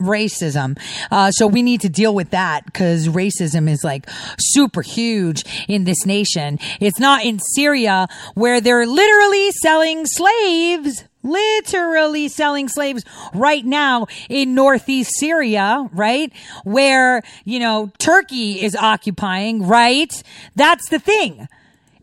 racism. 0.00 0.78
Uh, 1.10 1.30
so 1.30 1.46
we 1.46 1.62
need 1.62 1.80
to 1.82 1.88
deal 1.88 2.14
with 2.14 2.30
that 2.30 2.64
because 2.64 3.08
racism 3.08 3.68
is 3.68 3.82
like 3.84 4.08
super 4.38 4.82
huge 4.82 5.44
in 5.68 5.84
this 5.84 6.06
nation. 6.06 6.58
It's 6.80 7.00
not 7.00 7.24
in 7.24 7.38
Syria 7.54 8.08
where 8.34 8.60
they're 8.60 8.86
literally 8.86 9.50
selling 9.52 10.06
slaves 10.06 11.04
literally 11.26 12.28
selling 12.28 12.68
slaves 12.68 13.04
right 13.34 13.64
now 13.64 14.06
in 14.28 14.54
northeast 14.54 15.12
Syria, 15.18 15.88
right? 15.92 16.32
Where, 16.64 17.22
you 17.44 17.58
know, 17.58 17.90
Turkey 17.98 18.62
is 18.62 18.74
occupying, 18.74 19.66
right? 19.66 20.22
That's 20.54 20.88
the 20.88 20.98
thing. 20.98 21.48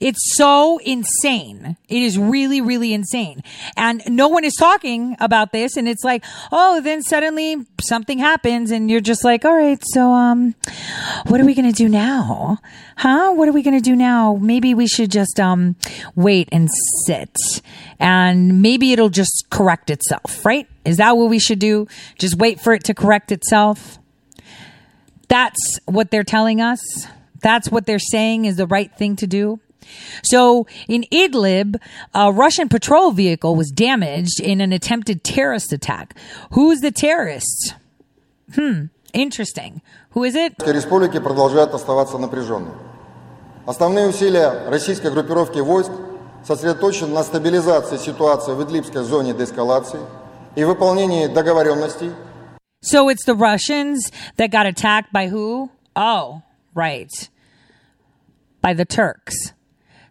It's 0.04 0.36
so 0.36 0.80
insane. 0.80 1.78
It 1.88 2.02
is 2.02 2.20
really, 2.20 2.60
really 2.60 2.94
insane. 2.94 3.42
And 3.78 4.04
no 4.06 4.28
one 4.28 4.44
is 4.44 4.54
talking 4.54 5.16
about 5.22 5.54
this. 5.54 5.78
And 5.78 5.88
it's 5.88 6.04
like, 6.04 6.26
oh, 6.52 6.82
then 6.82 7.02
suddenly 7.02 7.66
something 7.82 8.20
happens 8.20 8.70
and 8.70 8.92
you're 8.92 9.00
just 9.00 9.24
like, 9.24 9.46
all 9.46 9.56
right, 9.56 9.82
so, 9.82 10.12
um, 10.12 10.56
what 11.28 11.40
are 11.40 11.46
we 11.46 11.56
going 11.56 11.72
to 11.72 11.78
do 11.84 11.88
now? 11.88 12.58
Huh? 12.98 13.32
What 13.32 13.48
are 13.48 13.54
we 13.54 13.64
going 13.64 13.78
to 13.78 13.82
do 13.82 13.96
now? 13.96 14.38
Maybe 14.42 14.74
we 14.74 14.88
should 14.88 15.10
just, 15.10 15.40
um, 15.40 15.78
wait 16.16 16.50
and 16.52 16.70
sit 17.06 17.38
and 17.98 18.62
maybe 18.62 18.92
it'll 18.92 19.08
just 19.08 19.46
correct 19.52 19.90
itself, 19.90 20.46
right? 20.46 20.68
Is 20.84 20.98
that 20.98 21.16
what 21.16 21.30
we 21.30 21.40
should 21.40 21.60
do? 21.60 21.88
Just 22.20 22.38
wait 22.38 22.60
for 22.60 22.74
it 22.74 22.84
to 22.84 22.94
correct 22.94 23.32
itself? 23.32 24.00
That's 25.30 25.80
what 25.86 26.12
they're 26.12 26.26
telling 26.26 26.60
us. 26.60 26.82
That's 27.42 27.70
what 27.70 27.86
they're 27.86 28.00
saying 28.00 28.44
is 28.44 28.58
the 28.58 28.68
right 28.68 28.94
thing 28.94 29.16
to 29.16 29.28
do. 29.28 29.62
So 30.23 30.67
in 30.89 31.05
Idlib, 31.13 31.77
a 32.15 32.33
Russian 32.33 32.69
patrol 32.69 33.13
vehicle 33.13 33.57
was 33.57 33.71
damaged 33.71 34.41
in 34.41 34.61
an 34.61 34.73
attempted 34.73 35.25
terrorist 35.25 35.73
attack. 35.73 36.15
Who's 36.53 36.81
the 36.81 36.91
terrorists? 36.91 37.75
Hmm, 38.55 38.87
interesting. 39.13 39.83
Who 40.11 40.25
is 40.25 40.35
it? 40.35 40.55
республики 40.67 41.19
продолжают 41.21 41.75
оставаться 41.75 42.19
напряженными. 42.19 42.75
Основные 43.67 44.09
усилия 44.09 44.69
российской 44.69 45.11
группировки 45.11 45.59
войск 45.59 45.91
сосредоточены 46.47 47.13
на 47.13 47.23
стабилизации 47.23 47.99
ситуации 47.99 48.53
в 48.55 48.63
Идлибской 48.63 49.03
зоне 49.03 49.35
деэскалации 49.35 50.01
и 50.57 50.65
выполнении 50.65 51.27
договоренностей 51.27 52.11
So 52.81 53.09
it's 53.09 53.25
the 53.27 53.35
Russians 53.35 54.11
that 54.37 54.51
got 54.53 54.65
attacked 54.65 55.13
by 55.13 55.27
who? 55.29 55.71
Oh, 55.97 56.43
right. 56.75 57.11
By 58.63 58.73
the 58.73 58.85
Turks. 58.85 59.35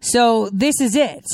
So 0.03 0.51
this 0.53 0.81
is 0.81 0.97
it. 0.97 1.25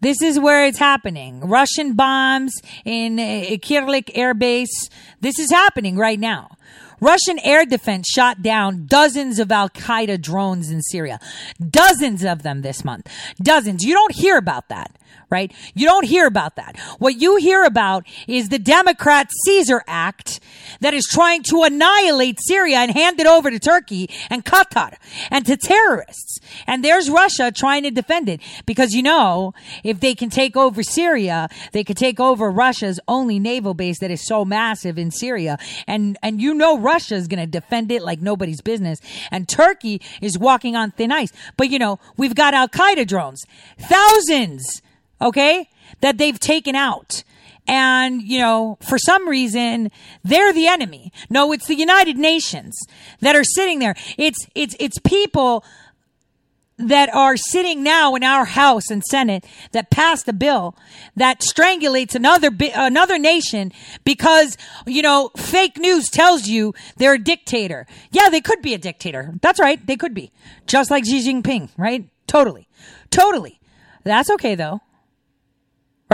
This 0.00 0.22
is 0.22 0.38
where 0.38 0.64
it's 0.66 0.78
happening. 0.78 1.40
Russian 1.40 1.94
bombs 1.94 2.54
in 2.84 3.18
uh, 3.18 3.56
Kirlik 3.56 4.10
Air 4.14 4.34
Base. 4.34 4.88
This 5.20 5.38
is 5.38 5.50
happening 5.50 5.96
right 5.96 6.20
now. 6.20 6.56
Russian 7.00 7.38
air 7.40 7.66
defense 7.66 8.08
shot 8.08 8.40
down 8.40 8.86
dozens 8.86 9.38
of 9.38 9.50
Al 9.50 9.68
Qaeda 9.68 10.20
drones 10.22 10.70
in 10.70 10.80
Syria. 10.80 11.18
Dozens 11.58 12.22
of 12.22 12.42
them 12.42 12.62
this 12.62 12.84
month. 12.84 13.10
Dozens. 13.42 13.84
You 13.84 13.94
don't 13.94 14.14
hear 14.14 14.38
about 14.38 14.68
that, 14.68 14.96
right? 15.30 15.52
You 15.74 15.86
don't 15.86 16.04
hear 16.04 16.26
about 16.26 16.56
that. 16.56 16.78
What 16.98 17.20
you 17.20 17.36
hear 17.36 17.64
about 17.64 18.06
is 18.28 18.48
the 18.48 18.58
Democrat 18.58 19.28
Caesar 19.44 19.82
Act 19.86 20.40
that 20.80 20.94
is 20.94 21.06
trying 21.10 21.42
to 21.44 21.62
annihilate 21.62 22.38
Syria 22.40 22.78
and 22.78 22.92
hand 22.92 23.18
it 23.20 23.26
over 23.26 23.50
to 23.50 23.58
Turkey 23.58 24.10
and 24.30 24.44
Qatar 24.44 24.94
and 25.30 25.44
to 25.46 25.56
terrorists. 25.56 26.38
And 26.66 26.84
there's 26.84 27.10
Russia 27.10 27.50
trying 27.50 27.82
to 27.84 27.90
defend 27.90 28.28
it 28.28 28.40
because 28.66 28.92
you 28.92 29.02
know, 29.02 29.54
if 29.82 30.00
they 30.00 30.14
can 30.14 30.30
take 30.30 30.56
over 30.56 30.82
Syria, 30.82 31.48
they 31.72 31.84
could 31.84 31.96
take 31.96 32.20
over 32.20 32.50
Russia's 32.50 33.00
only 33.08 33.38
naval 33.38 33.74
base 33.74 33.98
that 34.00 34.10
is 34.10 34.24
so 34.26 34.44
massive 34.44 34.98
in 34.98 35.10
Syria. 35.10 35.58
And, 35.86 36.16
and 36.22 36.40
you 36.40 36.54
know, 36.54 36.78
Russia 36.78 37.14
is 37.14 37.28
going 37.28 37.40
to 37.40 37.46
defend 37.46 37.90
it 37.90 38.02
like 38.02 38.20
nobody's 38.20 38.60
business. 38.60 39.00
And 39.30 39.48
Turkey 39.48 40.00
is 40.20 40.38
walking 40.38 40.76
on 40.76 40.90
thin 40.92 41.12
ice. 41.12 41.32
But 41.56 41.70
you 41.70 41.78
know, 41.78 41.98
we've 42.16 42.34
got 42.34 42.54
Al 42.54 42.68
Qaeda 42.68 43.06
drones, 43.06 43.44
thousands, 43.78 44.82
okay, 45.20 45.68
that 46.00 46.18
they've 46.18 46.38
taken 46.38 46.74
out. 46.74 47.22
And, 47.66 48.20
you 48.20 48.38
know, 48.38 48.76
for 48.86 48.98
some 48.98 49.26
reason, 49.26 49.90
they're 50.22 50.52
the 50.52 50.66
enemy. 50.66 51.12
No, 51.30 51.52
it's 51.52 51.66
the 51.66 51.74
United 51.74 52.18
Nations 52.18 52.78
that 53.20 53.34
are 53.34 53.44
sitting 53.44 53.78
there. 53.78 53.94
It's, 54.18 54.46
it's, 54.54 54.76
it's 54.78 54.98
people 54.98 55.64
that 56.76 57.12
are 57.14 57.36
sitting 57.36 57.82
now 57.82 58.14
in 58.14 58.24
our 58.24 58.44
House 58.44 58.90
and 58.90 59.02
Senate 59.04 59.44
that 59.72 59.90
passed 59.90 60.26
a 60.28 60.32
bill 60.32 60.76
that 61.14 61.40
strangulates 61.40 62.14
another 62.14 62.50
another 62.74 63.18
nation 63.18 63.72
because 64.04 64.56
you 64.86 65.02
know 65.02 65.30
fake 65.36 65.78
news 65.78 66.08
tells 66.08 66.48
you 66.48 66.74
they're 66.96 67.14
a 67.14 67.18
dictator. 67.18 67.86
Yeah, 68.10 68.28
they 68.28 68.40
could 68.40 68.60
be 68.60 68.74
a 68.74 68.78
dictator. 68.78 69.34
That's 69.40 69.60
right, 69.60 69.84
they 69.86 69.96
could 69.96 70.14
be. 70.14 70.32
Just 70.66 70.90
like 70.90 71.04
Xi 71.04 71.20
Jinping, 71.20 71.70
right? 71.76 72.08
Totally. 72.26 72.68
Totally. 73.10 73.60
That's 74.02 74.30
okay 74.30 74.54
though. 74.54 74.80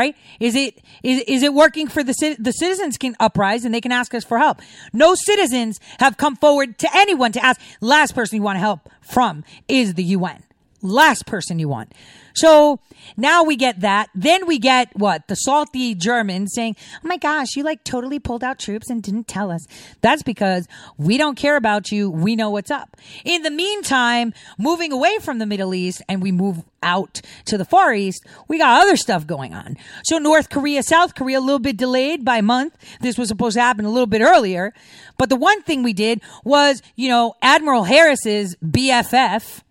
Right? 0.01 0.16
Is 0.40 0.55
it 0.55 0.81
is 1.02 1.20
is 1.28 1.43
it 1.43 1.52
working 1.52 1.86
for 1.86 2.02
the 2.02 2.14
the 2.39 2.52
citizens 2.52 2.97
can 2.97 3.14
uprise 3.20 3.66
and 3.66 3.74
they 3.74 3.82
can 3.82 3.93
ask 3.93 4.14
us 4.14 4.24
for 4.24 4.39
help? 4.39 4.62
No 4.94 5.14
citizens 5.14 5.78
have 5.98 6.16
come 6.16 6.36
forward 6.36 6.78
to 6.78 6.89
anyone 6.94 7.32
to 7.32 7.44
ask. 7.44 7.60
Last 7.82 8.14
person 8.14 8.36
you 8.36 8.43
want 8.43 8.56
to 8.56 8.60
help 8.60 8.89
from 9.02 9.44
is 9.68 9.93
the 9.94 10.05
UN 10.05 10.43
last 10.82 11.27
person 11.27 11.59
you 11.59 11.69
want. 11.69 11.93
So 12.35 12.81
now 13.16 13.43
we 13.43 13.57
get 13.57 13.81
that. 13.81 14.09
Then 14.15 14.47
we 14.47 14.59
get 14.59 14.97
what? 14.97 15.28
The 15.28 15.35
salty 15.35 15.94
German 15.94 16.48
saying, 16.48 16.77
Oh 16.97 17.09
my 17.09 17.16
gosh, 17.16 17.57
you 17.57 17.65
like 17.65 17.85
totally 17.85 18.19
pulled 18.19 18.44
out 18.44 18.59
troops 18.59 18.89
and 18.89 19.02
didn't 19.02 19.28
tell 19.28 19.51
us. 19.51 19.66
That's 20.01 20.23
because 20.23 20.66
we 20.97 21.19
don't 21.19 21.36
care 21.36 21.57
about 21.57 21.90
you. 21.90 22.11
We 22.11 22.36
know 22.36 22.51
what's 22.51 22.70
up. 22.70 22.97
In 23.24 23.43
the 23.43 23.51
meantime, 23.51 24.32
moving 24.59 24.93
away 24.93 25.19
from 25.19 25.39
the 25.39 25.47
Middle 25.47 25.74
East 25.74 26.02
and 26.09 26.23
we 26.23 26.32
move 26.32 26.62
out 26.82 27.20
to 27.44 27.59
the 27.59 27.65
Far 27.65 27.93
East, 27.93 28.24
we 28.48 28.59
got 28.59 28.81
other 28.82 28.97
stuff 28.97 29.27
going 29.27 29.55
on. 29.55 29.77
So 30.05 30.19
North 30.19 30.48
Korea, 30.48 30.82
South 30.82 31.15
Korea, 31.15 31.39
a 31.39 31.40
little 31.40 31.59
bit 31.59 31.77
delayed 31.77 32.24
by 32.24 32.39
a 32.39 32.43
month. 32.43 32.77
This 33.01 33.19
was 33.19 33.28
supposed 33.28 33.55
to 33.55 33.61
happen 33.61 33.85
a 33.85 33.90
little 33.90 34.07
bit 34.07 34.23
earlier. 34.23 34.73
But 35.19 35.28
the 35.28 35.36
one 35.36 35.62
thing 35.62 35.82
we 35.82 35.93
did 35.93 36.23
was, 36.44 36.81
you 36.97 37.09
know, 37.09 37.35
Admiral 37.43 37.85
Harris's 37.85 38.57
BFF, 38.65 39.62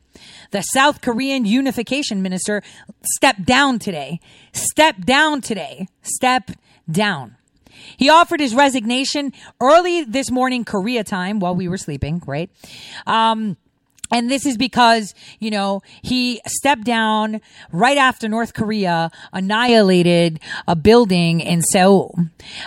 the 0.51 0.61
South 0.61 1.01
Korean 1.01 1.45
unification 1.45 2.21
minister 2.21 2.61
stepped 3.03 3.45
down 3.45 3.79
today. 3.79 4.19
Step 4.51 4.97
down 5.05 5.41
today. 5.41 5.87
Step 6.01 6.51
down. 6.89 7.35
He 7.97 8.09
offered 8.09 8.39
his 8.39 8.53
resignation 8.53 9.33
early 9.61 10.03
this 10.03 10.31
morning, 10.31 10.65
Korea 10.65 11.03
time, 11.03 11.39
while 11.39 11.55
we 11.55 11.67
were 11.67 11.77
sleeping, 11.77 12.21
right? 12.25 12.49
Um, 13.07 13.57
and 14.11 14.29
this 14.29 14.45
is 14.45 14.57
because, 14.57 15.13
you 15.39 15.51
know, 15.51 15.81
he 16.01 16.41
stepped 16.47 16.83
down 16.83 17.41
right 17.71 17.97
after 17.97 18.27
North 18.27 18.53
Korea 18.53 19.11
annihilated 19.33 20.39
a 20.67 20.75
building 20.75 21.41
in 21.41 21.61
Seoul. 21.61 22.17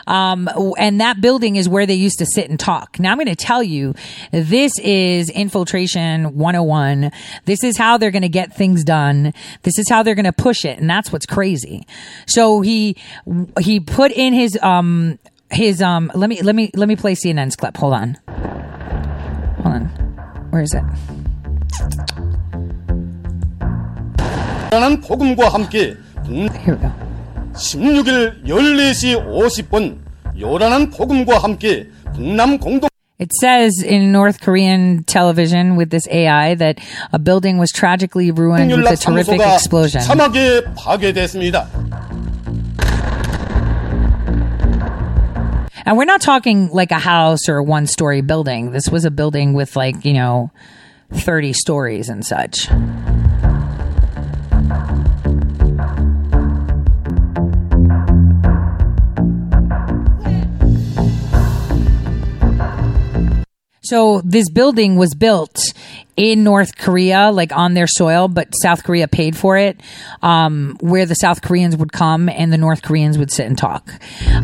Um, 0.06 0.48
and 0.78 1.00
that 1.00 1.20
building 1.20 1.56
is 1.56 1.68
where 1.68 1.86
they 1.86 1.94
used 1.94 2.18
to 2.18 2.26
sit 2.26 2.48
and 2.48 2.60
talk. 2.60 3.00
Now 3.00 3.10
I'm 3.10 3.18
going 3.18 3.26
to 3.26 3.34
tell 3.34 3.62
you, 3.62 3.94
this 4.30 4.78
is 4.78 5.30
infiltration 5.30 6.36
101. 6.36 7.10
This 7.44 7.64
is 7.64 7.76
how 7.76 7.98
they're 7.98 8.12
going 8.12 8.22
to 8.22 8.28
get 8.28 8.54
things 8.54 8.84
done. 8.84 9.34
This 9.62 9.78
is 9.78 9.88
how 9.88 10.02
they're 10.02 10.14
going 10.14 10.24
to 10.24 10.32
push 10.32 10.64
it. 10.64 10.78
And 10.78 10.88
that's 10.88 11.12
what's 11.12 11.26
crazy. 11.26 11.86
So 12.26 12.60
he, 12.60 12.96
he 13.60 13.80
put 13.80 14.12
in 14.12 14.32
his, 14.32 14.56
um, 14.62 15.18
his, 15.50 15.82
um, 15.82 16.10
let 16.14 16.30
me, 16.30 16.40
let 16.42 16.54
me, 16.54 16.70
let 16.74 16.88
me 16.88 16.96
play 16.96 17.14
CNN's 17.14 17.56
clip. 17.56 17.76
Hold 17.78 17.94
on. 17.94 18.14
Hold 19.56 19.74
on. 19.74 19.86
Where 20.50 20.62
is 20.62 20.74
it? 20.74 20.82
요란한 24.71 25.01
복음과 25.01 25.49
함께 25.49 25.95
북 26.25 26.49
16일 27.53 28.45
14시 28.45 29.25
50분 29.25 29.97
요란한 30.39 30.89
복음과 30.89 31.39
함께 31.39 31.87
북남 32.13 32.59
공동 32.59 32.89
It 33.19 33.31
says 33.41 33.81
in 33.81 34.11
North 34.11 34.41
Korean 34.41 35.03
television 35.05 35.75
with 35.75 35.89
this 35.89 36.07
AI 36.11 36.53
that 36.55 36.77
a 37.11 37.17
building 37.17 37.57
was 37.57 37.71
tragically 37.71 38.29
ruined 38.29 38.69
with 38.69 38.85
a 38.85 38.95
terrific 38.95 39.39
연락사무소가 39.39 39.53
explosion. 39.55 40.01
사막에 40.03 40.63
파괴됐습니다. 40.75 41.67
And 45.87 45.97
we're 45.97 46.05
not 46.05 46.21
talking 46.21 46.69
like 46.71 46.91
a 46.91 46.99
house 46.99 47.49
or 47.49 47.57
a 47.57 47.63
one 47.63 47.87
story 47.87 48.21
building. 48.21 48.71
This 48.71 48.89
was 48.91 49.03
a 49.03 49.09
building 49.09 49.53
with 49.53 49.75
like, 49.75 50.05
you 50.05 50.13
know, 50.13 50.51
30 51.14 51.52
stories 51.52 52.08
and 52.08 52.24
such. 52.24 52.68
So 63.84 64.22
this 64.24 64.48
building 64.48 64.96
was 64.96 65.14
built 65.14 65.74
in 66.16 66.44
North 66.44 66.76
Korea, 66.78 67.30
like 67.30 67.52
on 67.52 67.74
their 67.74 67.86
soil, 67.86 68.28
but 68.28 68.48
South 68.62 68.84
Korea 68.84 69.08
paid 69.08 69.36
for 69.36 69.56
it, 69.56 69.80
um, 70.22 70.76
where 70.80 71.04
the 71.04 71.14
South 71.14 71.42
Koreans 71.42 71.76
would 71.76 71.92
come 71.92 72.28
and 72.28 72.52
the 72.52 72.56
North 72.56 72.82
Koreans 72.82 73.18
would 73.18 73.30
sit 73.30 73.46
and 73.46 73.58
talk. 73.58 73.90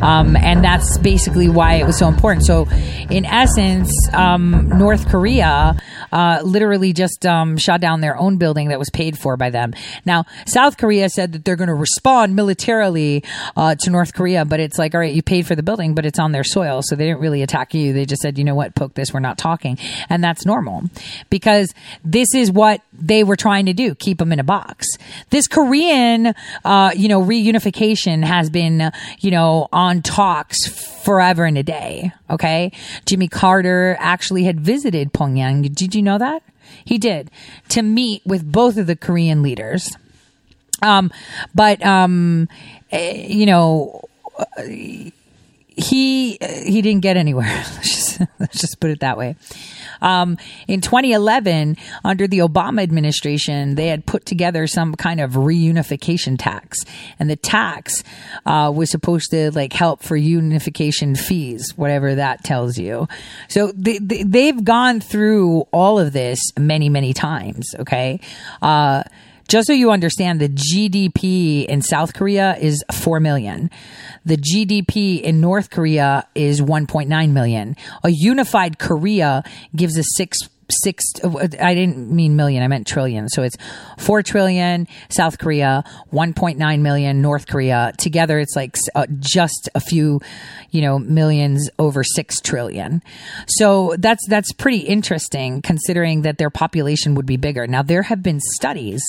Um, 0.03 0.37
and 0.37 0.65
that's 0.65 0.99
basically 0.99 1.49
why 1.49 1.75
it 1.75 1.87
was 1.87 1.97
so 1.99 2.09
important. 2.09 2.47
So, 2.47 2.67
in 3.11 3.25
essence, 3.25 3.93
um, 4.13 4.69
North 4.77 5.09
Korea 5.09 5.77
uh, 6.13 6.41
literally 6.45 6.93
just 6.93 7.27
um, 7.27 7.57
shot 7.57 7.81
down 7.81 8.01
their 8.01 8.17
own 8.17 8.37
building 8.37 8.69
that 8.69 8.79
was 8.79 8.91
paid 8.91 9.19
for 9.19 9.37
by 9.37 9.51
them. 9.51 9.75
Now, 10.05 10.25
South 10.47 10.77
Korea 10.77 11.09
said 11.09 11.33
that 11.33 11.45
they're 11.45 11.57
going 11.57 11.69
to 11.69 11.75
respond 11.75 12.37
militarily 12.37 13.25
uh, 13.57 13.75
to 13.81 13.91
North 13.91 14.15
Korea, 14.15 14.45
but 14.45 14.61
it's 14.61 14.79
like, 14.79 14.95
all 14.95 15.01
right, 15.01 15.15
you 15.15 15.23
paid 15.23 15.47
for 15.47 15.55
the 15.55 15.63
building, 15.63 15.95
but 15.95 16.07
it's 16.07 16.19
on 16.19 16.33
their 16.33 16.45
soil. 16.45 16.81
So 16.83 16.97
they 16.97 17.07
didn't 17.07 17.21
really 17.21 17.43
attack 17.43 17.75
you. 17.75 17.93
They 17.93 18.05
just 18.05 18.23
said, 18.23 18.39
you 18.39 18.45
know 18.45 18.55
what, 18.55 18.75
poke 18.75 18.95
this, 18.95 19.13
we're 19.13 19.21
not 19.21 19.39
talking. 19.39 19.79
And 20.09 20.23
that's 20.23 20.45
normal 20.47 20.85
because 21.31 21.73
this 22.05 22.35
is 22.35 22.51
what 22.51 22.83
they 22.93 23.25
were 23.25 23.37
trying 23.37 23.67
to 23.67 23.73
do 23.73 23.95
keep 23.95 24.19
them 24.19 24.33
in 24.33 24.41
a 24.41 24.45
box. 24.45 24.87
This 25.31 25.47
Korean, 25.47 26.35
uh, 26.65 26.91
you 26.95 27.09
know, 27.09 27.23
reunification 27.23 28.25
has 28.25 28.51
been, 28.51 28.91
you 29.21 29.31
know, 29.31 29.69
on 29.73 30.03
talks 30.03 30.69
forever 31.05 31.45
and 31.45 31.59
a 31.59 31.63
day. 31.63 32.13
Okay. 32.31 32.73
Jimmy 33.07 33.29
Carter 33.29 33.97
actually 33.99 34.45
had 34.45 34.61
visited 34.61 35.13
Pyongyang. 35.13 35.75
Did 35.75 35.95
you 35.95 36.03
know 36.03 36.19
that? 36.19 36.43
He 36.85 36.99
did 36.99 37.31
to 37.71 37.83
meet 37.83 38.23
with 38.27 38.51
both 38.51 38.77
of 38.77 38.87
the 38.87 38.97
Korean 38.97 39.43
leaders. 39.43 39.97
Um, 40.83 41.11
but, 41.55 41.85
um, 41.85 42.49
eh, 42.93 43.27
you 43.27 43.47
know, 43.47 44.03
he 45.79 46.39
he 46.41 46.83
didn't 46.83 47.03
get 47.03 47.17
anywhere. 47.17 47.47
let's, 47.75 47.95
just, 47.95 48.21
let's 48.39 48.61
just 48.61 48.81
put 48.81 48.91
it 48.91 49.01
that 49.01 49.17
way. 49.17 49.37
Um, 50.01 50.39
in 50.67 50.81
2011, 50.81 51.77
under 52.05 52.27
the 52.27 52.39
Obama 52.39 52.83
administration, 52.83 53.75
they 53.75 53.89
had 53.89 54.07
put 54.07 54.27
together 54.27 54.67
some 54.67 54.95
kind 54.95 55.21
of 55.21 55.33
reunification 55.33 56.37
tax, 56.39 56.79
and 57.19 57.31
the 57.31 57.37
tax 57.37 58.03
uh, 58.47 58.73
was 58.75 58.91
supposed 58.91 59.31
to 59.31 59.51
like 59.53 59.73
help 59.73 60.03
for 60.03 60.17
unification 60.17 61.15
fees, 61.15 61.73
whatever 61.77 62.15
that 62.17 62.45
tells 62.45 62.79
you. 62.79 63.09
So 63.49 63.73
they, 63.75 63.99
they, 63.99 64.23
they've 64.23 64.65
gone 64.65 65.01
through 65.01 65.63
all 65.73 65.99
of 65.99 66.13
this 66.13 66.41
many, 66.59 66.89
many 66.89 67.13
times. 67.13 67.75
Okay. 67.79 68.21
Uh, 68.63 69.05
just 69.49 69.67
so 69.67 69.73
you 69.73 69.91
understand, 69.91 70.41
the 70.41 70.49
GDP 70.51 71.65
in 71.65 71.81
South 71.81 72.13
Korea 72.13 72.57
is 72.61 72.85
4 72.93 73.19
million. 73.19 73.71
The 74.29 74.37
GDP 74.37 75.23
in 75.23 75.41
North 75.41 75.71
Korea 75.71 76.29
is 76.35 76.61
1.9 76.61 77.31
million. 77.31 77.75
A 78.05 78.11
unified 78.11 78.79
Korea 78.79 79.43
gives 79.75 79.97
a 79.97 80.03
six 80.03 80.37
six 80.71 81.05
i 81.61 81.75
didn't 81.75 82.11
mean 82.11 82.37
million 82.37 82.63
i 82.63 82.69
meant 82.69 82.87
trillion. 82.87 83.29
So 83.29 83.43
it's 83.43 83.57
4 83.99 84.23
trillion 84.23 84.87
south 85.09 85.39
korea 85.39 85.85
1.9 86.13 86.81
million 86.81 87.23
north 87.23 87.47
korea. 87.47 87.93
Together 87.99 88.39
it's 88.39 88.55
like 88.55 88.77
uh, 88.95 89.07
just 89.19 89.69
a 89.75 89.81
few 89.81 90.21
you 90.71 90.83
know 90.83 90.99
millions 90.99 91.71
over 91.79 92.05
6 92.05 92.41
trillion. 92.41 93.03
So 93.47 93.95
that's 93.99 94.27
that's 94.29 94.53
pretty 94.53 94.79
interesting 94.79 95.63
considering 95.63 96.23
that 96.23 96.39
their 96.39 96.51
population 96.51 97.15
would 97.15 97.27
be 97.27 97.37
bigger. 97.37 97.67
Now 97.67 97.83
there 97.83 98.03
have 98.03 98.23
been 98.23 98.41
studies 98.41 99.03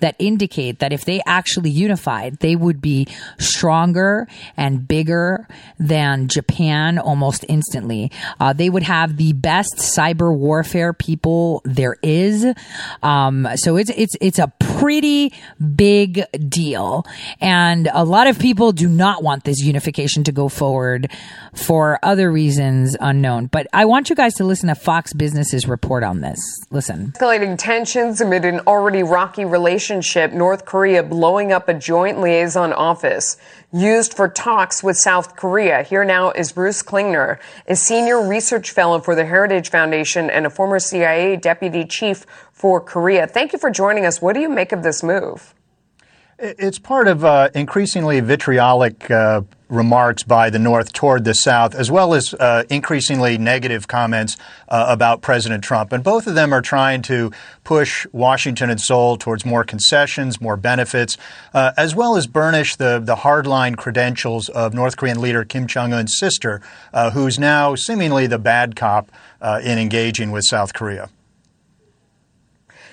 that 0.00 0.14
indicate 0.18 0.78
that 0.80 0.92
if 0.92 1.04
they 1.04 1.20
actually 1.26 1.70
unified 1.70 2.38
they 2.40 2.56
would 2.56 2.80
be 2.80 3.06
stronger 3.38 4.28
and 4.56 4.86
bigger 4.86 5.48
than 5.78 6.28
japan 6.28 6.98
almost 6.98 7.44
instantly. 7.48 8.10
Uh, 8.40 8.52
they 8.52 8.68
would 8.68 8.82
have 8.82 9.16
the 9.16 9.32
best 9.32 9.76
cyber 9.76 10.36
warfare 10.36 10.92
people 10.98 11.62
there 11.64 11.96
is. 12.02 12.46
Um, 13.02 13.48
so 13.56 13.76
it's 13.76 13.90
it's 13.90 14.16
it's 14.20 14.38
a 14.38 14.52
pretty 14.78 15.32
big 15.74 16.24
deal, 16.48 17.04
and 17.40 17.88
a 17.92 18.04
lot 18.04 18.26
of 18.26 18.38
people 18.38 18.72
do 18.72 18.88
not 18.88 19.22
want 19.22 19.44
this 19.44 19.60
unification 19.60 20.24
to 20.24 20.32
go 20.32 20.48
forward 20.48 21.10
for 21.54 21.98
other 22.02 22.30
reasons 22.30 22.96
unknown. 23.00 23.46
But 23.46 23.66
I 23.72 23.84
want 23.84 24.08
you 24.08 24.16
guys 24.16 24.34
to 24.34 24.44
listen 24.44 24.68
to 24.68 24.74
Fox 24.74 25.12
Business's 25.12 25.66
report 25.66 26.04
on 26.04 26.20
this. 26.20 26.38
Listen. 26.70 27.12
Escalating 27.18 27.58
tensions 27.58 28.20
amid 28.20 28.44
an 28.44 28.60
already 28.60 29.02
rocky 29.02 29.44
relationship, 29.44 30.32
North 30.32 30.64
Korea 30.64 31.02
blowing 31.02 31.52
up 31.52 31.68
a 31.68 31.74
joint 31.74 32.20
liaison 32.20 32.72
office 32.72 33.36
used 33.72 34.14
for 34.14 34.28
talks 34.28 34.82
with 34.82 34.96
South 34.96 35.36
Korea. 35.36 35.82
Here 35.82 36.04
now 36.04 36.30
is 36.30 36.52
Bruce 36.52 36.82
Klingner, 36.82 37.38
a 37.66 37.76
senior 37.76 38.26
research 38.26 38.70
fellow 38.70 38.98
for 38.98 39.14
the 39.14 39.26
Heritage 39.26 39.70
Foundation 39.70 40.30
and 40.30 40.46
a 40.46 40.50
former 40.50 40.78
CIA 40.78 41.36
deputy 41.36 41.84
chief 41.84 42.24
for 42.58 42.80
Korea. 42.80 43.26
Thank 43.26 43.52
you 43.52 43.58
for 43.58 43.70
joining 43.70 44.04
us. 44.04 44.20
What 44.20 44.34
do 44.34 44.40
you 44.40 44.48
make 44.48 44.72
of 44.72 44.82
this 44.82 45.02
move? 45.02 45.54
It's 46.40 46.78
part 46.78 47.08
of 47.08 47.24
uh, 47.24 47.50
increasingly 47.52 48.20
vitriolic 48.20 49.10
uh, 49.10 49.42
remarks 49.68 50.22
by 50.22 50.50
the 50.50 50.58
North 50.58 50.92
toward 50.92 51.24
the 51.24 51.34
South, 51.34 51.74
as 51.74 51.90
well 51.90 52.14
as 52.14 52.32
uh, 52.34 52.62
increasingly 52.70 53.38
negative 53.38 53.88
comments 53.88 54.36
uh, 54.68 54.86
about 54.88 55.20
President 55.20 55.64
Trump. 55.64 55.92
And 55.92 56.02
both 56.02 56.28
of 56.28 56.36
them 56.36 56.52
are 56.52 56.62
trying 56.62 57.02
to 57.02 57.32
push 57.64 58.06
Washington 58.12 58.70
and 58.70 58.80
Seoul 58.80 59.16
towards 59.16 59.44
more 59.44 59.64
concessions, 59.64 60.40
more 60.40 60.56
benefits, 60.56 61.16
uh, 61.54 61.72
as 61.76 61.96
well 61.96 62.16
as 62.16 62.28
burnish 62.28 62.76
the, 62.76 63.00
the 63.02 63.16
hardline 63.16 63.76
credentials 63.76 64.48
of 64.48 64.74
North 64.74 64.96
Korean 64.96 65.20
leader 65.20 65.44
Kim 65.44 65.66
Jong 65.66 65.92
un's 65.92 66.16
sister, 66.18 66.60
uh, 66.92 67.10
who's 67.10 67.36
now 67.38 67.74
seemingly 67.74 68.28
the 68.28 68.38
bad 68.38 68.76
cop 68.76 69.10
in 69.62 69.78
engaging 69.78 70.30
with 70.30 70.44
South 70.44 70.72
Korea. 70.72 71.08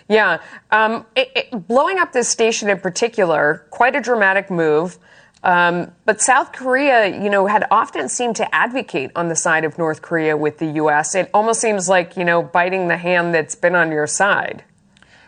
Yeah. 0.08 0.42
Um, 0.72 1.06
it, 1.16 1.32
it, 1.36 1.68
blowing 1.68 1.98
up 1.98 2.12
this 2.12 2.30
station 2.30 2.70
in 2.70 2.80
particular, 2.80 3.66
quite 3.72 3.96
a 3.96 4.02
dramatic 4.02 4.52
move. 4.52 5.00
Um, 5.44 5.92
but 6.06 6.22
South 6.22 6.52
Korea, 6.54 7.08
you 7.08 7.30
know, 7.30 7.46
had 7.46 7.68
often 7.70 8.10
seemed 8.10 8.36
to 8.38 8.56
advocate 8.56 9.12
on 9.16 9.30
the 9.30 9.36
side 9.36 9.64
of 9.64 9.78
North 9.78 10.02
Korea 10.02 10.36
with 10.36 10.58
the 10.58 10.66
U.S. 10.66 11.14
It 11.14 11.30
almost 11.34 11.62
seems 11.62 11.88
like, 11.88 12.18
you 12.18 12.26
know, 12.26 12.42
biting 12.42 12.88
the 12.88 12.98
hand 12.98 13.34
that's 13.34 13.54
been 13.54 13.76
on 13.76 13.92
your 13.92 14.08
side. 14.08 14.64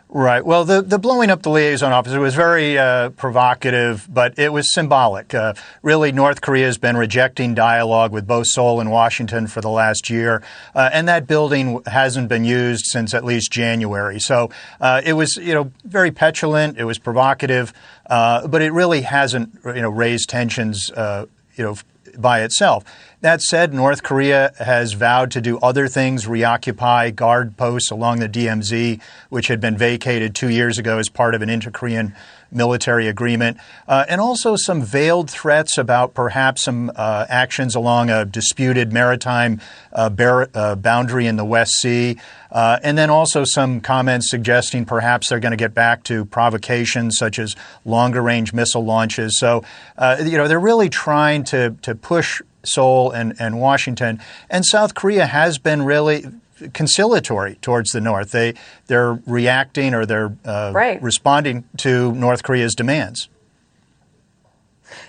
Right. 0.09 0.45
Well, 0.45 0.63
the, 0.63 0.81
the 0.81 0.97
blowing 0.97 1.29
up 1.29 1.41
the 1.41 1.49
liaison 1.49 1.91
office 1.91 2.13
was 2.13 2.33
very 2.33 2.77
uh, 2.77 3.09
provocative, 3.09 4.07
but 4.09 4.39
it 4.39 4.53
was 4.53 4.73
symbolic. 4.73 5.33
Uh, 5.33 5.53
really, 5.81 6.13
North 6.13 6.39
Korea 6.39 6.65
has 6.65 6.77
been 6.77 6.95
rejecting 6.95 7.53
dialogue 7.53 8.13
with 8.13 8.25
both 8.25 8.47
Seoul 8.47 8.79
and 8.79 8.89
Washington 8.89 9.47
for 9.47 9.59
the 9.59 9.69
last 9.69 10.09
year, 10.09 10.41
uh, 10.73 10.89
and 10.93 11.09
that 11.09 11.27
building 11.27 11.81
hasn't 11.85 12.29
been 12.29 12.45
used 12.45 12.85
since 12.85 13.13
at 13.13 13.25
least 13.25 13.51
January. 13.51 14.17
So 14.17 14.49
uh, 14.79 15.01
it 15.03 15.13
was, 15.13 15.35
you 15.35 15.53
know, 15.53 15.71
very 15.83 16.11
petulant. 16.11 16.77
It 16.77 16.85
was 16.85 16.99
provocative, 16.99 17.73
uh, 18.09 18.47
but 18.47 18.61
it 18.61 18.71
really 18.71 19.01
hasn't, 19.01 19.59
you 19.65 19.81
know, 19.81 19.89
raised 19.89 20.29
tensions, 20.29 20.89
uh, 20.91 21.25
you 21.57 21.65
know, 21.65 21.75
by 22.21 22.41
itself. 22.41 22.83
That 23.21 23.41
said, 23.41 23.73
North 23.73 24.03
Korea 24.03 24.53
has 24.59 24.93
vowed 24.93 25.31
to 25.31 25.41
do 25.41 25.57
other 25.59 25.87
things, 25.87 26.27
reoccupy 26.27 27.11
guard 27.11 27.57
posts 27.57 27.89
along 27.89 28.19
the 28.19 28.29
DMZ, 28.29 29.01
which 29.29 29.47
had 29.47 29.59
been 29.59 29.77
vacated 29.77 30.35
two 30.35 30.49
years 30.49 30.77
ago 30.77 30.99
as 30.99 31.09
part 31.09 31.33
of 31.33 31.41
an 31.41 31.49
inter 31.49 31.71
Korean 31.71 32.15
military 32.51 33.07
agreement, 33.07 33.57
uh, 33.87 34.05
and 34.07 34.21
also 34.21 34.55
some 34.55 34.81
veiled 34.81 35.29
threats 35.29 35.77
about 35.77 36.13
perhaps 36.13 36.63
some 36.63 36.91
uh, 36.95 37.25
actions 37.29 37.75
along 37.75 38.09
a 38.09 38.25
disputed 38.25 38.91
maritime 38.93 39.59
uh, 39.93 40.09
bar- 40.09 40.49
uh, 40.53 40.75
boundary 40.75 41.27
in 41.27 41.35
the 41.35 41.45
West 41.45 41.73
Sea. 41.79 42.17
Uh, 42.51 42.79
and 42.81 42.97
then 42.97 43.09
also 43.09 43.43
some 43.43 43.81
comments 43.81 44.29
suggesting 44.29 44.85
perhaps 44.85 45.29
they're 45.29 45.39
going 45.39 45.51
to 45.51 45.57
get 45.57 45.73
back 45.73 46.03
to 46.03 46.23
provocations 46.25 47.17
such 47.17 47.39
as 47.39 47.55
longer 47.83 48.21
range 48.21 48.53
missile 48.53 48.85
launches. 48.85 49.37
So, 49.37 49.63
uh, 49.97 50.17
you 50.23 50.37
know, 50.37 50.47
they're 50.47 50.59
really 50.59 50.89
trying 50.89 51.43
to, 51.45 51.75
to 51.81 51.93
push 51.93 52.41
Seoul 52.63 53.11
and, 53.11 53.35
and 53.39 53.59
Washington. 53.59 54.19
And 54.49 54.65
South 54.65 54.93
Korea 54.93 55.25
has 55.25 55.57
been 55.57 55.83
really 55.83 56.25
conciliatory 56.73 57.55
towards 57.55 57.91
the 57.91 58.01
North. 58.01 58.31
They 58.31 58.53
they're 58.87 59.13
reacting 59.25 59.93
or 59.93 60.05
they're 60.05 60.35
uh, 60.45 60.71
right. 60.73 61.01
responding 61.01 61.63
to 61.77 62.13
North 62.13 62.43
Korea's 62.43 62.75
demands. 62.75 63.29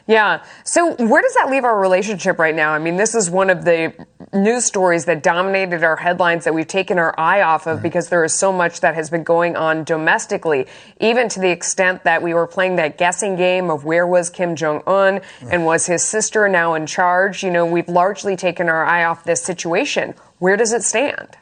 Yeah. 0.08 0.42
So 0.64 0.94
where 0.94 1.20
does 1.20 1.34
that 1.34 1.50
leave 1.50 1.64
our 1.64 1.78
relationship 1.78 2.38
right 2.38 2.54
now? 2.54 2.72
I 2.72 2.78
mean, 2.78 2.96
this 2.96 3.14
is 3.14 3.28
one 3.28 3.50
of 3.50 3.66
the 3.66 3.92
news 4.32 4.64
stories 4.64 5.04
that 5.04 5.22
dominated 5.22 5.84
our 5.84 5.96
headlines 5.96 6.44
that 6.44 6.54
we've 6.54 6.66
taken 6.66 6.98
our 6.98 7.14
eye 7.20 7.42
off 7.42 7.66
of 7.66 7.82
because 7.82 8.08
there 8.08 8.24
is 8.24 8.32
so 8.32 8.50
much 8.50 8.80
that 8.80 8.94
has 8.94 9.10
been 9.10 9.22
going 9.22 9.54
on 9.54 9.84
domestically, 9.84 10.66
even 10.98 11.28
to 11.28 11.40
the 11.40 11.50
extent 11.50 12.04
that 12.04 12.22
we 12.22 12.32
were 12.32 12.46
playing 12.46 12.76
that 12.76 12.96
guessing 12.96 13.36
game 13.36 13.68
of 13.68 13.84
where 13.84 14.06
was 14.06 14.30
Kim 14.30 14.56
Jong 14.56 14.82
Un 14.86 15.20
and 15.42 15.66
was 15.66 15.84
his 15.84 16.02
sister 16.02 16.48
now 16.48 16.72
in 16.72 16.86
charge. 16.86 17.42
You 17.42 17.50
know, 17.50 17.66
we've 17.66 17.88
largely 17.88 18.34
taken 18.34 18.70
our 18.70 18.86
eye 18.86 19.04
off 19.04 19.24
this 19.24 19.42
situation. 19.42 20.14
Where 20.38 20.56
does 20.56 20.72
it 20.72 20.84
stand? 20.84 21.36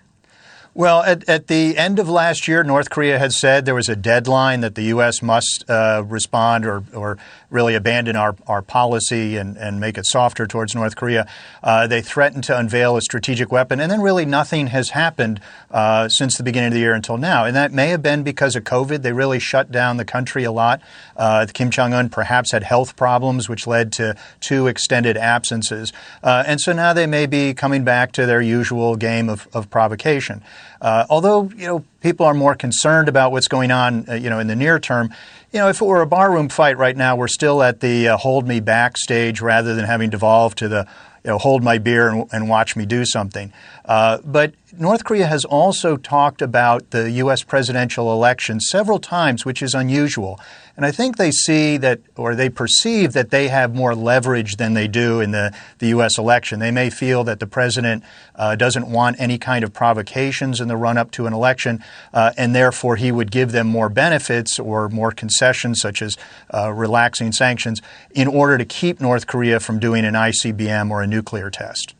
Well, 0.76 1.02
at, 1.04 1.26
at, 1.26 1.46
the 1.46 1.78
end 1.78 1.98
of 1.98 2.06
last 2.06 2.46
year, 2.46 2.62
North 2.62 2.90
Korea 2.90 3.18
had 3.18 3.32
said 3.32 3.64
there 3.64 3.74
was 3.74 3.88
a 3.88 3.96
deadline 3.96 4.60
that 4.60 4.74
the 4.74 4.82
U.S. 4.82 5.22
must 5.22 5.64
uh, 5.70 6.04
respond 6.06 6.66
or, 6.66 6.84
or 6.92 7.16
really 7.50 7.74
abandon 7.74 8.16
our, 8.16 8.34
our 8.46 8.62
policy 8.62 9.36
and, 9.36 9.56
and 9.56 9.80
make 9.80 9.98
it 9.98 10.06
softer 10.06 10.46
towards 10.46 10.74
North 10.74 10.96
Korea. 10.96 11.26
Uh, 11.62 11.86
they 11.86 12.00
threatened 12.00 12.44
to 12.44 12.58
unveil 12.58 12.96
a 12.96 13.02
strategic 13.02 13.52
weapon, 13.52 13.80
and 13.80 13.90
then 13.90 14.00
really 14.00 14.24
nothing 14.24 14.68
has 14.68 14.90
happened 14.90 15.40
uh, 15.70 16.08
since 16.08 16.36
the 16.36 16.42
beginning 16.42 16.68
of 16.68 16.74
the 16.74 16.80
year 16.80 16.94
until 16.94 17.16
now. 17.16 17.44
And 17.44 17.54
that 17.56 17.72
may 17.72 17.88
have 17.88 18.02
been 18.02 18.22
because 18.22 18.56
of 18.56 18.64
COVID. 18.64 19.02
They 19.02 19.12
really 19.12 19.38
shut 19.38 19.70
down 19.70 19.96
the 19.96 20.04
country 20.04 20.44
a 20.44 20.52
lot. 20.52 20.80
Uh, 21.16 21.46
Kim 21.52 21.70
Jong 21.70 21.92
un 21.92 22.08
perhaps 22.08 22.52
had 22.52 22.62
health 22.62 22.96
problems, 22.96 23.48
which 23.48 23.66
led 23.66 23.92
to 23.94 24.16
two 24.40 24.66
extended 24.66 25.16
absences. 25.16 25.92
Uh, 26.22 26.44
and 26.46 26.60
so 26.60 26.72
now 26.72 26.92
they 26.92 27.06
may 27.06 27.26
be 27.26 27.54
coming 27.54 27.84
back 27.84 28.12
to 28.12 28.26
their 28.26 28.42
usual 28.42 28.96
game 28.96 29.28
of, 29.28 29.48
of 29.52 29.70
provocation. 29.70 30.42
Uh, 30.80 31.06
although 31.08 31.50
you 31.56 31.66
know 31.66 31.84
people 32.00 32.26
are 32.26 32.34
more 32.34 32.54
concerned 32.54 33.08
about 33.08 33.32
what's 33.32 33.48
going 33.48 33.70
on, 33.70 34.08
uh, 34.08 34.14
you 34.14 34.30
know, 34.30 34.38
in 34.38 34.46
the 34.46 34.56
near 34.56 34.78
term. 34.78 35.12
You 35.52 35.60
know, 35.60 35.68
if 35.68 35.80
it 35.80 35.84
were 35.84 36.02
a 36.02 36.06
barroom 36.06 36.48
fight 36.48 36.76
right 36.76 36.96
now, 36.96 37.16
we're 37.16 37.28
still 37.28 37.62
at 37.62 37.80
the 37.80 38.08
uh, 38.08 38.16
hold 38.16 38.46
me 38.46 38.60
back 38.60 38.98
stage 38.98 39.40
rather 39.40 39.74
than 39.74 39.84
having 39.84 40.10
devolved 40.10 40.58
to 40.58 40.68
the 40.68 40.86
you 41.26 41.32
know, 41.32 41.38
hold 41.38 41.64
my 41.64 41.78
beer 41.78 42.08
and, 42.08 42.28
and 42.32 42.48
watch 42.48 42.76
me 42.76 42.86
do 42.86 43.04
something. 43.04 43.52
Uh, 43.84 44.18
but 44.24 44.54
North 44.78 45.04
Korea 45.04 45.26
has 45.26 45.46
also 45.46 45.96
talked 45.96 46.42
about 46.42 46.90
the 46.90 47.10
U.S. 47.12 47.42
presidential 47.42 48.12
election 48.12 48.60
several 48.60 48.98
times, 48.98 49.44
which 49.46 49.62
is 49.62 49.74
unusual. 49.74 50.38
And 50.76 50.84
I 50.84 50.90
think 50.90 51.16
they 51.16 51.30
see 51.30 51.78
that, 51.78 52.00
or 52.14 52.34
they 52.34 52.50
perceive 52.50 53.14
that 53.14 53.30
they 53.30 53.48
have 53.48 53.74
more 53.74 53.94
leverage 53.94 54.56
than 54.56 54.74
they 54.74 54.86
do 54.86 55.20
in 55.20 55.30
the, 55.30 55.56
the 55.78 55.88
U.S. 55.88 56.18
election. 56.18 56.58
They 56.58 56.70
may 56.70 56.90
feel 56.90 57.24
that 57.24 57.40
the 57.40 57.46
president 57.46 58.04
uh, 58.34 58.56
doesn't 58.56 58.86
want 58.86 59.16
any 59.18 59.38
kind 59.38 59.64
of 59.64 59.72
provocations 59.72 60.60
in 60.60 60.68
the 60.68 60.76
run 60.76 60.98
up 60.98 61.10
to 61.12 61.26
an 61.26 61.32
election, 61.32 61.82
uh, 62.12 62.32
and 62.36 62.54
therefore 62.54 62.96
he 62.96 63.10
would 63.10 63.30
give 63.30 63.52
them 63.52 63.66
more 63.66 63.88
benefits 63.88 64.58
or 64.58 64.90
more 64.90 65.10
concessions, 65.10 65.80
such 65.80 66.02
as 66.02 66.16
uh, 66.52 66.70
relaxing 66.70 67.32
sanctions, 67.32 67.80
in 68.10 68.28
order 68.28 68.58
to 68.58 68.64
keep 68.66 69.00
North 69.00 69.26
Korea 69.26 69.58
from 69.58 69.78
doing 69.78 70.04
an 70.04 70.14
ICBM 70.14 70.90
or 70.90 71.02
a 71.02 71.06
nuclear 71.06 71.48
test. 71.48 71.94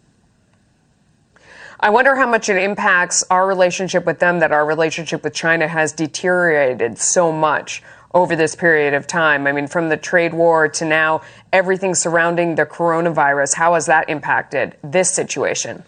I 1.78 1.90
wonder 1.90 2.14
how 2.14 2.26
much 2.26 2.48
it 2.48 2.56
impacts 2.56 3.22
our 3.30 3.46
relationship 3.46 4.06
with 4.06 4.18
them 4.18 4.38
that 4.38 4.50
our 4.50 4.64
relationship 4.64 5.22
with 5.22 5.34
China 5.34 5.68
has 5.68 5.92
deteriorated 5.92 6.98
so 6.98 7.30
much 7.30 7.82
over 8.14 8.34
this 8.34 8.54
period 8.54 8.94
of 8.94 9.06
time. 9.06 9.46
I 9.46 9.52
mean, 9.52 9.66
from 9.66 9.90
the 9.90 9.96
trade 9.98 10.32
war 10.32 10.68
to 10.68 10.84
now 10.86 11.20
everything 11.52 11.94
surrounding 11.94 12.54
the 12.54 12.64
coronavirus, 12.64 13.54
how 13.56 13.74
has 13.74 13.86
that 13.86 14.08
impacted 14.08 14.76
this 14.82 15.10
situation? 15.10 15.84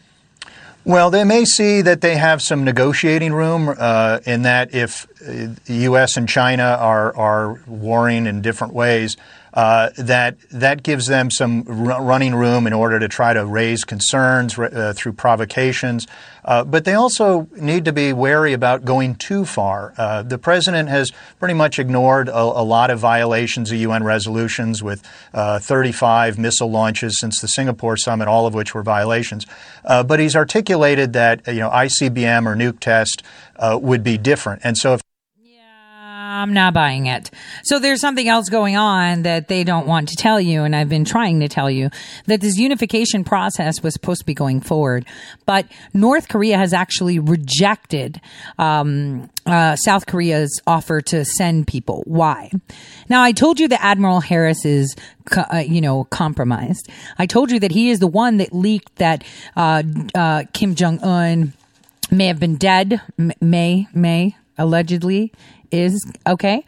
Well, 0.84 1.10
they 1.10 1.24
may 1.24 1.44
see 1.44 1.80
that 1.82 2.02
they 2.02 2.16
have 2.16 2.42
some 2.42 2.64
negotiating 2.64 3.32
room 3.32 3.74
uh, 3.76 4.20
in 4.26 4.42
that 4.42 4.74
if 4.74 5.06
uh, 5.22 5.54
the 5.64 5.74
U.S. 5.84 6.16
and 6.16 6.28
China 6.28 6.62
are, 6.62 7.16
are 7.16 7.60
warring 7.66 8.26
in 8.26 8.42
different 8.42 8.74
ways, 8.74 9.16
uh, 9.58 9.90
that 9.98 10.38
that 10.52 10.84
gives 10.84 11.06
them 11.06 11.32
some 11.32 11.64
r- 11.66 12.00
running 12.00 12.32
room 12.32 12.64
in 12.64 12.72
order 12.72 13.00
to 13.00 13.08
try 13.08 13.32
to 13.32 13.44
raise 13.44 13.82
concerns 13.82 14.56
uh, 14.56 14.92
through 14.96 15.12
provocations. 15.12 16.06
Uh, 16.44 16.62
but 16.62 16.84
they 16.84 16.94
also 16.94 17.48
need 17.56 17.84
to 17.84 17.92
be 17.92 18.12
wary 18.12 18.52
about 18.52 18.84
going 18.84 19.16
too 19.16 19.44
far. 19.44 19.94
Uh, 19.98 20.22
the 20.22 20.38
president 20.38 20.88
has 20.88 21.10
pretty 21.40 21.54
much 21.54 21.80
ignored 21.80 22.28
a, 22.28 22.38
a, 22.38 22.62
lot 22.62 22.88
of 22.88 23.00
violations 23.00 23.72
of 23.72 23.78
UN 23.78 24.04
resolutions, 24.04 24.80
with 24.80 25.02
uh, 25.34 25.58
35 25.58 26.38
missile 26.38 26.70
launches 26.70 27.18
since 27.18 27.40
the 27.40 27.48
Singapore 27.48 27.96
summit, 27.96 28.28
all 28.28 28.46
of 28.46 28.54
which 28.54 28.76
were 28.76 28.84
violations. 28.84 29.44
Uh, 29.84 30.04
but 30.04 30.20
he's 30.20 30.36
articulated 30.36 31.14
that 31.14 31.44
you 31.48 31.54
know 31.54 31.70
ICBM 31.70 32.46
or 32.46 32.54
nuke 32.54 32.78
test 32.78 33.24
would 33.60 34.04
be 34.04 34.16
different, 34.16 34.60
and 34.62 34.78
so 34.78 34.94
if 34.94 35.00
I'm 36.38 36.52
not 36.52 36.72
buying 36.72 37.06
it. 37.06 37.30
So 37.64 37.80
there's 37.80 38.00
something 38.00 38.28
else 38.28 38.48
going 38.48 38.76
on 38.76 39.22
that 39.22 39.48
they 39.48 39.64
don't 39.64 39.88
want 39.88 40.08
to 40.10 40.16
tell 40.16 40.40
you. 40.40 40.62
And 40.62 40.74
I've 40.74 40.88
been 40.88 41.04
trying 41.04 41.40
to 41.40 41.48
tell 41.48 41.68
you 41.68 41.90
that 42.26 42.40
this 42.40 42.56
unification 42.56 43.24
process 43.24 43.82
was 43.82 43.92
supposed 43.92 44.20
to 44.20 44.26
be 44.26 44.34
going 44.34 44.60
forward. 44.60 45.04
But 45.46 45.66
North 45.92 46.28
Korea 46.28 46.56
has 46.56 46.72
actually 46.72 47.18
rejected, 47.18 48.20
um, 48.56 49.28
uh, 49.46 49.74
South 49.76 50.06
Korea's 50.06 50.60
offer 50.66 51.00
to 51.00 51.24
send 51.24 51.66
people. 51.66 52.04
Why? 52.06 52.52
Now, 53.08 53.22
I 53.22 53.32
told 53.32 53.58
you 53.58 53.66
that 53.68 53.82
Admiral 53.82 54.20
Harris 54.20 54.64
is, 54.64 54.94
uh, 55.36 55.56
you 55.58 55.80
know, 55.80 56.04
compromised. 56.04 56.88
I 57.18 57.26
told 57.26 57.50
you 57.50 57.58
that 57.60 57.72
he 57.72 57.90
is 57.90 57.98
the 57.98 58.06
one 58.06 58.36
that 58.36 58.52
leaked 58.52 58.94
that, 58.96 59.24
uh, 59.56 59.82
uh 60.14 60.44
Kim 60.52 60.76
Jong 60.76 61.00
Un 61.00 61.52
may 62.10 62.26
have 62.26 62.38
been 62.38 62.56
dead. 62.56 63.00
M- 63.18 63.32
may, 63.40 63.88
may, 63.92 64.36
allegedly 64.58 65.32
is 65.70 66.04
okay. 66.26 66.64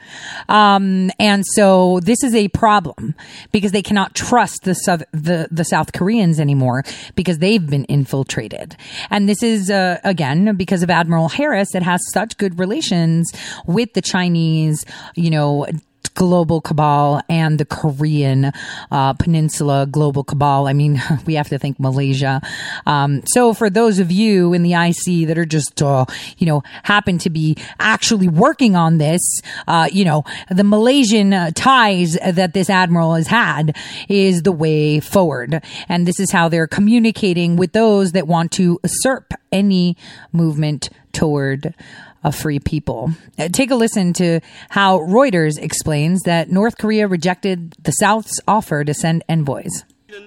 Um, 0.49 1.11
and 1.19 1.45
so 1.47 2.01
this 2.01 2.23
is 2.23 2.35
a 2.35 2.49
problem 2.49 3.15
because 3.53 3.73
they 3.73 3.83
cannot 3.83 4.15
trust 4.15 4.63
the, 4.65 4.75
South, 4.75 5.03
the, 5.13 5.49
the 5.51 5.65
South 5.65 5.93
Koreans 5.93 6.41
anymore 6.41 6.85
because 7.15 7.39
they've 7.39 7.69
been 7.69 7.85
infiltrated. 7.85 8.77
And 9.11 9.29
this 9.29 9.43
is, 9.43 9.71
uh, 9.71 9.99
again, 10.05 10.57
because 10.57 10.83
of 10.83 10.91
Admiral 10.91 11.29
Harris 11.29 11.73
that 11.73 11.83
has 11.83 12.01
such 12.13 12.37
good 12.37 12.59
relations 12.59 13.33
with 13.67 13.93
the 13.95 14.03
Chinese, 14.03 14.85
you 15.15 15.31
know, 15.31 15.67
global 16.15 16.61
cabal 16.61 17.23
and 17.29 17.59
the 17.59 17.65
Korean 17.65 18.53
uh, 18.91 19.13
peninsula 19.15 19.87
global 19.91 20.25
cabal. 20.25 20.67
I 20.67 20.73
mean, 20.73 21.03
we 21.27 21.35
have 21.35 21.49
to 21.49 21.59
think 21.59 21.79
Malaysia. 21.81 22.41
Um, 22.87 23.23
so 23.27 23.55
for 23.55 23.71
those 23.71 23.99
of 23.99 24.11
you 24.11 24.53
in 24.53 24.63
the 24.63 24.75
IC 24.75 25.29
that 25.29 25.39
are 25.39 25.45
just, 25.45 25.83
uh, 25.83 26.05
you 26.39 26.47
know, 26.47 26.63
happen 26.83 27.19
to 27.19 27.31
be 27.31 27.57
actually 27.79 28.29
working 28.29 28.77
on 28.77 28.99
this, 28.99 29.21
uh, 29.67 29.89
you 29.91 30.05
know, 30.05 30.25
the 30.51 30.65
Malaysian 30.65 31.33
uh, 31.33 31.51
ties 31.55 32.15
that 32.15 32.55
this 32.55 32.71
admiral 32.71 33.15
has 33.15 33.27
had 33.27 33.77
is 34.09 34.43
the 34.43 34.53
way 34.53 35.01
forward. 35.01 35.63
And 35.89 36.07
this 36.07 36.21
is 36.21 36.31
how 36.31 36.49
they're 36.49 36.67
communicating 36.67 37.57
with 37.57 37.73
those 37.73 38.13
that 38.13 38.27
want 38.27 38.53
to 38.53 38.79
usurp 38.83 39.35
any 39.53 39.97
movement 40.33 40.91
toward 41.13 41.75
a 42.23 42.33
free 42.33 42.59
people. 42.59 43.13
Uh, 43.39 43.49
take 43.49 43.71
a 43.71 43.75
listen 43.75 44.13
to 44.15 44.41
how 44.69 44.99
Reuters 44.99 45.59
explains 45.59 46.23
that 46.23 46.51
North 46.51 46.77
Korea 46.79 47.09
rejected 47.09 47.73
the 47.83 47.93
South's 47.93 48.41
offer 48.47 48.85
to 48.85 48.95
send 48.95 49.25
envoys. 49.29 49.85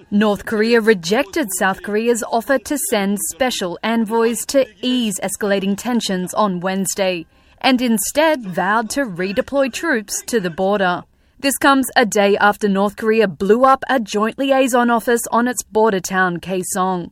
North 0.09 0.45
Korea 0.45 0.79
rejected 0.79 1.49
South 1.57 1.83
Korea's 1.83 2.23
offer 2.23 2.57
to 2.57 2.77
send 2.89 3.19
special 3.31 3.77
envoys 3.83 4.45
to 4.47 4.65
ease 4.81 5.19
escalating 5.21 5.77
tensions 5.77 6.33
on 6.33 6.61
Wednesday 6.61 7.25
and 7.59 7.81
instead 7.81 8.43
vowed 8.43 8.89
to 8.91 9.01
redeploy 9.01 9.71
troops 9.71 10.21
to 10.23 10.39
the 10.39 10.49
border. 10.49 11.03
This 11.39 11.57
comes 11.57 11.89
a 11.95 12.05
day 12.05 12.37
after 12.37 12.69
North 12.69 12.95
Korea 12.95 13.27
blew 13.27 13.65
up 13.65 13.83
a 13.89 13.99
joint 13.99 14.37
liaison 14.37 14.89
office 14.89 15.21
on 15.31 15.47
its 15.47 15.63
border 15.63 15.99
town, 15.99 16.39
Kaesong. 16.39 17.11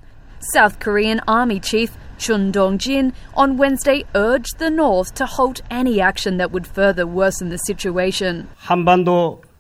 South 0.53 0.79
Korean 0.79 1.21
Army 1.27 1.59
Chief 1.59 1.95
Chun 2.21 2.51
Dong-jin 2.51 3.13
on 3.33 3.57
Wednesday 3.57 4.05
urged 4.13 4.59
the 4.59 4.69
North 4.69 5.15
to 5.15 5.25
halt 5.25 5.61
any 5.71 5.99
action 5.99 6.37
that 6.37 6.51
would 6.51 6.67
further 6.67 7.07
worsen 7.07 7.49
the 7.49 7.57
situation. 7.57 8.47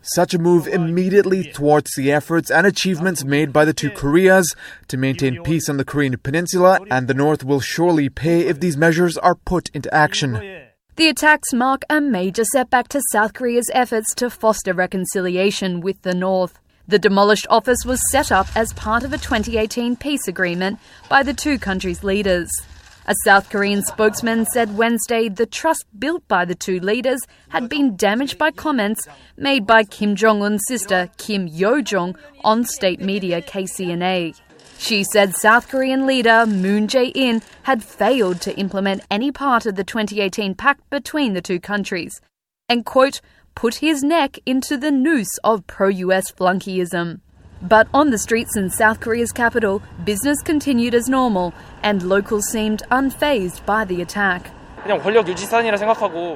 Such 0.03 0.33
a 0.33 0.39
move 0.39 0.67
immediately 0.67 1.43
thwarts 1.43 1.95
the 1.95 2.11
efforts 2.11 2.49
and 2.49 2.65
achievements 2.65 3.23
made 3.23 3.51
by 3.51 3.65
the 3.65 3.73
two 3.73 3.89
Koreas 3.89 4.55
to 4.87 4.97
maintain 4.97 5.43
peace 5.43 5.69
on 5.69 5.77
the 5.77 5.85
Korean 5.85 6.17
peninsula, 6.17 6.79
and 6.89 7.07
the 7.07 7.13
North 7.13 7.43
will 7.43 7.59
surely 7.59 8.09
pay 8.09 8.47
if 8.47 8.59
these 8.59 8.77
measures 8.77 9.17
are 9.17 9.35
put 9.35 9.69
into 9.75 9.93
action. 9.93 10.33
The 10.97 11.07
attacks 11.07 11.53
mark 11.53 11.81
a 11.89 11.99
major 11.99 12.43
setback 12.43 12.89
to 12.89 13.01
South 13.11 13.33
Korea's 13.33 13.71
efforts 13.73 14.13
to 14.15 14.29
foster 14.29 14.73
reconciliation 14.73 15.81
with 15.81 16.01
the 16.03 16.13
North. 16.13 16.59
The 16.87 16.99
demolished 16.99 17.47
office 17.49 17.85
was 17.85 18.11
set 18.11 18.31
up 18.31 18.47
as 18.55 18.73
part 18.73 19.03
of 19.03 19.13
a 19.13 19.17
2018 19.17 19.95
peace 19.95 20.27
agreement 20.27 20.79
by 21.09 21.23
the 21.23 21.33
two 21.33 21.57
countries' 21.57 22.03
leaders. 22.03 22.49
A 23.07 23.15
South 23.25 23.49
Korean 23.49 23.83
spokesman 23.83 24.45
said 24.45 24.77
Wednesday 24.77 25.27
the 25.27 25.45
trust 25.45 25.85
built 25.97 26.27
by 26.27 26.45
the 26.45 26.55
two 26.55 26.79
leaders 26.79 27.19
had 27.49 27.67
been 27.67 27.95
damaged 27.95 28.37
by 28.37 28.51
comments 28.51 29.07
made 29.35 29.65
by 29.65 29.83
Kim 29.83 30.15
Jong 30.15 30.43
un's 30.43 30.61
sister, 30.67 31.09
Kim 31.17 31.47
Yo 31.47 31.81
Jong, 31.81 32.15
on 32.43 32.63
state 32.63 32.99
media 32.99 33.41
KCNA. 33.41 34.39
She 34.77 35.03
said 35.03 35.35
South 35.35 35.67
Korean 35.67 36.07
leader 36.07 36.45
Moon 36.45 36.87
Jae 36.87 37.11
in 37.13 37.41
had 37.63 37.83
failed 37.83 38.41
to 38.41 38.55
implement 38.55 39.05
any 39.11 39.31
part 39.31 39.65
of 39.65 39.75
the 39.75 39.83
2018 39.83 40.55
pact 40.55 40.89
between 40.89 41.33
the 41.33 41.41
two 41.41 41.59
countries. 41.59 42.19
And, 42.69 42.85
quote, 42.85 43.19
put 43.55 43.75
his 43.75 44.03
neck 44.03 44.39
into 44.45 44.77
the 44.77 44.91
noose 44.91 45.37
of 45.43 45.65
pro 45.67 45.87
US 45.87 46.31
flunkyism. 46.31 47.19
But 47.61 47.87
on 47.93 48.09
the 48.09 48.17
streets 48.17 48.57
in 48.57 48.69
South 48.71 48.99
Korea's 48.99 49.31
capital, 49.31 49.83
business 50.03 50.41
continued 50.41 50.95
as 50.95 51.07
normal, 51.07 51.53
and 51.83 52.01
locals 52.01 52.47
seemed 52.49 52.81
unfazed 52.89 53.63
by 53.65 53.85
the 53.85 54.01
attack. 54.01 54.51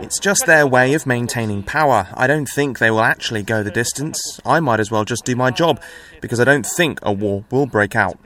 It's 0.03 0.19
just 0.19 0.45
their 0.45 0.67
way 0.67 0.93
of 0.93 1.07
maintaining 1.07 1.63
power. 1.63 2.07
I 2.13 2.27
don't 2.27 2.45
think 2.45 2.77
they 2.77 2.91
will 2.91 3.01
actually 3.01 3.41
go 3.41 3.63
the 3.63 3.71
distance. 3.71 4.39
I 4.45 4.59
might 4.59 4.79
as 4.79 4.91
well 4.91 5.03
just 5.03 5.25
do 5.25 5.35
my 5.35 5.49
job, 5.49 5.81
because 6.21 6.39
I 6.39 6.43
don't 6.43 6.67
think 6.77 6.99
a 7.01 7.11
war 7.11 7.43
will 7.49 7.65
break 7.65 7.95
out. 7.95 8.19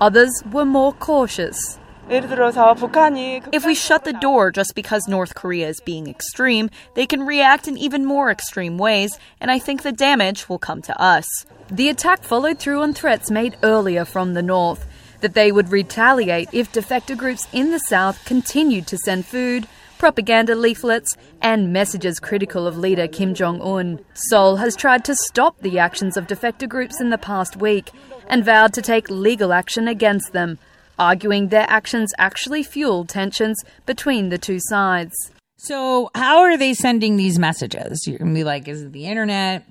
Others 0.00 0.42
were 0.50 0.64
more 0.64 0.92
cautious. 0.94 1.78
If 2.10 3.64
we 3.64 3.74
shut 3.74 4.04
the 4.04 4.12
door 4.12 4.50
just 4.50 4.74
because 4.74 5.08
North 5.08 5.34
Korea 5.34 5.68
is 5.68 5.80
being 5.80 6.06
extreme, 6.06 6.68
they 6.94 7.06
can 7.06 7.22
react 7.22 7.66
in 7.66 7.78
even 7.78 8.04
more 8.04 8.30
extreme 8.30 8.76
ways, 8.76 9.18
and 9.40 9.50
I 9.50 9.58
think 9.58 9.82
the 9.82 9.92
damage 9.92 10.48
will 10.48 10.58
come 10.58 10.82
to 10.82 11.00
us. 11.00 11.26
The 11.70 11.88
attack 11.88 12.22
followed 12.22 12.58
through 12.58 12.82
on 12.82 12.92
threats 12.92 13.30
made 13.30 13.56
earlier 13.62 14.04
from 14.04 14.34
the 14.34 14.42
North 14.42 14.86
that 15.22 15.32
they 15.32 15.50
would 15.50 15.70
retaliate 15.70 16.50
if 16.52 16.70
defector 16.70 17.16
groups 17.16 17.48
in 17.54 17.70
the 17.70 17.78
South 17.78 18.22
continued 18.26 18.86
to 18.88 18.98
send 18.98 19.24
food, 19.24 19.66
propaganda 19.96 20.54
leaflets, 20.54 21.16
and 21.40 21.72
messages 21.72 22.20
critical 22.20 22.66
of 22.66 22.76
leader 22.76 23.08
Kim 23.08 23.32
Jong 23.32 23.62
un. 23.62 24.04
Seoul 24.12 24.56
has 24.56 24.76
tried 24.76 25.06
to 25.06 25.16
stop 25.16 25.58
the 25.60 25.78
actions 25.78 26.18
of 26.18 26.26
defector 26.26 26.68
groups 26.68 27.00
in 27.00 27.08
the 27.08 27.16
past 27.16 27.56
week 27.56 27.90
and 28.28 28.44
vowed 28.44 28.74
to 28.74 28.82
take 28.82 29.08
legal 29.08 29.54
action 29.54 29.88
against 29.88 30.34
them 30.34 30.58
arguing 30.98 31.48
their 31.48 31.66
actions 31.68 32.12
actually 32.18 32.62
fueled 32.62 33.08
tensions 33.08 33.62
between 33.86 34.28
the 34.28 34.38
two 34.38 34.58
sides. 34.60 35.14
So, 35.56 36.10
how 36.14 36.40
are 36.40 36.56
they 36.56 36.74
sending 36.74 37.16
these 37.16 37.38
messages? 37.38 38.06
You're 38.06 38.18
going 38.18 38.34
to 38.34 38.38
be 38.38 38.44
like, 38.44 38.68
is 38.68 38.82
it 38.82 38.92
the 38.92 39.06
internet? 39.06 39.64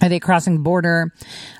Are 0.00 0.08
they 0.08 0.18
crossing 0.18 0.54
the 0.54 0.60
border? 0.60 1.12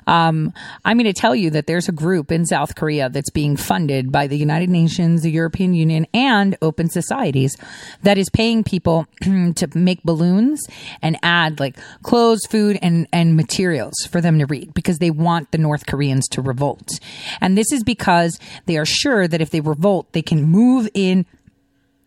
Um, 0.07 0.53
I'm 0.83 0.97
going 0.97 1.05
to 1.05 1.13
tell 1.13 1.35
you 1.35 1.51
that 1.51 1.67
there's 1.67 1.87
a 1.87 1.93
group 1.93 2.31
in 2.31 2.45
South 2.45 2.75
Korea 2.75 3.09
that's 3.09 3.29
being 3.29 3.55
funded 3.55 4.11
by 4.11 4.27
the 4.27 4.37
United 4.37 4.69
Nations, 4.69 5.21
the 5.21 5.31
European 5.31 5.73
Union, 5.73 6.07
and 6.13 6.57
open 6.61 6.89
societies 6.89 7.55
that 8.01 8.17
is 8.17 8.29
paying 8.29 8.63
people 8.63 9.05
to 9.21 9.67
make 9.75 10.03
balloons 10.03 10.65
and 11.01 11.17
add 11.23 11.59
like 11.59 11.77
clothes, 12.01 12.41
food, 12.49 12.79
and, 12.81 13.07
and 13.13 13.37
materials 13.37 13.93
for 14.09 14.19
them 14.19 14.39
to 14.39 14.45
read 14.45 14.73
because 14.73 14.97
they 14.97 15.11
want 15.11 15.51
the 15.51 15.57
North 15.57 15.85
Koreans 15.85 16.27
to 16.29 16.41
revolt. 16.41 16.99
And 17.39 17.57
this 17.57 17.71
is 17.71 17.83
because 17.83 18.39
they 18.65 18.77
are 18.77 18.85
sure 18.85 19.27
that 19.27 19.41
if 19.41 19.51
they 19.51 19.61
revolt, 19.61 20.11
they 20.11 20.23
can 20.23 20.43
move 20.43 20.89
in 20.93 21.25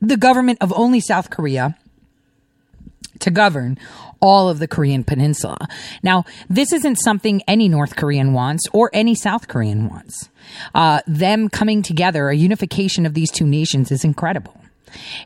the 0.01 0.17
government 0.17 0.59
of 0.61 0.73
only 0.77 1.01
South 1.01 1.31
Korea 1.31 1.77
to 3.21 3.31
govern 3.31 3.79
all 4.21 4.49
of 4.49 4.59
the 4.59 4.69
Korean 4.69 5.05
peninsula. 5.05 5.69
Now, 6.03 6.25
this 6.49 6.73
isn't 6.73 6.97
something 6.97 7.43
any 7.47 7.69
North 7.69 7.97
Korean 7.97 8.33
wants 8.33 8.65
or 8.73 8.91
any 8.93 9.15
South 9.15 9.49
Korean 9.49 9.89
wants. 9.89 10.29
Uh, 10.75 11.01
them 11.07 11.49
coming 11.49 11.83
together, 11.83 12.29
a 12.29 12.37
unification 12.37 13.07
of 13.07 13.15
these 13.15 13.31
two 13.31 13.47
nations 13.47 13.91
is 13.91 14.05
incredible. 14.05 14.55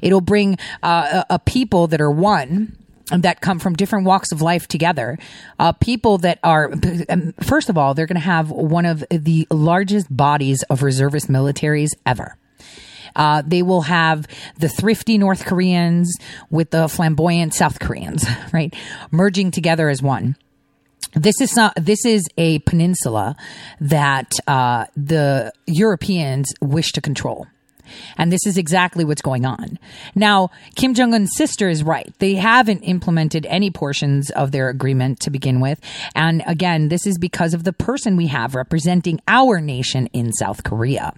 It'll 0.01 0.21
bring 0.21 0.59
uh, 0.83 1.25
a, 1.29 1.35
a 1.35 1.39
people 1.39 1.87
that 1.89 2.01
are 2.01 2.11
one 2.11 2.77
that 3.19 3.41
come 3.41 3.59
from 3.59 3.75
different 3.75 4.07
walks 4.07 4.33
of 4.33 4.41
life 4.41 4.69
together. 4.69 5.19
Uh, 5.59 5.73
people 5.73 6.19
that 6.19 6.39
are, 6.43 6.73
um, 7.09 7.35
first 7.43 7.69
of 7.69 7.77
all, 7.77 7.95
they're 7.95 8.07
going 8.07 8.15
to 8.15 8.21
have 8.21 8.51
one 8.51 8.87
of 8.87 9.05
the 9.11 9.47
largest 9.51 10.15
bodies 10.15 10.63
of 10.71 10.83
reservist 10.83 11.29
militaries 11.29 11.91
ever. 12.07 12.37
Uh, 13.15 13.43
they 13.47 13.63
will 13.63 13.83
have 13.83 14.27
the 14.59 14.69
thrifty 14.69 15.19
North 15.19 15.45
Koreans 15.45 16.13
with 16.51 16.71
the 16.71 16.89
flamboyant 16.89 17.55
South 17.55 17.79
Koreans, 17.81 18.25
right? 18.53 18.75
Merging 19.11 19.51
together 19.51 19.89
as 19.89 20.03
one. 20.03 20.37
This 21.15 21.41
is 21.41 21.57
not, 21.57 21.73
this 21.77 22.05
is 22.05 22.29
a 22.37 22.61
peninsula 22.61 23.37
that 23.81 24.33
uh, 24.47 24.87
the 24.97 25.53
Europeans 25.67 26.53
wish 26.61 26.93
to 26.93 27.01
control. 27.01 27.47
And 28.17 28.33
this 28.33 28.47
is 28.47 28.59
exactly 28.59 29.05
what's 29.05 29.23
going 29.23 29.45
on. 29.45 29.79
Now, 30.15 30.51
Kim 30.75 30.95
Jong 30.95 31.15
un's 31.15 31.31
sister 31.37 31.69
is 31.69 31.83
right. 31.83 32.13
They 32.19 32.35
haven't 32.35 32.83
implemented 32.83 33.47
any 33.47 33.71
portions 33.71 34.31
of 34.31 34.53
their 34.53 34.69
agreement 34.69 35.21
to 35.21 35.31
begin 35.31 35.61
with. 35.61 35.81
And 36.15 36.43
again, 36.47 36.89
this 36.89 37.07
is 37.07 37.19
because 37.19 37.55
of 37.55 37.65
the 37.65 37.73
person 37.73 38.17
we 38.17 38.29
have 38.29 38.55
representing 38.55 39.21
our 39.29 39.61
nation 39.61 40.07
in 40.09 40.33
South 40.33 40.65
Korea. 40.65 41.15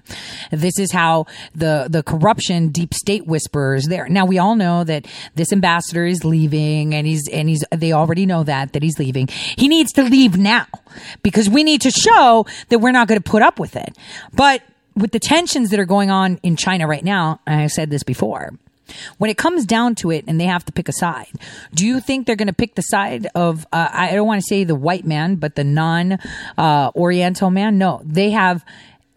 This 0.51 0.78
is 0.78 0.93
how 0.93 1.27
the, 1.55 1.86
the 1.89 2.03
corruption 2.03 2.69
deep 2.69 2.94
state 2.94 3.27
whispers 3.27 3.86
there. 3.86 4.09
Now, 4.09 4.24
we 4.27 4.39
all 4.39 4.57
know 4.57 4.85
that 4.85 5.07
this 5.35 5.53
ambassador 5.53 6.05
is 6.07 6.24
leaving 6.24 6.94
and 6.94 7.07
he's, 7.07 7.28
and 7.32 7.49
he's, 7.49 7.65
they 7.70 7.93
already 7.93 8.27
know 8.27 8.44
that, 8.44 8.73
that 8.73 8.82
he's 8.82 8.99
leaving. 8.99 9.28
He 9.28 9.69
needs 9.69 9.93
to 9.93 10.03
leave 10.03 10.36
now 10.36 10.66
because 11.23 11.49
we 11.49 11.65
need 11.65 11.81
to 11.82 11.90
show 11.90 12.47
that 12.69 12.78
we're 12.78 12.93
not 12.93 13.09
going 13.09 13.20
to 13.20 13.31
put 13.31 13.43
up 13.43 13.59
with 13.59 13.77
it. 13.77 13.97
But 14.32 14.62
with 14.97 15.12
the 15.12 15.20
tensions 15.20 15.70
that 15.70 15.81
are 15.81 15.86
going 15.86 16.10
on 16.10 16.39
in 16.43 16.56
China 16.56 16.86
right 16.86 17.05
now, 17.05 17.40
I 17.47 17.66
said 17.66 17.90
this 17.90 18.02
before, 18.02 18.52
when 19.19 19.31
it 19.31 19.39
comes 19.39 19.64
down 19.64 19.94
to 19.97 20.10
it 20.10 20.24
and 20.27 20.40
they 20.40 20.44
have 20.44 20.64
to 20.66 20.73
pick 20.73 20.89
a 20.89 20.93
side, 20.93 21.32
do 21.74 21.86
you 21.86 22.01
think 22.01 22.27
they're 22.27 22.36
going 22.36 22.48
to 22.48 22.52
pick 22.52 22.74
the 22.74 22.82
side 22.82 23.27
of, 23.35 23.66
uh, 23.73 23.89
I 23.93 24.12
don't 24.12 24.27
want 24.27 24.40
to 24.40 24.47
say 24.47 24.64
the 24.64 24.74
white 24.74 25.06
man, 25.06 25.36
but 25.36 25.55
the 25.55 25.64
non 25.64 26.19
uh, 26.59 26.90
Oriental 26.94 27.51
man? 27.51 27.78
No, 27.78 28.02
they 28.05 28.31
have 28.31 28.64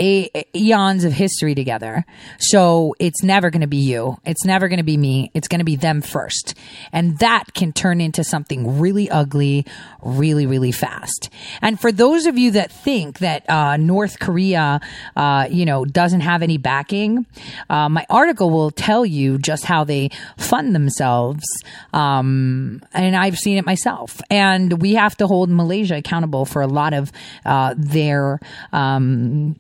eons 0.01 1.03
of 1.03 1.13
history 1.13 1.55
together. 1.55 2.05
So 2.39 2.95
it's 2.99 3.23
never 3.23 3.49
going 3.49 3.61
to 3.61 3.67
be 3.67 3.77
you. 3.77 4.17
It's 4.26 4.43
never 4.45 4.67
going 4.67 4.77
to 4.77 4.84
be 4.84 4.97
me. 4.97 5.31
It's 5.34 5.47
going 5.47 5.59
to 5.59 5.65
be 5.65 5.76
them 5.76 6.01
first. 6.01 6.53
And 6.91 7.19
that 7.19 7.53
can 7.53 7.72
turn 7.72 8.01
into 8.01 8.23
something 8.23 8.80
really 8.80 9.09
ugly, 9.09 9.65
really, 10.01 10.45
really 10.45 10.72
fast. 10.72 11.30
And 11.61 11.80
for 11.80 11.91
those 11.91 12.26
of 12.26 12.38
you 12.38 12.51
that 12.51 12.72
think 12.72 13.19
that 13.19 13.49
uh, 13.49 13.77
North 13.77 14.19
Korea, 14.19 14.81
uh, 15.15 15.47
you 15.49 15.65
know, 15.65 15.85
doesn't 15.85 16.22
have 16.22 16.41
any 16.41 16.57
backing, 16.57 17.26
uh, 17.69 17.89
my 17.89 18.05
article 18.09 18.49
will 18.49 18.72
tell 18.72 19.05
you 19.05 19.38
just 19.38 19.65
how 19.65 19.84
they 19.84 20.09
fund 20.38 20.76
themselves. 20.76 21.45
Um, 21.93 22.81
and 22.93 23.15
I've 23.15 23.38
seen 23.38 23.57
it 23.57 23.65
myself. 23.65 24.22
And 24.30 24.81
we 24.81 24.95
have 24.95 25.15
to 25.17 25.27
hold 25.27 25.49
Malaysia 25.49 25.95
accountable 25.95 26.45
for 26.45 26.61
a 26.61 26.67
lot 26.67 26.93
of 26.93 27.11
uh, 27.45 27.76
their. 27.77 28.39
Um, 28.73 29.55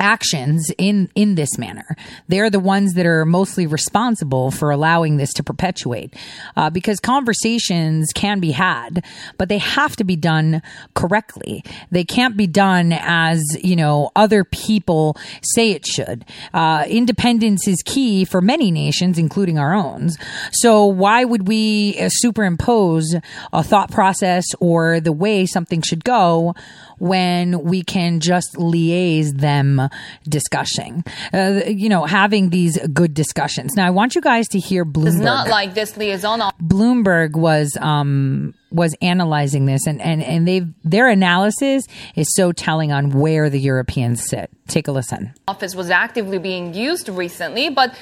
actions 0.00 0.72
in 0.78 1.10
in 1.14 1.34
this 1.36 1.58
manner. 1.58 1.96
They're 2.26 2.50
the 2.50 2.58
ones 2.58 2.94
that 2.94 3.06
are 3.06 3.24
mostly 3.24 3.66
responsible 3.66 4.50
for 4.50 4.70
allowing 4.70 5.18
this 5.18 5.32
to 5.34 5.44
perpetuate, 5.44 6.14
uh, 6.56 6.70
because 6.70 6.98
conversations 6.98 8.08
can 8.14 8.40
be 8.40 8.50
had, 8.50 9.04
but 9.38 9.48
they 9.48 9.58
have 9.58 9.94
to 9.96 10.04
be 10.04 10.16
done 10.16 10.62
correctly. 10.94 11.62
They 11.90 12.04
can't 12.04 12.36
be 12.36 12.46
done 12.46 12.92
as 12.92 13.42
you 13.62 13.76
know 13.76 14.10
other 14.16 14.42
people 14.44 15.16
say 15.42 15.70
it 15.72 15.86
should. 15.86 16.24
Uh, 16.52 16.84
independence 16.88 17.68
is 17.68 17.82
key 17.84 18.24
for 18.24 18.40
many 18.40 18.70
nations, 18.70 19.18
including 19.18 19.58
our 19.58 19.74
own. 19.74 20.10
So 20.52 20.86
why 20.86 21.24
would 21.24 21.46
we 21.46 21.98
uh, 22.00 22.08
superimpose 22.10 23.14
a 23.52 23.62
thought 23.62 23.90
process 23.90 24.44
or 24.58 25.00
the 25.00 25.12
way 25.12 25.46
something 25.46 25.82
should 25.82 26.04
go? 26.04 26.54
When 27.00 27.64
we 27.64 27.82
can 27.82 28.20
just 28.20 28.54
liaise 28.54 29.32
them 29.38 29.88
discussing, 30.28 31.02
uh, 31.32 31.62
you 31.66 31.88
know, 31.88 32.04
having 32.04 32.50
these 32.50 32.78
good 32.88 33.14
discussions. 33.14 33.74
Now, 33.74 33.86
I 33.86 33.90
want 33.90 34.14
you 34.14 34.20
guys 34.20 34.46
to 34.48 34.58
hear 34.60 34.84
Bloomberg. 34.84 35.06
It's 35.08 35.16
not 35.16 35.48
like 35.48 35.74
this 35.74 35.96
liaison. 35.96 36.40
Bloomberg 36.62 37.32
was 37.32 37.76
um, 37.80 38.54
was 38.70 38.94
analyzing 39.02 39.64
this, 39.64 39.86
and 39.86 40.00
and 40.00 40.22
and 40.22 40.46
they 40.46 40.66
their 40.84 41.08
analysis 41.08 41.86
is 42.14 42.32
so 42.34 42.52
telling 42.52 42.92
on 42.92 43.10
where 43.10 43.50
the 43.50 43.58
Europeans 43.58 44.24
sit. 44.28 44.50
Take 44.68 44.86
a 44.86 44.92
listen. 44.92 45.34
Office 45.48 45.74
was 45.74 45.90
actively 45.90 46.38
being 46.38 46.74
used 46.74 47.08
recently, 47.08 47.70
but. 47.70 47.94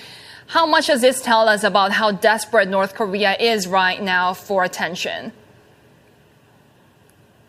How 0.51 0.65
much 0.65 0.87
does 0.87 1.03
this 1.03 1.20
tell 1.20 1.47
us 1.47 1.62
about 1.62 1.93
how 1.93 2.11
desperate 2.11 2.69
North 2.69 2.95
Korea 2.95 3.37
is 3.39 3.69
right 3.69 4.03
now 4.03 4.33
for 4.33 4.65
attention? 4.65 5.31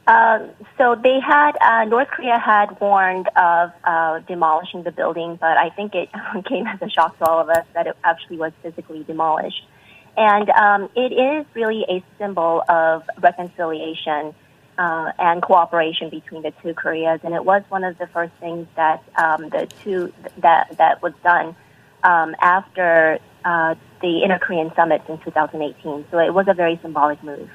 Uh, 0.10 0.40
so 0.76 0.96
they 0.96 1.20
had 1.20 1.52
uh, 1.62 1.86
North 1.86 2.08
Korea 2.08 2.40
had 2.40 2.82
warned 2.82 3.28
of 3.36 3.72
uh, 3.84 4.18
demolishing 4.28 4.82
the 4.82 4.92
building, 4.92 5.38
but 5.40 5.56
I 5.56 5.70
think 5.70 5.94
it 5.94 6.10
came 6.50 6.66
as 6.66 6.82
a 6.82 6.90
shock 6.90 7.20
to 7.20 7.26
all 7.30 7.40
of 7.40 7.48
us 7.48 7.64
that 7.76 7.86
it 7.86 7.96
actually 8.04 8.38
was 8.38 8.52
physically 8.64 9.04
demolished. 9.04 9.68
And 10.18 10.50
um, 10.50 10.90
it 10.96 11.14
is 11.14 11.46
really 11.54 11.86
a 11.88 12.04
symbol 12.18 12.64
of 12.68 13.04
reconciliation 13.22 14.34
uh, 14.80 15.12
and 15.20 15.44
cooperation 15.44 16.10
between 16.10 16.42
the 16.42 16.54
two 16.64 16.74
Koreas, 16.74 17.20
and 17.24 17.36
it 17.36 17.46
was 17.46 17.62
one 17.70 17.84
of 17.84 17.96
the 18.00 18.08
first 18.08 18.34
things 18.40 18.68
that 18.78 19.04
um, 19.16 19.50
the 19.50 19.68
two 19.84 20.12
that 20.40 20.76
that 20.80 21.04
was 21.04 21.14
done 21.24 21.56
um, 22.04 22.36
after 22.42 23.20
uh, 23.46 23.76
the 24.02 24.24
Inter 24.24 24.40
Korean 24.40 24.72
Summit 24.76 25.04
in 25.08 25.20
2018. 25.20 26.06
So 26.10 26.18
it 26.18 26.34
was 26.34 26.48
a 26.48 26.56
very 26.56 26.80
symbolic 26.82 27.22
move. 27.24 27.52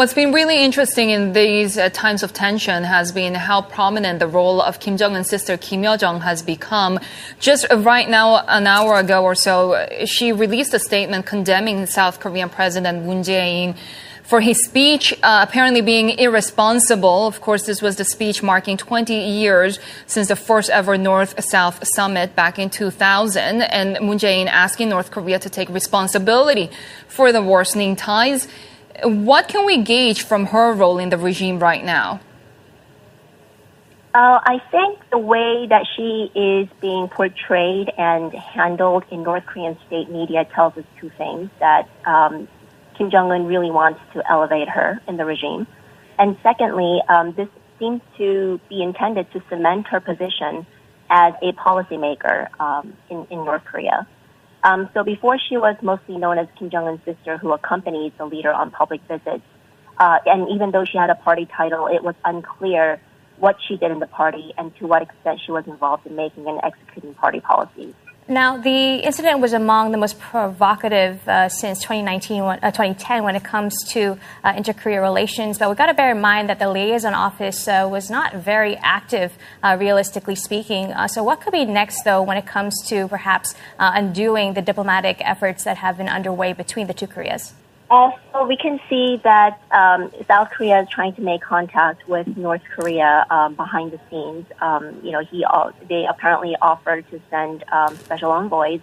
What's 0.00 0.14
been 0.14 0.32
really 0.32 0.64
interesting 0.64 1.10
in 1.10 1.34
these 1.34 1.76
uh, 1.76 1.90
times 1.90 2.22
of 2.22 2.32
tension 2.32 2.84
has 2.84 3.12
been 3.12 3.34
how 3.34 3.60
prominent 3.60 4.18
the 4.18 4.28
role 4.28 4.62
of 4.62 4.80
Kim 4.80 4.96
Jong 4.96 5.14
Un's 5.14 5.28
sister 5.28 5.58
Kim 5.58 5.84
Yo 5.84 5.98
Jong 5.98 6.22
has 6.22 6.40
become. 6.40 6.98
Just 7.38 7.66
right 7.70 8.08
now, 8.08 8.42
an 8.46 8.66
hour 8.66 8.98
ago 8.98 9.22
or 9.22 9.34
so, 9.34 9.86
she 10.06 10.32
released 10.32 10.72
a 10.72 10.78
statement 10.78 11.26
condemning 11.26 11.84
South 11.84 12.18
Korean 12.18 12.48
President 12.48 13.04
Moon 13.04 13.22
Jae-in 13.22 13.74
for 14.22 14.40
his 14.40 14.64
speech 14.64 15.12
uh, 15.22 15.44
apparently 15.46 15.82
being 15.82 16.18
irresponsible. 16.18 17.26
Of 17.26 17.42
course, 17.42 17.66
this 17.66 17.82
was 17.82 17.96
the 17.96 18.04
speech 18.04 18.42
marking 18.42 18.78
20 18.78 19.12
years 19.12 19.78
since 20.06 20.28
the 20.28 20.36
first 20.36 20.70
ever 20.70 20.96
North-South 20.96 21.86
summit 21.86 22.34
back 22.34 22.58
in 22.58 22.70
2000, 22.70 23.60
and 23.60 24.00
Moon 24.00 24.16
Jae-in 24.16 24.48
asking 24.48 24.88
North 24.88 25.10
Korea 25.10 25.38
to 25.40 25.50
take 25.50 25.68
responsibility 25.68 26.70
for 27.06 27.32
the 27.32 27.42
worsening 27.42 27.96
ties. 27.96 28.48
What 29.04 29.48
can 29.48 29.64
we 29.66 29.82
gauge 29.82 30.22
from 30.22 30.46
her 30.46 30.72
role 30.72 30.98
in 30.98 31.10
the 31.10 31.18
regime 31.18 31.58
right 31.58 31.84
now? 31.84 32.20
Uh, 34.12 34.40
I 34.42 34.60
think 34.72 34.98
the 35.10 35.18
way 35.18 35.68
that 35.68 35.86
she 35.94 36.30
is 36.34 36.68
being 36.80 37.06
portrayed 37.06 37.92
and 37.96 38.32
handled 38.34 39.04
in 39.12 39.22
North 39.22 39.46
Korean 39.46 39.78
state 39.86 40.10
media 40.10 40.44
tells 40.52 40.76
us 40.76 40.84
two 41.00 41.10
things 41.16 41.48
that 41.60 41.88
um, 42.04 42.48
Kim 42.98 43.10
Jong 43.10 43.30
un 43.30 43.46
really 43.46 43.70
wants 43.70 44.00
to 44.14 44.22
elevate 44.28 44.68
her 44.68 45.00
in 45.06 45.16
the 45.16 45.24
regime. 45.24 45.66
And 46.18 46.36
secondly, 46.42 47.00
um, 47.08 47.34
this 47.34 47.48
seems 47.78 48.02
to 48.18 48.60
be 48.68 48.82
intended 48.82 49.30
to 49.32 49.42
cement 49.48 49.86
her 49.88 50.00
position 50.00 50.66
as 51.08 51.32
a 51.40 51.52
policymaker 51.52 52.48
um, 52.60 52.92
in, 53.08 53.26
in 53.30 53.44
North 53.44 53.64
Korea. 53.64 54.08
Um, 54.62 54.88
so 54.92 55.02
before 55.02 55.38
she 55.38 55.56
was 55.56 55.76
mostly 55.82 56.18
known 56.18 56.38
as 56.38 56.46
Kim 56.58 56.70
Jong 56.70 56.86
Un's 56.86 57.04
sister, 57.04 57.38
who 57.38 57.52
accompanied 57.52 58.12
the 58.18 58.26
leader 58.26 58.52
on 58.52 58.70
public 58.70 59.00
visits, 59.08 59.44
uh, 59.98 60.18
and 60.26 60.48
even 60.50 60.70
though 60.70 60.84
she 60.84 60.98
had 60.98 61.10
a 61.10 61.14
party 61.14 61.46
title, 61.46 61.86
it 61.86 62.02
was 62.02 62.14
unclear 62.24 63.00
what 63.38 63.56
she 63.66 63.76
did 63.76 63.90
in 63.90 64.00
the 64.00 64.06
party 64.06 64.52
and 64.58 64.74
to 64.76 64.86
what 64.86 65.02
extent 65.02 65.40
she 65.44 65.50
was 65.50 65.66
involved 65.66 66.06
in 66.06 66.14
making 66.14 66.46
and 66.46 66.60
executing 66.62 67.14
party 67.14 67.40
policies. 67.40 67.94
Now, 68.28 68.58
the 68.58 68.96
incident 68.96 69.40
was 69.40 69.52
among 69.52 69.90
the 69.90 69.98
most 69.98 70.20
provocative 70.20 71.26
uh, 71.26 71.48
since 71.48 71.80
2019, 71.80 72.42
uh, 72.42 72.70
2010 72.70 73.24
when 73.24 73.34
it 73.34 73.42
comes 73.42 73.74
to 73.88 74.18
uh, 74.44 74.52
inter-Korea 74.56 75.00
relations. 75.00 75.58
But 75.58 75.68
we've 75.68 75.76
got 75.76 75.86
to 75.86 75.94
bear 75.94 76.12
in 76.12 76.20
mind 76.20 76.48
that 76.48 76.60
the 76.60 76.70
liaison 76.70 77.12
office 77.12 77.66
uh, 77.66 77.88
was 77.90 78.08
not 78.08 78.34
very 78.34 78.76
active, 78.76 79.32
uh, 79.64 79.76
realistically 79.80 80.36
speaking. 80.36 80.92
Uh, 80.92 81.08
so, 81.08 81.24
what 81.24 81.40
could 81.40 81.52
be 81.52 81.64
next, 81.64 82.04
though, 82.04 82.22
when 82.22 82.36
it 82.36 82.46
comes 82.46 82.80
to 82.86 83.08
perhaps 83.08 83.56
undoing 83.78 84.54
the 84.54 84.62
diplomatic 84.62 85.16
efforts 85.22 85.64
that 85.64 85.78
have 85.78 85.96
been 85.96 86.08
underway 86.08 86.52
between 86.52 86.86
the 86.86 86.94
two 86.94 87.08
Koreas? 87.08 87.54
Also, 87.90 88.46
we 88.46 88.56
can 88.56 88.78
see 88.88 89.20
that 89.24 89.60
um, 89.72 90.12
South 90.28 90.50
Korea 90.50 90.82
is 90.82 90.88
trying 90.88 91.12
to 91.14 91.22
make 91.22 91.42
contact 91.42 92.06
with 92.06 92.36
North 92.36 92.62
Korea 92.76 93.26
um, 93.30 93.54
behind 93.54 93.90
the 93.90 93.98
scenes. 94.08 94.46
Um, 94.60 95.00
you 95.02 95.10
know, 95.10 95.24
he 95.24 95.44
they 95.88 96.06
apparently 96.06 96.54
offered 96.62 97.10
to 97.10 97.20
send 97.30 97.64
um, 97.72 97.96
special 97.96 98.30
envoys 98.30 98.80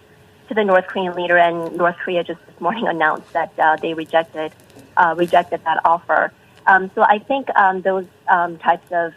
to 0.48 0.54
the 0.54 0.62
North 0.62 0.88
Korean 0.88 1.14
leader, 1.14 1.38
and 1.38 1.74
North 1.74 1.96
Korea 1.96 2.22
just 2.22 2.44
this 2.44 2.60
morning 2.60 2.86
announced 2.94 3.32
that 3.32 3.50
uh, 3.58 3.76
they 3.76 3.94
rejected 3.94 4.52
uh, 4.98 5.14
rejected 5.16 5.64
that 5.64 5.80
offer. 5.86 6.30
Um, 6.66 6.90
so 6.94 7.00
I 7.00 7.18
think 7.18 7.48
um, 7.56 7.80
those 7.80 8.04
types 8.28 8.92
of 8.92 9.14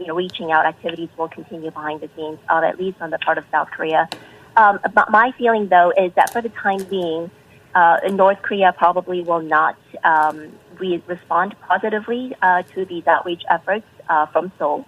you 0.00 0.08
know 0.08 0.16
reaching 0.16 0.50
out 0.50 0.66
activities 0.66 1.10
will 1.16 1.28
continue 1.28 1.70
behind 1.70 2.00
the 2.00 2.10
scenes, 2.16 2.40
uh, 2.48 2.62
at 2.64 2.76
least 2.76 3.00
on 3.00 3.10
the 3.10 3.18
part 3.18 3.38
of 3.38 3.44
South 3.52 3.70
Korea. 3.70 4.08
but 4.56 5.10
my 5.10 5.30
feeling, 5.38 5.68
though, 5.68 5.92
is 5.96 6.12
that 6.14 6.32
for 6.32 6.42
the 6.42 6.48
time 6.48 6.82
being 6.90 7.30
uh, 7.74 7.98
North 8.10 8.42
Korea 8.42 8.72
probably 8.76 9.22
will 9.22 9.42
not 9.42 9.76
um, 10.04 10.52
re- 10.78 11.02
respond 11.06 11.54
positively 11.60 12.34
uh, 12.42 12.62
to 12.74 12.84
these 12.84 13.06
outreach 13.06 13.42
efforts 13.50 13.86
uh, 14.08 14.26
from 14.26 14.50
Seoul. 14.58 14.86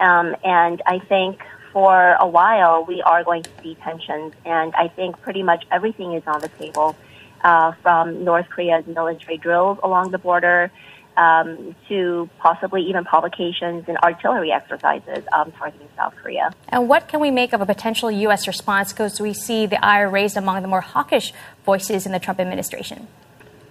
Um, 0.00 0.34
and 0.44 0.82
I 0.86 0.98
think 0.98 1.40
for 1.72 2.16
a 2.18 2.26
while 2.26 2.84
we 2.84 3.02
are 3.02 3.22
going 3.24 3.42
to 3.44 3.50
see 3.62 3.74
tensions, 3.76 4.32
and 4.44 4.74
I 4.74 4.88
think 4.88 5.20
pretty 5.22 5.42
much 5.42 5.64
everything 5.70 6.14
is 6.14 6.22
on 6.26 6.40
the 6.40 6.48
table, 6.48 6.96
uh, 7.44 7.72
from 7.82 8.24
North 8.24 8.48
Korea's 8.48 8.86
military 8.86 9.36
drills 9.36 9.78
along 9.82 10.10
the 10.10 10.18
border 10.18 10.70
um, 11.16 11.74
to 11.88 12.28
possibly 12.38 12.82
even 12.82 13.04
provocations 13.04 13.84
and 13.88 13.96
artillery 13.98 14.52
exercises 14.52 15.24
um, 15.32 15.52
targeting 15.52 15.88
South 15.96 16.14
Korea. 16.22 16.52
And 16.68 16.88
what 16.88 17.08
can 17.08 17.20
we 17.20 17.30
make 17.30 17.52
of 17.52 17.60
a 17.60 17.66
potential 17.66 18.10
U.S. 18.10 18.46
response? 18.46 18.92
Because 18.92 19.20
we 19.20 19.32
see 19.32 19.66
the 19.66 19.82
ire 19.84 20.08
raised 20.08 20.36
among 20.36 20.62
the 20.62 20.68
more 20.68 20.80
hawkish 20.80 21.32
voices 21.64 22.06
in 22.06 22.12
the 22.12 22.18
Trump 22.18 22.40
administration. 22.40 23.08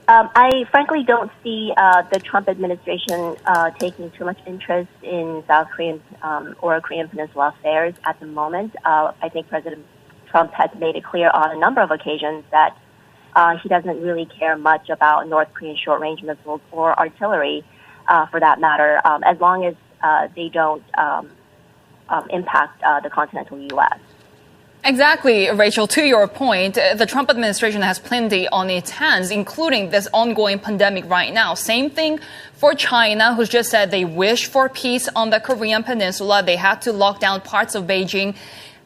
Um, 0.07 0.29
I 0.35 0.65
frankly 0.71 1.03
don't 1.03 1.31
see 1.41 1.71
uh, 1.77 2.01
the 2.11 2.19
Trump 2.19 2.49
administration 2.49 3.37
uh, 3.45 3.69
taking 3.71 4.11
too 4.11 4.25
much 4.25 4.39
interest 4.45 4.89
in 5.03 5.43
South 5.47 5.69
Korean 5.69 6.01
um, 6.21 6.55
or 6.59 6.81
Korean 6.81 7.07
Peninsula 7.07 7.55
affairs 7.57 7.93
at 8.03 8.19
the 8.19 8.25
moment. 8.25 8.75
Uh, 8.83 9.13
I 9.21 9.29
think 9.29 9.47
President 9.47 9.85
Trump 10.27 10.51
has 10.53 10.69
made 10.77 10.95
it 10.95 11.03
clear 11.03 11.29
on 11.29 11.55
a 11.55 11.59
number 11.59 11.81
of 11.81 11.91
occasions 11.91 12.43
that 12.51 12.77
uh, 13.35 13.57
he 13.57 13.69
doesn't 13.69 14.01
really 14.01 14.25
care 14.25 14.57
much 14.57 14.89
about 14.89 15.27
North 15.27 15.53
Korean 15.53 15.77
short 15.77 16.01
range 16.01 16.21
missiles 16.23 16.61
or 16.71 16.97
artillery, 16.97 17.63
uh, 18.07 18.25
for 18.27 18.39
that 18.39 18.59
matter, 18.59 18.99
um, 19.05 19.23
as 19.23 19.39
long 19.39 19.65
as 19.65 19.75
uh, 20.03 20.27
they 20.35 20.49
don't 20.49 20.83
um, 20.97 21.29
um, 22.09 22.27
impact 22.29 22.81
uh, 22.83 22.99
the 22.99 23.09
continental 23.09 23.59
U.S. 23.59 23.99
Exactly, 24.83 25.49
Rachel. 25.51 25.85
To 25.87 26.03
your 26.03 26.27
point, 26.27 26.77
uh, 26.77 26.95
the 26.95 27.05
Trump 27.05 27.29
administration 27.29 27.83
has 27.83 27.99
plenty 27.99 28.47
on 28.47 28.69
its 28.69 28.89
hands, 28.89 29.29
including 29.29 29.91
this 29.91 30.07
ongoing 30.11 30.57
pandemic 30.57 31.05
right 31.05 31.31
now. 31.31 31.53
Same 31.53 31.89
thing 31.89 32.19
for 32.53 32.73
China, 32.73 33.35
who's 33.35 33.49
just 33.49 33.69
said 33.69 33.91
they 33.91 34.05
wish 34.05 34.47
for 34.47 34.69
peace 34.69 35.07
on 35.15 35.29
the 35.29 35.39
Korean 35.39 35.83
peninsula. 35.83 36.41
They 36.43 36.55
had 36.55 36.81
to 36.81 36.91
lock 36.91 37.19
down 37.19 37.41
parts 37.41 37.75
of 37.75 37.85
Beijing. 37.85 38.35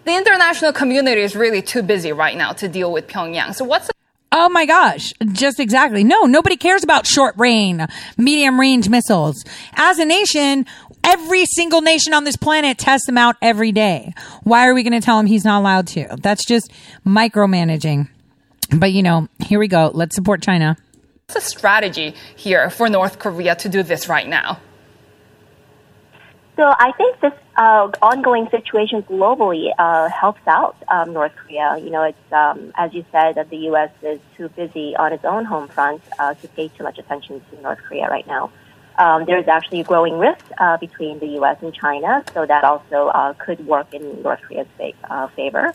The 0.04 0.16
international 0.16 0.74
community 0.74 1.22
is 1.22 1.36
really 1.36 1.62
too 1.62 1.82
busy 1.82 2.12
right 2.12 2.38
now 2.38 2.52
to 2.54 2.68
deal 2.68 2.92
with 2.92 3.08
Pyongyang. 3.08 3.56
So 3.56 3.64
what's 3.64 3.90
Oh 4.32 4.50
my 4.50 4.66
gosh. 4.66 5.14
Just 5.32 5.60
exactly. 5.60 6.04
No, 6.04 6.24
nobody 6.24 6.58
cares 6.58 6.84
about 6.84 7.08
short 7.08 7.36
range, 7.38 7.82
medium 8.18 8.60
range 8.60 8.90
missiles. 8.90 9.44
As 9.76 9.98
a 9.98 10.06
nation, 10.06 10.66
every 11.04 11.46
single 11.46 11.82
nation 11.82 12.14
on 12.14 12.24
this 12.24 12.36
planet 12.36 12.78
tests 12.78 13.06
them 13.06 13.18
out 13.18 13.38
every 13.42 13.72
day. 13.72 14.14
Why 14.44 14.68
are 14.68 14.74
we 14.74 14.84
going 14.84 15.00
to 15.00 15.06
tell 15.06 15.20
him 15.20 15.26
he's 15.26 15.46
not 15.46 15.60
allowed 15.60 15.88
to? 15.88 16.18
That's 16.22 16.46
just 16.46 16.72
micromanaging. 17.06 18.10
But 18.76 18.92
you 18.92 19.04
know, 19.04 19.30
here 19.40 19.60
we 19.60 19.68
go. 19.68 19.92
Let's 19.94 20.16
support 20.16 20.42
China. 20.42 20.76
What's 21.28 21.36
the 21.36 21.58
strategy 21.58 22.14
here 22.36 22.70
for 22.70 22.90
North 22.90 23.20
Korea 23.20 23.56
to 23.56 23.70
do 23.70 23.84
this 23.84 24.10
right 24.10 24.28
now? 24.28 24.60
So 26.56 26.74
I 26.80 26.94
think 26.94 27.20
this 27.20 27.34
uh, 27.58 27.92
ongoing 28.02 28.50
situation 28.50 29.04
globally 29.04 29.72
uh, 29.78 30.10
helps 30.10 30.40
out 30.48 30.78
um, 30.88 31.12
North 31.12 31.36
Korea. 31.36 31.78
You 31.78 31.90
know, 31.90 32.04
it's 32.04 32.32
um, 32.32 32.72
as 32.76 32.94
you 32.94 33.04
said 33.12 33.36
that 33.36 33.50
the 33.50 33.58
U.S. 33.70 33.92
is 34.02 34.20
too 34.38 34.48
busy 34.50 34.96
on 34.96 35.12
its 35.12 35.26
own 35.26 35.44
home 35.44 35.68
front 35.68 36.02
uh, 36.18 36.34
to 36.36 36.48
pay 36.50 36.70
too 36.70 36.84
much 36.84 36.98
attention 36.98 37.42
to 37.52 37.62
North 37.62 37.80
Korea 37.80 38.08
right 38.10 38.26
now. 38.26 38.52
Um, 38.98 39.26
there's 39.26 39.50
actually 39.50 39.82
a 39.82 39.84
growing 39.84 40.18
rift 40.18 40.50
uh, 40.58 40.78
between 40.78 41.20
the 41.20 41.28
U.S. 41.40 41.58
and 41.62 41.74
China, 41.74 42.24
so 42.34 42.46
that 42.46 42.64
also 42.64 43.08
uh, 43.08 43.34
could 43.34 43.68
work 43.68 43.94
in 43.94 44.22
North 44.22 44.42
Korea's 44.44 44.68
uh, 45.10 45.28
favor. 45.36 45.74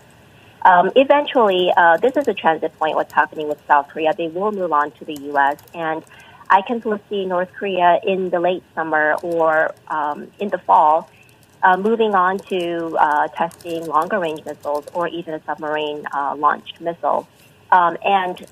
Um, 0.63 0.91
eventually, 0.95 1.73
uh 1.75 1.97
this 1.99 2.17
is 2.17 2.29
a 2.29 2.35
transit 2.35 2.79
point. 2.79 2.95
What's 2.95 3.15
happening 3.15 3.49
with 3.49 3.61
South 3.67 3.89
Korea? 3.89 4.15
They 4.15 4.29
will 4.29 4.53
move 4.53 4.73
on 4.73 4.91
to 4.93 5.05
the 5.05 5.15
U.S. 5.33 5.59
and 5.75 6.03
I 6.51 6.63
can 6.63 6.81
foresee 6.81 7.25
North 7.27 7.53
Korea 7.53 8.01
in 8.03 8.29
the 8.31 8.41
late 8.41 8.65
summer 8.75 9.15
or 9.23 9.73
um, 9.87 10.27
in 10.41 10.49
the 10.49 10.59
fall 10.59 11.09
uh, 11.63 11.77
moving 11.77 12.15
on 12.15 12.39
to 12.39 12.97
uh, 12.99 13.29
testing 13.29 13.87
longer 13.87 14.19
range 14.19 14.45
missiles 14.45 14.85
or 14.93 15.07
even 15.09 15.35
a 15.35 15.43
submarine 15.45 16.07
uh, 16.13 16.35
launched 16.37 16.81
missile. 16.81 17.29
Um, 17.71 17.97
and 18.05 18.45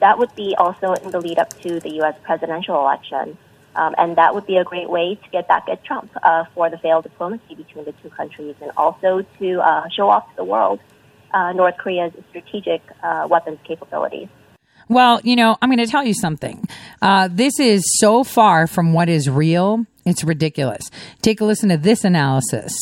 that 0.00 0.18
would 0.18 0.34
be 0.34 0.54
also 0.58 0.92
in 0.92 1.10
the 1.10 1.20
lead 1.20 1.38
up 1.38 1.58
to 1.62 1.80
the 1.80 1.90
U.S. 2.00 2.16
presidential 2.22 2.78
election. 2.78 3.38
Um, 3.74 3.94
and 3.96 4.16
that 4.16 4.34
would 4.34 4.46
be 4.46 4.56
a 4.56 4.64
great 4.64 4.90
way 4.90 5.14
to 5.14 5.30
get 5.30 5.48
back 5.48 5.68
at 5.70 5.82
Trump 5.84 6.10
uh, 6.22 6.44
for 6.54 6.68
the 6.68 6.78
failed 6.78 7.04
diplomacy 7.04 7.54
between 7.54 7.84
the 7.84 7.92
two 8.02 8.10
countries 8.10 8.56
and 8.60 8.72
also 8.76 9.24
to 9.38 9.60
uh, 9.60 9.88
show 9.88 10.10
off 10.10 10.28
to 10.30 10.36
the 10.36 10.44
world 10.44 10.80
uh, 11.32 11.52
North 11.52 11.78
Korea's 11.78 12.12
strategic 12.28 12.82
weapons 13.28 13.58
capabilities. 13.64 14.28
Well, 14.88 15.20
you 15.22 15.36
know, 15.36 15.56
I'm 15.60 15.68
going 15.68 15.84
to 15.84 15.90
tell 15.90 16.04
you 16.04 16.14
something. 16.14 16.66
Uh, 17.02 17.28
this 17.30 17.60
is 17.60 17.82
so 17.98 18.24
far 18.24 18.66
from 18.66 18.92
what 18.92 19.08
is 19.08 19.28
real. 19.28 19.84
It's 20.06 20.24
ridiculous. 20.24 20.90
Take 21.20 21.40
a 21.40 21.44
listen 21.44 21.68
to 21.68 21.76
this 21.76 22.04
analysis. 22.04 22.72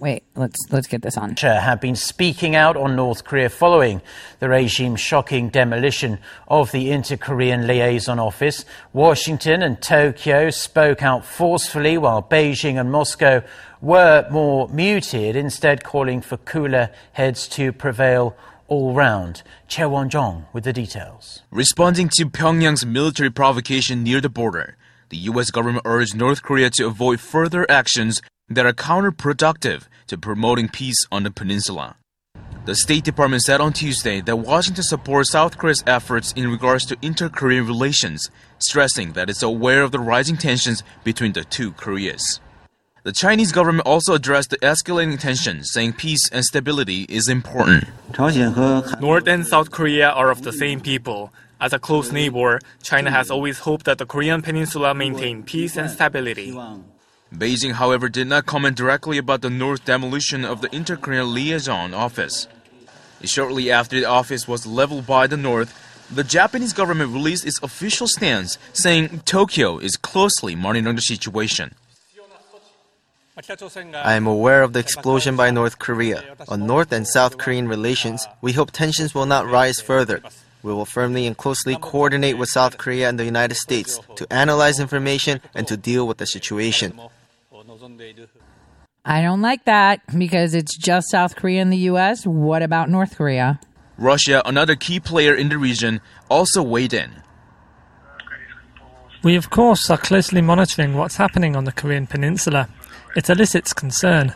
Wait, 0.00 0.22
let's 0.36 0.56
let's 0.70 0.86
get 0.86 1.02
this 1.02 1.16
on. 1.16 1.34
Have 1.34 1.80
been 1.80 1.96
speaking 1.96 2.54
out 2.54 2.76
on 2.76 2.94
North 2.94 3.24
Korea 3.24 3.48
following 3.48 4.00
the 4.38 4.48
regime's 4.48 5.00
shocking 5.00 5.48
demolition 5.48 6.20
of 6.46 6.70
the 6.70 6.92
Inter-Korean 6.92 7.66
Liaison 7.66 8.20
Office. 8.20 8.64
Washington 8.92 9.60
and 9.60 9.82
Tokyo 9.82 10.50
spoke 10.50 11.02
out 11.02 11.24
forcefully, 11.24 11.98
while 11.98 12.22
Beijing 12.22 12.78
and 12.78 12.92
Moscow 12.92 13.42
were 13.80 14.24
more 14.30 14.68
muted, 14.68 15.34
instead 15.34 15.82
calling 15.82 16.20
for 16.20 16.36
cooler 16.36 16.90
heads 17.14 17.48
to 17.48 17.72
prevail 17.72 18.36
all 18.68 18.94
round. 18.94 19.42
Che 19.66 19.84
Won-jong 19.84 20.46
with 20.52 20.64
the 20.64 20.72
details. 20.72 21.42
Responding 21.50 22.08
to 22.10 22.26
Pyongyang's 22.26 22.86
military 22.86 23.30
provocation 23.30 24.02
near 24.02 24.20
the 24.20 24.28
border, 24.28 24.76
the 25.08 25.16
U.S. 25.32 25.50
government 25.50 25.82
urged 25.84 26.14
North 26.14 26.42
Korea 26.42 26.70
to 26.70 26.86
avoid 26.86 27.20
further 27.20 27.68
actions 27.70 28.20
that 28.48 28.66
are 28.66 28.72
counterproductive 28.72 29.84
to 30.06 30.16
promoting 30.16 30.68
peace 30.68 31.06
on 31.10 31.24
the 31.24 31.30
peninsula. 31.30 31.96
The 32.64 32.74
State 32.74 33.04
Department 33.04 33.42
said 33.42 33.62
on 33.62 33.72
Tuesday 33.72 34.20
that 34.20 34.36
Washington 34.36 34.84
supports 34.84 35.32
South 35.32 35.56
Korea's 35.56 35.82
efforts 35.86 36.32
in 36.32 36.50
regards 36.50 36.84
to 36.86 36.98
inter 37.00 37.30
Korean 37.30 37.66
relations, 37.66 38.30
stressing 38.58 39.12
that 39.12 39.30
it's 39.30 39.42
aware 39.42 39.82
of 39.82 39.90
the 39.90 39.98
rising 39.98 40.36
tensions 40.36 40.82
between 41.02 41.32
the 41.32 41.44
two 41.44 41.72
Koreas. 41.72 42.40
The 43.04 43.12
Chinese 43.12 43.52
government 43.52 43.86
also 43.86 44.14
addressed 44.14 44.50
the 44.50 44.58
escalating 44.58 45.20
tensions, 45.20 45.70
saying 45.72 45.94
peace 45.94 46.28
and 46.30 46.44
stability 46.44 47.06
is 47.08 47.28
important. 47.28 47.84
North 48.18 49.28
and 49.28 49.46
South 49.46 49.70
Korea 49.70 50.10
are 50.10 50.30
of 50.30 50.42
the 50.42 50.52
same 50.52 50.80
people. 50.80 51.32
As 51.60 51.72
a 51.72 51.78
close 51.78 52.10
neighbor, 52.12 52.60
China 52.82 53.10
has 53.10 53.30
always 53.30 53.60
hoped 53.60 53.84
that 53.86 53.98
the 53.98 54.06
Korean 54.06 54.42
peninsula 54.42 54.94
maintain 54.94 55.42
peace 55.42 55.76
and 55.76 55.88
stability. 55.90 56.52
Beijing, 57.32 57.72
however, 57.72 58.08
did 58.08 58.26
not 58.26 58.46
comment 58.46 58.76
directly 58.76 59.18
about 59.18 59.42
the 59.42 59.50
North 59.50 59.84
demolition 59.84 60.44
of 60.44 60.60
the 60.60 60.74
Inter-Korean 60.74 61.34
Liaison 61.34 61.94
Office. 61.94 62.48
Shortly 63.22 63.70
after 63.70 63.98
the 63.98 64.06
office 64.06 64.48
was 64.48 64.66
leveled 64.66 65.06
by 65.06 65.26
the 65.26 65.36
North, 65.36 65.72
the 66.10 66.24
Japanese 66.24 66.72
government 66.72 67.12
released 67.12 67.46
its 67.46 67.62
official 67.62 68.08
stance, 68.08 68.56
saying 68.72 69.20
Tokyo 69.24 69.78
is 69.78 69.96
closely 69.96 70.54
monitoring 70.54 70.96
the 70.96 71.02
situation. 71.02 71.74
I 73.38 74.14
am 74.14 74.26
aware 74.26 74.62
of 74.64 74.72
the 74.72 74.80
explosion 74.80 75.36
by 75.36 75.50
North 75.50 75.78
Korea. 75.78 76.24
On 76.48 76.66
North 76.66 76.90
and 76.90 77.06
South 77.06 77.38
Korean 77.38 77.68
relations, 77.68 78.26
we 78.40 78.52
hope 78.52 78.72
tensions 78.72 79.14
will 79.14 79.26
not 79.26 79.46
rise 79.46 79.80
further. 79.80 80.20
We 80.64 80.72
will 80.72 80.84
firmly 80.84 81.24
and 81.24 81.36
closely 81.36 81.76
coordinate 81.76 82.36
with 82.36 82.48
South 82.48 82.78
Korea 82.78 83.08
and 83.08 83.16
the 83.16 83.24
United 83.24 83.54
States 83.54 84.00
to 84.16 84.26
analyze 84.32 84.80
information 84.80 85.40
and 85.54 85.68
to 85.68 85.76
deal 85.76 86.08
with 86.08 86.18
the 86.18 86.26
situation. 86.26 86.98
I 89.04 89.22
don't 89.22 89.40
like 89.40 89.64
that 89.66 90.00
because 90.18 90.52
it's 90.54 90.76
just 90.76 91.08
South 91.08 91.36
Korea 91.36 91.62
and 91.62 91.72
the 91.72 91.84
U.S. 91.92 92.26
What 92.26 92.62
about 92.62 92.90
North 92.90 93.16
Korea? 93.16 93.60
Russia, 93.96 94.42
another 94.44 94.74
key 94.74 94.98
player 94.98 95.34
in 95.34 95.48
the 95.48 95.58
region, 95.58 96.00
also 96.28 96.60
weighed 96.60 96.92
in. 96.92 97.22
We, 99.22 99.36
of 99.36 99.50
course, 99.50 99.88
are 99.90 99.96
closely 99.96 100.40
monitoring 100.40 100.94
what's 100.94 101.16
happening 101.16 101.54
on 101.54 101.64
the 101.64 101.72
Korean 101.72 102.08
Peninsula. 102.08 102.68
It 103.16 103.28
elicits 103.30 103.72
concern. 103.72 104.34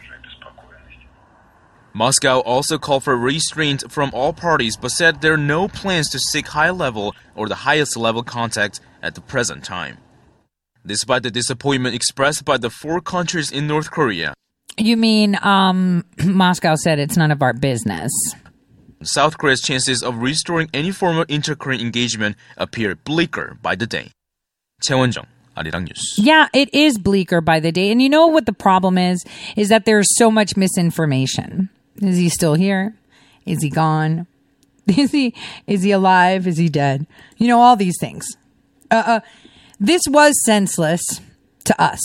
Moscow 1.94 2.40
also 2.40 2.78
called 2.78 3.05
for 3.05 3.16
restraint 3.16 3.85
from 3.93 4.11
all 4.15 4.32
parties 4.32 4.77
but 4.78 4.90
said 4.90 5.20
there 5.20 5.35
are 5.35 5.36
no 5.36 5.69
plans 5.69 6.09
to 6.11 6.19
seek 6.19 6.49
high 6.49 6.70
level 6.70 7.15
or 7.35 7.49
the 7.49 7.55
highest 7.55 7.97
level 7.97 8.23
contact 8.23 8.81
at 9.03 9.15
the 9.15 9.20
present 9.20 9.62
time. 9.62 9.99
Despite 10.86 11.23
the 11.23 11.31
disappointment 11.31 11.94
expressed 11.94 12.44
by 12.44 12.57
the 12.57 12.70
four 12.70 13.01
countries 13.01 13.53
in 13.53 13.66
North 13.66 13.90
Korea, 13.90 14.35
You 14.78 14.97
mean 14.97 15.36
um, 15.43 16.05
Moscow 16.24 16.77
said 16.77 16.99
it's 16.99 17.16
none 17.16 17.31
of 17.31 17.43
our 17.43 17.53
business? 17.53 18.11
South 19.03 19.36
Korea's 19.36 19.61
chances 19.61 20.03
of 20.03 20.23
restoring 20.23 20.70
any 20.73 20.90
form 20.93 21.19
of 21.19 21.27
inter-Korean 21.28 21.81
engagement 21.81 22.36
appear 22.57 22.94
bleaker 22.94 23.59
by 23.61 23.74
the 23.77 23.86
day. 23.86 24.12
최원 24.82 25.12
Arirang 25.57 25.89
News. 25.89 26.15
Yeah, 26.16 26.49
it 26.53 26.73
is 26.74 26.99
bleaker 26.99 27.41
by 27.41 27.61
the 27.61 27.73
day. 27.73 27.91
And 27.91 28.01
you 28.01 28.09
know 28.09 28.27
what 28.27 28.47
the 28.47 28.53
problem 28.53 28.99
is? 28.99 29.24
Is 29.57 29.69
that 29.69 29.85
there's 29.85 30.09
so 30.16 30.31
much 30.31 30.57
misinformation. 30.57 31.69
Is 31.97 32.16
he 32.16 32.29
still 32.29 32.55
here? 32.55 32.95
Is 33.45 33.62
he 33.62 33.70
gone? 33.70 34.27
Is 34.87 35.12
he 35.12 35.33
is 35.69 35.85
he 35.85 35.93
alive? 35.93 36.45
Is 36.49 36.57
he 36.57 36.69
dead? 36.69 37.07
You 37.37 37.47
know 37.47 37.61
all 37.61 37.77
these 37.77 37.95
things. 38.01 38.27
Uh, 38.91 39.03
uh, 39.07 39.20
this 39.79 40.03
was 40.09 40.35
senseless 40.45 41.20
to 41.65 41.81
us. 41.81 42.01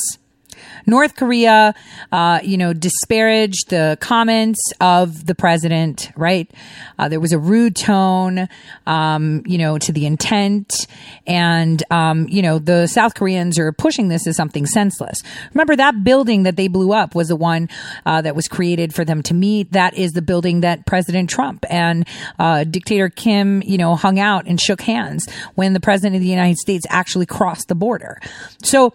North 0.88 1.18
Korea, 1.18 1.76
uh, 2.14 2.40
you 2.42 2.58
know, 2.58 2.72
disparaged 2.72 3.70
the 3.70 3.98
comments 4.00 4.60
of 4.80 5.26
the 5.26 5.36
president, 5.36 6.10
right? 6.16 6.50
Uh, 6.98 7.10
there 7.10 7.20
was 7.20 7.34
a 7.34 7.38
rude 7.38 7.76
tone, 7.76 8.48
um, 8.86 9.44
you 9.46 9.58
know, 9.58 9.78
to 9.78 9.92
the 9.92 10.06
intent. 10.06 10.88
And, 11.28 11.84
um, 11.92 12.28
you 12.30 12.42
know, 12.42 12.58
the 12.58 12.88
South 12.88 13.16
Koreans 13.16 13.60
are 13.60 13.74
pushing 13.74 14.08
this 14.08 14.26
as 14.28 14.38
something 14.38 14.66
senseless. 14.66 15.22
Remember 15.54 15.76
that 15.76 16.06
building 16.06 16.44
that 16.44 16.56
they 16.56 16.70
blew 16.70 16.94
up 16.94 17.16
was 17.16 17.28
the 17.28 17.36
one 17.36 17.68
uh, 18.06 18.22
that 18.22 18.36
was 18.36 18.48
created 18.48 18.94
for 18.94 19.04
them 19.04 19.22
to 19.24 19.34
meet. 19.34 19.74
That 19.74 19.94
is 19.94 20.14
the 20.14 20.22
building 20.22 20.62
that 20.62 20.86
President 20.86 21.30
Trump 21.30 21.66
and 21.70 22.08
uh, 22.40 22.64
dictator 22.64 23.10
Kim, 23.10 23.62
you 23.64 23.78
know, 23.78 23.96
hung 23.96 24.20
out 24.20 24.48
and 24.48 24.60
shook 24.60 24.82
hands 24.82 25.28
when 25.56 25.74
the 25.74 25.82
president 25.82 26.16
of 26.16 26.22
the 26.22 26.30
United 26.30 26.58
States 26.58 26.86
actually 26.90 27.26
crossed 27.26 27.68
the 27.68 27.76
border. 27.76 28.22
So, 28.64 28.94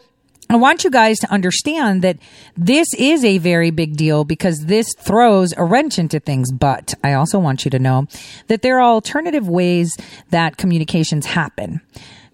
I 0.51 0.57
want 0.57 0.85
you 0.85 0.91
guys 0.91 1.19
to 1.21 1.31
understand 1.31 2.03
that 2.03 2.19
this 2.57 2.89
is 2.99 3.25
a 3.25 3.39
very 3.39 3.71
big 3.71 3.97
deal 3.97 4.25
because 4.25 4.67
this 4.67 4.87
throws 4.99 5.55
a 5.57 5.65
wrench 5.65 5.99
into 5.99 6.21
things. 6.21 6.53
But 6.53 6.95
I 7.03 7.15
also 7.15 7.39
want 7.39 7.65
you 7.65 7.71
to 7.71 7.79
know 7.79 8.07
that 8.49 8.63
there 8.63 8.79
are 8.79 8.83
alternative 8.83 9.49
ways 9.49 9.97
that 10.31 10.59
communications 10.59 11.27
happen. 11.27 11.81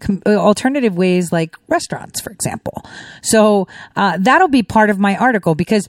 Com- 0.00 0.22
uh, 0.26 0.30
alternative 0.36 0.96
ways 0.96 1.32
like 1.32 1.56
restaurants, 1.68 2.20
for 2.20 2.30
example. 2.30 2.84
So 3.22 3.68
uh, 3.96 4.16
that'll 4.20 4.48
be 4.48 4.62
part 4.62 4.90
of 4.90 4.98
my 4.98 5.16
article 5.16 5.54
because 5.54 5.88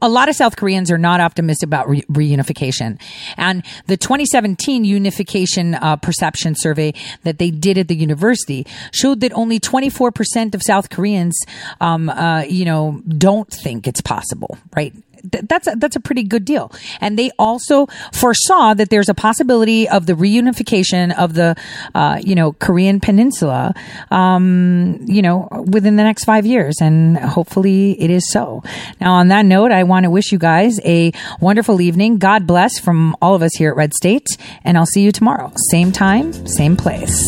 a 0.00 0.08
lot 0.08 0.28
of 0.28 0.36
South 0.36 0.56
Koreans 0.56 0.90
are 0.90 0.98
not 0.98 1.20
optimistic 1.20 1.66
about 1.66 1.88
re- 1.88 2.02
reunification. 2.02 3.00
And 3.36 3.64
the 3.86 3.96
2017 3.96 4.84
unification 4.84 5.74
uh, 5.74 5.96
perception 5.96 6.54
survey 6.56 6.94
that 7.22 7.38
they 7.38 7.50
did 7.50 7.78
at 7.78 7.88
the 7.88 7.96
university 7.96 8.66
showed 8.92 9.20
that 9.20 9.32
only 9.32 9.60
24% 9.60 10.54
of 10.54 10.62
South 10.62 10.90
Koreans, 10.90 11.38
um, 11.80 12.08
uh, 12.08 12.42
you 12.42 12.64
know, 12.64 13.02
don't 13.06 13.50
think 13.50 13.86
it's 13.86 14.00
possible, 14.00 14.58
right? 14.74 14.94
Th- 15.30 15.44
That's 15.48 15.66
a, 15.66 15.74
that's 15.76 15.96
a 15.96 16.00
pretty 16.00 16.22
good 16.22 16.44
deal. 16.44 16.70
And 17.00 17.18
they 17.18 17.30
also 17.38 17.86
foresaw 18.12 18.74
that 18.74 18.90
there's 18.90 19.08
a 19.08 19.14
possibility 19.14 19.88
of 19.88 20.06
the 20.06 20.14
reunification 20.14 21.16
of 21.16 21.34
the, 21.34 21.56
uh, 21.94 22.20
you 22.22 22.34
know, 22.34 22.52
Korean 22.52 23.00
peninsula, 23.00 23.74
um, 24.10 24.98
you 25.06 25.22
know, 25.22 25.48
within 25.66 25.96
the 25.96 26.02
next 26.02 26.24
five 26.24 26.46
years. 26.46 26.76
And 26.80 27.16
hopefully 27.18 28.00
it 28.00 28.10
is 28.10 28.30
so. 28.30 28.62
Now, 29.00 29.14
on 29.14 29.28
that 29.28 29.46
note, 29.46 29.72
I 29.72 29.84
want 29.84 30.04
to 30.04 30.10
wish 30.10 30.32
you 30.32 30.38
guys 30.38 30.80
a 30.84 31.12
wonderful 31.40 31.80
evening. 31.80 32.18
God 32.18 32.46
bless 32.46 32.78
from 32.78 33.16
all 33.22 33.34
of 33.34 33.42
us 33.42 33.54
here 33.56 33.70
at 33.70 33.76
Red 33.76 33.94
State. 33.94 34.26
And 34.64 34.76
I'll 34.76 34.86
see 34.86 35.02
you 35.02 35.12
tomorrow. 35.12 35.52
Same 35.70 35.92
time, 35.92 36.32
same 36.46 36.76
place. 36.76 37.22